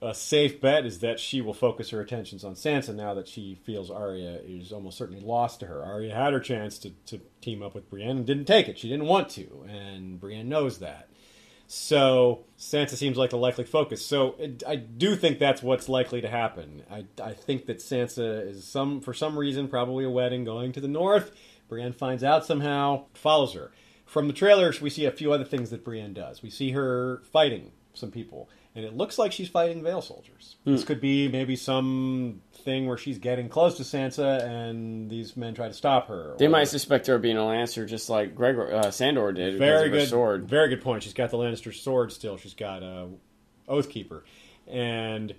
a 0.00 0.14
safe 0.14 0.60
bet 0.60 0.86
is 0.86 1.00
that 1.00 1.18
she 1.18 1.40
will 1.40 1.54
focus 1.54 1.90
her 1.90 2.00
attentions 2.00 2.44
on 2.44 2.54
Sansa 2.54 2.94
now 2.94 3.14
that 3.14 3.26
she 3.26 3.58
feels 3.64 3.90
Arya 3.90 4.40
is 4.44 4.72
almost 4.72 4.96
certainly 4.96 5.20
lost 5.20 5.60
to 5.60 5.66
her. 5.66 5.82
Arya 5.82 6.14
had 6.14 6.32
her 6.32 6.40
chance 6.40 6.78
to, 6.80 6.90
to 7.06 7.20
team 7.40 7.62
up 7.62 7.74
with 7.74 7.90
Brienne 7.90 8.18
and 8.18 8.26
didn't 8.26 8.44
take 8.44 8.68
it. 8.68 8.78
She 8.78 8.88
didn't 8.88 9.06
want 9.06 9.28
to, 9.30 9.66
and 9.68 10.20
Brienne 10.20 10.48
knows 10.48 10.78
that. 10.78 11.08
So 11.70 12.46
Sansa 12.58 12.96
seems 12.96 13.18
like 13.18 13.28
the 13.28 13.36
likely 13.36 13.64
focus. 13.64 14.04
So 14.04 14.34
it, 14.38 14.62
I 14.66 14.76
do 14.76 15.14
think 15.14 15.38
that's 15.38 15.62
what's 15.62 15.86
likely 15.86 16.22
to 16.22 16.28
happen. 16.28 16.82
I, 16.90 17.04
I 17.22 17.34
think 17.34 17.66
that 17.66 17.78
Sansa 17.78 18.48
is 18.48 18.64
some 18.64 19.02
for 19.02 19.12
some 19.12 19.38
reason 19.38 19.68
probably 19.68 20.04
a 20.04 20.10
wedding 20.10 20.44
going 20.44 20.72
to 20.72 20.80
the 20.80 20.88
north. 20.88 21.30
Brienne 21.68 21.92
finds 21.92 22.24
out 22.24 22.46
somehow, 22.46 23.04
follows 23.12 23.52
her. 23.52 23.70
From 24.06 24.26
the 24.26 24.32
trailers, 24.32 24.80
we 24.80 24.88
see 24.88 25.04
a 25.04 25.10
few 25.10 25.30
other 25.30 25.44
things 25.44 25.68
that 25.68 25.84
Brienne 25.84 26.14
does. 26.14 26.42
We 26.42 26.48
see 26.48 26.70
her 26.70 27.22
fighting 27.30 27.72
some 27.92 28.10
people, 28.10 28.48
and 28.74 28.86
it 28.86 28.96
looks 28.96 29.18
like 29.18 29.32
she's 29.32 29.50
fighting 29.50 29.82
Vale 29.82 30.00
soldiers. 30.00 30.56
This 30.64 30.80
hmm. 30.80 30.86
could 30.86 31.00
be 31.02 31.28
maybe 31.28 31.54
some 31.54 32.40
thing 32.68 32.86
where 32.86 32.98
she's 32.98 33.16
getting 33.16 33.48
close 33.48 33.78
to 33.78 33.82
Sansa, 33.82 34.44
and 34.44 35.08
these 35.08 35.38
men 35.38 35.54
try 35.54 35.68
to 35.68 35.72
stop 35.72 36.08
her. 36.08 36.34
They 36.38 36.46
or- 36.46 36.50
might 36.50 36.68
suspect 36.68 37.06
her 37.06 37.14
of 37.14 37.22
being 37.22 37.38
a 37.38 37.40
Lannister, 37.40 37.88
just 37.88 38.10
like 38.10 38.34
Gregor 38.34 38.74
uh, 38.74 38.90
Sandor 38.90 39.32
did. 39.32 39.56
very 39.56 39.88
good 39.88 40.06
sword. 40.06 40.46
Very 40.46 40.68
good 40.68 40.82
point. 40.82 41.02
She's 41.02 41.14
got 41.14 41.30
the 41.30 41.38
Lannister 41.38 41.74
sword 41.74 42.12
still. 42.12 42.36
She's 42.36 42.52
got 42.52 42.82
uh, 42.82 43.06
Oathkeeper, 43.68 44.20
and 44.66 45.34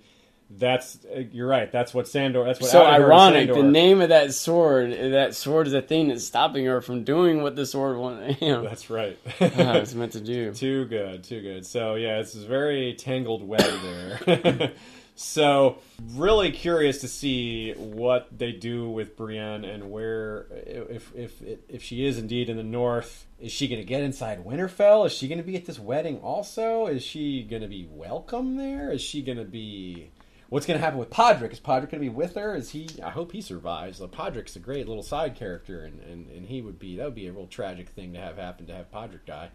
that's 0.50 0.98
uh, 1.04 1.20
you're 1.30 1.46
right. 1.46 1.70
That's 1.70 1.94
what 1.94 2.08
Sandor. 2.08 2.44
That's 2.44 2.60
what 2.60 2.68
So 2.68 2.82
outed 2.82 3.02
her 3.02 3.08
to 3.08 3.14
ironic. 3.14 3.54
The 3.54 3.62
name 3.62 4.00
of 4.00 4.08
that 4.08 4.34
sword, 4.34 4.90
that 4.90 5.36
sword 5.36 5.68
is 5.68 5.72
the 5.72 5.82
thing 5.82 6.08
that's 6.08 6.24
stopping 6.24 6.64
her 6.64 6.80
from 6.80 7.04
doing 7.04 7.42
what 7.42 7.54
the 7.54 7.64
sword 7.64 7.96
want, 7.96 8.42
you 8.42 8.48
know, 8.48 8.64
That's 8.64 8.90
right. 8.90 9.16
uh, 9.40 9.46
it's 9.46 9.94
meant 9.94 10.12
to 10.12 10.20
do. 10.20 10.52
too 10.66 10.86
good, 10.86 11.22
too 11.22 11.42
good. 11.42 11.64
So 11.64 11.94
yeah, 11.94 12.18
it's 12.18 12.34
a 12.34 12.44
very 12.44 12.94
tangled 12.94 13.46
web 13.46 13.70
there. 13.82 14.72
So 15.20 15.78
really 16.14 16.50
curious 16.50 17.00
to 17.02 17.08
see 17.08 17.72
what 17.72 18.28
they 18.36 18.52
do 18.52 18.88
with 18.88 19.16
Brienne 19.16 19.64
and 19.64 19.90
where 19.90 20.46
if 20.50 21.14
if 21.14 21.42
if 21.68 21.82
she 21.82 22.06
is 22.06 22.18
indeed 22.18 22.48
in 22.48 22.56
the 22.56 22.62
north. 22.62 23.26
Is 23.38 23.52
she 23.52 23.68
going 23.68 23.80
to 23.80 23.86
get 23.86 24.02
inside 24.02 24.44
Winterfell? 24.44 25.06
Is 25.06 25.12
she 25.12 25.26
going 25.26 25.38
to 25.38 25.44
be 25.44 25.56
at 25.56 25.64
this 25.64 25.78
wedding 25.78 26.18
also? 26.18 26.86
Is 26.86 27.02
she 27.02 27.42
going 27.42 27.62
to 27.62 27.68
be 27.68 27.88
welcome 27.90 28.56
there? 28.56 28.92
Is 28.92 29.00
she 29.00 29.22
going 29.22 29.38
to 29.38 29.44
be 29.44 30.10
What's 30.50 30.66
going 30.66 30.80
to 30.80 30.84
happen 30.84 30.98
with 30.98 31.10
Podrick? 31.10 31.52
Is 31.52 31.60
Podrick 31.60 31.90
going 31.90 31.90
to 31.90 31.98
be 32.00 32.08
with 32.08 32.34
her? 32.34 32.56
Is 32.56 32.70
he? 32.70 32.88
I 33.04 33.10
hope 33.10 33.30
he 33.30 33.40
survives. 33.40 34.00
Podrick's 34.00 34.56
a 34.56 34.58
great 34.58 34.88
little 34.88 35.04
side 35.04 35.36
character, 35.36 35.84
and, 35.84 36.00
and, 36.00 36.28
and 36.28 36.46
he 36.46 36.60
would 36.60 36.76
be 36.76 36.96
that 36.96 37.04
would 37.04 37.14
be 37.14 37.28
a 37.28 37.32
real 37.32 37.46
tragic 37.46 37.90
thing 37.90 38.12
to 38.14 38.18
have 38.18 38.36
happen 38.36 38.66
to 38.66 38.74
have 38.74 38.90
Podrick 38.90 39.24
die, 39.24 39.50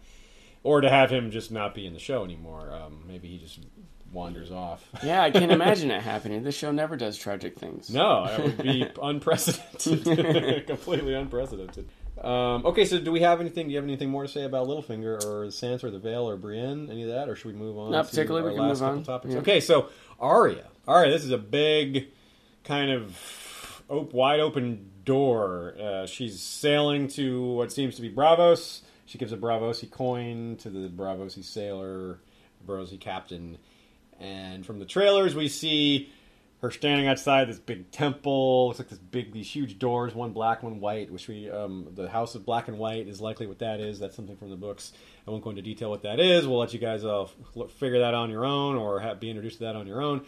or 0.62 0.80
to 0.80 0.88
have 0.88 1.10
him 1.10 1.30
just 1.30 1.52
not 1.52 1.74
be 1.74 1.86
in 1.86 1.92
the 1.92 1.98
show 1.98 2.24
anymore. 2.24 2.72
Um, 2.72 3.04
maybe 3.06 3.28
he 3.28 3.36
just 3.36 3.60
wanders 4.12 4.50
off. 4.50 4.88
Yeah, 5.02 5.22
I 5.22 5.30
can't 5.30 5.52
imagine 5.60 5.90
it 5.90 6.02
happening. 6.02 6.42
This 6.42 6.54
show 6.56 6.72
never 6.72 6.96
does 6.96 7.16
tragic 7.16 7.58
things. 7.58 7.90
No, 7.90 8.26
that 8.26 8.42
would 8.42 8.58
be 8.58 8.86
unprecedented, 9.02 10.66
completely 10.66 11.14
unprecedented. 11.14 11.88
Um, 12.20 12.64
okay, 12.64 12.86
so 12.86 12.98
do 12.98 13.12
we 13.12 13.20
have 13.20 13.40
anything? 13.40 13.66
Do 13.66 13.72
you 13.72 13.76
have 13.78 13.84
anything 13.84 14.08
more 14.08 14.22
to 14.22 14.28
say 14.28 14.44
about 14.44 14.66
Littlefinger 14.68 15.22
or 15.24 15.46
Sansa 15.48 15.84
or 15.84 15.90
the 15.90 15.98
Vale 15.98 16.28
or 16.28 16.36
Brienne? 16.36 16.88
Any 16.90 17.02
of 17.02 17.10
that, 17.10 17.28
or 17.28 17.36
should 17.36 17.52
we 17.52 17.58
move 17.58 17.76
on? 17.76 17.90
Not 17.92 18.04
to 18.06 18.10
particularly, 18.10 18.50
we 18.50 18.56
can 18.56 18.68
move 18.68 18.82
on. 18.82 19.02
Topics? 19.04 19.34
Yeah. 19.34 19.40
Okay, 19.40 19.60
so 19.60 19.90
Arya. 20.18 20.64
Arya, 20.88 21.10
this 21.12 21.24
is 21.24 21.30
a 21.30 21.38
big 21.38 22.06
kind 22.64 22.90
of 22.90 23.82
op- 23.90 24.14
wide 24.14 24.40
open 24.40 24.90
door. 25.04 25.74
Uh, 25.78 26.06
she's 26.06 26.40
sailing 26.40 27.08
to 27.08 27.52
what 27.52 27.70
seems 27.70 27.96
to 27.96 28.02
be 28.02 28.10
Braavos. 28.10 28.80
She 29.04 29.18
gives 29.18 29.32
a 29.32 29.36
Braavosi 29.36 29.90
coin 29.90 30.56
to 30.56 30.70
the 30.70 30.88
Braavosi 30.88 31.44
sailor, 31.44 32.18
Braavosi 32.66 32.98
captain. 32.98 33.58
And 34.20 34.64
from 34.64 34.78
the 34.78 34.86
trailers, 34.86 35.34
we 35.34 35.48
see 35.48 36.10
her 36.62 36.70
standing 36.70 37.06
outside 37.06 37.48
this 37.48 37.58
big 37.58 37.90
temple. 37.90 38.68
Looks 38.68 38.78
like 38.78 38.88
this 38.88 38.98
big, 38.98 39.32
these 39.32 39.50
huge 39.50 39.78
doors, 39.78 40.14
one 40.14 40.32
black, 40.32 40.62
one 40.62 40.80
white. 40.80 41.10
Which 41.10 41.28
we, 41.28 41.50
um, 41.50 41.88
the 41.94 42.08
House 42.08 42.34
of 42.34 42.46
Black 42.46 42.68
and 42.68 42.78
White 42.78 43.08
is 43.08 43.20
likely 43.20 43.46
what 43.46 43.58
that 43.58 43.80
is. 43.80 43.98
That's 43.98 44.16
something 44.16 44.36
from 44.36 44.50
the 44.50 44.56
books. 44.56 44.92
I 45.26 45.30
won't 45.30 45.44
go 45.44 45.50
into 45.50 45.62
detail 45.62 45.90
what 45.90 46.02
that 46.02 46.18
is. 46.18 46.46
We'll 46.46 46.58
let 46.58 46.72
you 46.72 46.78
guys 46.78 47.04
uh, 47.04 47.26
figure 47.78 48.00
that 48.00 48.14
on 48.14 48.30
your 48.30 48.44
own, 48.44 48.76
or 48.76 49.00
have, 49.00 49.20
be 49.20 49.28
introduced 49.28 49.58
to 49.58 49.64
that 49.64 49.76
on 49.76 49.86
your 49.86 50.00
own. 50.00 50.24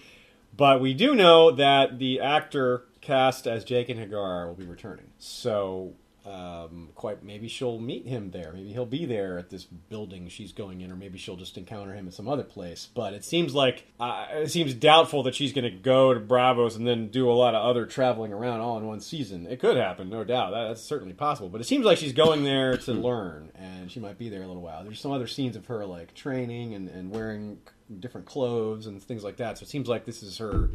But 0.56 0.80
we 0.80 0.94
do 0.94 1.14
know 1.14 1.52
that 1.52 1.98
the 1.98 2.20
actor 2.20 2.84
cast 3.00 3.46
as 3.46 3.64
Jaqen 3.64 3.98
H'ghar 3.98 4.48
will 4.48 4.54
be 4.54 4.66
returning. 4.66 5.06
So, 5.18 5.94
um, 6.28 6.90
quite 6.94 7.22
maybe 7.22 7.48
she'll 7.48 7.78
meet 7.78 8.06
him 8.06 8.30
there. 8.30 8.52
Maybe 8.52 8.72
he'll 8.72 8.84
be 8.84 9.06
there 9.06 9.38
at 9.38 9.48
this 9.48 9.64
building 9.64 10.28
she's 10.28 10.52
going 10.52 10.82
in, 10.82 10.92
or 10.92 10.96
maybe 10.96 11.16
she'll 11.16 11.36
just 11.36 11.56
encounter 11.56 11.94
him 11.94 12.06
in 12.06 12.12
some 12.12 12.28
other 12.28 12.42
place. 12.42 12.88
But 12.94 13.14
it 13.14 13.24
seems 13.24 13.54
like 13.54 13.86
uh, 13.98 14.26
it 14.32 14.50
seems 14.50 14.74
doubtful 14.74 15.22
that 15.22 15.34
she's 15.34 15.52
going 15.52 15.64
to 15.64 15.70
go 15.70 16.12
to 16.12 16.20
Braavos 16.20 16.76
and 16.76 16.86
then 16.86 17.08
do 17.08 17.30
a 17.30 17.32
lot 17.32 17.54
of 17.54 17.64
other 17.64 17.86
traveling 17.86 18.32
around 18.32 18.60
all 18.60 18.76
in 18.78 18.86
one 18.86 19.00
season. 19.00 19.46
It 19.46 19.60
could 19.60 19.76
happen, 19.76 20.10
no 20.10 20.22
doubt. 20.22 20.50
That, 20.50 20.68
that's 20.68 20.82
certainly 20.82 21.14
possible. 21.14 21.48
But 21.48 21.62
it 21.62 21.64
seems 21.64 21.86
like 21.86 21.98
she's 21.98 22.12
going 22.12 22.44
there 22.44 22.76
to 22.76 22.92
learn, 22.92 23.50
and 23.54 23.90
she 23.90 24.00
might 24.00 24.18
be 24.18 24.28
there 24.28 24.42
a 24.42 24.46
little 24.46 24.62
while. 24.62 24.84
There's 24.84 25.00
some 25.00 25.12
other 25.12 25.26
scenes 25.26 25.56
of 25.56 25.66
her 25.66 25.86
like 25.86 26.14
training 26.14 26.74
and, 26.74 26.88
and 26.88 27.10
wearing 27.10 27.58
different 28.00 28.26
clothes 28.26 28.86
and 28.86 29.02
things 29.02 29.24
like 29.24 29.38
that. 29.38 29.58
So 29.58 29.62
it 29.62 29.68
seems 29.68 29.88
like 29.88 30.04
this 30.04 30.22
is 30.22 30.36
her 30.38 30.70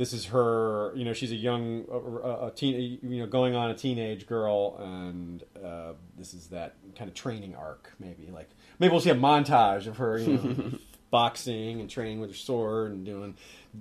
this 0.00 0.14
is 0.14 0.24
her 0.24 0.92
you 0.96 1.04
know 1.04 1.12
she's 1.12 1.30
a 1.30 1.36
young 1.36 1.84
a, 1.92 2.46
a 2.46 2.50
teen 2.56 2.98
you 3.02 3.20
know 3.20 3.26
going 3.26 3.54
on 3.54 3.70
a 3.70 3.74
teenage 3.74 4.26
girl 4.26 4.78
and 4.80 5.44
uh, 5.62 5.92
this 6.16 6.32
is 6.32 6.46
that 6.46 6.74
kind 6.96 7.06
of 7.06 7.14
training 7.14 7.54
arc 7.54 7.92
maybe 8.00 8.30
like 8.32 8.48
maybe 8.78 8.90
we'll 8.90 9.02
see 9.02 9.10
a 9.10 9.14
montage 9.14 9.86
of 9.86 9.98
her 9.98 10.16
you 10.18 10.32
know 10.38 10.78
boxing 11.10 11.80
and 11.80 11.90
training 11.90 12.18
with 12.18 12.30
her 12.30 12.36
sword 12.36 12.92
and 12.92 13.04
doing 13.04 13.34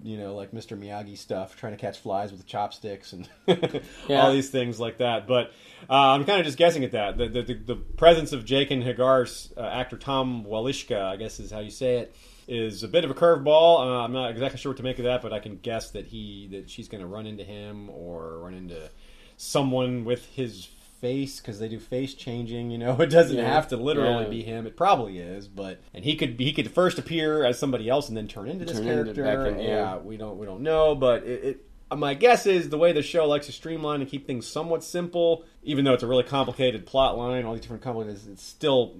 you 0.04 0.18
know 0.18 0.36
like 0.36 0.52
mr 0.52 0.78
miyagi 0.78 1.18
stuff 1.18 1.56
trying 1.56 1.72
to 1.72 1.78
catch 1.80 2.00
flies 2.00 2.34
with 2.34 2.46
chopsticks 2.46 3.14
and 3.14 3.30
Yeah. 4.10 4.22
all 4.22 4.34
these 4.34 4.50
things 4.50 4.78
like 4.78 4.98
that 4.98 5.26
but 5.26 5.54
uh, 5.90 5.94
i'm 5.94 6.26
kind 6.26 6.40
of 6.41 6.46
just 6.46 6.58
guessing 6.58 6.84
at 6.84 6.91
that 6.91 7.18
the, 7.18 7.30
the, 7.30 7.44
the, 7.44 7.54
the 7.54 7.76
presence 7.76 8.34
of 8.34 8.44
jaqen 8.44 8.84
h'ghar's 8.84 9.54
uh, 9.56 9.62
actor 9.62 9.96
tom 9.96 10.44
wlaschiha 10.44 11.02
i 11.02 11.16
guess 11.16 11.40
is 11.40 11.50
how 11.50 11.60
you 11.60 11.70
say 11.72 12.00
it 12.00 12.14
is 12.50 12.84
a 12.84 12.88
bit 12.88 13.06
of 13.06 13.12
a 13.12 13.14
curveball. 13.14 13.80
Uh, 13.80 14.04
I'm 14.04 14.12
not 14.12 14.32
exactly 14.32 14.60
sure 14.60 14.72
what 14.72 14.78
to 14.78 14.84
make 14.84 14.98
of 15.00 15.06
that, 15.06 15.22
but 15.22 15.32
I 15.32 15.40
can 15.40 15.58
guess 15.58 15.92
that 15.92 16.08
he 16.08 16.48
that 16.52 16.70
she's 16.70 16.88
going 16.90 17.02
to 17.02 17.08
run 17.08 17.26
into 17.28 17.44
him 17.44 17.90
or 17.90 18.40
run 18.40 18.54
into 18.56 18.90
someone 19.38 20.04
with 20.06 20.26
his 20.28 20.66
face 21.00 21.40
because 21.40 21.60
they 21.60 21.70
do 21.70 21.80
face 21.80 22.14
changing. 22.14 22.72
You 22.72 22.78
know, 22.78 22.96
it 23.02 23.08
doesn't 23.10 23.38
Yeah. 23.38 23.48
have 23.54 23.68
to 23.70 23.78
literally 23.78 24.24
Yeah. 24.26 24.30
be 24.30 24.44
him. 24.44 24.68
It 24.68 24.76
probably 24.76 25.20
is, 25.20 25.48
but 25.48 25.80
and 25.94 26.04
he 26.04 26.16
could 26.16 26.40
he 26.40 26.52
could 26.52 26.72
first 26.72 26.98
appear 27.00 27.46
as 27.46 27.58
somebody 27.60 27.88
else 27.88 28.08
and 28.10 28.18
then 28.18 28.28
turn 28.28 28.50
into 28.50 28.66
this 28.66 28.78
Turn 28.78 28.88
into 28.88 29.14
character. 29.14 29.24
back 29.52 29.54
in- 29.54 29.60
yeah. 29.66 29.68
yeah. 29.94 29.98
we 29.98 30.18
don't 30.18 30.38
we 30.38 30.46
don't 30.46 30.62
know, 30.62 30.96
but 30.96 31.24
it. 31.24 31.44
it 31.44 31.66
my 31.96 32.14
guess 32.14 32.46
is 32.46 32.70
the 32.70 32.78
way 32.78 32.92
the 32.92 33.02
show 33.02 33.26
likes 33.28 33.48
to 33.48 33.52
streamline 33.52 34.00
and 34.00 34.08
keep 34.08 34.28
things 34.28 34.46
somewhat 34.46 34.84
simple, 34.84 35.44
even 35.64 35.84
though 35.86 35.94
it's 35.94 36.04
a 36.04 36.08
really 36.08 36.22
complicated 36.22 36.86
plot 36.86 37.18
line, 37.18 37.46
all 37.46 37.54
these 37.54 37.62
different 37.62 37.82
complicated, 37.82 38.22
it's 38.32 38.44
still 38.44 38.98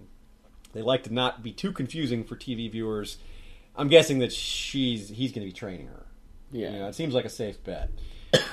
they 0.74 0.82
like 0.82 1.04
to 1.04 1.14
not 1.14 1.44
be 1.44 1.52
too 1.52 1.72
confusing 1.72 2.24
for 2.24 2.36
TV 2.36 2.72
viewers. 2.72 3.18
I'm 3.80 3.88
guessing 3.88 4.20
that 4.20 4.32
she's 4.32 5.10
he's 5.10 5.32
going 5.32 5.42
to 5.48 5.52
be 5.52 5.58
training 5.58 5.88
her. 5.88 6.06
Yeah. 6.52 6.72
You 6.72 6.80
know, 6.80 6.88
it 6.88 6.96
seems 6.96 7.14
like 7.14 7.26
a 7.26 7.30
safe 7.30 7.64
bet. 7.64 7.90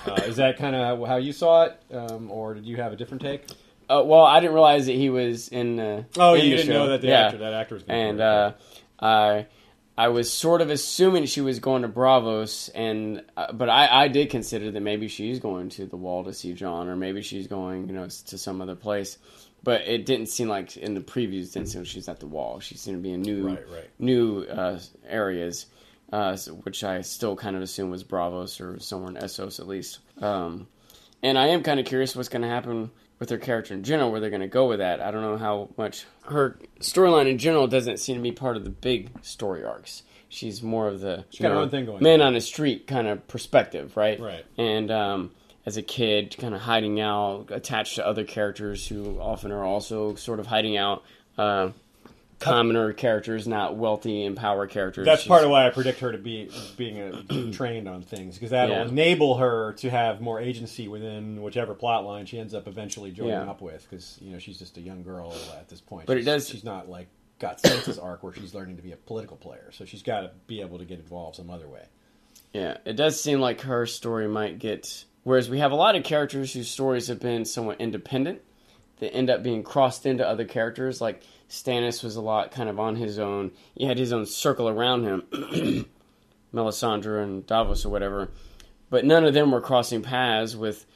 Uh, 0.06 0.14
is 0.26 0.36
that 0.36 0.56
kind 0.56 0.74
of 0.76 1.06
how 1.06 1.16
you 1.16 1.32
saw 1.32 1.64
it, 1.64 1.78
um, 1.92 2.30
or 2.30 2.54
did 2.54 2.64
you 2.64 2.76
have 2.76 2.92
a 2.92 2.96
different 2.96 3.22
take? 3.22 3.44
Uh, 3.90 4.02
well, 4.04 4.24
I 4.24 4.40
didn't 4.40 4.54
realize 4.54 4.86
that 4.86 4.94
he 4.94 5.10
was 5.10 5.48
in. 5.48 5.78
Uh, 5.78 6.04
Oh, 6.16 6.34
in 6.34 6.44
you 6.44 6.50
the 6.50 6.56
didn't 6.56 6.66
show. 6.68 6.72
know 6.72 6.88
that 6.90 7.00
the 7.02 7.08
yeah. 7.08 7.26
actor 7.26 7.38
that 7.38 7.52
actor 7.54 7.74
was 7.74 7.82
gonna 7.84 7.98
and 7.98 8.20
uh, 8.20 8.52
I 9.00 9.46
I 9.98 10.08
was 10.08 10.30
sort 10.32 10.60
of 10.60 10.70
assuming 10.70 11.26
she 11.26 11.40
was 11.40 11.58
going 11.58 11.82
to 11.82 11.88
Braavos, 11.88 12.70
and 12.74 13.22
uh, 13.36 13.52
but 13.52 13.68
I, 13.68 14.04
I 14.04 14.08
did 14.08 14.30
consider 14.30 14.70
that 14.70 14.80
maybe 14.80 15.08
she's 15.08 15.38
going 15.40 15.70
to 15.70 15.86
the 15.86 15.96
Wall 15.96 16.24
to 16.24 16.32
see 16.34 16.52
Jon, 16.52 16.88
or 16.88 16.96
maybe 16.96 17.22
she's 17.22 17.46
going, 17.46 17.88
you 17.88 17.94
know, 17.94 18.04
to 18.06 18.38
some 18.38 18.60
other 18.60 18.74
place. 18.76 19.18
But 19.66 19.80
it 19.88 20.06
didn't 20.06 20.26
seem 20.28 20.47
like 20.48 20.76
in 20.76 20.94
the 20.94 21.01
previews 21.01 21.52
didn't 21.52 21.66
seem 21.70 21.80
like 21.80 21.88
she's 21.88 22.09
at 22.09 22.20
the 22.20 22.28
wall. 22.28 22.60
She 22.60 22.76
seemed 22.76 22.98
to 22.98 23.02
be 23.02 23.12
in 23.12 23.20
new 23.22 23.48
Right, 23.48 23.68
right. 23.68 23.90
new 23.98 24.43
uh, 24.44 24.78
areas, 25.09 25.66
uh, 26.12 26.36
which 26.62 26.84
I 26.84 27.01
still 27.01 27.34
kind 27.34 27.56
of 27.56 27.62
assume 27.62 27.90
was 27.90 28.05
Braavos 28.05 28.60
or 28.60 28.78
somewhere 28.78 29.10
in 29.10 29.16
Essos 29.16 29.59
at 29.59 29.66
least. 29.66 29.98
Um, 30.22 30.68
and 31.20 31.36
I 31.36 31.48
am 31.48 31.64
kind 31.64 31.80
of 31.80 31.86
curious 31.86 32.14
what's 32.14 32.28
going 32.28 32.43
to 32.43 32.48
happen 32.48 32.93
with 33.18 33.28
her 33.30 33.38
character 33.38 33.74
in 33.74 33.82
general, 33.82 34.12
where 34.12 34.20
they're 34.20 34.30
going 34.30 34.40
to 34.40 34.47
go 34.47 34.68
with 34.68 34.78
that. 34.78 35.01
I 35.01 35.10
don't 35.10 35.22
know 35.22 35.36
how 35.36 35.70
much 35.76 36.05
her 36.26 36.60
storyline 36.78 37.28
in 37.28 37.36
general 37.38 37.66
doesn't 37.66 37.97
seem 37.98 38.14
to 38.14 38.22
be 38.22 38.30
part 38.30 38.56
of 38.56 38.62
the 38.62 38.70
big 38.70 39.10
story 39.24 39.64
arcs. 39.64 40.05
She's 40.28 40.62
more 40.62 40.86
of 40.86 41.01
the 41.01 41.24
got 41.40 41.51
her 41.51 41.56
own 41.59 41.70
thing 41.70 41.86
going 41.86 42.05
man 42.05 42.20
on. 42.20 42.28
on 42.28 42.34
the 42.34 42.40
street 42.40 42.86
kind 42.86 43.09
of 43.09 43.26
perspective, 43.26 43.97
right? 43.97 44.20
Right. 44.20 44.44
And 44.56 44.93
um, 44.93 45.30
as 45.66 45.76
a 45.76 45.82
kid, 45.82 46.36
kind 46.38 46.55
of 46.55 46.60
hiding 46.60 47.01
out, 47.01 47.48
attached 47.51 47.97
to 47.97 48.06
other 48.06 48.24
characters 48.24 48.86
who 48.86 49.18
often 49.20 49.51
are 49.52 49.64
also 49.64 50.14
sort 50.14 50.40
of 50.40 50.47
hiding 50.47 50.76
out. 50.76 51.02
Uh, 51.36 51.70
commoner 52.38 52.93
characters, 52.93 53.48
not 53.48 53.76
wealthy 53.76 54.22
and 54.24 54.36
power 54.36 54.66
characters. 54.66 55.06
That's 55.06 55.22
She's- 55.22 55.28
part 55.28 55.43
of 55.43 55.48
why 55.51 55.66
I 55.66 55.70
predict 55.70 56.01
her 56.01 56.12
to 56.12 56.18
be 56.18 56.51
being 56.76 56.98
a, 56.98 57.51
trained 57.52 57.88
on 57.88 58.02
things 58.02 58.34
because 58.34 58.51
that'll 58.51 58.76
Yeah. 58.76 58.82
enable 58.88 59.38
her 59.38 59.72
to 59.78 59.88
have 59.88 60.20
more 60.20 60.38
agency 60.38 60.86
within 60.86 61.43
whichever 61.43 61.72
plot 61.74 62.05
line 62.05 62.26
she 62.26 62.38
ends 62.38 62.52
up 62.52 62.68
eventually 62.68 63.10
joining 63.10 63.32
Yeah. 63.32 63.51
up 63.51 63.62
with. 63.62 63.86
Because 63.88 64.18
you 64.20 64.32
know 64.32 64.38
she's 64.38 64.59
just 64.59 64.76
a 64.76 64.82
young 64.82 65.02
girl 65.02 65.34
at 65.59 65.68
this 65.70 65.80
point. 65.80 66.06
But 66.06 66.18
it 66.18 66.20
she's, 66.20 66.26
does- 66.26 66.48
She's 66.51 66.64
not 66.64 66.90
like 66.90 67.09
got 67.38 67.62
Sansa's 67.62 67.98
arc 67.98 68.22
where 68.22 68.34
she's 68.34 68.55
learning 68.55 68.76
to 68.76 68.82
be 68.82 68.93
a 68.93 68.97
political 68.97 69.38
player, 69.38 69.70
so 69.72 69.86
she's 69.86 70.02
got 70.02 70.20
to 70.20 70.30
be 70.47 70.60
able 70.60 70.76
to 70.78 70.84
get 70.84 70.98
involved 70.98 71.36
some 71.36 71.48
other 71.48 71.68
way. 71.68 71.84
Yeah, 72.52 72.76
it 72.84 72.97
does 72.97 73.18
seem 73.18 73.40
like 73.40 73.62
her 73.62 73.86
story 73.86 74.28
might 74.28 74.59
get. 74.59 75.05
Whereas 75.26 75.50
we 75.50 75.58
have 75.58 75.72
a 75.72 75.74
lot 75.74 75.96
of 75.96 76.04
characters 76.04 76.52
whose 76.52 76.70
stories 76.70 77.08
have 77.08 77.18
been 77.18 77.44
somewhat 77.44 77.80
independent, 77.80 78.42
that 78.98 79.12
end 79.12 79.28
up 79.28 79.42
being 79.42 79.64
crossed 79.64 80.06
into 80.06 80.24
other 80.24 80.44
characters. 80.44 81.00
Like 81.00 81.20
Stannis 81.50 82.04
was 82.04 82.14
a 82.14 82.20
lot 82.20 82.52
kind 82.52 82.68
of 82.68 82.78
on 82.78 82.94
his 82.94 83.18
own. 83.18 83.50
He 83.74 83.86
had 83.86 83.98
his 83.98 84.12
own 84.12 84.24
circle 84.24 84.68
around 84.68 85.02
him, 85.02 85.24
Melisandre 86.54 87.24
and 87.24 87.44
Davos 87.44 87.84
or 87.84 87.88
whatever. 87.88 88.30
But 88.88 89.04
none 89.04 89.24
of 89.24 89.34
them 89.34 89.50
were 89.50 89.60
crossing 89.60 90.00
paths 90.00 90.54
with 90.54 90.86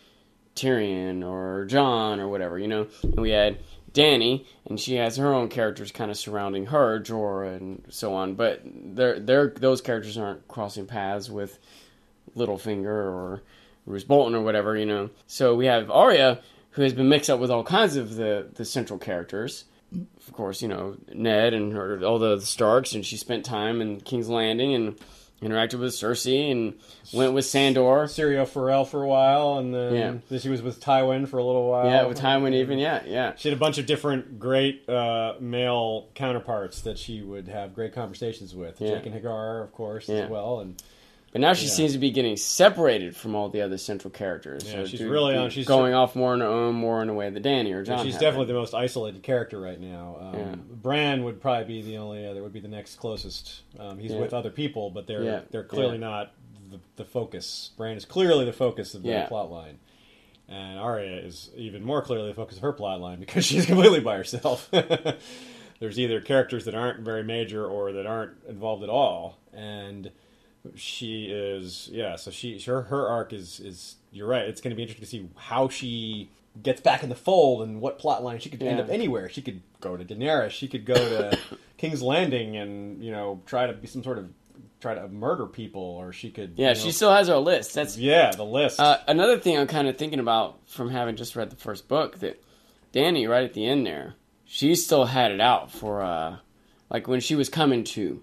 Tyrion 0.54 1.28
or 1.28 1.64
Jon 1.64 2.20
or 2.20 2.28
whatever, 2.28 2.56
you 2.56 2.68
know. 2.68 2.86
And 3.02 3.18
we 3.18 3.30
had 3.30 3.58
Dany, 3.92 4.46
and 4.64 4.78
she 4.78 4.94
has 4.94 5.16
her 5.16 5.34
own 5.34 5.48
characters 5.48 5.90
kind 5.90 6.08
of 6.08 6.16
surrounding 6.16 6.66
her, 6.66 7.00
Jorah 7.00 7.56
and 7.56 7.84
so 7.88 8.14
on. 8.14 8.36
But 8.36 8.62
they're, 8.64 9.18
they're, 9.18 9.48
those 9.48 9.80
characters 9.80 10.16
aren't 10.16 10.46
crossing 10.46 10.86
paths 10.86 11.28
with 11.28 11.58
Littlefinger 12.36 12.86
or 12.86 13.42
Roose 13.86 14.04
Bolton 14.04 14.34
or 14.34 14.42
whatever, 14.42 14.76
you 14.76 14.86
know. 14.86 15.10
So 15.26 15.54
we 15.54 15.66
have 15.66 15.90
Arya, 15.90 16.40
who 16.72 16.82
has 16.82 16.92
been 16.92 17.08
mixed 17.08 17.30
up 17.30 17.40
with 17.40 17.50
all 17.50 17.64
kinds 17.64 17.96
of 17.96 18.14
the, 18.16 18.48
the 18.54 18.64
central 18.64 18.98
characters. 18.98 19.64
Of 20.26 20.32
course, 20.32 20.62
you 20.62 20.68
know, 20.68 20.96
Ned 21.12 21.52
and 21.54 21.72
her, 21.72 22.00
all 22.04 22.18
the 22.20 22.40
Starks, 22.40 22.92
and 22.94 23.04
she 23.04 23.16
spent 23.16 23.44
time 23.44 23.80
in 23.80 24.00
King's 24.00 24.28
Landing 24.28 24.72
and 24.74 24.96
interacted 25.42 25.80
with 25.80 25.92
Cersei 25.94 26.52
and 26.52 26.74
went 27.14 27.32
with 27.32 27.44
Sandor. 27.46 28.04
Syrio 28.04 28.46
Forel 28.46 28.84
for 28.84 29.02
a 29.02 29.08
while, 29.08 29.56
and 29.58 29.74
then, 29.74 30.22
Yeah. 30.30 30.38
she 30.38 30.48
was 30.50 30.62
with 30.62 30.80
Tywin 30.80 31.26
for 31.26 31.38
a 31.38 31.44
little 31.44 31.66
while. 31.68 31.86
Yeah, 31.86 32.04
with 32.06 32.20
Tywin 32.20 32.52
even, 32.54 32.78
yeah, 32.78 33.02
yeah. 33.06 33.32
She 33.36 33.48
had 33.48 33.56
a 33.56 33.58
bunch 33.58 33.78
of 33.78 33.86
different 33.86 34.38
great 34.38 34.88
uh, 34.88 35.34
male 35.40 36.08
counterparts 36.14 36.82
that 36.82 36.98
she 36.98 37.22
would 37.22 37.48
have 37.48 37.74
great 37.74 37.92
conversations 37.94 38.54
with. 38.54 38.80
Yeah. 38.80 38.90
Jaqen 39.00 39.20
H'ghar, 39.20 39.64
of 39.64 39.72
course, 39.72 40.08
Yeah. 40.08 40.16
as 40.18 40.30
well. 40.30 40.60
And 40.60 40.80
But 41.32 41.40
now 41.42 41.52
she 41.52 41.66
Yeah. 41.66 41.72
seems 41.72 41.92
to 41.92 41.98
be 41.98 42.10
getting 42.10 42.36
separated 42.36 43.14
from 43.14 43.36
all 43.36 43.48
the 43.48 43.60
other 43.62 43.78
central 43.78 44.10
characters. 44.10 44.64
Yeah, 44.64 44.84
she's 44.84 44.98
do- 44.98 45.08
really 45.08 45.36
on- 45.36 45.50
she's- 45.50 45.66
going 45.66 45.94
off 45.94 46.16
more 46.16 46.32
on 46.32 46.40
her 46.40 46.46
own, 46.46 46.74
more 46.74 47.02
in 47.02 47.08
a 47.08 47.14
way 47.14 47.30
that 47.30 47.42
Dany 47.42 47.72
or 47.72 47.84
Jon. 47.84 48.04
she's 48.04 48.14
have 48.14 48.20
definitely 48.20 48.46
the 48.48 48.54
most 48.54 48.74
isolated 48.74 49.22
character 49.22 49.60
right 49.60 49.80
now. 49.80 50.16
Um, 50.20 50.34
Yeah. 50.38 50.54
Bran 50.82 51.22
would 51.22 51.40
probably 51.40 51.64
be 51.64 51.82
the 51.82 51.98
only 51.98 52.26
other, 52.26 52.42
would 52.42 52.52
be 52.52 52.58
the 52.58 52.66
next 52.68 52.96
closest. 52.96 53.62
Um, 53.78 53.98
he's 54.00 54.10
Yeah. 54.12 54.18
with 54.20 54.34
other 54.34 54.50
people, 54.50 54.90
but 54.90 55.06
they're 55.06 55.22
Yeah. 55.22 55.40
they're 55.52 55.62
clearly 55.62 55.92
Yeah. 55.98 56.08
not 56.08 56.32
the, 56.68 56.80
the 56.96 57.04
focus. 57.04 57.70
Bran 57.76 57.96
is 57.96 58.04
clearly 58.04 58.44
the 58.44 58.52
focus 58.52 58.94
of 58.94 59.02
the 59.04 59.10
Yeah. 59.10 59.26
plot 59.28 59.50
line. 59.52 59.78
And 60.48 60.80
Arya 60.80 61.16
is 61.18 61.50
even 61.56 61.84
more 61.84 62.02
clearly 62.02 62.26
the 62.26 62.34
focus 62.34 62.56
of 62.56 62.62
her 62.62 62.72
plot 62.72 63.00
line 63.00 63.20
because 63.20 63.44
she's 63.44 63.66
completely 63.66 64.00
by 64.00 64.16
herself. 64.16 64.68
There's 65.80 65.98
either 65.98 66.20
characters 66.20 66.64
that 66.64 66.74
aren't 66.74 67.00
very 67.00 67.22
major 67.22 67.64
or 67.64 67.92
that 67.92 68.04
aren't 68.06 68.32
involved 68.48 68.82
at 68.82 68.88
all, 68.90 69.38
and 69.52 70.10
she 70.74 71.26
is 71.26 71.88
yeah. 71.92 72.16
So 72.16 72.30
she 72.30 72.58
her 72.60 72.82
her 72.82 73.06
arc 73.08 73.32
is 73.32 73.60
is 73.60 73.96
you're 74.12 74.28
right. 74.28 74.42
It's 74.42 74.60
going 74.60 74.70
to 74.70 74.76
be 74.76 74.82
interesting 74.82 75.04
to 75.04 75.10
see 75.10 75.28
how 75.36 75.68
she 75.68 76.30
gets 76.62 76.80
back 76.80 77.02
in 77.02 77.08
the 77.08 77.14
fold 77.14 77.62
and 77.62 77.80
what 77.80 77.98
plot 77.98 78.22
line 78.24 78.38
she 78.40 78.50
could 78.50 78.62
end 78.62 78.80
up 78.80 78.88
anywhere. 78.90 79.28
She 79.28 79.40
could 79.42 79.62
go 79.80 79.96
to 79.96 80.04
Daenerys. 80.04 80.50
She 80.50 80.68
could 80.68 80.84
go 80.84 80.94
to 80.94 81.38
King's 81.78 82.02
Landing 82.02 82.56
and 82.56 83.02
you 83.02 83.10
know 83.12 83.40
try 83.46 83.66
to 83.66 83.72
be 83.72 83.86
some 83.86 84.02
sort 84.02 84.18
of 84.18 84.28
try 84.80 84.94
to 84.94 85.08
murder 85.08 85.46
people, 85.46 85.82
or 85.82 86.12
she 86.12 86.30
could 86.30 86.54
Yeah, 86.56 86.68
you 86.70 86.74
know- 86.74 86.80
she 86.80 86.90
still 86.92 87.12
has 87.12 87.28
her 87.28 87.36
list. 87.36 87.74
That's 87.74 87.96
yeah 87.96 88.30
the 88.32 88.44
list. 88.44 88.80
Uh, 88.80 88.98
another 89.08 89.38
thing 89.38 89.58
I'm 89.58 89.66
kind 89.66 89.88
of 89.88 89.96
thinking 89.96 90.20
about 90.20 90.58
from 90.68 90.90
having 90.90 91.16
just 91.16 91.36
read 91.36 91.50
the 91.50 91.56
first 91.56 91.86
book 91.88 92.18
that 92.20 92.42
Dany, 92.92 93.28
right 93.28 93.44
at 93.44 93.54
the 93.54 93.64
end 93.66 93.86
there, 93.86 94.14
she 94.44 94.74
still 94.74 95.04
had 95.04 95.30
it 95.30 95.40
out 95.40 95.70
for, 95.70 96.02
uh, 96.02 96.38
like 96.90 97.06
when 97.06 97.20
she 97.20 97.36
was 97.36 97.48
coming 97.48 97.84
to, 97.84 98.20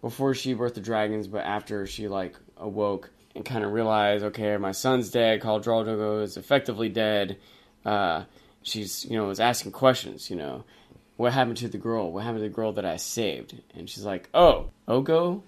before 0.00 0.34
she 0.34 0.54
birthed 0.54 0.74
the 0.74 0.80
dragons, 0.80 1.26
but 1.26 1.44
after 1.44 1.86
she 1.86 2.08
like 2.08 2.36
awoke 2.56 3.10
and 3.34 3.44
kind 3.44 3.64
of 3.64 3.72
realized, 3.72 4.24
okay, 4.24 4.56
my 4.56 4.72
son's 4.72 5.10
dead, 5.10 5.40
Khal 5.40 5.62
Drogo 5.62 6.22
is 6.22 6.36
effectively 6.36 6.88
dead. 6.88 7.38
Uh, 7.84 8.24
she's, 8.62 9.04
you 9.04 9.16
know, 9.16 9.26
was 9.26 9.40
asking 9.40 9.72
questions, 9.72 10.30
you 10.30 10.36
know, 10.36 10.64
what 11.16 11.32
happened 11.32 11.56
to 11.58 11.68
the 11.68 11.78
girl? 11.78 12.12
What 12.12 12.22
happened 12.24 12.38
to 12.44 12.48
the 12.48 12.54
girl 12.54 12.72
that 12.74 12.84
I 12.84 12.96
saved? 12.96 13.60
And 13.74 13.88
she's 13.90 14.04
like, 14.04 14.28
oh, 14.34 14.70
Ogo? 14.86 15.42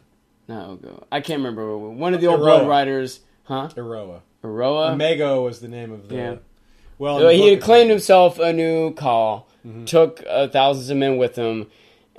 Not 0.48 0.68
Ogo. 0.68 1.04
I 1.12 1.20
can't 1.20 1.38
remember. 1.38 1.76
One 1.78 2.12
of 2.14 2.20
the 2.20 2.26
old 2.26 2.40
Eroa. 2.40 2.44
Blood 2.44 2.68
Riders, 2.68 3.20
huh? 3.44 3.68
Eroa. 3.76 4.20
Aroa. 4.42 4.96
Mago 4.96 5.44
was 5.44 5.60
the 5.60 5.68
name 5.68 5.92
of 5.92 6.08
the. 6.08 6.14
Yeah. 6.16 6.34
Well, 6.98 7.18
So 7.18 7.28
he 7.28 7.50
had 7.50 7.62
claimed 7.62 7.88
himself 7.90 8.38
a 8.38 8.52
new 8.52 8.94
khal, 8.94 9.44
Mm-hmm. 9.66 9.84
took 9.84 10.24
uh, 10.26 10.48
thousands 10.48 10.88
of 10.88 10.96
men 10.96 11.18
with 11.18 11.36
him, 11.36 11.66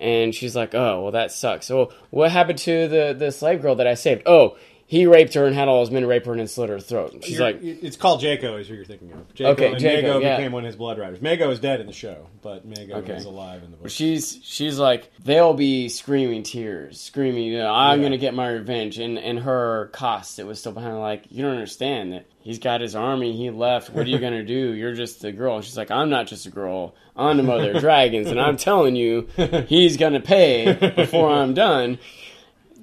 and 0.01 0.33
she's 0.33 0.55
like, 0.55 0.73
"Oh, 0.75 1.03
well, 1.03 1.11
that 1.11 1.31
sucks." 1.31 1.67
So 1.67 1.91
what 2.09 2.31
happened 2.31 2.59
to 2.59 2.87
the 2.87 3.15
the 3.17 3.31
slave 3.31 3.61
girl 3.61 3.75
that 3.75 3.87
I 3.87 3.93
saved? 3.93 4.23
Oh, 4.25 4.57
he 4.91 5.05
raped 5.05 5.33
her 5.35 5.45
and 5.45 5.55
had 5.55 5.69
all 5.69 5.79
his 5.79 5.89
men 5.89 6.05
rape 6.05 6.25
her 6.25 6.31
and 6.33 6.41
then 6.41 6.47
slit 6.49 6.67
her 6.69 6.77
throat. 6.77 7.15
She's 7.23 7.39
You're- 7.39 7.53
like, 7.53 7.63
it's 7.63 7.95
called 7.95 8.21
Jhaqo, 8.21 8.59
is 8.59 8.67
who 8.67 8.73
you're 8.75 8.83
thinking 8.83 9.13
of. 9.13 9.33
Jhaqo, 9.33 9.45
Okay, 9.53 9.67
and 9.67 9.77
Jhaqo, 9.77 10.01
Mago 10.03 10.19
yeah. 10.19 10.35
became 10.35 10.51
one 10.51 10.63
of 10.63 10.67
his 10.67 10.75
blood 10.75 10.99
riders. 10.99 11.21
Mago 11.21 11.49
is 11.49 11.61
dead 11.61 11.79
in 11.79 11.87
the 11.87 11.93
show, 11.93 12.27
but 12.41 12.65
Mago 12.65 12.95
Okay. 12.95 13.13
is 13.13 13.23
alive 13.23 13.63
in 13.63 13.71
the 13.71 13.77
book. 13.77 13.89
she's 13.89 14.37
she's 14.43 14.77
like, 14.77 15.09
they'll 15.23 15.53
be 15.53 15.87
screaming 15.87 16.43
tears, 16.43 16.99
screaming, 16.99 17.43
you 17.45 17.59
know, 17.59 17.73
I'm 17.73 17.99
Yeah. 18.01 18.07
gonna 18.07 18.17
get 18.17 18.33
my 18.33 18.49
revenge. 18.49 18.97
And 18.99 19.17
and 19.17 19.39
her 19.39 19.89
cost, 19.93 20.39
it 20.39 20.45
was 20.45 20.59
still 20.59 20.73
behind 20.73 20.99
like, 20.99 21.23
you 21.29 21.41
don't 21.41 21.53
understand 21.53 22.11
that 22.11 22.25
he's 22.41 22.59
got 22.59 22.81
his 22.81 22.93
army, 22.93 23.31
he 23.31 23.49
left. 23.49 23.91
What 23.91 24.05
are 24.05 24.09
you 24.09 24.19
gonna 24.19 24.43
do? 24.43 24.73
You're 24.73 24.93
just 24.93 25.23
a 25.23 25.31
girl. 25.31 25.55
And 25.55 25.63
she's 25.63 25.77
like, 25.77 25.89
I'm 25.89 26.09
not 26.09 26.27
just 26.27 26.45
a 26.45 26.49
girl. 26.51 26.95
I'm 27.15 27.37
the 27.37 27.43
mother 27.43 27.71
of 27.71 27.79
dragons, 27.81 28.27
and 28.29 28.41
I'm 28.41 28.57
telling 28.57 28.97
you, 28.97 29.29
he's 29.69 29.95
gonna 29.95 30.19
pay 30.19 30.91
before 30.97 31.29
I'm 31.29 31.53
done. 31.53 31.97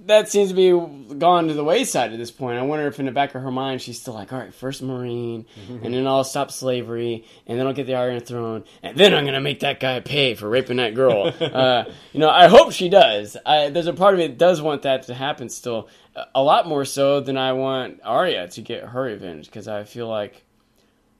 That 0.08 0.30
seems 0.30 0.48
to 0.48 0.54
be 0.54 1.14
gone 1.16 1.48
to 1.48 1.54
the 1.54 1.62
wayside 1.62 2.12
at 2.12 2.18
this 2.18 2.30
point. 2.30 2.58
I 2.58 2.62
wonder 2.62 2.86
if 2.86 2.98
in 2.98 3.04
the 3.04 3.12
back 3.12 3.34
of 3.34 3.42
her 3.42 3.50
mind 3.50 3.82
she's 3.82 4.00
still 4.00 4.14
like, 4.14 4.32
all 4.32 4.38
right, 4.38 4.54
first 4.54 4.82
Meereen, 4.82 5.44
and 5.68 5.92
then 5.92 6.06
I'll 6.06 6.24
stop 6.24 6.50
slavery, 6.50 7.26
and 7.46 7.58
then 7.58 7.66
I'll 7.66 7.74
get 7.74 7.86
the 7.86 7.94
Iron 7.94 8.20
Throne, 8.20 8.64
and 8.82 8.96
then 8.96 9.12
I'm 9.14 9.26
gonna 9.26 9.42
make 9.42 9.60
that 9.60 9.80
guy 9.80 10.00
pay 10.00 10.34
for 10.34 10.48
raping 10.48 10.78
that 10.78 10.94
girl. 10.94 11.32
uh, 11.40 11.84
you 12.12 12.20
know, 12.20 12.30
I 12.30 12.48
hope 12.48 12.72
she 12.72 12.88
does. 12.88 13.36
I, 13.44 13.68
there's 13.68 13.86
a 13.86 13.92
part 13.92 14.14
of 14.14 14.18
me 14.18 14.28
that 14.28 14.38
does 14.38 14.62
want 14.62 14.82
that 14.82 15.02
to 15.04 15.14
happen 15.14 15.50
still, 15.50 15.88
a- 16.34 16.42
lot 16.42 16.66
more 16.66 16.86
so 16.86 17.20
than 17.20 17.36
I 17.36 17.52
want 17.52 18.00
Arya 18.02 18.48
to 18.48 18.62
get 18.62 18.84
her 18.84 19.02
revenge, 19.02 19.44
because 19.46 19.68
I 19.68 19.84
feel 19.84 20.08
like, 20.08 20.42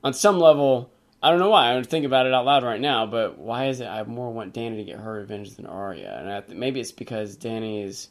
on 0.02 0.15
some 0.15 0.40
level, 0.40 0.90
I 1.23 1.31
don't 1.31 1.40
know 1.40 1.51
why. 1.51 1.70
I 1.70 1.74
don't 1.74 1.86
think 1.86 2.06
about 2.06 2.24
it 2.24 2.32
out 2.32 2.47
loud 2.47 2.65
right 2.65 2.81
now, 2.81 3.05
but 3.05 3.39
why 3.39 3.66
is 3.66 3.81
it 3.81 3.86
I 3.86 4.02
more 4.05 4.32
want 4.32 4.55
Dany 4.55 4.77
to 4.77 4.85
get 4.85 4.98
her 4.98 5.12
revenge 5.12 5.56
than 5.56 5.66
Arya? 5.66 6.16
And 6.20 6.32
I 6.32 6.43
maybe 6.55 6.81
it's 6.81 6.93
because 6.93 7.36
Dany 7.36 7.85
is 7.85 8.09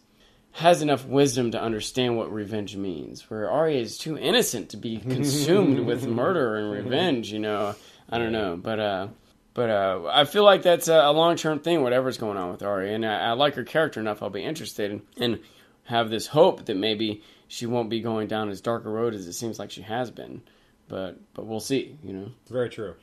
has 0.54 0.82
enough 0.82 1.06
wisdom 1.06 1.52
to 1.52 1.62
understand 1.62 2.18
what 2.18 2.32
revenge 2.32 2.76
means, 2.76 3.30
where 3.30 3.50
Arya 3.50 3.80
is 3.80 3.98
too 3.98 4.18
innocent 4.18 4.70
to 4.70 4.78
be 4.78 4.98
consumed 5.10 5.82
with 5.82 6.08
murder 6.08 6.56
and 6.56 6.72
revenge. 6.72 7.32
You 7.32 7.40
know, 7.40 7.76
I 8.10 8.18
don't 8.18 8.32
know, 8.32 8.58
but 8.58 8.80
uh, 8.80 9.08
but 9.54 9.70
uh, 9.70 10.02
I 10.12 10.26
feel 10.26 10.44
like 10.44 10.62
that's 10.64 10.88
a, 10.88 10.96
a 10.96 11.12
long 11.12 11.36
term 11.36 11.60
thing. 11.60 11.82
Whatever's 11.82 12.18
going 12.18 12.38
on 12.38 12.52
with 12.52 12.64
Arya, 12.64 12.94
and 12.94 13.06
I, 13.06 13.30
I 13.30 13.32
like 13.34 13.56
her 13.56 13.64
character 13.64 14.00
enough. 14.00 14.22
I'll 14.22 14.30
be 14.30 14.44
interested 14.44 14.92
and, 14.92 15.02
and 15.18 15.40
have 15.86 16.10
this 16.10 16.28
hope 16.28 16.66
that 16.66 16.76
maybe 16.76 17.24
she 17.48 17.66
won't 17.66 17.90
be 17.90 18.02
going 18.02 18.28
down 18.28 18.50
as 18.50 18.62
dark 18.62 18.86
a 18.86 18.90
road 18.90 19.14
as 19.14 19.26
it 19.26 19.34
seems 19.34 19.58
like 19.58 19.72
she 19.72 19.82
has 19.82 20.12
been. 20.12 20.42
But 20.88 21.20
but 21.34 21.46
we'll 21.46 21.60
see. 21.60 21.98
You 22.04 22.14
know. 22.14 22.32
Very 22.50 22.70
true. 22.70 22.96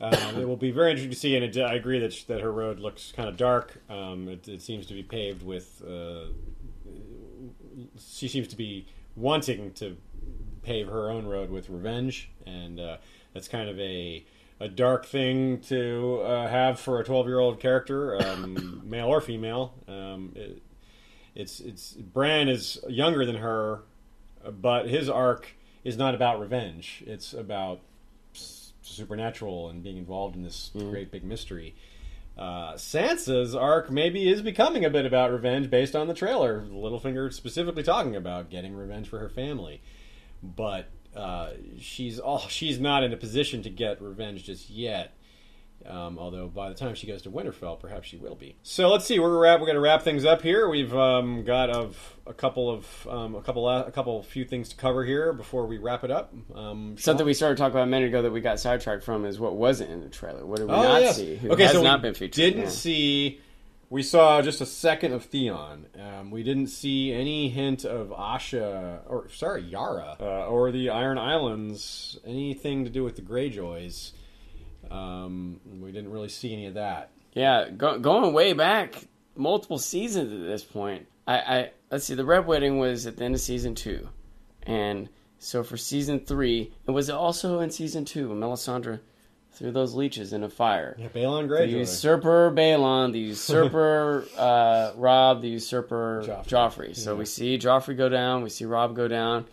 Um, 0.00 0.40
it 0.40 0.48
will 0.48 0.56
be 0.56 0.70
very 0.70 0.92
interesting 0.92 1.10
to 1.10 1.16
see, 1.16 1.36
and 1.36 1.44
it, 1.44 1.60
I 1.60 1.74
agree 1.74 1.98
that 1.98 2.24
that 2.28 2.40
her 2.40 2.50
road 2.50 2.80
looks 2.80 3.12
kind 3.12 3.28
of 3.28 3.36
dark. 3.36 3.76
Um, 3.90 4.28
it, 4.28 4.48
it 4.48 4.62
seems 4.62 4.86
to 4.86 4.94
be 4.94 5.02
paved 5.02 5.42
with. 5.42 5.82
Uh, 5.86 6.32
she 7.98 8.28
seems 8.28 8.48
to 8.48 8.56
be 8.56 8.86
wanting 9.16 9.72
to 9.74 9.96
pave 10.62 10.88
her 10.88 11.10
own 11.10 11.26
road 11.26 11.50
with 11.50 11.68
revenge, 11.68 12.30
and 12.46 12.80
uh, 12.80 12.96
that's 13.34 13.48
kind 13.48 13.68
of 13.68 13.78
a 13.78 14.24
a 14.60 14.68
dark 14.68 15.06
thing 15.06 15.58
to 15.60 16.20
uh, 16.22 16.46
have 16.46 16.78
for 16.78 17.00
a 17.00 17.04
12 17.04 17.26
year 17.26 17.38
old 17.38 17.58
character, 17.60 18.22
um, 18.22 18.82
male 18.84 19.06
or 19.06 19.20
female. 19.20 19.74
Um, 19.88 20.32
it, 20.34 20.62
it's 21.34 21.60
it's 21.60 21.92
Bran 21.92 22.48
is 22.48 22.78
younger 22.88 23.24
than 23.24 23.36
her, 23.36 23.80
but 24.60 24.88
his 24.88 25.08
arc 25.08 25.54
is 25.84 25.96
not 25.96 26.14
about 26.14 26.40
revenge. 26.40 27.02
It's 27.06 27.32
about 27.32 27.80
supernatural 28.82 29.68
and 29.68 29.82
being 29.82 29.96
involved 29.96 30.36
in 30.36 30.42
this 30.42 30.70
great 30.76 31.10
big 31.10 31.24
mystery. 31.24 31.74
Uh, 32.38 32.72
Sansa's 32.74 33.54
arc 33.54 33.90
maybe 33.90 34.28
is 34.28 34.40
becoming 34.40 34.84
a 34.84 34.90
bit 34.90 35.04
about 35.04 35.30
revenge 35.30 35.68
based 35.68 35.94
on 35.94 36.08
the 36.08 36.14
trailer. 36.14 36.62
Littlefinger 36.70 37.32
specifically 37.32 37.82
talking 37.82 38.16
about 38.16 38.50
getting 38.50 38.74
revenge 38.74 39.08
for 39.08 39.18
her 39.18 39.28
family, 39.28 39.82
but 40.42 40.86
uh, 41.14 41.50
she's 41.78 42.18
all 42.18 42.40
she's 42.48 42.80
not 42.80 43.02
in 43.02 43.12
a 43.12 43.16
position 43.16 43.62
to 43.62 43.70
get 43.70 44.00
revenge 44.00 44.44
just 44.44 44.70
yet. 44.70 45.14
Um, 45.86 46.18
although 46.18 46.46
by 46.48 46.68
the 46.68 46.74
time 46.74 46.94
she 46.94 47.06
goes 47.06 47.22
to 47.22 47.30
Winterfell, 47.30 47.80
perhaps 47.80 48.06
she 48.08 48.16
will 48.16 48.34
be. 48.34 48.56
So 48.62 48.88
let's 48.90 49.06
see. 49.06 49.18
We're 49.18 49.38
wrap. 49.38 49.60
We're 49.60 49.66
gonna 49.66 49.80
wrap 49.80 50.02
things 50.02 50.24
up 50.24 50.42
here. 50.42 50.68
We've 50.68 50.94
um, 50.94 51.42
got 51.44 51.70
of 51.70 52.16
a 52.26 52.34
couple 52.34 52.70
of 52.70 53.08
um, 53.08 53.34
a 53.34 53.42
couple 53.42 53.68
a 53.68 53.90
couple 53.90 54.22
few 54.22 54.44
things 54.44 54.68
to 54.70 54.76
cover 54.76 55.04
here 55.04 55.32
before 55.32 55.66
we 55.66 55.78
wrap 55.78 56.04
it 56.04 56.10
up. 56.10 56.32
Um, 56.54 56.96
Something 56.98 57.24
we 57.26 57.34
started 57.34 57.56
talking 57.58 57.72
about 57.72 57.84
a 57.84 57.90
minute 57.90 58.08
ago 58.08 58.22
that 58.22 58.30
we 58.30 58.40
got 58.40 58.60
sidetracked 58.60 59.02
from 59.02 59.24
is 59.24 59.40
what 59.40 59.56
wasn't 59.56 59.90
in 59.90 60.00
the 60.00 60.08
trailer. 60.10 60.44
What 60.44 60.58
did 60.58 60.68
we 60.68 60.74
Oh, 60.74 60.82
not 60.82 61.00
yes. 61.02 61.16
see? 61.16 61.36
Who 61.36 61.50
okay, 61.52 61.64
has 61.64 61.72
so 61.72 61.82
not 61.82 62.02
been 62.02 62.14
featured? 62.14 62.32
didn't 62.36 62.62
Yeah. 62.64 62.68
see. 62.68 63.40
We 63.88 64.04
saw 64.04 64.40
just 64.40 64.60
a 64.60 64.66
second 64.66 65.14
of 65.14 65.24
Theon. 65.24 65.86
Um, 66.00 66.30
we 66.30 66.44
didn't 66.44 66.68
see 66.68 67.12
any 67.12 67.48
hint 67.48 67.84
of 67.84 68.10
Asha, 68.10 69.00
or 69.08 69.28
sorry, 69.30 69.62
Yara, 69.62 70.16
uh, 70.20 70.46
or 70.46 70.70
the 70.70 70.90
Iron 70.90 71.18
Islands. 71.18 72.16
Anything 72.24 72.84
to 72.84 72.90
do 72.90 73.02
with 73.02 73.16
the 73.16 73.22
Greyjoys. 73.22 74.12
Um, 74.90 75.60
we 75.80 75.92
didn't 75.92 76.10
really 76.10 76.28
see 76.28 76.52
any 76.52 76.66
of 76.66 76.74
that. 76.74 77.10
Yeah, 77.32 77.68
go, 77.70 77.98
going 77.98 78.32
way 78.32 78.52
back, 78.52 79.04
multiple 79.36 79.78
seasons 79.78 80.32
at 80.32 80.46
this 80.46 80.64
point. 80.64 81.06
I, 81.26 81.38
I 81.38 81.70
let's 81.90 82.04
see. 82.04 82.14
The 82.14 82.24
Red 82.24 82.46
Wedding 82.46 82.78
was 82.78 83.06
at 83.06 83.16
the 83.16 83.24
end 83.24 83.34
of 83.34 83.40
season 83.40 83.74
two, 83.74 84.08
and 84.64 85.08
so 85.38 85.62
for 85.62 85.76
season 85.76 86.20
three, 86.20 86.72
it 86.86 86.90
was 86.90 87.08
also 87.08 87.60
in 87.60 87.70
season 87.70 88.04
two. 88.04 88.30
when 88.30 88.40
Melisandre 88.40 89.00
threw 89.52 89.70
those 89.70 89.94
leeches 89.94 90.32
in 90.32 90.42
a 90.42 90.48
fire. 90.48 90.96
Yeah, 90.98 91.08
Balon 91.08 91.48
The 91.48 91.66
usurper 91.66 92.52
Balon, 92.54 93.12
the 93.12 93.18
usurper 93.18 94.24
uh, 94.38 94.92
Robb, 94.96 95.42
the 95.42 95.48
usurper 95.48 96.22
Joffrey. 96.26 96.46
Joffrey. 96.46 96.96
So 96.96 97.16
we 97.16 97.24
see 97.24 97.58
Joffrey 97.58 97.96
go 97.96 98.08
down, 98.08 98.42
we 98.42 98.50
see 98.50 98.64
Robb 98.64 98.96
go 98.96 99.08
down. 99.08 99.46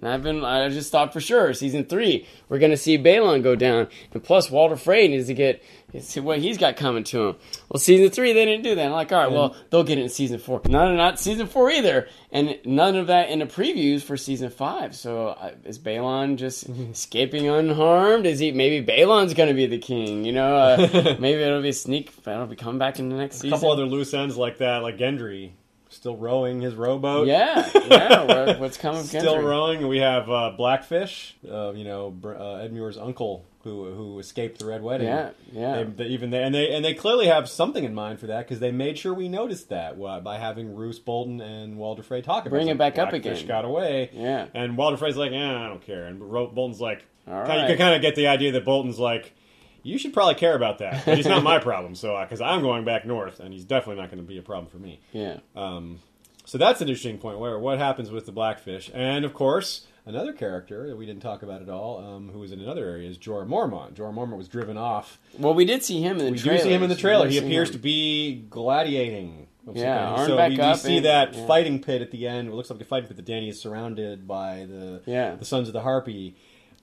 And 0.00 0.08
I've 0.08 0.22
been, 0.22 0.42
I 0.44 0.68
just 0.70 0.90
thought 0.90 1.12
for 1.12 1.20
sure, 1.20 1.52
season 1.52 1.84
three, 1.84 2.26
we're 2.48 2.58
going 2.58 2.70
to 2.70 2.76
see 2.76 2.96
Balon 2.96 3.42
go 3.42 3.54
down. 3.54 3.88
And 4.12 4.24
plus, 4.24 4.50
Walder 4.50 4.76
Frey 4.76 5.08
needs 5.08 5.26
to 5.26 5.34
get, 5.34 5.62
see 6.00 6.20
what 6.20 6.38
he's 6.38 6.56
got 6.56 6.76
coming 6.76 7.04
to 7.04 7.28
him. 7.28 7.36
Well, 7.68 7.78
season 7.80 8.08
three, 8.10 8.32
they 8.32 8.46
didn't 8.46 8.64
do 8.64 8.74
that. 8.74 8.86
I'm 8.86 8.92
like, 8.92 9.12
all 9.12 9.18
right, 9.18 9.30
well, 9.30 9.54
they'll 9.68 9.84
get 9.84 9.98
it 9.98 10.02
in 10.02 10.08
season 10.08 10.38
four. 10.38 10.62
None, 10.66 10.96
not 10.96 11.20
season 11.20 11.46
four 11.46 11.70
either. 11.70 12.08
And 12.32 12.58
none 12.64 12.96
of 12.96 13.08
that 13.08 13.28
in 13.28 13.40
the 13.40 13.46
previews 13.46 14.02
for 14.02 14.16
season 14.16 14.48
five. 14.48 14.96
So 14.96 15.36
is 15.64 15.78
Balon 15.78 16.36
just 16.36 16.66
escaping 16.90 17.48
unharmed? 17.48 18.24
Is 18.24 18.38
he, 18.38 18.52
maybe 18.52 18.84
Balon's 18.90 19.34
going 19.34 19.50
to 19.50 19.54
be 19.54 19.66
the 19.66 19.78
king, 19.78 20.24
you 20.24 20.32
know? 20.32 20.56
Uh, 20.56 21.16
maybe 21.20 21.42
it'll 21.42 21.60
be 21.60 21.68
a 21.68 21.72
sneak, 21.74 22.10
it'll 22.26 22.46
be 22.46 22.56
coming 22.56 22.78
back 22.78 22.98
in 22.98 23.10
the 23.10 23.16
next 23.16 23.36
season. 23.36 23.50
a 23.50 23.52
couple 23.52 23.70
other 23.70 23.84
loose 23.84 24.14
ends 24.14 24.38
like 24.38 24.58
that, 24.58 24.78
like 24.78 24.96
Gendry 24.96 25.52
still 26.00 26.16
rowing 26.16 26.60
his 26.60 26.74
rowboat. 26.74 27.26
yeah, 27.28 27.68
yeah. 27.86 28.58
What's 28.58 28.78
coming? 28.78 29.02
Still 29.04 29.38
rowing. 29.38 29.86
We 29.86 29.98
have 29.98 30.28
uh, 30.30 30.52
Blackfish, 30.56 31.36
uh, 31.48 31.72
you 31.72 31.84
know, 31.84 32.16
uh, 32.24 32.64
Edmure's 32.66 32.96
uncle 32.96 33.44
who 33.64 33.92
who 33.92 34.18
escaped 34.18 34.58
the 34.58 34.64
Red 34.66 34.82
Wedding. 34.82 35.06
Yeah, 35.06 35.30
yeah. 35.52 35.82
They, 35.82 36.04
they, 36.04 36.04
even 36.06 36.30
they 36.30 36.42
and 36.42 36.54
they 36.54 36.70
and 36.74 36.82
they 36.82 36.94
clearly 36.94 37.26
have 37.26 37.48
something 37.48 37.84
in 37.84 37.94
mind 37.94 38.18
for 38.18 38.26
that 38.28 38.46
because 38.46 38.60
they 38.60 38.72
made 38.72 38.98
sure 38.98 39.12
we 39.12 39.28
noticed 39.28 39.68
that 39.68 40.00
uh, 40.00 40.20
by 40.20 40.38
having 40.38 40.74
Roose 40.74 40.98
Bolton 40.98 41.40
and 41.42 41.76
Walder 41.76 42.02
Frey 42.02 42.22
talk 42.22 42.44
about 42.46 42.56
Bring 42.56 42.68
it 42.68 42.78
back 42.78 42.98
up 42.98 43.12
again. 43.12 43.46
Got 43.46 43.66
away. 43.66 44.08
Yeah. 44.14 44.46
And 44.54 44.78
Walder 44.78 44.96
Frey's 44.96 45.16
like, 45.16 45.32
eh, 45.32 45.36
I 45.36 45.68
don't 45.68 45.82
care. 45.82 46.06
And 46.06 46.32
Ro- 46.32 46.46
Bolton's 46.48 46.80
like, 46.80 47.04
All 47.28 47.44
kinda, 47.44 47.60
you 47.62 47.66
can 47.68 47.76
kind 47.78 47.94
of 47.94 48.00
get 48.00 48.14
the 48.14 48.28
idea 48.28 48.52
that 48.52 48.64
Bolton's 48.64 48.98
like. 48.98 49.34
You 49.82 49.98
should 49.98 50.12
probably 50.12 50.34
care 50.34 50.54
about 50.54 50.78
that, 50.78 51.04
but 51.04 51.16
he's 51.16 51.26
not 51.26 51.42
my 51.42 51.58
problem. 51.58 51.94
So, 51.94 52.18
because 52.20 52.40
I'm 52.40 52.60
going 52.62 52.84
back 52.84 53.04
north, 53.06 53.40
and 53.40 53.52
he's 53.52 53.64
definitely 53.64 54.00
not 54.02 54.10
going 54.10 54.22
to 54.22 54.26
be 54.28 54.38
a 54.38 54.42
problem 54.42 54.70
for 54.70 54.78
me. 54.78 55.00
Yeah. 55.12 55.38
Um, 55.56 56.00
so 56.44 56.58
that's 56.58 56.80
an 56.80 56.88
interesting 56.88 57.18
point. 57.18 57.38
Where 57.38 57.58
what 57.58 57.78
happens 57.78 58.10
with 58.10 58.26
the 58.26 58.32
blackfish, 58.32 58.90
and 58.92 59.24
of 59.24 59.34
course 59.34 59.86
another 60.06 60.32
character 60.32 60.88
that 60.88 60.96
we 60.96 61.06
didn't 61.06 61.22
talk 61.22 61.42
about 61.42 61.62
at 61.62 61.68
all, 61.68 61.98
um, 61.98 62.30
who 62.32 62.40
was 62.40 62.50
in 62.52 62.60
another 62.60 62.84
area, 62.88 63.08
is 63.08 63.16
Jorah 63.18 63.46
Mormont. 63.46 63.92
Jorah 63.94 64.12
Mormont 64.12 64.38
was 64.38 64.48
driven 64.48 64.76
off. 64.76 65.18
Well, 65.38 65.54
we 65.54 65.64
did 65.64 65.84
see 65.84 66.00
him 66.00 66.18
in 66.18 66.24
the 66.26 66.32
We 66.32 66.38
trailer. 66.38 66.56
do 66.58 66.62
see 66.64 66.72
him 66.72 66.82
in 66.82 66.88
the 66.88 66.96
trailer. 66.96 67.28
He 67.28 67.38
appears 67.38 67.70
to 67.72 67.78
be 67.78 68.44
gladiating. 68.50 69.46
Yeah, 69.72 70.26
so 70.26 70.36
we, 70.48 70.56
we 70.58 70.74
see 70.74 70.96
and- 70.96 71.06
that 71.06 71.34
yeah. 71.34 71.46
fighting 71.46 71.80
pit 71.82 72.02
at 72.02 72.10
the 72.10 72.26
end. 72.26 72.48
It 72.48 72.54
looks 72.54 72.70
like 72.70 72.80
a 72.80 72.84
fighting 72.84 73.08
pit 73.08 73.16
that 73.18 73.26
Dany 73.26 73.50
is 73.50 73.60
surrounded 73.60 74.26
by 74.26 74.66
the 74.68 75.02
Yeah. 75.06 75.34
the 75.36 75.44
Sons 75.44 75.68
of 75.68 75.74
the 75.74 75.82
Harpy. 75.82 76.34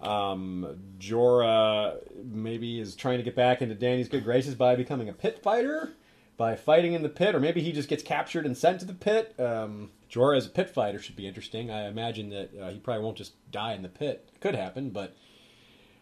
Um, 0.02 0.78
Jorah 1.00 1.98
maybe 2.24 2.80
is 2.80 2.96
trying 2.96 3.18
to 3.18 3.24
get 3.24 3.36
back 3.36 3.62
into 3.62 3.76
Dany's 3.76 4.10
good 4.10 4.24
graces 4.24 4.56
by 4.56 4.76
becoming 4.76 5.10
a 5.10 5.14
pit 5.14 5.42
fighter, 5.42 5.94
by 6.38 6.56
fighting 6.56 6.94
in 6.94 7.02
the 7.02 7.10
pit, 7.10 7.34
or 7.34 7.40
maybe 7.40 7.62
he 7.62 7.72
just 7.72 7.90
gets 7.90 8.04
captured 8.04 8.46
and 8.46 8.56
sent 8.56 8.80
to 8.82 8.86
the 8.86 8.94
pit. 8.94 9.34
Um, 9.40 9.90
Jorah 10.10 10.38
as 10.38 10.46
a 10.46 10.50
pit 10.50 10.70
fighter 10.70 11.00
should 11.00 11.16
be 11.16 11.28
interesting. 11.28 11.72
I 11.72 11.88
imagine 11.88 12.30
that 12.30 12.52
uh, 12.60 12.70
he 12.70 12.80
probably 12.80 13.04
won't 13.04 13.18
just 13.18 13.34
die 13.52 13.74
in 13.74 13.82
the 13.82 13.90
pit. 13.90 14.30
Could 14.40 14.56
happen, 14.56 14.92
but 14.92 15.16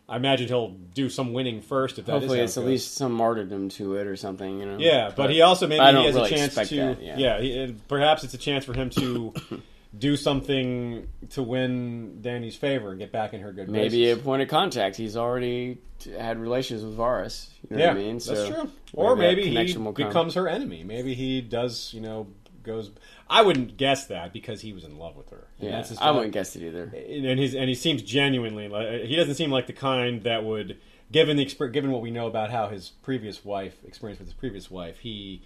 I 0.08 0.18
imagine 0.18 0.48
he'll 0.48 0.70
do 0.94 1.10
some 1.10 1.34
winning 1.34 1.62
first 1.62 1.98
if 1.98 2.06
that 2.06 2.18
is 2.18 2.22
Hopefully, 2.24 2.38
how 2.40 2.42
it 2.42 2.46
it's 2.46 2.58
at 2.58 2.66
least 2.66 2.96
some 2.96 3.14
martyrdom 3.14 3.70
to 3.70 3.96
it 3.96 4.06
or 4.06 4.16
something. 4.16 4.60
You 4.60 4.66
know. 4.66 4.78
Yeah, 4.78 5.12
but, 5.16 5.32
he 5.32 5.42
also 5.42 5.68
maybe 5.68 5.84
he 5.84 6.06
has 6.06 6.16
really 6.16 6.32
a 6.32 6.36
chance 6.36 6.54
to. 6.54 6.76
that, 6.76 7.02
yeah, 7.02 7.18
yeah. 7.18 7.40
he, 7.40 7.76
perhaps 7.88 8.24
it's 8.24 8.34
a 8.34 8.38
chance 8.38 8.66
for 8.66 8.74
him 8.74 8.90
to 8.92 9.34
do 9.98 10.16
something 10.16 11.08
to 11.32 11.44
win 11.44 12.22
Dany's 12.22 12.56
favor 12.56 12.90
and 12.90 13.00
get 13.00 13.12
back 13.12 13.34
in 13.34 13.42
her 13.42 13.52
good 13.54 13.70
Maybe 13.70 14.10
a 14.10 14.18
point 14.18 14.42
of 14.42 14.48
contact. 14.48 14.96
He's 14.96 15.16
already 15.16 15.78
had 16.18 16.40
relations 16.40 16.84
with 16.84 16.98
Varys. 16.98 17.50
You 17.70 17.78
know 17.78 17.84
yeah, 17.84 17.88
what 17.90 17.98
I 17.98 18.00
mean? 18.00 18.18
that's 18.18 18.48
true. 18.48 18.72
Or 18.94 19.16
maybe 19.16 19.48
he 19.48 19.78
will 19.78 19.94
come. 19.94 20.08
becomes 20.08 20.34
her 20.36 20.48
enemy. 20.48 20.84
Maybe 20.84 21.14
he 21.14 21.42
does. 21.42 21.94
You 21.94 22.02
know, 22.02 22.28
goes. 22.64 22.92
I 23.30 23.42
wouldn't 23.42 23.78
guess 23.78 24.08
that 24.08 24.34
because 24.34 24.62
he 24.62 24.74
was 24.74 24.84
in 24.84 24.98
love 24.98 25.16
with 25.16 25.30
her. 25.30 25.48
And 25.60 25.70
Yeah, 25.70 25.76
that's 25.78 25.90
his- 25.90 26.00
I 26.00 26.12
wouldn't 26.12 26.34
guess 26.34 26.56
it 26.56 26.64
either. 26.64 26.84
and 26.94 27.40
he's 27.40 27.56
and 27.56 27.70
he 27.70 27.76
seems 27.76 28.02
genuinely 28.02 28.68
like 28.68 29.04
he 29.04 29.16
doesn't 29.16 29.36
seem 29.36 29.52
like 29.52 29.68
the 29.68 29.74
kind 29.74 30.24
that 30.24 30.44
would 30.44 30.78
given 31.12 31.38
the 31.38 31.46
given 31.72 31.92
what 31.92 32.02
we 32.02 32.12
know 32.12 32.28
about 32.28 32.52
how 32.52 32.68
his 32.68 32.92
previous 33.04 33.46
wife 33.46 33.76
experienced 33.86 34.20
with 34.20 34.28
his 34.30 34.34
previous 34.34 34.70
wife 34.70 35.00
he 35.00 35.42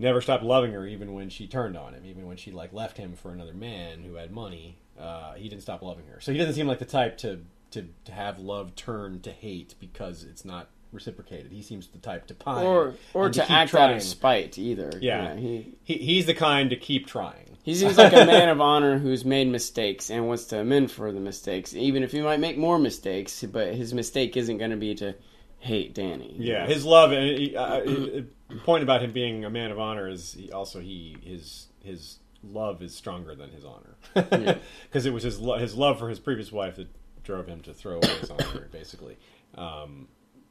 never 0.00 0.20
stopped 0.20 0.42
loving 0.44 0.72
her 0.72 0.86
even 0.86 1.12
when 1.14 1.28
she 1.28 1.46
turned 1.46 1.76
on 1.76 1.94
him 1.94 2.04
even 2.04 2.26
when 2.26 2.36
she 2.36 2.50
like 2.50 2.72
left 2.72 2.96
him 2.96 3.14
for 3.14 3.32
another 3.32 3.54
man 3.54 4.02
who 4.02 4.14
had 4.14 4.30
money 4.30 4.76
uh, 4.98 5.34
he 5.34 5.48
didn't 5.48 5.62
stop 5.62 5.82
loving 5.82 6.06
her 6.06 6.20
so 6.20 6.32
he 6.32 6.38
doesn't 6.38 6.54
seem 6.54 6.66
like 6.66 6.78
the 6.78 6.84
type 6.84 7.16
to 7.18 7.40
to, 7.70 7.86
to 8.04 8.12
have 8.12 8.38
love 8.38 8.74
turn 8.74 9.20
to 9.20 9.30
hate 9.30 9.74
because 9.78 10.24
it's 10.24 10.44
not 10.44 10.68
reciprocated 10.92 11.52
he 11.52 11.62
seems 11.62 11.86
the 11.88 11.98
type 11.98 12.26
to 12.26 12.34
pine 12.34 12.66
Or 12.66 12.94
or 13.14 13.30
to, 13.30 13.40
keep 13.40 13.50
act 13.50 13.68
out 13.74 13.78
trying. 13.86 13.96
of 13.98 14.02
spite 14.02 14.58
either. 14.58 14.90
yeah, 15.00 15.36
he 15.36 15.74
he, 15.84 15.94
he's 15.98 16.26
the 16.26 16.34
kind 16.34 16.68
to 16.70 16.76
keep 16.76 17.06
trying 17.06 17.56
He 17.62 17.76
seems 17.76 17.96
like 17.96 18.12
a 18.12 18.26
man 18.26 18.48
of 18.54 18.60
honor 18.60 18.98
who's 18.98 19.24
made 19.24 19.46
mistakes 19.46 20.10
and 20.10 20.26
wants 20.26 20.46
to 20.46 20.58
amend 20.60 20.90
for 20.90 21.12
the 21.12 21.20
mistakes, 21.20 21.74
even 21.74 22.02
if 22.02 22.10
he 22.10 22.20
might 22.22 22.40
make 22.40 22.58
more 22.58 22.78
mistakes. 22.78 23.44
But 23.44 23.74
his 23.74 23.94
mistake 23.94 24.36
isn't 24.36 24.58
going 24.58 24.72
to 24.72 24.76
be 24.78 24.94
to 24.96 25.14
hate 25.60 25.94
Dany. 25.94 26.34
Yeah, 26.38 26.66
his 26.66 26.84
love. 26.84 27.12
And 27.12 27.38
he, 27.38 27.54
uh, 27.54 28.22
the 28.50 28.60
point 28.60 28.82
about 28.82 29.02
him 29.02 29.12
being 29.12 29.44
a 29.44 29.50
man 29.50 29.70
of 29.70 29.78
honor 29.78 30.08
is 30.08 30.34
he, 30.34 30.50
also 30.52 30.80
he 30.80 31.16
his 31.22 31.68
his 31.82 32.18
love 32.42 32.82
is 32.82 32.94
stronger 32.94 33.34
than 33.34 33.50
his 33.50 33.64
honor 33.64 33.96
because 34.14 35.06
it 35.06 35.12
was 35.12 35.22
his 35.22 35.38
lo- 35.40 35.58
his 35.58 35.74
love 35.74 35.98
for 35.98 36.08
his 36.08 36.18
previous 36.18 36.50
wife 36.52 36.76
that 36.76 36.88
drove 37.22 37.46
him 37.46 37.60
to 37.60 37.74
throw 37.74 37.96
away 37.96 38.08
his 38.20 38.30
honor, 38.30 38.68
basically. 38.72 39.16
Um, 39.56 40.08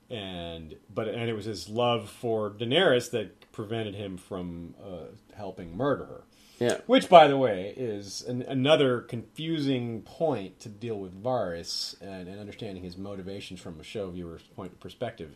and 0.10 0.76
but 0.94 1.08
and 1.08 1.30
it 1.30 1.34
was 1.34 1.46
his 1.46 1.70
love 1.70 2.10
for 2.10 2.50
Daenerys 2.52 3.12
that 3.12 3.52
prevented 3.52 3.96
him 3.96 4.18
from 4.18 4.76
uh, 4.84 5.06
helping 5.36 5.76
murder 5.78 6.06
her. 6.06 6.24
yeah. 6.60 6.78
Which, 6.88 7.10
by 7.10 7.28
the 7.28 7.38
way, 7.38 7.74
is 7.78 8.24
an, 8.24 8.42
another 8.44 9.02
confusing 9.02 10.02
point 10.02 10.60
to 10.62 10.70
deal 10.70 11.00
with 11.00 11.22
Varys 11.22 12.00
and, 12.02 12.28
and 12.28 12.40
understanding 12.40 12.84
his 12.84 12.98
motivations 12.98 13.60
from 13.60 13.80
a 13.80 13.84
show 13.84 14.10
viewer's 14.10 14.42
point 14.56 14.80
perspective. 14.80 15.36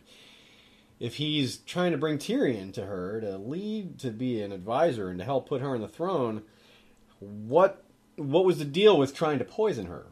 If 1.00 1.16
he's 1.16 1.58
trying 1.58 1.92
to 1.92 1.98
bring 1.98 2.18
Tyrion 2.18 2.72
to 2.74 2.86
her 2.86 3.20
to 3.20 3.36
lead, 3.36 3.98
to 4.00 4.10
be 4.10 4.40
an 4.42 4.52
advisor, 4.52 5.08
and 5.10 5.18
to 5.18 5.24
help 5.24 5.48
put 5.48 5.60
her 5.60 5.74
on 5.74 5.80
the 5.80 5.88
throne, 5.88 6.42
what 7.20 7.82
what 8.16 8.44
was 8.44 8.58
the 8.58 8.64
deal 8.64 8.96
with 8.96 9.14
trying 9.14 9.38
to 9.38 9.44
poison 9.44 9.86
her? 9.86 10.06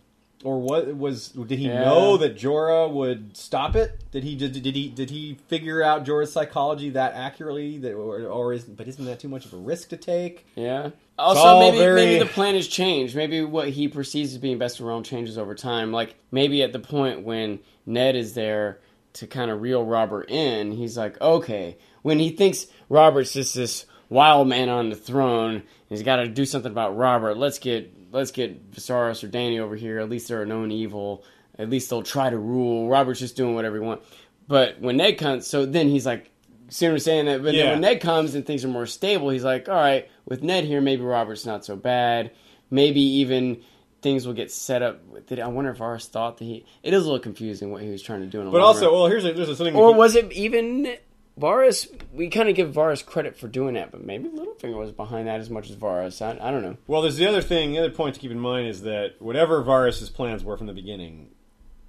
Or 0.45 0.59
what 0.61 0.97
was? 0.97 1.29
Did 1.29 1.57
he 1.61 1.69
Yeah. 1.69 1.85
know 1.85 2.17
that 2.17 2.37
Jorah 2.37 2.91
would 2.91 3.37
stop 3.37 3.77
it? 3.77 4.01
Did 4.11 4.25
he 4.25 4.35
did, 4.35 4.61
did 4.61 4.75
he 4.75 4.89
did 4.89 5.09
he 5.11 5.39
figure 5.47 5.85
out 5.85 6.05
Jorah's 6.05 6.33
psychology 6.33 6.91
that 6.91 7.15
accurately? 7.15 7.79
That 7.79 7.93
or, 7.95 8.27
or 8.27 8.53
is 8.53 8.65
but 8.65 8.89
isn't 8.89 9.05
that 9.05 9.21
too 9.21 9.29
much 9.29 9.45
of 9.45 9.53
a 9.55 9.57
risk 9.57 9.91
to 9.91 9.97
take? 9.97 10.45
Yeah. 10.57 10.91
Also, 11.17 11.61
maybe 11.61 11.79
very- 11.79 11.95
maybe 12.07 12.19
the 12.19 12.27
plan 12.31 12.57
has 12.57 12.67
changed. 12.67 13.15
Maybe 13.15 13.45
what 13.45 13.69
he 13.69 13.87
perceives 13.87 14.33
as 14.33 14.39
being 14.39 14.59
best 14.59 14.79
for 14.79 14.83
the 14.83 14.89
realm 14.89 15.05
changes 15.05 15.39
over 15.39 15.55
time. 15.55 15.93
Like 15.93 16.17
maybe 16.33 16.65
at 16.65 16.73
the 16.73 16.81
point 16.81 17.23
when 17.23 17.61
Ned 17.87 18.17
is 18.17 18.35
there, 18.35 18.81
to 19.14 19.26
kind 19.26 19.51
of 19.51 19.60
reel 19.60 19.84
Robert 19.84 20.30
in. 20.30 20.72
He's 20.72 20.97
like, 20.97 21.20
okay, 21.20 21.78
when 22.02 22.18
he 22.18 22.30
thinks 22.30 22.66
Robert's 22.89 23.32
just 23.32 23.55
this 23.55 23.86
wild 24.09 24.48
man 24.48 24.68
on 24.68 24.90
the 24.90 24.97
throne, 24.97 25.62
he's 25.89 26.02
got 26.02 26.16
to 26.16 26.28
do 26.28 26.44
something 26.44 26.70
about 26.72 26.97
Robert. 26.97 27.36
Let's 27.36 27.59
get 27.59 27.93
let's 28.12 28.30
get 28.30 28.70
Viserys 28.72 29.24
or 29.24 29.28
Dany 29.28 29.59
over 29.59 29.74
here. 29.76 29.98
At 29.98 30.09
least 30.10 30.28
they're 30.28 30.43
a 30.43 30.47
known 30.47 30.70
evil. 30.70 31.24
At 31.59 31.70
least 31.70 31.90
they'll 31.90 32.02
try 32.02 32.30
to 32.30 32.39
rule. 32.39 32.89
Robert's 32.89 33.20
just 33.20 33.36
doing 33.36 33.55
whatever 33.55 33.76
he 33.76 33.82
wants. 33.82 34.06
But 34.48 34.80
when 34.80 34.97
Ned 34.98 35.18
comes, 35.18 35.47
so 35.47 35.64
then 35.66 35.89
he's 35.89 36.05
like, 36.06 36.30
see 36.68 36.86
what 36.86 36.93
I'm 36.93 36.98
saying? 36.98 37.26
That, 37.26 37.43
but 37.43 37.55
Yeah. 37.55 37.64
then 37.64 37.72
when 37.72 37.80
Ned 37.82 38.01
comes 38.01 38.34
and 38.34 38.44
things 38.44 38.64
are 38.64 38.68
more 38.68 38.86
stable, 38.86 39.30
he's 39.30 39.44
like, 39.44 39.68
all 39.68 39.74
right, 39.74 40.09
with 40.26 40.43
Ned 40.43 40.64
here, 40.64 40.80
maybe 40.80 41.02
Robert's 41.02 41.47
not 41.47 41.64
so 41.64 41.76
bad. 41.76 42.32
Maybe 42.70 43.01
even 43.01 43.62
things 44.03 44.27
will 44.27 44.35
get 44.35 44.51
set 44.51 44.83
up. 44.83 45.27
Did 45.27 45.41
I 45.41 45.47
wonder 45.49 45.70
if 45.70 45.79
Varys 45.79 46.07
thought 46.09 46.39
that 46.39 46.45
he? 46.45 46.66
It 46.83 46.93
is 46.93 47.03
a 47.03 47.05
little 47.05 47.19
confusing 47.20 47.70
what 47.70 47.83
he 47.83 47.89
was 47.89 48.03
trying 48.03 48.20
to 48.20 48.27
do. 48.27 48.41
In 48.41 48.47
the 48.47 48.51
But 48.53 48.61
also, 48.61 48.87
run. 48.87 48.95
well, 48.95 49.07
here's 49.07 49.24
a, 49.24 49.33
there's 49.33 49.49
a 49.49 49.57
something. 49.57 49.74
or 49.77 49.93
to 49.93 49.97
was 49.99 50.16
it 50.16 50.33
even 50.33 50.95
Varys? 51.41 51.87
We 52.12 52.29
kind 52.29 52.49
of 52.49 52.55
give 52.55 52.73
Varys 52.74 53.05
credit 53.05 53.37
for 53.37 53.49
doing 53.49 53.74
that, 53.74 53.91
but 53.91 54.05
maybe 54.05 54.29
Littlefinger 54.29 54.77
was 54.77 54.91
behind 54.93 55.29
that 55.29 55.41
as 55.41 55.49
much 55.49 55.70
as 55.70 55.77
Varys. 55.77 56.20
I, 56.20 56.33
I 56.47 56.51
don't 56.51 56.62
know. 56.62 56.77
Well, 56.87 57.03
there's 57.03 57.16
the 57.16 57.27
other 57.27 57.41
thing. 57.43 57.73
The 57.73 57.79
other 57.79 57.91
point 57.91 58.15
to 58.16 58.20
keep 58.20 58.31
in 58.33 58.41
mind 58.41 58.69
is 58.69 58.83
that 58.83 59.15
whatever 59.20 59.62
Varys's 59.62 60.11
plans 60.11 60.45
were 60.45 60.57
from 60.57 60.66
the 60.66 60.73
beginning, 60.74 61.29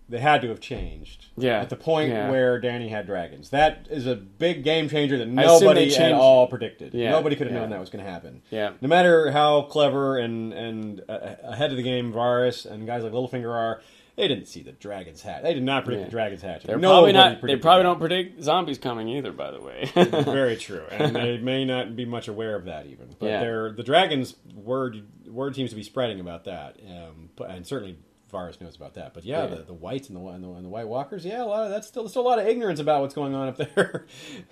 they 0.09 0.19
had 0.19 0.41
to 0.41 0.49
have 0.49 0.59
changed. 0.59 1.27
Yeah. 1.37 1.59
At 1.61 1.69
the 1.69 1.75
point 1.75 2.09
Yeah. 2.09 2.29
where 2.29 2.59
Dany 2.61 2.89
had 2.89 3.05
dragons, 3.05 3.49
that 3.51 3.87
is 3.89 4.05
a 4.05 4.15
big 4.15 4.63
game 4.63 4.89
changer 4.89 5.17
that 5.17 5.27
nobody 5.27 5.95
at 5.95 6.11
all 6.13 6.47
predicted. 6.47 6.93
Yeah, 6.93 7.11
Nobody 7.11 7.35
could 7.35 7.47
have 7.47 7.53
yeah. 7.55 7.61
known 7.61 7.69
that 7.71 7.79
was 7.79 7.89
going 7.89 8.03
to 8.03 8.09
happen. 8.11 8.41
Yeah. 8.51 8.71
No 8.81 8.87
matter 8.87 9.31
how 9.31 9.63
clever 9.63 10.17
and 10.17 10.53
and 10.53 11.01
uh, 11.09 11.35
ahead 11.43 11.71
of 11.71 11.77
the 11.77 11.83
game 11.83 12.11
Varys 12.13 12.65
and 12.69 12.85
guys 12.85 13.03
like 13.03 13.13
Littlefinger 13.13 13.49
are, 13.49 13.81
they 14.15 14.27
didn't 14.27 14.45
see 14.47 14.61
the 14.61 14.73
dragons 14.73 15.23
hatch. 15.23 15.41
They 15.41 15.55
did 15.55 15.63
not 15.63 15.85
predict 15.85 16.01
Yeah. 16.01 16.05
the 16.05 16.11
dragons 16.11 16.41
hatch. 16.43 16.63
They're 16.63 16.77
Nobody 16.77 17.13
probably 17.13 17.35
not. 17.35 17.41
They 17.41 17.55
probably 17.55 17.79
that. 17.83 17.89
don't 17.89 17.99
predict 17.99 18.43
zombies 18.43 18.77
coming 18.77 19.07
either. 19.09 19.31
By 19.31 19.51
the 19.51 19.61
way. 19.61 19.89
Very 19.95 20.57
true, 20.57 20.83
and 20.91 21.15
they 21.15 21.37
may 21.37 21.65
not 21.65 21.95
be 21.95 22.05
much 22.05 22.27
aware 22.27 22.55
of 22.55 22.65
that 22.65 22.85
even. 22.85 23.15
But 23.17 23.25
Yeah. 23.27 23.39
they're, 23.39 23.71
the 23.71 23.83
dragons 23.83 24.35
word 24.53 25.03
word 25.27 25.55
seems 25.55 25.71
to 25.71 25.75
be 25.75 25.81
spreading 25.83 26.19
about 26.19 26.43
that, 26.43 26.77
um, 26.87 27.29
and 27.47 27.65
certainly 27.65 27.97
Varys 28.33 28.59
knows 28.59 28.75
about 28.75 28.95
that. 28.95 29.13
But 29.13 29.23
yeah, 29.23 29.43
Yeah. 29.43 29.55
The, 29.55 29.63
the 29.63 29.73
wights 29.73 30.09
and 30.09 30.17
the, 30.17 30.25
and 30.27 30.43
the 30.43 30.49
and 30.49 30.65
the 30.65 30.69
White 30.69 30.87
Walkers, 30.87 31.23
yeah, 31.25 31.43
a 31.43 31.45
lot 31.45 31.63
of 31.63 31.69
that's 31.69 31.87
still 31.87 32.09
still 32.09 32.23
a 32.23 32.27
lot 32.27 32.39
of 32.39 32.47
ignorance 32.47 32.79
about 32.79 33.01
what's 33.01 33.13
going 33.13 33.33
on 33.35 33.49
up 33.49 33.57
there. 33.75 34.05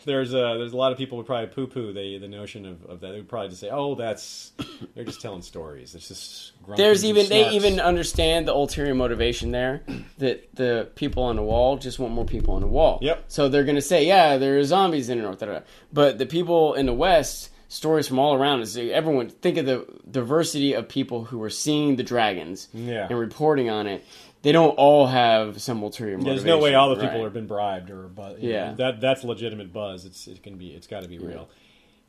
there's 0.05 0.33
uh, 0.33 0.55
there's 0.57 0.73
a 0.73 0.77
lot 0.77 0.91
of 0.91 0.97
people 0.97 1.17
who 1.17 1.23
probably 1.23 1.47
poo 1.47 1.67
poo 1.67 1.91
the 1.91 2.17
the 2.19 2.27
notion 2.27 2.65
of, 2.65 2.85
of 2.85 3.01
that. 3.01 3.11
They 3.11 3.17
would 3.17 3.29
probably 3.29 3.49
just 3.49 3.61
say, 3.61 3.69
oh, 3.71 3.95
that's 3.95 4.53
they're 4.95 5.03
just 5.03 5.21
telling 5.21 5.41
stories. 5.41 5.95
It's 5.95 6.07
just 6.07 6.53
There's 6.77 7.03
even 7.03 7.27
they 7.29 7.49
even 7.51 7.79
understand 7.79 8.47
the 8.47 8.53
ulterior 8.53 8.95
motivation 8.95 9.51
there 9.51 9.83
that 10.19 10.55
the 10.55 10.89
people 10.95 11.23
on 11.23 11.35
the 11.35 11.43
wall 11.43 11.77
just 11.77 11.99
want 11.99 12.13
more 12.13 12.25
people 12.25 12.53
on 12.53 12.61
the 12.61 12.67
wall. 12.67 12.99
Yep. 13.01 13.25
So 13.27 13.49
they're 13.49 13.63
gonna 13.63 13.81
say, 13.81 14.05
yeah, 14.05 14.37
there 14.37 14.57
are 14.59 14.63
zombies 14.63 15.09
in 15.09 15.17
the 15.17 15.23
north, 15.23 15.39
da, 15.39 15.47
da, 15.47 15.53
da. 15.53 15.59
but 15.91 16.17
the 16.17 16.25
people 16.25 16.73
in 16.75 16.85
the 16.85 16.93
west, 16.93 17.49
stories 17.71 18.07
from 18.07 18.19
all 18.19 18.33
around 18.35 18.61
is 18.61 18.75
everyone 18.77 19.29
think 19.29 19.57
of 19.57 19.65
the 19.65 19.85
diversity 20.09 20.73
of 20.73 20.89
people 20.89 21.23
who 21.25 21.41
are 21.41 21.49
seeing 21.49 21.95
the 21.95 22.03
dragons 22.03 22.67
Yeah. 22.73 23.07
and 23.09 23.17
reporting 23.17 23.69
on 23.69 23.87
it. 23.87 24.03
They 24.41 24.51
don't 24.51 24.71
all 24.71 25.07
have 25.07 25.61
some 25.61 25.81
ulterior 25.81 26.13
Yeah, 26.13 26.17
motivation. 26.17 26.45
There's 26.45 26.57
no 26.57 26.61
way 26.63 26.73
all 26.75 26.89
the 26.89 26.95
people 26.95 27.17
right. 27.19 27.23
have 27.23 27.33
been 27.33 27.47
bribed 27.47 27.89
or 27.89 28.03
but 28.07 28.41
Yeah. 28.43 28.73
that 28.73 28.99
that's 28.99 29.23
legitimate 29.23 29.71
buzz. 29.71 30.03
It's 30.05 30.27
it 30.27 30.43
can 30.43 30.57
be 30.57 30.71
it's 30.71 30.87
got 30.87 31.03
to 31.03 31.07
be 31.09 31.17
real. 31.19 31.47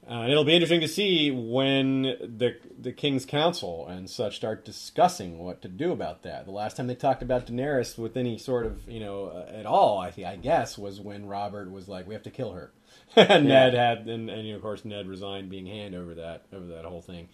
Uh, 0.04 0.14
and 0.22 0.32
it'll 0.32 0.42
be 0.42 0.52
interesting 0.52 0.80
to 0.80 0.88
see 0.88 1.30
when 1.30 2.02
the 2.02 2.56
the 2.76 2.90
King's 2.90 3.24
Council 3.24 3.86
and 3.86 4.10
such 4.10 4.34
start 4.34 4.64
discussing 4.64 5.38
what 5.38 5.62
to 5.62 5.68
do 5.68 5.92
about 5.92 6.22
that. 6.24 6.44
The 6.44 6.50
last 6.50 6.76
time 6.76 6.88
they 6.88 6.96
talked 6.96 7.22
about 7.22 7.46
Daenerys 7.46 7.96
with 7.96 8.16
any 8.16 8.36
sort 8.36 8.66
of 8.66 8.88
you 8.88 8.98
know 8.98 9.26
uh, 9.26 9.52
at 9.54 9.64
all, 9.66 9.98
I 9.98 10.10
think 10.10 10.26
I 10.26 10.34
guess 10.34 10.76
was 10.76 11.00
when 11.00 11.26
Robert 11.26 11.70
was 11.70 11.86
like, 11.88 12.08
"We 12.08 12.14
have 12.14 12.24
to 12.24 12.30
kill 12.30 12.50
her." 12.52 12.72
And 13.16 13.44
Ned 13.48 13.74
had 13.74 14.08
and, 14.08 14.30
and 14.30 14.46
you 14.46 14.52
know, 14.52 14.56
of 14.56 14.62
course 14.62 14.84
Ned 14.84 15.06
resigned 15.06 15.50
being 15.50 15.66
hand 15.66 15.94
over 15.94 16.14
that 16.14 16.44
over 16.52 16.66
that 16.66 16.84
whole 16.84 17.02
thing. 17.02 17.28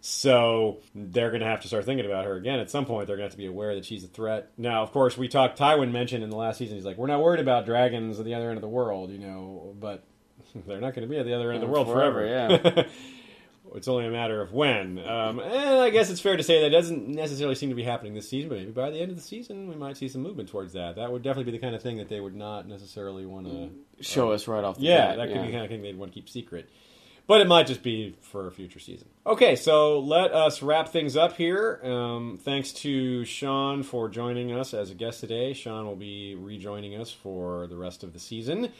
So 0.00 0.78
they're 0.94 1.30
going 1.30 1.40
to 1.40 1.46
have 1.46 1.60
to 1.62 1.68
start 1.68 1.84
thinking 1.84 2.06
about 2.06 2.24
her 2.24 2.36
again 2.36 2.60
at 2.60 2.70
some 2.70 2.86
point. 2.86 3.06
They're 3.08 3.16
going 3.16 3.28
to 3.28 3.30
have 3.30 3.32
to 3.32 3.38
be 3.38 3.46
aware 3.46 3.74
that 3.74 3.84
she's 3.84 4.04
a 4.04 4.08
threat. 4.08 4.52
Now, 4.56 4.82
of 4.82 4.92
course, 4.92 5.18
we 5.18 5.28
talked. 5.28 5.58
Tywin 5.58 5.90
mentioned 5.90 6.22
in 6.22 6.30
the 6.30 6.36
last 6.36 6.58
season, 6.58 6.76
he's 6.76 6.84
like, 6.84 6.96
"We're 6.96 7.08
not 7.08 7.20
worried 7.20 7.40
about 7.40 7.66
dragons 7.66 8.18
at 8.18 8.24
the 8.24 8.34
other 8.34 8.48
end 8.48 8.58
of 8.58 8.62
the 8.62 8.68
world, 8.68 9.10
you 9.10 9.18
know, 9.18 9.74
but 9.78 10.04
they're 10.66 10.80
not 10.80 10.94
going 10.94 11.06
to 11.06 11.12
be 11.12 11.18
at 11.18 11.26
the 11.26 11.34
other 11.34 11.50
end 11.50 11.62
of 11.62 11.68
the 11.68 11.72
world 11.72 11.88
forever, 11.88 12.20
forever." 12.20 12.86
It's 13.74 13.88
only 13.88 14.06
a 14.06 14.10
matter 14.10 14.40
of 14.40 14.52
when. 14.52 14.98
Um, 14.98 15.40
and 15.40 15.80
I 15.80 15.90
guess 15.90 16.10
it's 16.10 16.20
fair 16.20 16.36
to 16.36 16.42
say 16.42 16.62
that 16.62 16.70
doesn't 16.70 17.08
necessarily 17.08 17.54
seem 17.54 17.68
to 17.68 17.74
be 17.74 17.82
happening 17.82 18.14
this 18.14 18.28
season, 18.28 18.48
but 18.48 18.58
maybe 18.58 18.70
by 18.70 18.90
the 18.90 18.98
end 18.98 19.10
of 19.10 19.16
the 19.16 19.22
season, 19.22 19.68
we 19.68 19.76
might 19.76 19.96
see 19.96 20.08
some 20.08 20.22
movement 20.22 20.48
towards 20.48 20.72
that. 20.72 20.96
That 20.96 21.12
would 21.12 21.22
definitely 21.22 21.52
be 21.52 21.58
the 21.58 21.62
kind 21.62 21.74
of 21.74 21.82
thing 21.82 21.98
that 21.98 22.08
they 22.08 22.20
would 22.20 22.34
not 22.34 22.66
necessarily 22.66 23.26
want 23.26 23.46
to 23.46 23.70
show 24.00 24.32
us 24.32 24.48
right 24.48 24.64
off 24.64 24.76
the 24.76 24.84
yeah, 24.84 25.08
bat. 25.08 25.16
that 25.16 25.26
could 25.28 25.36
yeah. 25.36 25.42
be 25.42 25.46
the 25.48 25.52
kind 25.52 25.64
of 25.64 25.70
thing 25.70 25.82
they'd 25.82 25.98
want 25.98 26.12
to 26.12 26.14
keep 26.14 26.28
secret. 26.28 26.68
But 27.26 27.42
it 27.42 27.46
might 27.46 27.66
just 27.66 27.82
be 27.82 28.16
for 28.22 28.46
a 28.46 28.50
future 28.50 28.78
season. 28.78 29.06
Okay, 29.26 29.54
so 29.54 30.00
let 30.00 30.32
us 30.32 30.62
wrap 30.62 30.88
things 30.88 31.14
up 31.14 31.36
here. 31.36 31.78
Um, 31.84 32.38
thanks 32.42 32.72
to 32.72 33.26
Sean 33.26 33.82
for 33.82 34.08
joining 34.08 34.50
us 34.50 34.72
as 34.72 34.90
a 34.90 34.94
guest 34.94 35.20
today. 35.20 35.52
Sean 35.52 35.84
will 35.84 35.94
be 35.94 36.34
rejoining 36.36 36.98
us 36.98 37.10
for 37.10 37.66
the 37.66 37.76
rest 37.76 38.02
of 38.02 38.14
the 38.14 38.18
season. 38.18 38.72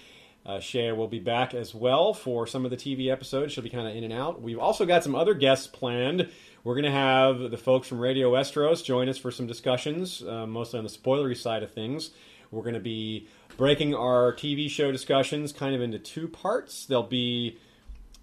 Uh, 0.49 0.95
will 0.95 1.09
be 1.09 1.19
back 1.19 1.53
as 1.53 1.75
well 1.75 2.15
for 2.15 2.47
some 2.47 2.65
of 2.65 2.70
the 2.70 2.77
TV 2.77 3.12
episodes. 3.12 3.53
She'll 3.53 3.62
be 3.62 3.69
kind 3.69 3.87
of 3.87 3.95
in 3.95 4.03
and 4.03 4.15
out. 4.15 4.41
We've 4.41 4.59
also 4.59 4.87
got 4.87 5.05
some 5.05 5.15
other 5.15 5.35
guests 5.35 5.66
planned. 5.66 6.31
We're 6.65 6.75
going 6.75 6.87
to 6.87 6.91
have 6.91 7.51
the 7.51 7.59
folks 7.59 7.87
from 7.87 8.01
Radio 8.01 8.33
Westeros 8.33 8.83
join 8.83 9.11
us 9.11 9.19
for 9.19 9.31
some 9.31 9.47
discussions, 9.47 10.23
uh, 10.23 10.47
mostly 10.47 10.79
on 10.79 10.85
the 10.85 10.91
spoilery 10.91 11.37
side 11.37 11.62
of 11.62 11.73
things. 11.73 12.12
We're 12.51 12.62
going 12.62 12.75
to 12.75 12.81
be 12.81 13.29
breaking 13.59 13.95
our 13.95 14.33
TV 14.33 14.70
show 14.70 14.91
discussions 14.91 15.53
kind 15.53 15.75
of 15.75 15.83
into 15.83 15.99
two 15.99 16.29
parts. 16.29 16.87
There'll 16.87 17.03
be 17.03 17.59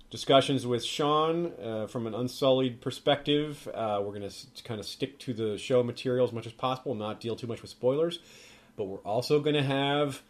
discussions 0.10 0.66
with 0.66 0.84
Sean 0.84 1.52
uh, 1.62 1.86
from 1.86 2.08
an 2.08 2.16
unsullied 2.16 2.82
perspective. 2.82 3.68
Uh, 3.72 4.02
we're 4.04 4.18
going 4.18 4.28
to 4.28 4.64
kind 4.64 4.80
of 4.80 4.88
stick 4.88 5.20
to 5.20 5.34
the 5.34 5.60
show 5.60 5.84
material 5.84 6.26
as 6.26 6.34
much 6.34 6.48
as 6.48 6.54
possible, 6.54 6.96
not 6.96 7.20
deal 7.20 7.36
too 7.36 7.46
much 7.46 7.62
with 7.62 7.70
spoilers. 7.70 8.18
But 8.78 8.86
we're 8.86 8.98
also 9.00 9.40
going 9.42 9.56
to 9.56 9.64
have 9.64 10.24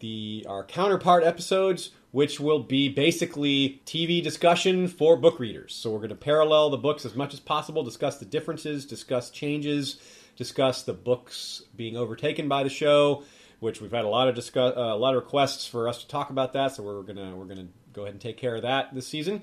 the 0.00 0.44
our 0.48 0.64
counterpart 0.64 1.24
episodes, 1.24 1.90
which 2.10 2.40
will 2.40 2.60
be 2.60 2.88
basically 2.88 3.80
TV 3.86 4.22
discussion 4.22 4.88
for 4.88 5.16
book 5.16 5.38
readers. 5.38 5.74
So 5.74 5.90
we're 5.90 5.98
going 5.98 6.08
to 6.10 6.14
parallel 6.14 6.70
the 6.70 6.78
books 6.78 7.04
as 7.04 7.14
much 7.14 7.34
as 7.34 7.40
possible, 7.40 7.82
discuss 7.82 8.18
the 8.18 8.24
differences, 8.24 8.84
discuss 8.84 9.30
changes, 9.30 9.98
discuss 10.36 10.82
the 10.82 10.94
books 10.94 11.62
being 11.76 11.96
overtaken 11.96 12.48
by 12.48 12.62
the 12.62 12.70
show. 12.70 13.24
Which 13.60 13.80
we've 13.80 13.90
had 13.90 14.04
a 14.04 14.08
lot 14.08 14.28
of 14.28 14.36
discuss, 14.36 14.76
uh, 14.76 14.80
a 14.80 14.96
lot 14.96 15.16
of 15.16 15.22
requests 15.24 15.66
for 15.66 15.88
us 15.88 15.98
to 16.02 16.06
talk 16.06 16.30
about 16.30 16.52
that, 16.52 16.76
so 16.76 16.82
we're 16.84 17.02
gonna 17.02 17.34
we're 17.34 17.44
gonna 17.46 17.66
go 17.92 18.02
ahead 18.02 18.14
and 18.14 18.20
take 18.20 18.36
care 18.36 18.54
of 18.54 18.62
that 18.62 18.94
this 18.94 19.08
season. 19.08 19.42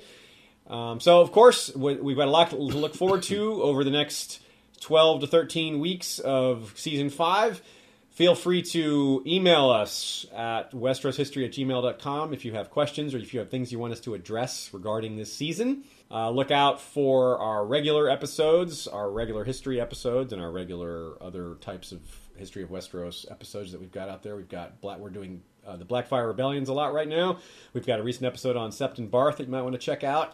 Um, 0.67 0.99
so, 1.01 1.19
of 1.19 1.31
course, 1.33 1.75
we- 1.75 1.95
we've 1.95 2.15
got 2.15 2.27
a 2.29 2.31
lot 2.31 2.49
to 2.51 2.55
look 2.55 2.95
forward 2.95 3.23
to 3.23 3.61
over 3.61 3.83
the 3.83 3.91
next 3.91 4.39
12 4.79 5.21
to 5.21 5.27
13 5.27 5.79
weeks 5.79 6.19
of 6.19 6.73
season 6.77 7.09
five. 7.09 7.61
Feel 8.15 8.33
free 8.33 8.61
to 8.61 9.21
email 9.27 9.69
us 9.69 10.25
at 10.33 10.71
westroshistory 10.71 11.43
at 11.43 11.51
gmail.com 11.51 12.33
if 12.33 12.45
you 12.45 12.53
have 12.53 12.69
questions 12.69 13.13
or 13.13 13.17
if 13.17 13.33
you 13.33 13.41
have 13.41 13.49
things 13.49 13.73
you 13.73 13.77
want 13.77 13.91
us 13.91 13.99
to 13.99 14.13
address 14.13 14.69
regarding 14.73 15.17
this 15.17 15.33
season. 15.33 15.83
Uh, 16.09 16.29
look 16.29 16.49
out 16.49 16.79
for 16.79 17.37
our 17.39 17.65
regular 17.65 18.09
episodes, 18.09 18.87
our 18.87 19.11
regular 19.11 19.43
history 19.43 19.81
episodes, 19.81 20.31
and 20.31 20.41
our 20.41 20.49
regular 20.49 21.21
other 21.21 21.55
types 21.55 21.91
of 21.91 21.99
history 22.37 22.63
of 22.63 22.69
Westeros 22.69 23.29
episodes 23.29 23.73
that 23.73 23.81
we've 23.81 23.91
got 23.91 24.07
out 24.07 24.23
there. 24.23 24.37
We've 24.37 24.47
got 24.47 24.79
Black, 24.79 24.97
we're 24.97 25.09
doing 25.09 25.41
uh, 25.67 25.75
the 25.75 25.85
Blackfire 25.85 26.25
Rebellions 26.25 26.69
a 26.69 26.73
lot 26.73 26.93
right 26.93 27.09
now. 27.09 27.39
We've 27.73 27.85
got 27.85 27.99
a 27.99 28.03
recent 28.03 28.25
episode 28.25 28.55
on 28.55 28.71
Septon 28.71 29.11
Barth 29.11 29.39
that 29.39 29.47
you 29.47 29.51
might 29.51 29.63
want 29.63 29.73
to 29.73 29.79
check 29.79 30.05
out. 30.05 30.33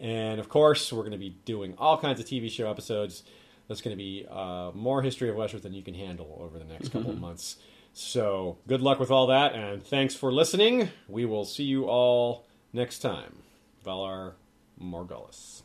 And 0.00 0.40
of 0.40 0.48
course, 0.48 0.92
we're 0.92 1.02
going 1.02 1.12
to 1.12 1.18
be 1.18 1.36
doing 1.44 1.74
all 1.78 1.98
kinds 1.98 2.18
of 2.18 2.26
TV 2.26 2.50
show 2.50 2.68
episodes. 2.68 3.22
That's 3.68 3.80
going 3.80 3.96
to 3.96 4.02
be 4.02 4.26
uh, 4.30 4.70
more 4.74 5.02
history 5.02 5.28
of 5.28 5.36
Westeros 5.36 5.62
than 5.62 5.72
you 5.72 5.82
can 5.82 5.94
handle 5.94 6.38
over 6.40 6.58
the 6.58 6.64
next 6.64 6.88
couple 6.92 7.10
of 7.10 7.20
months. 7.20 7.56
So, 7.94 8.56
good 8.66 8.80
luck 8.80 8.98
with 8.98 9.10
all 9.10 9.26
that, 9.26 9.54
and 9.54 9.84
thanks 9.84 10.14
for 10.14 10.32
listening. 10.32 10.88
We 11.08 11.26
will 11.26 11.44
see 11.44 11.64
you 11.64 11.84
all 11.84 12.46
next 12.72 13.00
time. 13.00 13.42
Valar 13.84 14.32
Morghulis. 14.80 15.60